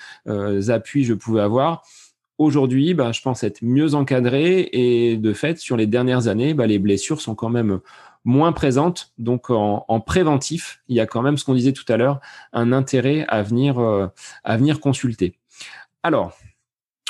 appuis 0.69 1.05
je 1.05 1.13
pouvais 1.13 1.43
avoir. 1.43 1.83
Aujourd'hui, 2.39 2.95
bah, 2.95 3.13
je 3.13 3.23
pense 3.23 3.45
être 3.45 3.63
mieux 3.63 3.95
encadré 3.95 4.69
et 4.73 5.17
de 5.17 5.33
fait, 5.33 5.59
sur 5.59 5.77
les 5.77 5.87
dernières 5.87 6.27
années, 6.27 6.53
bah, 6.53 6.67
les 6.67 6.81
blessures 6.81 7.21
sont 7.21 7.37
quand 7.37 7.49
même 7.49 7.81
moins 8.25 8.53
présentes. 8.53 9.13
Donc, 9.19 9.51
en, 9.51 10.01
préventif, 10.01 10.83
il 10.89 10.97
y 10.97 11.01
a 11.01 11.07
quand 11.07 11.23
même 11.23 11.37
ce 11.37 11.45
qu'on 11.45 11.55
disait 11.55 11.73
tout 11.73 11.85
à 11.89 11.97
l'heure, 11.97 12.21
un 12.53 12.73
intérêt 12.73 13.25
à 13.29 13.43
venir, 13.43 13.79
euh, 13.79 14.09
consulter. 14.81 15.39
Alors, 16.03 16.33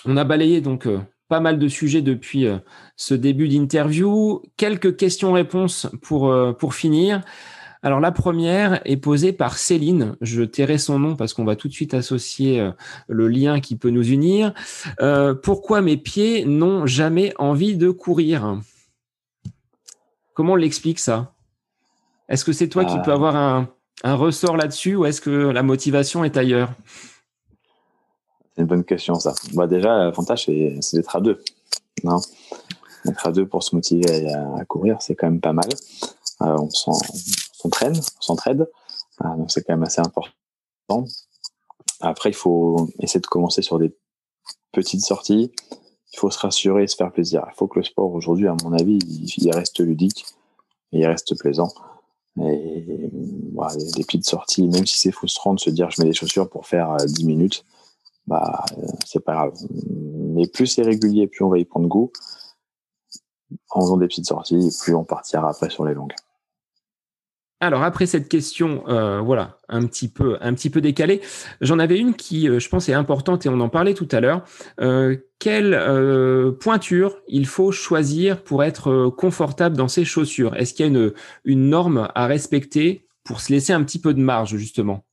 on 0.05 0.17
a 0.19 0.25
balayé 0.25 0.61
donc 0.61 0.87
euh, 0.87 1.01
pas 1.29 1.41
mal 1.41 1.59
de 1.59 1.69
sujets 1.69 2.03
depuis 2.03 2.47
euh, 2.47 2.59
ce 2.97 3.15
début 3.15 3.49
d'interview. 3.49 4.43
Quelques 4.59 4.97
questions-réponses 4.97 5.89
pour 6.03 6.75
finir. 6.75 7.23
Alors 7.85 8.01
la 8.01 8.13
première 8.13 8.81
est 8.87 8.97
posée 8.97 9.35
par 9.35 9.59
Céline. 9.59 10.17
Je 10.23 10.43
tairai 10.43 10.79
son 10.79 10.99
nom 10.99 11.17
parce 11.17 11.35
qu'on 11.35 11.45
va 11.45 11.55
tout 11.55 11.69
de 11.69 11.75
suite 11.75 11.93
associer 11.93 12.59
euh, 12.59 12.71
le 13.09 13.29
lien 13.29 13.61
qui 13.61 13.77
peut 13.77 13.91
nous 13.91 14.09
unir. 14.09 14.55
Euh, 15.03 15.35
pourquoi 15.35 15.83
mes 15.83 15.99
pieds 15.99 16.47
n'ont 16.47 16.87
jamais 16.87 17.35
envie 17.39 17.77
de 17.77 17.91
courir? 17.91 18.59
Comment 20.33 20.55
on 20.55 20.57
l'explique 20.57 20.99
ça? 20.99 21.35
Est-ce 22.31 22.47
que 22.47 22.55
c'est 22.55 22.71
toi 22.71 22.87
qui 22.87 22.97
peux 23.05 23.11
euh. 23.11 23.15
avoir 23.15 23.37
un, 23.37 23.69
ressort 24.03 24.57
là-dessus 24.57 24.97
ou 24.97 25.05
est-ce 25.05 25.21
que 25.21 25.31
la 25.31 25.63
motivation 25.63 26.25
est 26.25 26.39
ailleurs? 26.39 26.73
C'est 28.55 28.63
une 28.63 28.67
bonne 28.67 28.85
question 28.85 29.17
ça. 29.17 29.35
Bah, 29.53 29.67
déjà, 29.67 29.99
l'avantage 29.99 30.47
c'est 30.47 30.97
d'être 30.97 31.17
à 31.17 31.21
deux. 31.21 31.39
Non? 32.03 32.17
Être 33.07 33.27
à 33.27 33.31
deux 33.31 33.47
pour 33.47 33.63
se 33.63 33.75
motiver 33.75 34.33
à, 34.33 34.65
courir, 34.65 34.97
c'est 35.01 35.15
quand 35.15 35.27
même 35.27 35.43
pas 35.43 35.53
mal. 35.53 35.69
on 36.41 36.71
sent 36.71 37.44
s'entraîne, 37.65 38.01
s'entraide. 38.21 38.71
Ah, 39.19 39.35
donc 39.37 39.51
c'est 39.51 39.63
quand 39.63 39.73
même 39.73 39.85
assez 39.85 40.01
important. 40.01 41.07
Après, 42.01 42.31
il 42.31 42.35
faut 42.35 42.89
essayer 43.01 43.21
de 43.21 43.27
commencer 43.27 43.63
sur 43.63 43.79
des 43.79 43.97
petites 44.73 45.01
sorties. 45.01 45.51
Il 46.13 46.19
faut 46.19 46.31
se 46.31 46.39
rassurer 46.39 46.85
et 46.85 46.87
se 46.87 46.97
faire 46.97 47.11
plaisir. 47.11 47.45
Il 47.51 47.55
faut 47.57 47.67
que 47.67 47.79
le 47.79 47.85
sport 47.85 48.13
aujourd'hui, 48.13 48.47
à 48.49 48.57
mon 48.63 48.73
avis, 48.73 48.99
il, 48.99 49.53
reste 49.53 49.81
ludique 49.81 50.27
et 50.93 51.01
il 51.01 51.07
reste 51.07 51.37
plaisant. 51.39 51.73
Et 52.41 53.11
des 53.97 54.05
petites 54.05 54.27
sorties, 54.27 54.69
même 54.69 54.87
si 54.87 54.99
c'est 54.99 55.13
frustrant 55.13 55.55
de 55.55 55.61
se 55.61 55.71
dire 55.71 55.91
je 55.91 56.03
mets 56.03 56.09
des 56.09 56.15
chaussures 56.15 56.51
pour 56.51 56.67
faire 56.67 56.97
10 56.97 57.23
euh, 57.23 57.27
minutes, 57.27 57.65
bah 58.27 58.65
euh, 58.77 58.87
c'est 59.07 59.25
pas 59.25 59.35
grave. 59.35 59.55
Mais 60.35 60.47
plus 60.49 60.67
c'est 60.67 60.83
régulier, 60.83 61.29
plus 61.29 61.45
on 61.45 61.49
va 61.49 61.59
y 61.59 61.65
prendre 61.65 61.87
goût. 61.87 62.11
En 63.71 63.83
faisant 63.83 63.97
des 63.97 64.09
petites 64.09 64.27
sorties, 64.27 64.77
plus 64.81 64.95
on 64.95 65.05
partira 65.05 65.49
après 65.49 65.71
sur 65.71 65.85
les 65.85 65.95
longues. 65.95 66.15
Alors 67.65 67.83
après 67.83 68.05
cette 68.05 68.29
question, 68.29 68.85
euh, 68.89 69.21
voilà, 69.21 69.59
un 69.71 69.87
petit 69.87 70.09
peu, 70.09 70.37
un 70.43 70.53
petit 70.53 70.69
peu 70.69 70.83
décalée, 70.83 71.23
j'en 71.63 71.79
avais 71.79 71.99
une 71.99 72.15
qui, 72.15 72.47
euh, 72.47 72.59
je 72.59 72.69
pense, 72.69 72.91
est 72.91 72.93
importante 72.93 73.47
et 73.47 73.49
on 73.49 73.59
en 73.61 73.71
parlait 73.71 73.95
tout 73.95 74.09
à 74.13 74.21
l'heure. 74.21 74.45
Euh, 74.81 75.17
quelle 75.39 75.79
pointure 76.61 77.17
il 77.27 77.47
faut 77.47 77.73
choisir 77.73 78.43
pour 78.43 78.65
être 78.65 79.09
confortable 79.09 79.77
dans 79.77 79.89
ses 79.89 80.05
chaussures? 80.05 80.55
Est-ce 80.57 80.75
qu'il 80.75 80.87
y 80.87 80.89
a 80.89 80.93
une, 80.93 81.13
une 81.45 81.69
norme 81.69 82.09
à 82.15 82.27
respecter 82.27 83.07
pour 83.25 83.41
se 83.41 83.53
laisser 83.53 83.73
un 83.73 83.83
petit 83.83 84.01
peu 84.01 84.15
de 84.15 84.21
marge 84.21 84.57
justement? 84.57 85.05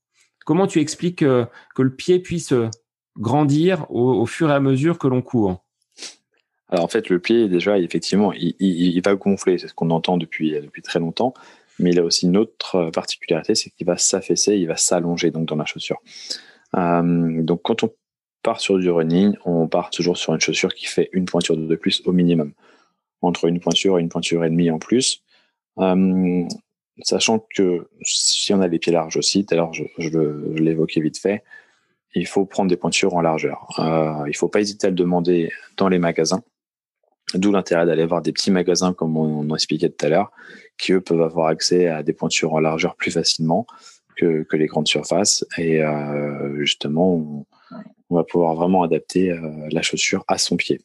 Comment 0.44 0.66
tu 0.66 0.80
expliques 0.80 1.18
que 1.18 1.82
le 1.82 1.94
pied 1.94 2.18
puisse 2.18 2.54
grandir 3.18 3.86
au, 3.90 4.24
fur 4.24 4.50
et 4.50 4.54
à 4.54 4.60
mesure 4.60 4.98
que 4.98 5.06
l'on 5.06 5.20
court? 5.20 5.62
Alors 6.70 6.84
en 6.84 6.88
fait, 6.88 7.10
le 7.10 7.18
pied, 7.18 7.48
déjà, 7.48 7.78
effectivement, 7.78 8.32
il, 8.32 8.54
il 8.58 9.02
va 9.02 9.14
gonfler. 9.14 9.58
C'est 9.58 9.68
ce 9.68 9.74
qu'on 9.74 9.90
entend 9.90 10.16
depuis, 10.16 10.52
depuis 10.52 10.80
très 10.80 10.98
longtemps 10.98 11.34
mais 11.78 11.90
il 11.90 11.98
a 11.98 12.04
aussi 12.04 12.26
une 12.26 12.36
autre 12.36 12.76
euh, 12.76 12.90
particularité, 12.90 13.54
c'est 13.54 13.70
qu'il 13.70 13.86
va 13.86 13.96
s'affaisser, 13.96 14.56
il 14.56 14.66
va 14.66 14.76
s'allonger 14.76 15.30
donc 15.30 15.46
dans 15.46 15.56
la 15.56 15.64
chaussure. 15.64 16.00
Euh, 16.76 17.42
donc 17.42 17.62
quand 17.62 17.82
on 17.82 17.92
part 18.42 18.60
sur 18.60 18.78
du 18.78 18.90
running, 18.90 19.34
on 19.44 19.68
part 19.68 19.90
toujours 19.90 20.16
sur 20.16 20.34
une 20.34 20.40
chaussure 20.40 20.74
qui 20.74 20.86
fait 20.86 21.08
une 21.12 21.26
pointure 21.26 21.56
de 21.56 21.76
plus 21.76 22.02
au 22.06 22.12
minimum, 22.12 22.52
entre 23.20 23.46
une 23.46 23.60
pointure 23.60 23.98
et 23.98 24.02
une 24.02 24.08
pointure 24.08 24.44
et 24.44 24.50
demie 24.50 24.70
en 24.70 24.78
plus. 24.78 25.22
Euh, 25.78 26.44
sachant 27.02 27.46
que 27.54 27.88
si 28.02 28.52
on 28.52 28.60
a 28.60 28.68
les 28.68 28.78
pieds 28.78 28.92
larges 28.92 29.16
aussi, 29.16 29.46
tout 29.46 29.56
je, 29.98 30.60
l'évoquais 30.60 31.00
vite 31.00 31.18
fait, 31.18 31.42
il 32.14 32.26
faut 32.26 32.44
prendre 32.44 32.68
des 32.68 32.76
pointures 32.76 33.14
en 33.14 33.22
largeur. 33.22 33.68
Il 34.28 34.36
faut 34.36 34.48
pas 34.48 34.60
hésiter 34.60 34.88
à 34.88 34.90
le 34.90 34.96
demander 34.96 35.50
dans 35.78 35.88
les 35.88 35.98
magasins. 35.98 36.42
D'où 37.34 37.52
l'intérêt 37.52 37.86
d'aller 37.86 38.06
voir 38.06 38.22
des 38.22 38.32
petits 38.32 38.50
magasins 38.50 38.92
comme 38.92 39.16
on, 39.16 39.54
expliquait 39.54 39.88
tout 39.88 40.06
à 40.06 40.08
l'heure, 40.08 40.32
qui 40.78 40.92
eux 40.92 41.00
peuvent 41.00 41.22
avoir 41.22 41.46
accès 41.46 41.88
à 41.88 42.02
des 42.02 42.12
pointures 42.12 42.54
en 42.54 42.60
largeur 42.60 42.96
plus 42.96 43.10
facilement 43.10 43.66
que, 44.16 44.46
les 44.52 44.66
grandes 44.66 44.88
surfaces. 44.88 45.44
Et 45.58 45.82
euh, 45.82 46.58
justement, 46.60 47.46
on, 48.10 48.14
va 48.14 48.24
pouvoir 48.24 48.54
vraiment 48.54 48.82
adapter 48.82 49.30
euh, 49.30 49.40
la 49.70 49.80
chaussure 49.80 50.24
à 50.28 50.36
son 50.36 50.56
pied. 50.56 50.80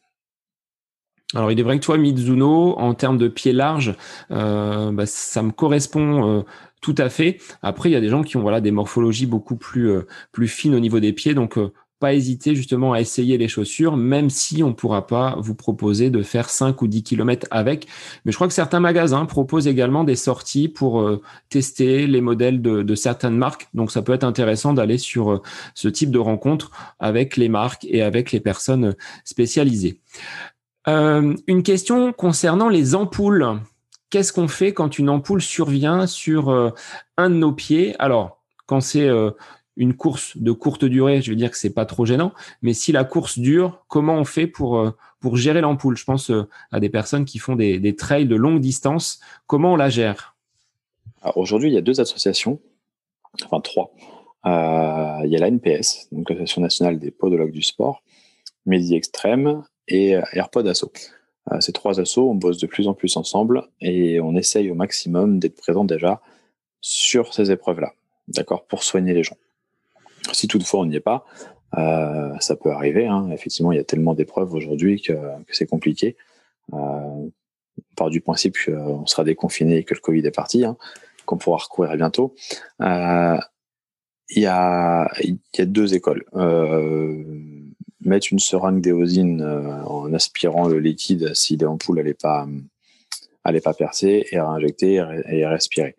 Alors 1.34 1.52
il 1.52 1.60
est 1.60 1.64
vrai 1.64 1.78
que 1.78 1.84
toi, 1.84 1.98
Mizuno, 1.98 2.78
en 2.78 2.93
termes 2.93 3.18
de 3.18 3.28
pied 3.28 3.52
large, 3.52 3.95
euh, 4.32 4.93
bah, 4.93 5.06
ça 5.06 5.43
me 5.43 5.52
correspond 5.52 6.45
tout 6.80 6.95
à 6.98 7.10
fait. 7.10 7.39
Après, 7.62 7.89
il 7.89 7.93
y 7.93 7.98
a 7.98 8.02
des 8.02 8.08
gens 8.08 8.24
qui 8.24 8.38
ont 8.38 8.41
voilà 8.41 8.62
des 8.62 8.72
morphologies 8.72 9.26
beaucoup 9.26 9.58
plus 9.58 9.91
plus 10.32 10.48
fines 10.48 10.74
au 10.74 10.80
niveau 10.80 11.02
des 11.02 11.12
pieds, 11.12 11.34
donc 11.34 11.60
pas 12.00 12.14
hésiter 12.14 12.56
justement 12.56 12.93
à 12.93 13.02
essayer 13.02 13.38
les 13.38 13.48
chaussures, 13.48 13.98
même 13.98 14.30
si 14.30 14.62
on 14.62 14.70
ne 14.70 14.74
pourra 14.74 15.08
pas 15.08 15.36
vous 15.39 15.56
proposer 15.56 16.10
de 16.10 16.22
faire 16.22 16.50
5 16.50 16.82
ou 16.82 16.88
10 16.88 17.04
km 17.04 17.48
avec. 17.50 17.88
Mais 18.24 18.32
je 18.32 18.38
crois 18.38 18.48
que 18.48 18.54
certains 18.54 18.80
magasins 18.80 19.26
proposent 19.26 19.68
également 19.68 20.04
des 20.04 20.16
sorties 20.16 20.68
pour 20.68 21.02
euh, 21.02 21.22
tester 21.50 22.06
les 22.06 22.22
modèles 22.22 22.62
de, 22.62 22.95
certaines 22.95 23.38
marques. 23.38 23.68
Donc 23.74 23.91
ça 23.91 24.02
peut 24.02 24.14
être 24.14 24.24
intéressant 24.24 24.74
d'aller 24.74 24.98
sur 24.98 25.32
euh, 25.32 25.41
ce 25.74 25.88
type 25.88 26.12
de 26.12 26.20
rencontre 26.20 26.72
avec 27.00 27.36
les 27.36 27.50
marques 27.50 27.86
et 27.89 28.04
avec 28.04 28.32
les 28.32 28.39
personnes 28.39 28.95
spécialisées. 29.24 30.00
Euh, 30.88 31.36
une 31.48 31.64
question 31.64 32.14
concernant 32.14 32.70
les 32.70 32.93
ampoules. 32.95 33.60
Qu'est-ce 34.10 34.32
qu'on 34.32 34.48
fait 34.48 34.72
quand 34.72 35.00
une 35.00 35.10
ampoule 35.10 35.41
survient 35.41 36.08
sur 36.08 36.50
un 37.18 37.30
de 37.30 37.36
nos 37.36 37.52
pieds? 37.52 37.93
Alors, 38.00 38.41
quand 38.66 38.80
c'est 38.80 39.10
une 39.78 39.93
course 39.93 40.36
de 40.38 40.51
courte 40.51 40.84
durée, 40.84 41.21
je 41.21 41.30
veux 41.30 41.36
dire 41.36 41.51
que 41.51 41.57
c'est 41.57 41.73
pas 41.73 41.86
trop 41.86 42.05
gênant. 42.05 42.34
Mais 42.61 42.73
si 42.73 42.91
la 42.91 43.03
course 43.03 43.39
dure, 43.39 43.86
comment 43.88 44.15
on 44.15 44.25
fait 44.25 44.47
pour 44.47 44.78
euh, 44.78 44.91
pour 45.19 45.38
gérer 45.38 45.61
l'ampoule? 45.61 45.95
Je 45.95 46.03
pense 46.03 46.32
euh, 46.32 46.49
à 46.71 46.80
des 46.80 46.89
personnes 46.89 47.25
qui 47.25 47.38
font 47.38 47.55
des, 47.55 47.80
des 47.80 47.95
trails 47.95 48.25
de 48.25 48.36
longue 48.36 48.59
distance. 48.59 49.19
Comment 49.45 49.73
on 49.73 49.75
la 49.75 49.89
gère? 49.89 50.36
Aujourd'hui, 51.36 51.69
il 51.69 51.73
y 51.73 51.78
a 51.78 51.82
deux 51.82 52.01
associations, 52.01 52.59
enfin 53.45 53.61
trois. 53.61 53.93
Euh, 54.45 55.21
il 55.25 55.32
y 55.32 55.36
a 55.36 55.39
la 55.39 55.47
NPS, 55.47 56.07
donc 56.11 56.30
l'Association 56.30 56.61
nationale 56.61 56.99
des 56.99 57.11
podologues 57.11 57.51
du 57.51 57.61
sport, 57.61 58.03
Medi 58.65 58.95
Extrême 58.95 59.63
et 59.88 60.15
AirPod 60.34 60.67
Asso. 60.67 60.91
ces 61.59 61.73
trois 61.73 61.99
assos, 61.99 62.30
on 62.30 62.36
bosse 62.36 62.57
de 62.57 62.67
plus 62.67 62.88
en 62.88 62.93
plus 62.93 63.17
ensemble 63.17 63.67
et 63.82 64.21
on 64.21 64.36
essaye 64.36 64.69
au 64.69 64.75
maximum 64.75 65.39
d'être 65.39 65.55
présent 65.55 65.84
déjà 65.84 66.21
sur 66.82 67.34
ces 67.34 67.51
épreuves-là, 67.51 67.93
d'accord, 68.28 68.65
pour 68.65 68.84
soigner 68.84 69.13
les 69.13 69.23
gens. 69.23 69.38
Si 70.34 70.47
toutefois 70.47 70.82
on 70.82 70.86
n'y 70.86 70.95
est 70.95 71.01
pas, 71.01 71.26
euh, 71.78 72.34
ça 72.39 72.55
peut 72.55 72.72
arriver. 72.72 73.07
Hein. 73.07 73.30
Effectivement, 73.32 73.72
il 73.72 73.78
y 73.78 73.82
a 73.82 73.84
tellement 73.84 74.13
d'épreuves 74.13 74.53
aujourd'hui 74.53 75.01
que, 75.01 75.13
c'est 75.51 75.68
compliqué. 75.68 76.15
Euh, 76.74 77.30
on 77.99 78.09
du 78.09 78.22
principe 78.22 78.55
qu'on 78.63 79.05
sera 79.05 79.24
déconfiné 79.24 79.78
et 79.78 79.84
que 79.84 79.93
le 79.93 79.99
Covid 79.99 80.26
est 80.26 80.36
parti, 80.36 80.65
hein, 80.65 80.78
qu'on 81.26 81.38
pourra 81.38 81.57
recourir 81.57 81.95
bientôt. 81.95 82.36
Euh, 82.82 83.38
il 84.30 84.41
y, 84.41 84.45
a, 84.45 85.09
deux 85.59 85.93
écoles. 85.93 86.26
mettre 88.01 88.28
une 88.32 88.39
seringue 88.39 88.82
d'éosine 88.82 89.41
en 89.41 90.13
aspirant 90.13 90.68
le 90.68 90.80
liquide 90.80 91.34
si 91.34 91.55
l'ampoule 91.55 91.97
n'allait 91.97 92.13
pas, 92.13 92.45
pas 93.43 93.74
percer 93.74 94.26
et 94.32 94.39
réinjecter 94.39 94.95
et 95.30 95.45
respirer. 95.45 95.95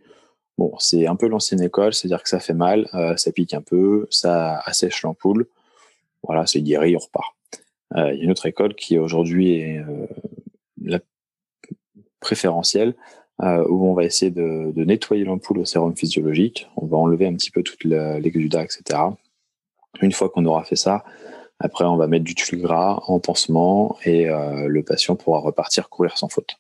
Bon, 0.59 0.75
c'est 0.81 1.07
un 1.07 1.15
peu 1.15 1.29
l'ancienne 1.29 1.63
école, 1.63 1.95
c'est-à-dire 1.95 2.21
que 2.21 2.29
ça 2.29 2.41
fait 2.41 2.53
mal, 2.53 2.89
euh, 2.93 3.17
ça 3.17 3.31
pique 3.31 3.55
un 3.55 3.63
peu, 3.63 4.09
ça 4.11 4.59
assèche 4.65 5.03
l'ampoule. 5.03 5.47
Voilà, 6.25 6.47
c'est 6.47 6.61
guéri, 6.61 6.97
on 6.97 6.99
repart. 6.99 7.37
Euh, 7.95 8.13
il 8.13 8.19
y 8.19 8.21
a 8.23 8.25
une 8.25 8.33
autre 8.33 8.47
école 8.47 8.75
qui 8.75 8.99
aujourd'hui 8.99 9.53
est 9.53 9.79
euh, 9.79 10.07
la 10.83 10.99
préférentielle, 12.21 12.95
où 13.41 13.87
on 13.87 13.95
va 13.95 14.03
essayer 14.05 14.33
de, 14.33 14.73
nettoyer 14.85 15.23
l'ampoule 15.23 15.61
au 15.61 15.65
sérum 15.65 15.95
physiologique. 15.95 16.69
On 16.77 16.87
va 16.87 16.97
enlever 16.97 17.25
un 17.25 17.35
petit 17.35 17.53
peu 17.53 17.63
toute 17.63 17.85
l'exudat, 17.85 18.65
etc. 18.65 18.99
Une 20.03 20.11
fois 20.11 20.29
qu'on 20.29 20.45
aura 20.45 20.65
fait 20.65 20.75
ça, 20.75 21.05
Après, 21.61 21.85
on 21.85 21.97
va 21.97 22.09
mettre 22.09 22.25
du 22.25 22.35
tulle 22.35 22.61
gras 22.61 23.01
en 23.07 23.21
pansement 23.21 23.97
et 24.05 24.27
le 24.27 24.83
patient 24.83 25.15
pourra 25.15 25.39
repartir 25.39 25.89
courir 25.89 26.19
sans 26.19 26.29
faute. 26.29 26.57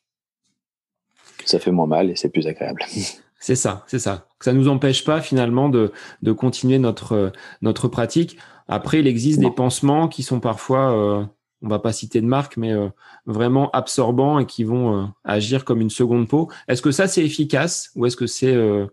Ça 1.44 1.58
fait 1.58 1.72
moins 1.72 1.88
mal 1.88 2.10
et 2.10 2.16
c'est 2.16 2.28
plus 2.28 2.46
agréable. 2.46 2.84
C'est 3.38 3.56
ça, 3.56 3.84
c'est 3.86 3.98
ça. 3.98 4.26
Ça 4.40 4.52
nous 4.52 4.68
empêche 4.68 5.04
pas 5.04 5.20
finalement 5.20 5.68
de, 5.68 5.92
de 6.22 6.32
continuer 6.32 6.78
notre, 6.78 7.32
notre 7.62 7.88
pratique. 7.88 8.36
Après, 8.66 9.00
il 9.00 9.06
existe 9.06 9.38
des 9.38 9.50
pansements 9.50 10.08
qui 10.08 10.22
sont 10.22 10.40
parfois 10.40 11.28
on 11.62 11.68
va 11.68 11.78
pas 11.78 11.92
citer 11.92 12.20
de 12.20 12.26
marque, 12.26 12.56
mais 12.56 12.72
euh, 12.72 12.88
vraiment 13.26 13.70
absorbants 13.72 14.38
et 14.38 14.46
qui 14.46 14.64
vont 14.64 14.96
euh, 14.96 15.06
agir 15.24 15.64
comme 15.64 15.80
une 15.80 15.90
seconde 15.90 16.28
peau. 16.28 16.48
Est-ce 16.68 16.82
que 16.82 16.90
ça 16.90 17.08
c'est 17.08 17.24
efficace 17.24 17.90
ou 17.96 18.06
est-ce 18.06 18.16
que 18.16 18.26
c'est 18.26 18.54
euh, 18.54 18.86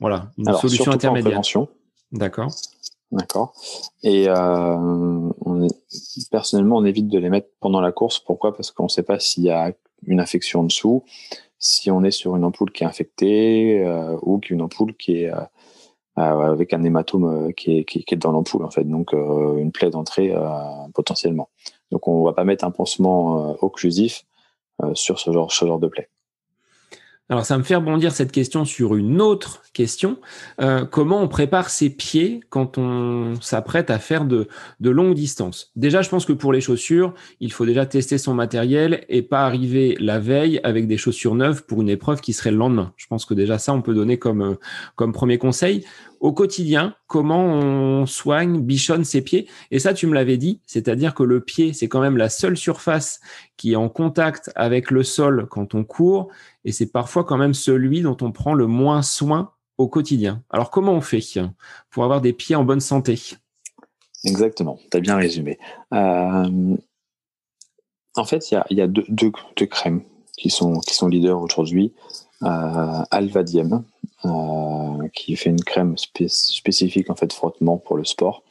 voilà 0.00 0.30
une 0.38 0.52
solution 0.54 0.92
intermédiaire 0.92 1.40
D'accord. 2.12 2.50
D'accord. 3.12 3.54
Et 4.02 4.26
personnellement, 6.30 6.76
on 6.78 6.84
évite 6.84 7.06
de 7.08 7.18
les 7.18 7.30
mettre 7.30 7.48
pendant 7.60 7.80
la 7.80 7.92
course. 7.92 8.18
Pourquoi? 8.18 8.56
Parce 8.56 8.72
qu'on 8.72 8.84
ne 8.84 8.88
sait 8.88 9.04
pas 9.04 9.20
s'il 9.20 9.44
y 9.44 9.50
a 9.50 9.72
une 10.06 10.18
infection 10.18 10.60
en 10.60 10.64
dessous, 10.64 11.04
si 11.64 11.90
on 11.90 12.04
est 12.04 12.10
sur 12.10 12.36
une 12.36 12.44
ampoule 12.44 12.70
qui 12.70 12.84
est 12.84 12.86
infectée 12.86 13.84
ou 14.22 14.38
qu'une 14.38 14.62
ampoule 14.62 14.94
qui 14.94 15.22
est 15.22 15.32
avec 16.16 16.72
un 16.72 16.82
hématome 16.82 17.52
qui 17.54 17.78
est, 17.78 17.84
qui, 17.84 18.04
est 18.08 18.16
dans 18.16 18.32
l'ampoule 18.32 18.64
en 18.64 18.70
fait, 18.70 18.84
donc 18.84 19.12
une 19.12 19.72
plaie 19.72 19.90
d'entrée 19.90 20.34
potentiellement. 20.94 21.48
Donc 21.94 22.08
on 22.08 22.24
va 22.24 22.32
pas 22.32 22.42
mettre 22.42 22.64
un 22.64 22.72
pansement 22.72 23.50
euh, 23.50 23.54
occlusif 23.60 24.24
euh, 24.82 24.94
sur 24.94 25.20
ce 25.20 25.30
genre, 25.30 25.52
ce 25.52 25.64
genre 25.64 25.78
de 25.78 25.86
plaie. 25.86 26.10
Alors 27.30 27.46
ça 27.46 27.56
me 27.56 27.62
fait 27.62 27.76
rebondir 27.76 28.12
cette 28.12 28.32
question 28.32 28.66
sur 28.66 28.96
une 28.96 29.22
autre 29.22 29.62
question. 29.72 30.18
Euh, 30.60 30.84
comment 30.84 31.22
on 31.22 31.28
prépare 31.28 31.70
ses 31.70 31.88
pieds 31.88 32.40
quand 32.50 32.76
on 32.76 33.40
s'apprête 33.40 33.88
à 33.88 33.98
faire 33.98 34.26
de, 34.26 34.46
de 34.80 34.90
longues 34.90 35.14
distances? 35.14 35.72
Déjà, 35.74 36.02
je 36.02 36.10
pense 36.10 36.26
que 36.26 36.34
pour 36.34 36.52
les 36.52 36.60
chaussures, 36.60 37.14
il 37.40 37.50
faut 37.50 37.64
déjà 37.64 37.86
tester 37.86 38.18
son 38.18 38.34
matériel 38.34 39.06
et 39.08 39.22
pas 39.22 39.46
arriver 39.46 39.96
la 40.00 40.18
veille 40.18 40.60
avec 40.64 40.86
des 40.86 40.98
chaussures 40.98 41.34
neuves 41.34 41.64
pour 41.64 41.80
une 41.80 41.88
épreuve 41.88 42.20
qui 42.20 42.34
serait 42.34 42.50
le 42.50 42.58
lendemain. 42.58 42.92
Je 42.96 43.06
pense 43.06 43.24
que 43.24 43.32
déjà 43.32 43.56
ça, 43.56 43.72
on 43.72 43.80
peut 43.80 43.94
donner 43.94 44.18
comme, 44.18 44.58
comme 44.94 45.12
premier 45.12 45.38
conseil 45.38 45.86
au 46.24 46.32
quotidien, 46.32 46.94
comment 47.06 47.44
on 47.44 48.06
soigne, 48.06 48.62
bichonne 48.62 49.04
ses 49.04 49.20
pieds. 49.20 49.46
Et 49.70 49.78
ça, 49.78 49.92
tu 49.92 50.06
me 50.06 50.14
l'avais 50.14 50.38
dit, 50.38 50.62
c'est-à-dire 50.64 51.12
que 51.12 51.22
le 51.22 51.40
pied, 51.40 51.74
c'est 51.74 51.86
quand 51.86 52.00
même 52.00 52.16
la 52.16 52.30
seule 52.30 52.56
surface 52.56 53.20
qui 53.58 53.72
est 53.72 53.76
en 53.76 53.90
contact 53.90 54.50
avec 54.54 54.90
le 54.90 55.02
sol 55.02 55.46
quand 55.50 55.74
on 55.74 55.84
court, 55.84 56.28
et 56.64 56.72
c'est 56.72 56.90
parfois 56.90 57.24
quand 57.24 57.36
même 57.36 57.52
celui 57.52 58.00
dont 58.00 58.16
on 58.22 58.32
prend 58.32 58.54
le 58.54 58.66
moins 58.66 59.02
soin 59.02 59.52
au 59.76 59.86
quotidien. 59.86 60.42
Alors 60.48 60.70
comment 60.70 60.94
on 60.94 61.02
fait 61.02 61.20
pour 61.90 62.04
avoir 62.04 62.22
des 62.22 62.32
pieds 62.32 62.56
en 62.56 62.64
bonne 62.64 62.80
santé? 62.80 63.20
Exactement, 64.24 64.78
tu 64.90 64.96
as 64.96 65.00
bien 65.00 65.16
résumé. 65.16 65.58
Euh, 65.92 66.74
en 68.16 68.24
fait, 68.24 68.50
il 68.50 68.78
y 68.78 68.80
a, 68.80 68.86
deux, 68.86 69.66
crèmes 69.66 70.00
qui 70.38 70.48
sont, 70.48 70.80
leaders 71.06 71.38
aujourd'hui. 71.38 71.92
Euh, 72.42 73.02
Alvadiem, 73.10 73.84
euh, 74.24 75.08
qui 75.12 75.36
fait 75.36 75.50
une 75.50 75.62
crème 75.62 75.96
spécifique 75.98 77.10
en 77.10 77.14
fait 77.14 77.32
frottement 77.32 77.76
pour 77.76 77.96
le 77.96 78.04
sport, 78.04 78.42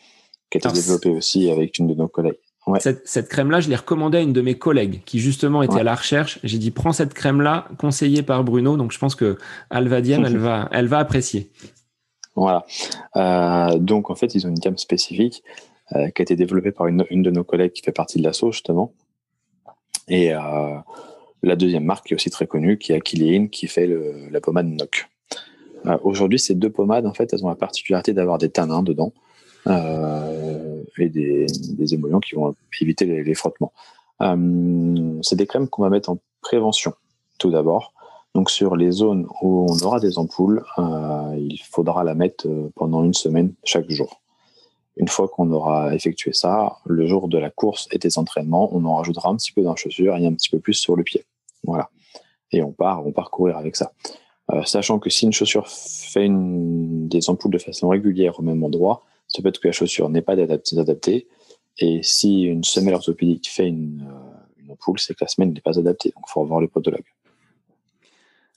qui 0.49 0.57
a 0.57 0.59
été 0.59 0.71
développée 0.71 1.09
aussi 1.09 1.49
avec 1.49 1.77
une 1.79 1.87
de 1.87 1.95
nos 1.95 2.07
collègues. 2.07 2.37
Cette, 2.79 3.27
crème-là, 3.27 3.59
je 3.59 3.69
l'ai 3.69 3.75
recommandée 3.75 4.19
à 4.19 4.21
une 4.21 4.31
de 4.31 4.41
mes 4.41 4.57
collègues 4.57 5.01
qui 5.03 5.19
justement 5.19 5.63
était 5.63 5.79
à 5.79 5.83
la 5.83 5.95
recherche. 5.95 6.39
J'ai 6.43 6.57
dit 6.57 6.71
prends 6.71 6.93
cette 6.93 7.13
crème-là, 7.13 7.67
conseillée 7.77 8.23
par 8.23 8.43
Bruno. 8.43 8.77
Donc 8.77 8.93
je 8.93 8.99
pense 8.99 9.15
que 9.15 9.37
Alvadiem, 9.69 10.23
elle 10.23 10.37
va, 10.37 10.69
elle 10.71 10.87
va 10.87 10.99
apprécier. 10.99 11.51
Voilà. 12.35 12.65
Euh, 13.17 13.77
donc 13.79 14.09
en 14.09 14.15
fait, 14.15 14.33
ils 14.33 14.47
ont 14.47 14.49
une 14.49 14.59
gamme 14.59 14.77
spécifique 14.77 15.43
euh, 15.93 16.09
qui 16.09 16.21
a 16.21 16.23
été 16.23 16.35
développée 16.37 16.71
par 16.71 16.87
une, 16.87 17.03
de 17.09 17.31
nos 17.31 17.43
collègues 17.43 17.73
qui 17.73 17.81
fait 17.81 17.91
partie 17.91 18.17
de 18.17 18.23
l'assaut 18.23 18.51
justement. 18.51 18.93
Et 20.07 20.31
la 21.43 21.55
deuxième 21.55 21.83
marque 21.83 22.07
qui 22.07 22.13
est 22.13 22.15
aussi 22.15 22.29
très 22.29 22.47
connue, 22.47 22.77
qui 22.77 22.91
est 22.91 22.95
Aquiline, 22.95 23.49
qui 23.49 23.67
fait 23.67 23.89
la 24.31 24.41
pommade 24.41 24.67
NOC. 24.67 25.07
Euh, 25.85 25.97
aujourd'hui, 26.03 26.39
ces 26.39 26.55
deux 26.55 26.69
pommades, 26.69 27.05
en 27.05 27.13
fait, 27.13 27.33
elles 27.33 27.43
ont 27.45 27.49
la 27.49 27.55
particularité 27.55 28.13
d'avoir 28.13 28.37
des 28.37 28.49
tanins 28.49 28.83
dedans 28.83 29.13
euh, 29.67 30.83
et 30.97 31.09
des, 31.09 31.45
des, 31.47 31.93
émollients 31.93 32.19
qui 32.19 32.35
vont 32.35 32.55
éviter 32.81 33.05
les, 33.05 33.33
frottements. 33.33 33.73
Euh, 34.21 35.19
c'est 35.21 35.35
des 35.35 35.47
crèmes 35.47 35.67
qu'on 35.67 35.83
va 35.83 35.89
mettre 35.89 36.09
en 36.09 36.19
prévention, 36.41 36.93
tout 37.37 37.51
d'abord. 37.51 37.93
Donc 38.35 38.49
sur 38.49 38.75
les 38.75 38.91
zones 38.91 39.27
où 39.41 39.67
on 39.69 39.85
aura 39.85 39.99
des 39.99 40.17
ampoules, 40.17 40.63
il 41.37 41.61
faudra 41.69 42.03
la 42.03 42.15
mettre 42.15 42.47
pendant 42.75 43.03
une 43.03 43.13
semaine 43.13 43.53
chaque 43.63 43.89
jour. 43.91 44.21
Une 44.97 45.07
fois 45.07 45.27
qu'on 45.27 45.51
aura 45.51 45.93
effectué 45.93 46.33
ça, 46.33 46.77
le 46.85 47.05
jour 47.05 47.27
de 47.27 47.37
la 47.37 47.51
course 47.51 47.87
et 47.91 47.99
des 47.99 48.17
entraînements, 48.17 48.75
on 48.75 48.85
en 48.85 48.95
rajoutera 48.95 49.29
un 49.29 49.35
petit 49.35 49.51
peu 49.51 49.61
dans 49.61 49.71
la 49.71 49.75
chaussure 49.75 50.17
et 50.17 50.25
un 50.25 50.33
petit 50.33 50.49
peu 50.49 50.59
plus 50.59 50.73
sur 50.73 50.95
le 50.95 51.03
pied. 51.03 51.25
Voilà. 51.63 51.89
Et 52.51 52.63
on 52.63 52.71
part, 52.71 53.05
on 53.05 53.11
part 53.11 53.29
courir 53.29 53.57
avec 53.57 53.75
ça. 53.75 53.91
Euh, 54.51 54.63
sachant 54.63 54.99
que 54.99 55.09
si 55.09 55.25
une 55.25 55.31
chaussure 55.31 55.69
fait 55.69 56.27
des 56.29 57.29
ampoules 57.29 57.51
de 57.51 57.57
façon 57.57 57.89
régulière 57.89 58.39
au 58.39 58.41
même 58.41 58.63
endroit, 58.63 59.03
ça 59.27 59.41
peut 59.41 59.49
être 59.49 59.59
que 59.59 59.67
la 59.67 59.71
chaussure 59.71 60.09
n'est 60.09 60.21
pas 60.21 60.33
adaptée. 60.33 61.27
Et 61.79 62.03
si 62.03 62.43
une 62.43 62.63
semelle 62.63 62.93
orthopédique 62.93 63.49
fait 63.49 63.67
une, 63.67 64.05
euh, 64.07 64.61
une 64.63 64.71
ampoule, 64.71 64.99
c'est 64.99 65.13
que 65.13 65.23
la 65.23 65.27
semelle 65.27 65.53
n'est 65.53 65.61
pas 65.61 65.79
adaptée. 65.79 66.09
Donc, 66.09 66.25
il 66.27 66.31
faut 66.31 66.41
revoir 66.41 66.59
le 66.59 66.67
podologue. 66.67 67.05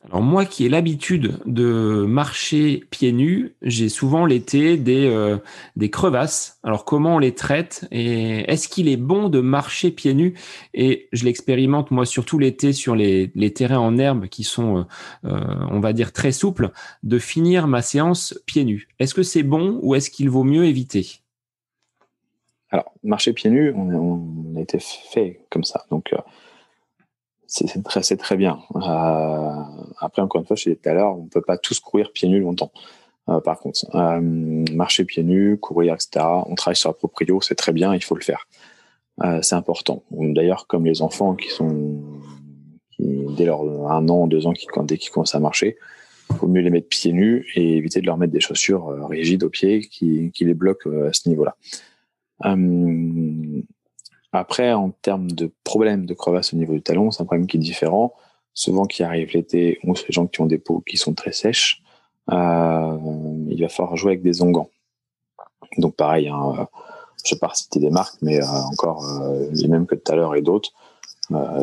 Alors 0.09 0.23
moi 0.23 0.45
qui 0.45 0.65
ai 0.65 0.69
l'habitude 0.69 1.41
de 1.47 2.05
marcher 2.07 2.85
pieds 2.91 3.11
nus, 3.11 3.57
j'ai 3.61 3.89
souvent 3.89 4.25
l'été 4.25 4.77
des, 4.77 5.07
euh, 5.07 5.39
des 5.75 5.91
crevasses. 5.91 6.61
Alors 6.63 6.85
comment 6.85 7.17
on 7.17 7.19
les 7.19 7.35
traite 7.35 7.89
et 7.91 8.49
est-ce 8.51 8.69
qu'il 8.69 8.89
est 8.89 8.97
bon 8.97 9.29
de 9.29 9.41
marcher 9.41 9.91
pieds 9.91 10.15
nus? 10.15 10.35
Et 10.75 11.09
je 11.13 11.25
l'expérimente 11.25 11.91
moi 11.91 12.07
surtout 12.07 12.39
l'été 12.39 12.73
sur 12.73 12.95
les, 12.95 13.31
terrains 13.53 13.81
en 13.81 13.99
herbe 13.99 14.29
qui 14.29 14.45
sont, 14.45 14.79
euh, 14.79 14.83
euh, 15.25 15.67
on 15.71 15.81
va 15.81 15.93
dire, 15.93 16.13
très 16.13 16.31
souples, 16.31 16.71
de 17.03 17.19
finir 17.19 17.67
ma 17.67 17.83
séance 17.83 18.41
pieds 18.47 18.65
nus. 18.65 18.89
Est-ce 19.01 19.15
que 19.15 19.25
c'est 19.25 19.43
bon 19.43 19.81
ou 19.83 19.97
est-ce 19.97 20.11
qu'il 20.11 20.31
vaut 20.31 20.45
mieux 20.45 20.67
éviter? 20.67 21.21
Alors 22.71 22.93
marcher 23.03 23.33
pieds 23.33 23.51
nus, 23.51 23.73
on, 23.75 23.91
on, 23.91 24.57
a 24.57 24.61
été 24.61 24.79
fait 24.79 25.41
comme 25.51 25.65
ça. 25.65 25.85
Donc 25.91 26.13
c'est 27.47 28.16
très, 28.16 28.36
bien. 28.36 28.59
Euh, 28.74 29.62
après, 30.01 30.22
encore 30.22 30.40
une 30.40 30.47
fois, 30.47 30.57
je 30.57 30.70
dit 30.70 30.76
tout 30.76 30.88
à 30.88 30.94
l'heure, 30.94 31.16
on 31.18 31.24
ne 31.24 31.28
peut 31.28 31.40
pas 31.40 31.59
tous 31.59 31.80
courir 31.80 32.12
pieds 32.12 32.28
nus 32.28 32.40
longtemps. 32.40 32.72
Euh, 33.28 33.40
par 33.40 33.59
contre, 33.59 33.84
euh, 33.94 34.20
marcher 34.20 35.05
pieds 35.05 35.22
nus, 35.22 35.59
courir, 35.59 35.94
etc. 35.94 36.24
On 36.47 36.55
travaille 36.55 36.76
sur 36.76 36.90
la 36.90 36.94
proprio, 36.94 37.40
c'est 37.40 37.55
très 37.55 37.72
bien, 37.72 37.94
il 37.94 38.03
faut 38.03 38.14
le 38.14 38.22
faire. 38.22 38.47
c'est 39.42 39.55
important. 39.55 40.03
D'ailleurs, 40.11 40.66
comme 40.66 40.84
les 40.84 41.01
enfants 41.03 41.34
qui 41.34 41.49
sont 41.49 42.01
dès 42.99 43.44
leur 43.44 43.62
un 43.90 44.09
an, 44.09 44.26
deux 44.26 44.47
ans, 44.47 44.53
dès 44.84 44.99
qu'ils 44.99 45.11
commencent 45.11 45.34
à 45.34 45.40
marcher, 45.40 45.76
il 46.30 46.36
faut 46.36 46.49
mieux 46.49 46.61
les 46.61 46.70
mettre 46.70 46.88
pieds 46.88 47.12
nus 47.12 47.47
et 47.55 47.76
éviter 47.76 48.01
de 48.01 48.07
leur 48.07 48.18
mettre 48.18 48.32
des 48.32 48.40
chaussures 48.40 49.09
rigides 49.09 49.44
aux 49.44 49.51
pieds 49.51 49.80
qui, 49.80 50.32
qui 50.32 50.44
les 50.44 50.55
bloquent 50.55 50.90
à 51.09 51.12
ce 51.12 51.28
niveau-là. 51.28 51.57
Après, 54.37 54.72
en 54.72 54.91
termes 54.91 55.30
de 55.30 55.51
problème 55.64 56.05
de 56.05 56.12
crevasse 56.12 56.53
au 56.53 56.57
niveau 56.57 56.74
du 56.74 56.82
talon, 56.82 57.11
c'est 57.11 57.22
un 57.22 57.26
problème 57.26 57.47
qui 57.47 57.57
est 57.57 57.61
différent. 57.61 58.12
Souvent, 58.53 58.84
qui 58.84 59.03
arrive 59.03 59.32
l'été, 59.32 59.78
ou 59.84 59.95
les 59.95 60.11
gens 60.11 60.26
qui 60.26 60.41
ont 60.41 60.47
des 60.47 60.59
peaux 60.59 60.80
qui 60.80 60.97
sont 60.97 61.14
très 61.14 61.32
sèches, 61.32 61.82
euh, 62.30 62.99
il 63.49 63.61
va 63.61 63.68
falloir 63.68 63.97
jouer 63.97 64.12
avec 64.12 64.22
des 64.22 64.43
onguents. 64.43 64.70
Donc, 65.78 65.95
pareil, 65.97 66.28
hein, 66.28 66.53
euh, 66.59 66.64
je 67.24 67.34
ne 67.34 67.37
vais 67.37 67.41
pas 67.41 67.55
citer 67.55 67.80
des 67.80 67.91
marques, 67.91 68.18
mais 68.22 68.43
euh, 68.43 68.47
encore 68.72 69.05
les 69.53 69.68
mêmes 69.68 69.87
que 69.87 69.95
tout 69.95 70.12
à 70.12 70.16
l'heure 70.16 70.34
et 70.34 70.43
d'autres, 70.43 70.70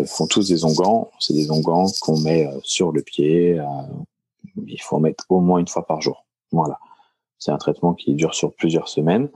font 0.06 0.28
tous 0.28 0.48
des 0.50 0.66
onguents. 0.66 1.10
C'est 1.20 1.34
des 1.34 1.52
onguents 1.52 1.86
qu'on 2.02 2.20
met 2.20 2.50
sur 2.64 2.92
le 2.92 3.02
pied. 3.02 3.60
il 4.68 4.82
faut 4.82 4.98
en 4.98 5.00
mettre 5.00 5.26
au 5.30 5.40
moins 5.40 5.60
une 5.60 5.68
fois 5.68 5.86
par 5.86 6.02
jour. 6.02 6.26
Voilà. 6.52 6.80
C'est 7.40 7.52
un 7.52 7.58
traitement 7.58 7.94
qui 7.94 8.14
dure 8.14 8.34
sur 8.34 8.54
plusieurs 8.54 8.90
semaines 8.90 9.30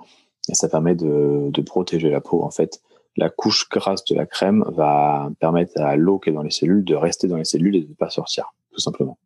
et 0.49 0.55
ça 0.55 0.67
permet 0.67 0.95
de 0.95 1.61
protéger 1.61 2.09
la 2.09 2.19
peau 2.19 2.43
en 2.43 2.51
fait 2.51 2.81
la 3.17 3.29
couche 3.29 3.67
grasse 3.67 4.05
de 4.05 4.15
la 4.15 4.25
crème 4.25 4.63
va 4.69 5.29
permettre 5.39 5.81
à 5.81 5.95
l'eau 5.95 6.19
qui 6.19 6.29
est 6.29 6.33
dans 6.33 6.43
les 6.43 6.51
cellules 6.51 6.85
de 6.85 6.95
rester 6.95 7.27
dans 7.27 7.37
les 7.37 7.45
cellules 7.45 7.75
et 7.75 7.81
de 7.81 7.89
ne 7.89 7.95
pas 7.95 8.09
sortir, 8.09 8.53
tout 8.71 8.79
simplement. 8.79 9.17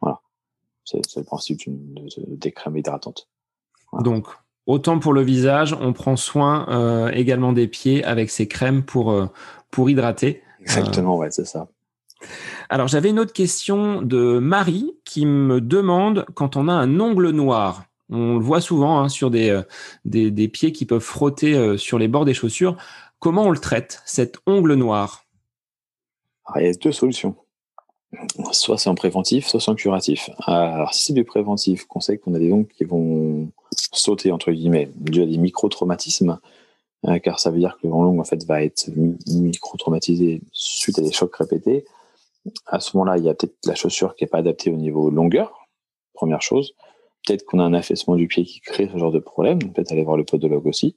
Voilà. 0.00 0.20
C'est 0.84 1.00
le 1.16 1.22
principe 1.22 1.60
des 1.66 2.52
crèmes 2.52 2.76
hydratantes. 2.76 3.28
Donc, 4.00 4.26
autant 4.66 4.98
pour 4.98 5.12
le 5.12 5.22
visage, 5.22 5.76
on 5.78 5.92
prend 5.92 6.16
soin 6.16 6.66
euh, 6.68 7.10
également 7.10 7.52
des 7.52 7.68
pieds 7.68 8.02
avec 8.04 8.30
ces 8.30 8.48
crèmes 8.48 8.82
pour, 8.82 9.12
euh, 9.12 9.26
pour 9.70 9.90
hydrater. 9.90 10.42
Exactement, 10.60 11.16
ouais, 11.16 11.30
c'est 11.30 11.46
ça. 11.46 11.68
Alors, 12.70 12.88
j'avais 12.88 13.10
une 13.10 13.20
autre 13.20 13.34
question 13.34 14.00
de 14.02 14.38
Marie 14.38 14.96
qui 15.04 15.26
me 15.26 15.60
demande 15.60 16.24
quand 16.34 16.56
on 16.56 16.68
a 16.68 16.72
un 16.72 16.98
ongle 17.00 17.30
noir. 17.30 17.84
On 18.08 18.34
le 18.34 18.44
voit 18.44 18.60
souvent 18.60 19.00
hein, 19.00 19.08
sur 19.08 19.30
des, 19.30 19.50
euh, 19.50 19.62
des, 20.04 20.30
des, 20.30 20.48
pieds 20.48 20.72
qui 20.72 20.86
peuvent 20.86 21.00
frotter 21.00 21.76
sur 21.76 21.98
les 21.98 22.08
bords 22.08 22.24
des 22.24 22.34
chaussures. 22.34 22.76
Comment 23.18 23.44
on 23.44 23.50
le 23.50 23.58
traite, 23.58 24.02
cet 24.04 24.38
ongle 24.46 24.74
noir? 24.74 25.24
Il 26.54 26.62
y 26.62 26.68
a 26.68 26.72
deux 26.72 26.92
solutions. 26.92 27.34
Soit 28.52 28.78
c'est 28.78 28.88
en 28.88 28.94
préventif, 28.94 29.46
soit 29.46 29.60
c'est 29.60 29.70
en 29.70 29.74
curatif. 29.74 30.30
Alors, 30.46 30.94
si 30.94 31.06
c'est 31.06 31.12
du 31.12 31.24
préventif, 31.24 31.86
qu'on 31.86 32.00
sait 32.00 32.18
qu'on 32.18 32.34
a 32.34 32.38
des 32.38 32.52
ongles 32.52 32.68
qui 32.68 32.84
vont 32.84 33.50
sauter, 33.92 34.30
entre 34.30 34.52
guillemets, 34.52 34.90
dû 34.96 35.22
à 35.22 35.26
des 35.26 35.38
micro-traumatismes, 35.38 36.38
car 37.22 37.40
ça 37.40 37.50
veut 37.50 37.58
dire 37.58 37.76
que 37.80 37.86
le 37.86 37.90
long 37.90 38.20
en 38.20 38.24
fait 38.24 38.44
va 38.44 38.62
être 38.62 38.88
micro-traumatisé 39.26 40.40
suite 40.52 40.98
à 40.98 41.02
des 41.02 41.12
chocs 41.12 41.34
répétés. 41.34 41.84
À 42.66 42.78
ce 42.80 42.96
moment-là, 42.96 43.18
il 43.18 43.24
y 43.24 43.28
a 43.28 43.34
peut-être 43.34 43.56
la 43.64 43.74
chaussure 43.74 44.14
qui 44.14 44.24
n'est 44.24 44.28
pas 44.28 44.38
adaptée 44.38 44.70
au 44.70 44.76
niveau 44.76 45.10
longueur, 45.10 45.66
première 46.14 46.42
chose. 46.42 46.74
Peut-être 47.26 47.44
qu'on 47.44 47.58
a 47.58 47.64
un 47.64 47.74
affaissement 47.74 48.14
du 48.14 48.28
pied 48.28 48.44
qui 48.44 48.60
crée 48.60 48.88
ce 48.92 48.98
genre 48.98 49.10
de 49.10 49.18
problème, 49.18 49.58
peut-être 49.58 49.90
aller 49.90 50.04
voir 50.04 50.16
le 50.16 50.24
podologue 50.24 50.66
aussi. 50.66 50.96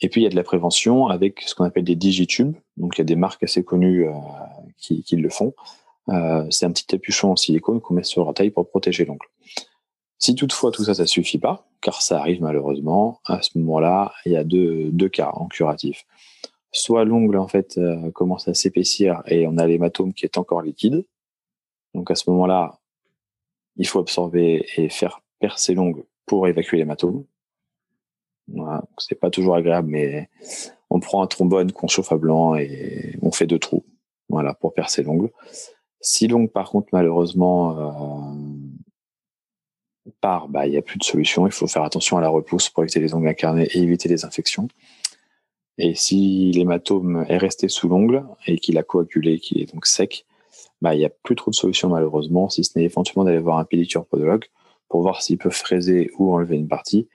Et 0.00 0.08
puis 0.08 0.22
il 0.22 0.24
y 0.24 0.26
a 0.26 0.30
de 0.30 0.36
la 0.36 0.42
prévention 0.42 1.08
avec 1.08 1.42
ce 1.42 1.54
qu'on 1.54 1.64
appelle 1.64 1.84
des 1.84 1.96
digitubes. 1.96 2.54
Donc 2.76 2.96
il 2.96 3.00
y 3.00 3.02
a 3.02 3.04
des 3.04 3.16
marques 3.16 3.42
assez 3.42 3.64
connues 3.64 4.08
euh, 4.08 4.12
qui, 4.78 5.16
le 5.16 5.28
font. 5.28 5.54
Euh, 6.08 6.46
c'est 6.50 6.66
un 6.66 6.72
petit 6.72 6.86
capuchon 6.86 7.32
en 7.32 7.36
silicone 7.36 7.80
qu'on 7.80 7.94
met 7.94 8.02
sur 8.02 8.32
taille 8.34 8.50
pour 8.50 8.68
protéger 8.68 9.04
l'ongle. 9.04 9.26
Si 10.18 10.34
toutefois 10.34 10.70
tout 10.70 10.84
ça, 10.84 10.94
ça 10.94 11.06
suffit 11.06 11.38
pas, 11.38 11.66
car 11.80 12.02
ça 12.02 12.18
arrive 12.18 12.42
malheureusement, 12.42 13.20
à 13.24 13.40
ce 13.42 13.56
moment-là, 13.58 14.12
il 14.26 14.32
y 14.32 14.36
a 14.36 14.44
deux, 14.44 14.90
deux 14.90 15.08
cas 15.08 15.30
en 15.32 15.46
curatif. 15.46 16.04
Soit 16.72 17.04
l'ongle 17.04 17.36
en 17.36 17.48
fait 17.48 17.78
euh, 17.78 18.10
commence 18.12 18.48
à 18.48 18.54
s'épaissir 18.54 19.22
et 19.26 19.46
on 19.46 19.58
a 19.58 19.66
l'hématome 19.66 20.14
qui 20.14 20.24
est 20.24 20.38
encore 20.38 20.62
liquide. 20.62 21.04
Donc 21.94 22.10
à 22.10 22.14
ce 22.14 22.30
moment-là, 22.30 22.78
il 23.76 23.86
faut 23.86 23.98
absorber 23.98 24.66
et 24.76 24.88
faire 24.88 25.20
percer 25.38 25.74
l'ongle 25.74 26.04
pour 26.26 26.46
évacuer 26.46 26.76
l'hématome. 26.76 27.24
Voilà, 28.48 28.84
c'est 28.98 29.18
pas 29.18 29.30
toujours 29.30 29.54
agréable, 29.54 29.88
mais 29.88 30.28
on 30.90 31.00
prend 31.00 31.22
un 31.22 31.26
trombone 31.26 31.72
qu'on 31.72 31.88
chauffe 31.88 32.12
à 32.12 32.16
blanc 32.16 32.56
et 32.56 33.16
on 33.22 33.30
fait 33.30 33.46
deux 33.46 33.58
trous, 33.58 33.84
voilà, 34.28 34.54
pour 34.54 34.74
percer 34.74 35.02
l'ongle. 35.02 35.30
Si 36.00 36.26
l'ongle, 36.26 36.50
par 36.50 36.70
contre, 36.70 36.88
malheureusement, 36.92 37.78
euh, 37.78 37.90
part, 40.20 40.48
bah, 40.48 40.66
il 40.66 40.70
n'y 40.70 40.76
a 40.76 40.82
plus 40.82 40.98
de 40.98 41.04
solution. 41.04 41.46
Il 41.46 41.52
faut 41.52 41.66
faire 41.66 41.84
attention 41.84 42.16
à 42.16 42.20
la 42.20 42.28
repousse 42.28 42.68
pour 42.68 42.82
éviter 42.82 43.00
les 43.00 43.14
ongles 43.14 43.28
incarnés 43.28 43.68
et 43.72 43.78
éviter 43.78 44.08
les 44.08 44.24
infections. 44.24 44.68
Et 45.78 45.94
si 45.94 46.50
l'hématome 46.52 47.24
est 47.28 47.38
resté 47.38 47.68
sous 47.68 47.88
l'ongle 47.88 48.24
et 48.46 48.58
qu'il 48.58 48.76
a 48.78 48.82
coagulé, 48.82 49.38
qu'il 49.38 49.62
est 49.62 49.72
donc 49.72 49.86
sec, 49.86 50.26
bah, 50.82 50.94
il 50.94 50.98
n'y 50.98 51.04
a 51.04 51.10
plus 51.10 51.36
trop 51.36 51.50
de 51.50 51.56
solutions 51.56 51.88
malheureusement, 51.88 52.48
si 52.48 52.64
ce 52.64 52.78
n'est 52.78 52.84
éventuellement 52.84 53.24
d'aller 53.24 53.38
voir 53.38 53.58
un 53.58 53.64
pédicure 53.64 54.06
podologue 54.06 54.46
pour 54.88 55.02
voir 55.02 55.22
s'il 55.22 55.38
peut 55.38 55.50
fraiser 55.50 56.10
ou 56.18 56.34
enlever 56.34 56.56
une 56.56 56.68
partie. 56.68 57.08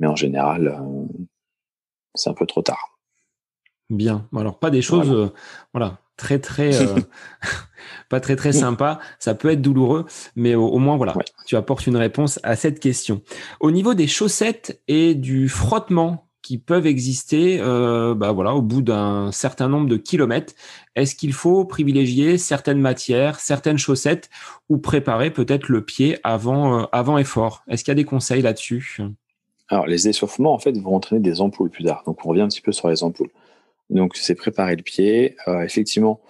Mais 0.00 0.06
en 0.06 0.16
général, 0.16 0.68
euh, 0.68 1.22
c'est 2.14 2.30
un 2.30 2.34
peu 2.34 2.46
trop 2.46 2.62
tard. 2.62 2.98
Bien. 3.90 4.28
Alors 4.36 4.58
pas 4.58 4.70
des 4.70 4.82
choses, 4.82 5.08
voilà, 5.08 5.24
euh, 5.24 5.28
voilà 5.72 5.98
très 6.16 6.40
très 6.40 6.76
euh, 6.82 7.00
pas 8.10 8.20
très 8.20 8.36
très 8.36 8.52
sympa. 8.52 8.98
Ça 9.18 9.34
peut 9.34 9.50
être 9.50 9.62
douloureux, 9.62 10.04
mais 10.36 10.54
au, 10.54 10.66
au 10.66 10.78
moins 10.78 10.96
voilà, 10.96 11.16
ouais. 11.16 11.24
tu 11.46 11.56
apportes 11.56 11.86
une 11.86 11.96
réponse 11.96 12.38
à 12.42 12.54
cette 12.56 12.80
question. 12.80 13.22
Au 13.60 13.70
niveau 13.70 13.94
des 13.94 14.06
chaussettes 14.06 14.82
et 14.88 15.14
du 15.14 15.48
frottement 15.48 16.28
qui 16.42 16.58
peuvent 16.58 16.86
exister, 16.86 17.58
bah 17.58 18.32
voilà, 18.32 18.54
au 18.54 18.62
bout 18.62 18.80
d'un 18.80 19.32
certain 19.32 19.68
nombre 19.68 19.88
de 19.88 19.96
kilomètres, 19.96 20.54
est-ce 20.94 21.14
qu'il 21.14 21.32
faut 21.34 21.64
privilégier 21.64 22.38
certaines 22.38 22.80
matières, 22.80 23.38
certaines 23.38 23.76
chaussettes, 23.76 24.30
ou 24.68 24.78
préparer 24.78 25.30
peut-être 25.30 25.68
le 25.68 25.84
pied 25.84 26.18
avant 26.24 26.84
avant 26.86 27.18
effort? 27.18 27.64
Est-ce 27.68 27.84
qu'il 27.84 27.90
y 27.90 27.92
a 27.92 27.96
des 27.96 28.04
conseils 28.04 28.40
là-dessus? 28.40 28.98
Alors 29.68 29.86
les 29.86 30.08
échauffements 30.08 30.54
en 30.54 30.58
fait 30.58 30.76
vont 30.78 30.94
entraîner 30.94 31.20
des 31.20 31.40
ampoules 31.40 31.70
plus 31.70 31.84
tard, 31.84 32.02
donc 32.06 32.24
on 32.24 32.30
revient 32.30 32.42
un 32.42 32.48
petit 32.48 32.60
peu 32.60 32.72
sur 32.72 32.88
les 32.88 33.02
ampoules. 33.02 33.30
Donc, 33.90 34.16
c'est 34.16 34.34
préparer 34.34 34.76
le 34.76 34.82
pied. 34.82 35.36
Euh, 35.46 35.62
effectivement, 35.62 36.20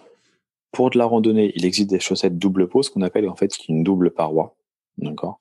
pour 0.72 0.90
de 0.90 0.98
la 0.98 1.06
randonnée, 1.06 1.52
il 1.54 1.64
existe 1.64 1.90
des 1.90 2.00
chaussettes 2.00 2.38
double 2.38 2.68
peau, 2.68 2.82
ce 2.82 2.90
qu'on 2.90 3.02
appelle 3.02 3.28
en 3.28 3.36
fait 3.36 3.52
une 3.68 3.82
double 3.82 4.10
paroi. 4.10 4.56
D'accord? 4.98 5.38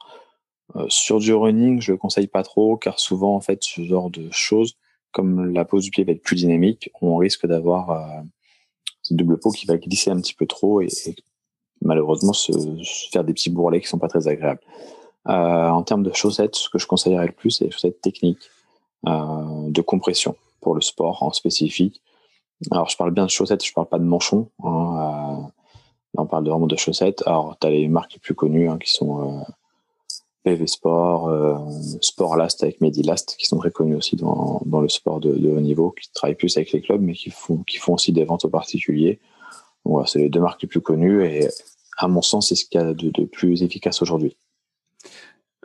Euh, 0.76 0.86
sur 0.90 1.20
du 1.20 1.34
running, 1.34 1.82
je 1.82 1.92
le 1.92 1.98
conseille 1.98 2.28
pas 2.28 2.44
trop, 2.44 2.78
car 2.78 3.00
souvent, 3.00 3.36
en 3.36 3.42
fait, 3.42 3.64
ce 3.64 3.82
genre 3.84 4.10
de 4.10 4.30
choses, 4.32 4.78
comme 5.12 5.54
la 5.54 5.66
pose 5.66 5.84
du 5.84 5.92
pied 5.92 6.04
va 6.04 6.12
être 6.12 6.24
plus 6.24 6.36
dynamique, 6.36 6.92
on 7.02 7.18
risque 7.18 7.46
d'avoir 7.46 7.92
euh, 7.92 8.22
cette 9.04 9.18
double 9.18 9.40
peau 9.40 9.52
qui 9.52 9.66
va 9.66 9.78
glisser 9.78 10.12
un 10.12 10.20
petit 10.20 10.34
peu 10.34 10.46
trop 10.46 10.82
et, 10.82 10.90
malheureusement 11.82 12.34
se, 12.34 12.52
faire 13.12 13.24
des 13.24 13.34
petits 13.34 13.52
bourrelets 13.52 13.82
qui 13.82 13.88
sont 13.88 14.00
pas 14.00 14.08
très 14.08 14.28
agréables. 14.28 14.62
Euh, 15.30 15.70
en 15.70 15.84
termes 15.84 16.04
de 16.04 16.14
chaussettes, 16.14 16.56
ce 16.56 16.70
que 16.70 16.78
je 16.78 16.88
conseillerais 16.88 17.28
le 17.28 17.34
plus, 17.34 17.52
c'est 17.52 17.66
les 17.66 17.72
chaussettes 17.72 18.02
techniques 18.02 18.50
euh, 19.08 19.70
de 19.70 19.82
compression 19.82 20.36
pour 20.62 20.74
le 20.76 20.82
sport 20.82 21.22
en 21.24 21.34
spécifique. 21.34 22.02
Alors, 22.72 22.90
je 22.90 22.98
parle 22.98 23.12
bien 23.12 23.26
de 23.26 23.30
chaussettes, 23.30 23.64
je 23.64 23.74
parle 23.74 23.88
pas 23.88 24.00
de 24.00 24.04
manchons. 24.04 24.50
Hein, 24.64 25.46
euh, 25.46 26.18
on 26.18 26.26
parle 26.26 26.48
vraiment 26.48 26.68
de 26.68 26.76
chaussettes. 26.76 27.24
Alors, 27.26 27.58
tu 27.60 27.68
as 27.68 27.70
les 27.70 27.88
marques 27.88 28.14
les 28.14 28.20
plus 28.20 28.34
connues 28.34 28.70
hein, 28.70 28.78
qui 28.80 28.92
sont 28.92 29.46
PV 30.44 30.66
Sport, 30.66 31.28
euh, 31.28 31.58
Sport 32.02 32.38
Last 32.38 32.64
avec 32.64 32.80
Medilast, 32.80 33.36
qui 33.38 33.46
sont 33.46 33.58
très 33.58 33.70
connus 33.70 33.96
aussi 33.96 34.16
dans, 34.16 34.62
le 34.66 34.90
sport 34.90 35.20
de, 35.20 35.30
haut 35.30 35.60
niveau, 35.60 35.92
qui 35.92 36.10
travaillent 36.14 36.36
plus 36.36 36.56
avec 36.56 36.72
les 36.72 36.82
clubs, 36.82 37.02
mais 37.02 37.14
qui 37.14 37.30
font, 37.32 37.64
aussi 37.90 38.14
des 38.14 38.24
ventes 38.24 38.46
aux 38.46 38.50
particuliers. 38.50 39.20
Voilà, 39.84 40.08
c'est 40.08 40.20
les 40.20 40.30
deux 40.30 40.40
marques 40.40 40.62
les 40.62 40.68
plus 40.70 40.82
connues 40.82 41.26
et 41.26 41.48
à 41.98 42.08
mon 42.08 42.22
sens, 42.22 42.50
c'est 42.50 42.56
ce 42.56 42.66
qu'il 42.66 42.80
y 42.80 42.84
a 42.84 42.94
de 42.94 43.26
plus 43.26 43.62
efficace 43.62 44.02
aujourd'hui. 44.02 44.38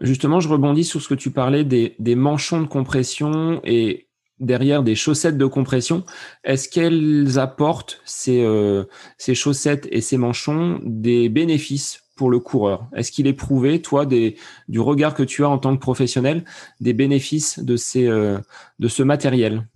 Justement, 0.03 0.41
je 0.41 0.49
rebondis 0.49 0.83
sur 0.83 1.01
ce 1.01 1.09
que 1.09 1.15
tu 1.15 1.31
parlais 1.31 1.63
des, 1.63 2.15
manchons 2.17 2.61
de 2.61 2.67
compression 2.67 3.61
et 3.63 4.09
derrière 4.41 4.83
des 4.83 4.97
chaussettes 4.97 5.39
de 5.39 5.47
compression. 5.47 6.03
Est-ce 6.43 6.69
qu'elles 6.69 7.39
apportent 7.39 8.01
ces, 8.05 8.43
euh, 8.43 8.85
chaussettes 9.33 9.87
et 9.93 10.01
ces 10.01 10.17
manchons 10.17 10.81
des 10.83 11.29
bénéfices 11.29 12.03
pour 12.17 12.31
le 12.31 12.41
coureur? 12.41 12.89
Est-ce 12.97 13.13
qu'il 13.13 13.29
est 13.29 13.33
prouvé, 13.33 13.81
toi, 13.81 14.05
du 14.05 14.81
regard 14.81 15.15
que 15.15 15.23
tu 15.23 15.45
as 15.45 15.49
en 15.49 15.59
tant 15.59 15.77
que 15.77 15.81
professionnel, 15.81 16.45
des 16.81 16.95
bénéfices 16.95 17.61
de, 17.61 17.77
ces, 17.77 18.09
euh, 18.09 18.41
ce 18.85 19.05
matériel? 19.05 19.69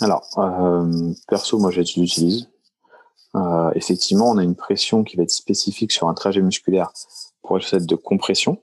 Alors, 0.00 0.26
euh, 0.38 1.12
perso, 1.28 1.60
moi, 1.60 1.70
je 1.70 1.78
l'utilise. 1.80 2.48
Effectivement, 3.76 4.28
on 4.30 4.38
a 4.38 4.42
une 4.42 4.56
pression 4.56 5.04
qui 5.04 5.16
va 5.16 5.22
être 5.22 5.30
spécifique 5.30 5.92
sur 5.92 6.08
un 6.08 6.14
trajet 6.14 6.42
musculaire 6.42 6.90
pour 7.42 7.56
les 7.56 7.62
chaussettes 7.62 7.86
de 7.86 7.94
compression 7.94 8.60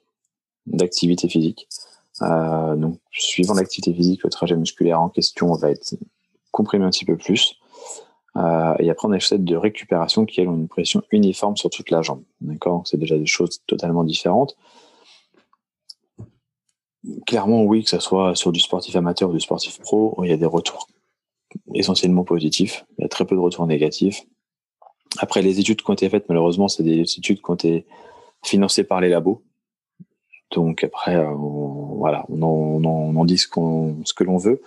d'activité 0.67 1.27
physique. 1.27 1.67
Euh, 2.21 2.75
donc, 2.75 2.99
suivant 3.11 3.53
l'activité 3.53 3.93
physique, 3.93 4.23
le 4.23 4.29
trajet 4.29 4.55
musculaire 4.55 5.01
en 5.01 5.09
question 5.09 5.53
va 5.53 5.71
être 5.71 5.95
comprimé 6.51 6.85
un 6.85 6.89
petit 6.89 7.05
peu 7.05 7.17
plus. 7.17 7.55
Euh, 8.35 8.75
et 8.79 8.89
après, 8.89 9.07
on 9.07 9.11
a 9.11 9.17
les 9.17 9.37
de 9.37 9.55
récupération 9.55 10.25
qui, 10.25 10.41
elles, 10.41 10.47
ont 10.47 10.55
une 10.55 10.67
pression 10.67 11.01
uniforme 11.11 11.57
sur 11.57 11.69
toute 11.69 11.89
la 11.89 12.01
jambe. 12.01 12.23
D'accord? 12.41 12.83
C'est 12.85 12.97
déjà 12.97 13.17
des 13.17 13.25
choses 13.25 13.61
totalement 13.65 14.03
différentes. 14.03 14.55
Clairement, 17.25 17.63
oui, 17.63 17.83
que 17.83 17.89
ce 17.89 17.99
soit 17.99 18.35
sur 18.35 18.51
du 18.51 18.59
sportif 18.59 18.95
amateur 18.95 19.29
ou 19.29 19.33
du 19.33 19.39
sportif 19.39 19.79
pro, 19.79 20.19
il 20.23 20.29
y 20.29 20.33
a 20.33 20.37
des 20.37 20.45
retours 20.45 20.87
essentiellement 21.73 22.23
positifs. 22.23 22.85
Il 22.97 23.03
y 23.03 23.05
a 23.05 23.07
très 23.07 23.25
peu 23.25 23.35
de 23.35 23.39
retours 23.39 23.65
négatifs. 23.65 24.23
Après, 25.19 25.41
les 25.41 25.59
études 25.59 25.81
qui 25.81 25.89
ont 25.89 25.93
été 25.93 26.09
faites, 26.09 26.27
malheureusement, 26.27 26.67
c'est 26.67 26.83
des 26.83 27.01
études 27.01 27.41
qui 27.41 27.49
ont 27.49 27.55
été 27.55 27.85
financées 28.43 28.83
par 28.83 29.01
les 29.01 29.09
labos. 29.09 29.41
Donc 30.51 30.83
après, 30.83 31.15
euh, 31.15 31.29
on, 31.29 31.95
voilà, 31.97 32.25
on 32.29 32.41
en, 32.41 32.47
on 32.47 32.83
en, 32.83 33.15
on 33.15 33.15
en 33.15 33.25
dit 33.25 33.37
ce, 33.37 33.47
qu'on, 33.47 33.97
ce 34.05 34.13
que 34.13 34.23
l'on 34.23 34.37
veut. 34.37 34.61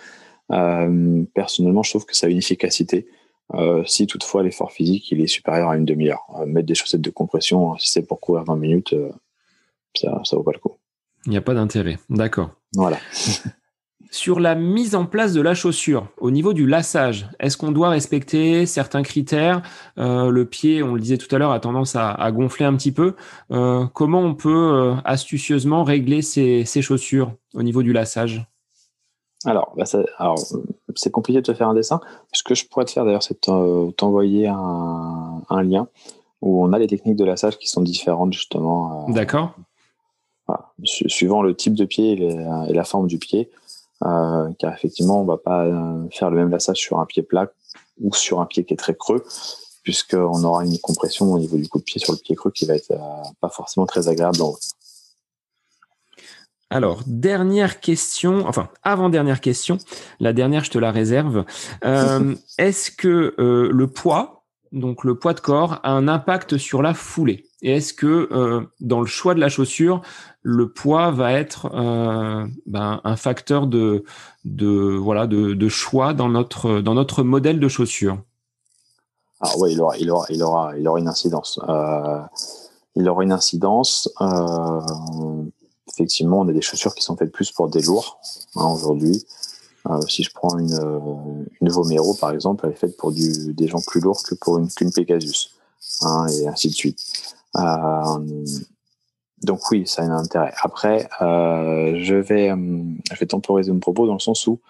Euh, 0.53 1.25
personnellement, 1.35 1.83
je 1.83 1.91
trouve 1.91 2.07
que 2.07 2.17
ça 2.17 2.27
a 2.27 2.31
une 2.31 2.39
efficacité. 2.39 3.09
Euh, 3.55 3.83
si 3.85 4.07
toutefois 4.07 4.45
l'effort 4.45 4.71
physique 4.71 5.11
il 5.11 5.21
est 5.21 5.27
supérieur 5.27 5.71
à 5.71 5.77
une 5.77 5.85
demi-heure, 5.85 6.25
euh, 6.39 6.47
mettre 6.47 6.67
des 6.67 6.75
chaussettes 6.75 7.01
de 7.01 7.11
compression, 7.11 7.77
si 7.79 7.89
c'est 7.89 8.03
pour 8.03 8.21
courir 8.21 8.45
20 8.45 8.57
minutes, 8.57 8.95
ça, 9.97 10.21
ça 10.25 10.37
vaut 10.37 10.45
pas 10.45 10.53
le 10.53 10.59
coup. 10.59 10.77
Il 11.27 11.31
n'y 11.31 11.37
a 11.37 11.43
pas 11.43 11.55
d'intérêt, 11.55 11.99
d'accord. 12.09 12.51
Voilà. 12.75 12.99
Sur 14.13 14.41
la 14.41 14.57
mise 14.57 14.97
en 14.97 15.07
place 15.07 15.33
de 15.35 15.41
la 15.41 15.55
chaussure, 15.55 16.09
au 16.19 16.33
niveau 16.33 16.53
du 16.53 16.67
lassage, 16.67 17.31
est-ce 17.39 17.57
qu'on 17.57 17.71
doit 17.71 17.91
respecter 17.91 18.67
certains 18.67 19.03
critères? 19.03 19.63
Euh, 19.99 20.31
Le 20.31 20.45
pied, 20.45 20.83
on 20.83 20.95
le 20.95 21.01
disait 21.01 21.17
tout 21.17 21.33
à 21.33 21.39
l'heure, 21.39 21.53
a 21.53 21.61
tendance 21.61 21.95
à, 21.95 22.11
à, 22.11 22.33
gonfler 22.33 22.67
un 22.67 22.75
petit 22.75 22.91
peu. 22.91 23.15
Euh, 23.53 23.87
comment 23.95 24.21
on 24.21 24.35
peut 24.35 24.51
euh, 24.51 24.95
astucieusement 25.05 25.85
régler 25.85 26.23
ces, 26.23 26.65
ces, 26.65 26.83
chaussures 26.83 27.33
au 27.55 27.63
niveau 27.63 27.85
du 27.85 27.93
lassage? 27.93 28.45
Alors, 29.45 29.73
bah 29.77 29.85
alors, 30.19 30.39
c'est 30.97 31.13
compliqué 31.13 31.41
de 31.41 31.47
te 31.47 31.55
faire 31.55 31.69
un 31.69 31.75
dessin. 31.75 32.01
Ce 32.33 32.43
que 32.43 32.57
je 32.57 32.67
pourrais 32.67 32.87
te 32.87 32.91
faire 32.91 33.05
d'ailleurs, 33.05 33.23
c'est 33.23 33.41
t'envoyer 33.41 34.49
un, 34.49 35.41
un, 35.49 35.63
lien 35.63 35.87
où 36.43 36.65
on 36.65 36.73
a 36.73 36.81
les 36.81 36.89
techniques 36.89 37.17
de 37.17 37.25
lassage 37.25 37.59
qui 37.59 37.69
sont 37.69 37.81
différentes 37.81 38.33
justement. 38.33 39.09
D'accord. 39.09 39.55
Voilà. 40.49 40.73
Suivant 40.83 41.43
le 41.43 41.55
type 41.55 41.75
de 41.75 41.85
pied 41.85 42.21
et 42.21 42.73
la 42.73 42.85
forme 42.85 43.07
du 43.07 43.19
pied, 43.19 43.51
euh, 44.05 44.49
car 44.59 44.73
effectivement, 44.73 45.21
on 45.21 45.25
va 45.25 45.37
pas 45.37 45.65
euh, 45.65 46.09
faire 46.11 46.31
le 46.31 46.37
même 46.37 46.51
lassage 46.51 46.79
sur 46.79 47.01
un 47.01 47.07
pied 47.07 47.23
plat 47.23 47.53
ou 48.01 48.15
sur 48.15 48.41
un 48.41 48.47
pied 48.47 48.65
qui 48.65 48.75
est 48.75 48.79
très 48.79 48.95
creux, 48.95 49.25
puisqu'on 49.83 50.43
aura 50.45 50.65
une 50.65 50.79
compression 50.79 51.33
au 51.33 51.39
niveau 51.39 51.57
du 51.57 51.69
coup 51.69 51.79
de 51.79 51.85
pied 51.85 52.01
sur 52.01 52.13
le 52.13 52.19
pied 52.19 52.35
creux 52.35 52.51
qui 52.51 52.67
va 52.67 52.75
être 52.75 52.91
euh, 52.93 52.99
pas 53.41 53.51
forcément 53.51 53.87
très 53.87 54.09
agréable 54.09 54.41
en 54.41 54.49
haut. 54.49 54.59
Alors, 56.73 57.03
dernière 57.07 57.81
question, 57.81 58.47
enfin, 58.47 58.69
avant-dernière 58.85 59.41
question, 59.41 59.79
la 60.21 60.33
dernière, 60.33 60.63
je 60.63 60.71
te 60.71 60.79
la 60.79 60.93
réserve. 60.93 61.45
Euh, 61.85 62.37
Est-ce 62.59 62.93
que 62.93 63.35
le 63.39 63.87
poids 63.89 64.40
donc 64.73 65.05
le 65.05 65.19
poids 65.19 65.35
de 65.35 65.41
corps, 65.41 65.81
a 65.83 65.91
un 65.91 66.07
impact 66.09 66.57
sur 66.57 66.83
la 66.83 66.95
foulée 66.95 67.47
Et 67.63 67.77
est-ce 67.77 67.93
que 67.93 68.29
euh, 68.31 68.63
dans 68.81 69.01
le 69.01 69.07
choix 69.07 69.35
de 69.35 69.41
la 69.41 69.49
chaussure, 69.49 70.01
le 70.43 70.73
poids 70.73 71.11
va 71.11 71.33
être 71.33 71.67
euh, 71.75 72.47
ben, 72.67 73.01
un 73.03 73.17
facteur 73.17 73.67
de, 73.67 74.05
voilà 74.45 75.27
de, 75.27 75.69
choix 75.69 76.15
dans 76.15 76.29
notre 76.29 76.81
dans 76.81 76.95
notre 76.95 77.23
modèle 77.23 77.59
de 77.59 77.69
chaussure? 77.69 78.23
Ah 79.41 79.53
oui, 79.59 79.73
il 79.73 79.81
aura 79.81 79.97
il 79.99 80.11
aura 80.11 80.27
il 80.31 80.43
aura 80.43 80.79
il 80.79 80.87
aura 80.87 80.99
une 80.99 81.09
incidence. 81.09 81.59
Euh, 81.69 82.21
il 82.95 83.09
aura 83.09 83.25
une 83.25 83.33
incidence. 83.33 84.09
Effectivement, 85.93 86.41
on 86.41 86.49
a 86.49 86.53
des 86.53 86.63
chaussures 86.63 86.95
qui 86.95 87.03
sont 87.03 87.17
faites 87.17 87.33
plus 87.33 87.51
pour 87.51 87.69
des 87.69 87.83
lourds 87.83 88.21
hein, 88.55 88.67
aujourd'hui. 88.67 89.25
Euh, 89.89 90.01
si 90.09 90.23
je 90.23 90.31
prends 90.33 90.59
une, 90.59 90.75
euh, 90.75 91.45
une 91.61 91.69
Vomero, 91.71 92.15
par 92.15 92.33
exemple, 92.33 92.67
elle 92.67 92.73
est 92.73 92.77
faite 92.77 92.97
pour 92.97 93.13
du, 93.13 93.55
des 93.55 93.69
gens 93.69 93.81
plus 93.87 94.01
lourds 94.01 94.23
que 94.23 94.35
pour 94.35 94.59
une 94.59 94.69
qu'une 94.69 94.93
Pegasus, 94.93 95.55
hein, 96.03 96.27
et 96.29 96.49
ainsi 96.49 96.69
de 96.69 96.75
suite. 96.75 97.01
Euh, 97.57 98.19
donc 99.43 99.71
oui, 99.71 99.87
ça 99.87 100.03
a 100.03 100.05
un 100.05 100.11
intérêt. 100.11 100.53
Après, 100.63 101.09
euh, 101.23 101.99
je 102.03 102.15
vais, 102.15 102.51
euh, 102.51 102.83
je 103.11 103.19
vais 103.19 103.27
temporiser 103.27 103.73
mon 103.73 103.79
propos 103.79 104.07
dans 104.07 104.15
le 104.15 104.21
sens 104.21 104.47
où 104.47 104.61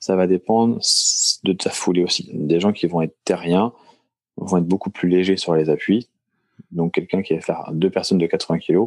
ça 0.00 0.16
va 0.16 0.26
dépendre 0.26 0.80
de 1.44 1.52
ta 1.52 1.70
foulée 1.70 2.02
aussi. 2.02 2.30
Des 2.32 2.60
gens 2.60 2.72
qui 2.72 2.86
vont 2.86 3.02
être 3.02 3.16
terriens 3.24 3.72
vont 4.36 4.58
être 4.58 4.66
beaucoup 4.66 4.90
plus 4.90 5.08
légers 5.08 5.36
sur 5.36 5.54
les 5.54 5.70
appuis. 5.70 6.08
Donc 6.72 6.92
quelqu'un 6.94 7.22
qui 7.22 7.34
va 7.34 7.40
faire 7.40 7.70
deux 7.72 7.90
personnes 7.90 8.18
de 8.18 8.26
80 8.26 8.58
kg, 8.58 8.86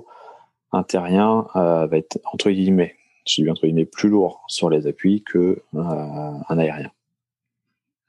un 0.73 0.83
terrien 0.83 1.47
euh, 1.55 1.85
va 1.87 1.97
être 1.97 2.19
entre 2.31 2.49
guillemets 2.49 2.95
je 3.31 3.41
suis 3.41 3.49
entre 3.49 3.61
guillemets 3.61 3.85
plus 3.85 4.09
lourd 4.09 4.43
sur 4.47 4.69
les 4.69 4.87
appuis 4.87 5.23
que 5.23 5.61
euh, 5.75 5.79
un 5.79 6.57
aérien. 6.57 6.91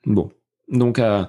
Bon, 0.04 0.30
donc 0.68 0.98
euh, 0.98 1.24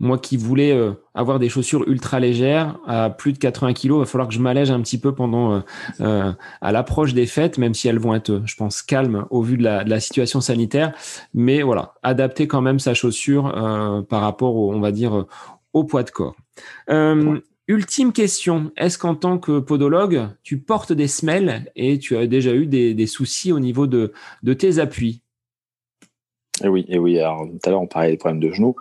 moi 0.00 0.16
qui 0.16 0.38
voulais 0.38 0.72
euh, 0.72 0.92
avoir 1.12 1.38
des 1.38 1.50
chaussures 1.50 1.86
ultra 1.86 2.20
légères 2.20 2.78
à 2.86 3.10
plus 3.10 3.34
de 3.34 3.38
80 3.38 3.74
kg, 3.74 3.84
il 3.84 3.92
va 3.92 4.06
falloir 4.06 4.28
que 4.28 4.34
je 4.34 4.40
m'allège 4.40 4.70
un 4.70 4.80
petit 4.80 4.98
peu 4.98 5.14
pendant 5.14 5.62
à 6.00 6.72
l'approche 6.72 7.12
des 7.12 7.26
fêtes, 7.26 7.58
même 7.58 7.74
si 7.74 7.86
elles 7.86 7.98
vont 7.98 8.14
être, 8.14 8.42
je 8.46 8.56
pense, 8.56 8.80
calmes 8.80 9.26
au 9.28 9.42
vu 9.42 9.58
de 9.58 9.62
la, 9.62 9.84
de 9.84 9.90
la 9.90 10.00
situation 10.00 10.40
sanitaire. 10.40 10.94
Mais 11.34 11.62
voilà, 11.62 11.94
adapter 12.02 12.48
quand 12.48 12.62
même 12.62 12.78
sa 12.78 12.94
chaussure 12.94 13.52
par 14.08 14.22
rapport, 14.22 14.56
au, 14.56 14.72
on 14.72 14.80
va 14.80 14.90
dire, 14.90 15.26
au 15.74 15.84
poids 15.84 16.02
de 16.02 16.10
corps. 16.10 16.36
Ultime 17.66 18.12
question, 18.12 18.72
est-ce 18.76 18.98
qu'en 18.98 19.14
tant 19.14 19.38
que 19.38 19.58
podologue, 19.58 20.28
tu 20.42 20.58
portes 20.58 20.92
des 20.92 21.08
semelles 21.08 21.72
et 21.76 21.98
tu 21.98 22.14
as 22.14 22.26
déjà 22.26 22.52
eu 22.52 22.66
des, 22.66 23.06
soucis 23.06 23.52
au 23.52 23.60
niveau 23.60 23.86
de, 23.86 24.12
tes 24.52 24.78
appuis? 24.78 25.22
Et 26.60 26.66
eh 26.66 26.68
oui, 26.68 26.84
et 26.88 26.96
eh 26.96 26.98
oui. 26.98 27.18
Alors, 27.18 27.46
tout 27.46 27.58
à 27.64 27.70
l'heure, 27.70 27.80
on 27.80 27.86
parlait 27.86 28.10
des 28.10 28.18
problèmes 28.18 28.40
de 28.40 28.52
genoux. 28.52 28.76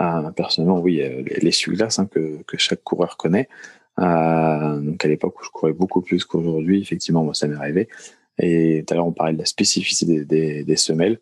Euh, 0.00 0.30
personnellement, 0.30 0.78
oui, 0.78 1.02
euh, 1.02 1.24
les, 1.24 1.50
glaces 1.50 1.98
hein, 1.98 2.06
que, 2.06 2.40
chaque 2.58 2.84
coureur 2.84 3.16
connaît. 3.16 3.48
Euh, 3.98 4.78
donc, 4.78 5.04
à 5.04 5.08
l'époque 5.08 5.40
où 5.40 5.44
je 5.44 5.50
courais 5.50 5.72
beaucoup 5.72 6.00
plus 6.00 6.24
qu'aujourd'hui, 6.24 6.80
effectivement, 6.80 7.24
moi, 7.24 7.34
ça 7.34 7.48
m'est 7.48 7.56
arrivé. 7.56 7.88
Et 8.38 8.84
tout 8.86 8.94
à 8.94 8.96
l'heure, 8.96 9.06
on 9.08 9.12
parlait 9.12 9.32
de 9.32 9.38
la 9.38 9.46
spécificité 9.46 10.24
des, 10.24 10.76
semelles. 10.76 11.18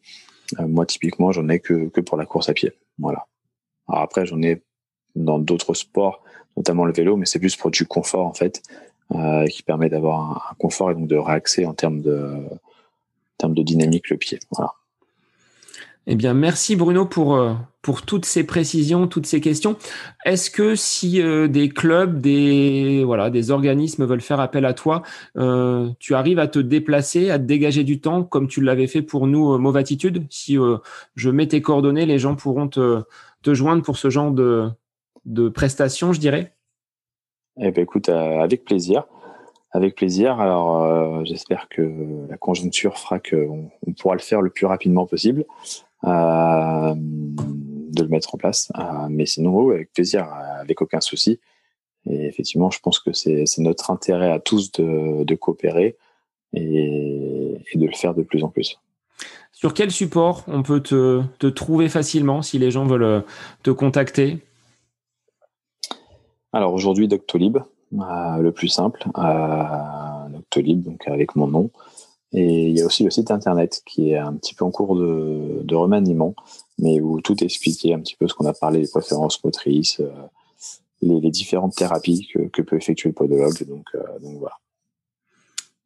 moi, 0.58 0.84
typiquement, 0.84 1.32
j'en 1.32 1.48
ai 1.48 1.60
que, 1.60 1.88
que 1.88 2.02
pour 2.02 2.18
la 2.18 2.26
course 2.26 2.50
à 2.50 2.52
pied. 2.52 2.72
Voilà. 2.98 3.26
Alors 3.88 4.02
après, 4.02 4.26
j'en 4.26 4.42
ai 4.42 4.62
dans 5.14 5.38
d'autres 5.38 5.72
sports 5.72 6.22
notamment 6.56 6.84
le 6.84 6.92
vélo, 6.92 7.16
mais 7.16 7.26
c'est 7.26 7.38
plus 7.38 7.56
pour 7.56 7.70
du 7.70 7.86
confort 7.86 8.26
en 8.26 8.34
fait, 8.34 8.62
euh, 9.14 9.46
qui 9.46 9.62
permet 9.62 9.88
d'avoir 9.88 10.50
un, 10.50 10.54
confort 10.58 10.90
et 10.90 10.94
donc 10.94 11.08
de 11.08 11.16
réaxer 11.16 11.66
en 11.66 11.74
termes 11.74 12.00
de, 12.00 12.32
termes 13.38 13.54
de 13.54 13.62
dynamique 13.62 14.10
le 14.10 14.16
pied. 14.16 14.38
Eh 16.08 16.14
bien, 16.14 16.34
merci 16.34 16.76
Bruno 16.76 17.04
pour 17.04 17.34
euh, 17.34 17.54
pour 17.82 18.02
toutes 18.02 18.26
ces 18.26 18.44
précisions, 18.44 19.08
toutes 19.08 19.26
ces 19.26 19.40
questions. 19.40 19.76
Est-ce 20.24 20.52
que 20.52 20.76
si 20.76 21.20
euh, 21.20 21.48
des 21.48 21.68
clubs, 21.68 22.20
des 22.20 23.02
voilà, 23.04 23.28
des 23.28 23.50
organismes 23.50 24.06
veulent 24.06 24.20
faire 24.20 24.38
appel 24.38 24.64
à 24.66 24.72
toi, 24.72 25.02
euh, 25.36 25.90
tu 25.98 26.14
arrives 26.14 26.38
à 26.38 26.46
te 26.46 26.60
déplacer, 26.60 27.30
à 27.30 27.40
te 27.40 27.44
dégager 27.44 27.82
du 27.82 28.00
temps, 28.00 28.22
comme 28.22 28.46
tu 28.46 28.60
l'avais 28.60 28.86
fait 28.86 29.02
pour 29.02 29.26
nous, 29.26 29.58
Mauvatitude 29.58 30.24
Si 30.30 30.56
je 31.16 31.30
mets 31.30 31.48
tes 31.48 31.60
coordonnées, 31.60 32.06
les 32.06 32.20
gens 32.20 32.36
pourront 32.36 32.68
te 32.68 33.02
te 33.42 33.54
joindre 33.54 33.82
pour 33.82 33.96
ce 33.96 34.08
genre 34.08 34.30
de 34.30 34.68
de 35.26 35.48
prestations, 35.48 36.12
je 36.12 36.20
dirais? 36.20 36.52
Eh 37.58 37.70
ben, 37.70 37.82
écoute, 37.82 38.08
euh, 38.08 38.40
avec 38.40 38.64
plaisir. 38.64 39.06
Avec 39.72 39.94
plaisir. 39.96 40.40
Alors, 40.40 40.82
euh, 40.84 41.24
j'espère 41.24 41.68
que 41.68 42.26
la 42.28 42.36
conjoncture 42.38 42.96
fera 42.96 43.18
qu'on 43.18 43.70
on 43.86 43.92
pourra 43.92 44.14
le 44.14 44.20
faire 44.20 44.40
le 44.40 44.50
plus 44.50 44.66
rapidement 44.66 45.06
possible, 45.06 45.44
euh, 46.04 46.94
de 46.94 48.02
le 48.02 48.08
mettre 48.08 48.34
en 48.34 48.38
place. 48.38 48.70
mais 49.10 49.26
sinon, 49.26 49.70
avec 49.70 49.92
plaisir, 49.92 50.28
avec 50.60 50.80
aucun 50.80 51.00
souci. 51.00 51.40
Et 52.08 52.26
effectivement, 52.26 52.70
je 52.70 52.78
pense 52.78 53.00
que 53.00 53.12
c'est 53.12 53.44
notre 53.58 53.90
intérêt 53.90 54.30
à 54.30 54.38
tous 54.38 54.70
de, 54.72 55.34
coopérer 55.34 55.96
et, 56.52 57.58
de 57.74 57.86
le 57.86 57.92
faire 57.92 58.14
de 58.14 58.22
plus 58.22 58.44
en 58.44 58.48
plus. 58.48 58.78
Sur 59.50 59.74
quel 59.74 59.90
support 59.90 60.44
on 60.46 60.62
peut 60.62 60.80
te, 60.80 61.22
te 61.38 61.46
trouver 61.46 61.88
facilement 61.88 62.42
si 62.42 62.58
les 62.58 62.70
gens 62.70 62.86
veulent 62.86 63.24
te 63.62 63.70
contacter? 63.70 64.38
Alors 66.56 66.72
aujourd'hui, 66.72 67.08
Doctolib, 67.08 67.58
euh, 67.58 68.36
le 68.38 68.52
plus 68.52 68.68
simple. 68.68 69.04
Euh, 69.18 70.28
Doctolib, 70.30 70.82
donc 70.82 71.06
avec 71.06 71.36
mon 71.36 71.46
nom. 71.46 71.70
Et 72.32 72.68
il 72.68 72.76
y 72.76 72.82
a 72.82 72.86
aussi 72.86 73.04
le 73.04 73.10
site 73.10 73.30
internet 73.30 73.82
qui 73.86 74.10
est 74.10 74.18
un 74.18 74.34
petit 74.34 74.54
peu 74.54 74.64
en 74.64 74.70
cours 74.70 74.96
de, 74.96 75.74
remaniement, 75.74 76.34
mais 76.78 77.00
où 77.00 77.20
tout 77.20 77.42
est 77.42 77.46
expliqué, 77.46 77.94
un 77.94 78.00
petit 78.00 78.16
peu 78.16 78.26
ce 78.26 78.34
qu'on 78.34 78.46
a 78.46 78.52
parlé, 78.52 78.80
les 78.80 78.88
préférences 78.88 79.42
motrices, 79.44 80.00
euh, 80.00 80.10
les, 81.02 81.30
différentes 81.30 81.74
thérapies 81.74 82.28
que, 82.52 82.62
peut 82.62 82.76
effectuer 82.76 83.10
le 83.10 83.14
podologue. 83.14 83.66
Donc 83.66 83.86
voilà. 84.38 84.56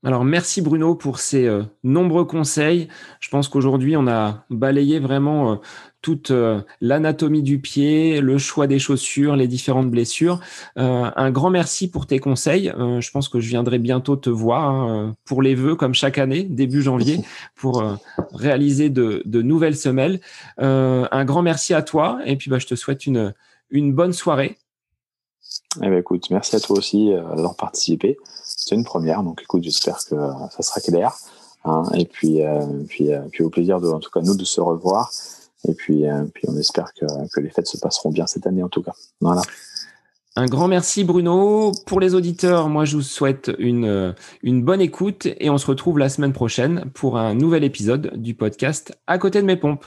Alors 0.02 0.24
merci 0.24 0.62
Bruno 0.62 0.94
pour 0.94 1.18
ces 1.18 1.48
nombreux 1.84 2.24
conseils. 2.24 2.88
Je 3.20 3.28
pense 3.28 3.48
qu'aujourd'hui 3.48 3.96
on 3.96 4.08
a 4.08 4.44
balayé 4.48 4.98
vraiment 4.98 5.60
toute 6.02 6.30
euh, 6.30 6.62
l'anatomie 6.80 7.42
du 7.42 7.60
pied, 7.60 8.20
le 8.20 8.38
choix 8.38 8.66
des 8.66 8.78
chaussures, 8.78 9.36
les 9.36 9.48
différentes 9.48 9.90
blessures. 9.90 10.40
Euh, 10.78 11.10
un 11.14 11.30
grand 11.30 11.50
merci 11.50 11.90
pour 11.90 12.06
tes 12.06 12.18
conseils. 12.18 12.70
Euh, 12.70 13.00
je 13.00 13.10
pense 13.10 13.28
que 13.28 13.40
je 13.40 13.48
viendrai 13.48 13.78
bientôt 13.78 14.16
te 14.16 14.30
voir 14.30 14.70
hein, 14.70 15.16
pour 15.24 15.42
les 15.42 15.54
vœux, 15.54 15.76
comme 15.76 15.94
chaque 15.94 16.18
année, 16.18 16.44
début 16.44 16.82
janvier, 16.82 17.20
pour 17.54 17.82
réaliser 18.32 18.88
de, 18.88 19.22
nouvelles 19.42 19.76
semelles. 19.76 20.20
un 20.58 21.24
grand 21.24 21.42
merci 21.42 21.74
à 21.74 21.82
toi 21.82 22.20
et 22.24 22.36
puis 22.36 22.50
bah, 22.50 22.58
je 22.58 22.66
te 22.66 22.74
souhaite 22.74 23.06
une, 23.06 23.34
une 23.70 23.92
bonne 23.92 24.12
soirée. 24.12 24.58
Eh 25.76 25.88
ben, 25.88 25.98
écoute, 25.98 26.30
merci 26.30 26.56
à 26.56 26.60
toi 26.60 26.78
aussi 26.78 27.10
d'avoir 27.10 27.56
participé. 27.56 28.16
C'est 28.60 28.74
une 28.74 28.84
première, 28.84 29.22
donc 29.22 29.42
écoute, 29.42 29.62
j'espère 29.62 29.98
que 29.98 30.16
ça 30.50 30.62
sera 30.62 30.80
clair. 30.80 31.14
Hein, 31.64 31.82
et 31.94 32.06
puis, 32.06 32.40
puis, 32.88 33.10
puis 33.32 33.44
au 33.44 33.50
plaisir 33.50 33.80
de, 33.80 33.88
en 33.88 33.98
tout 33.98 34.10
cas, 34.10 34.20
nous 34.20 34.36
de 34.36 34.44
se 34.44 34.60
revoir 34.60 35.10
et 35.68 35.74
puis, 35.74 36.08
euh, 36.08 36.24
puis 36.32 36.44
on 36.48 36.56
espère 36.56 36.92
que, 36.94 37.06
que 37.32 37.40
les 37.40 37.50
fêtes 37.50 37.66
se 37.66 37.78
passeront 37.78 38.10
bien 38.10 38.26
cette 38.26 38.46
année 38.46 38.62
en 38.62 38.68
tout 38.68 38.82
cas. 38.82 38.92
Voilà. 39.20 39.42
Un 40.36 40.46
grand 40.46 40.68
merci 40.68 41.04
Bruno. 41.04 41.72
Pour 41.86 42.00
les 42.00 42.14
auditeurs, 42.14 42.68
moi 42.68 42.84
je 42.84 42.96
vous 42.96 43.02
souhaite 43.02 43.50
une, 43.58 43.84
euh, 43.84 44.12
une 44.42 44.62
bonne 44.62 44.80
écoute 44.80 45.26
et 45.26 45.50
on 45.50 45.58
se 45.58 45.66
retrouve 45.66 45.98
la 45.98 46.08
semaine 46.08 46.32
prochaine 46.32 46.84
pour 46.94 47.18
un 47.18 47.34
nouvel 47.34 47.64
épisode 47.64 48.12
du 48.16 48.34
podcast 48.34 48.96
À 49.06 49.18
côté 49.18 49.40
de 49.40 49.46
mes 49.46 49.56
pompes. 49.56 49.86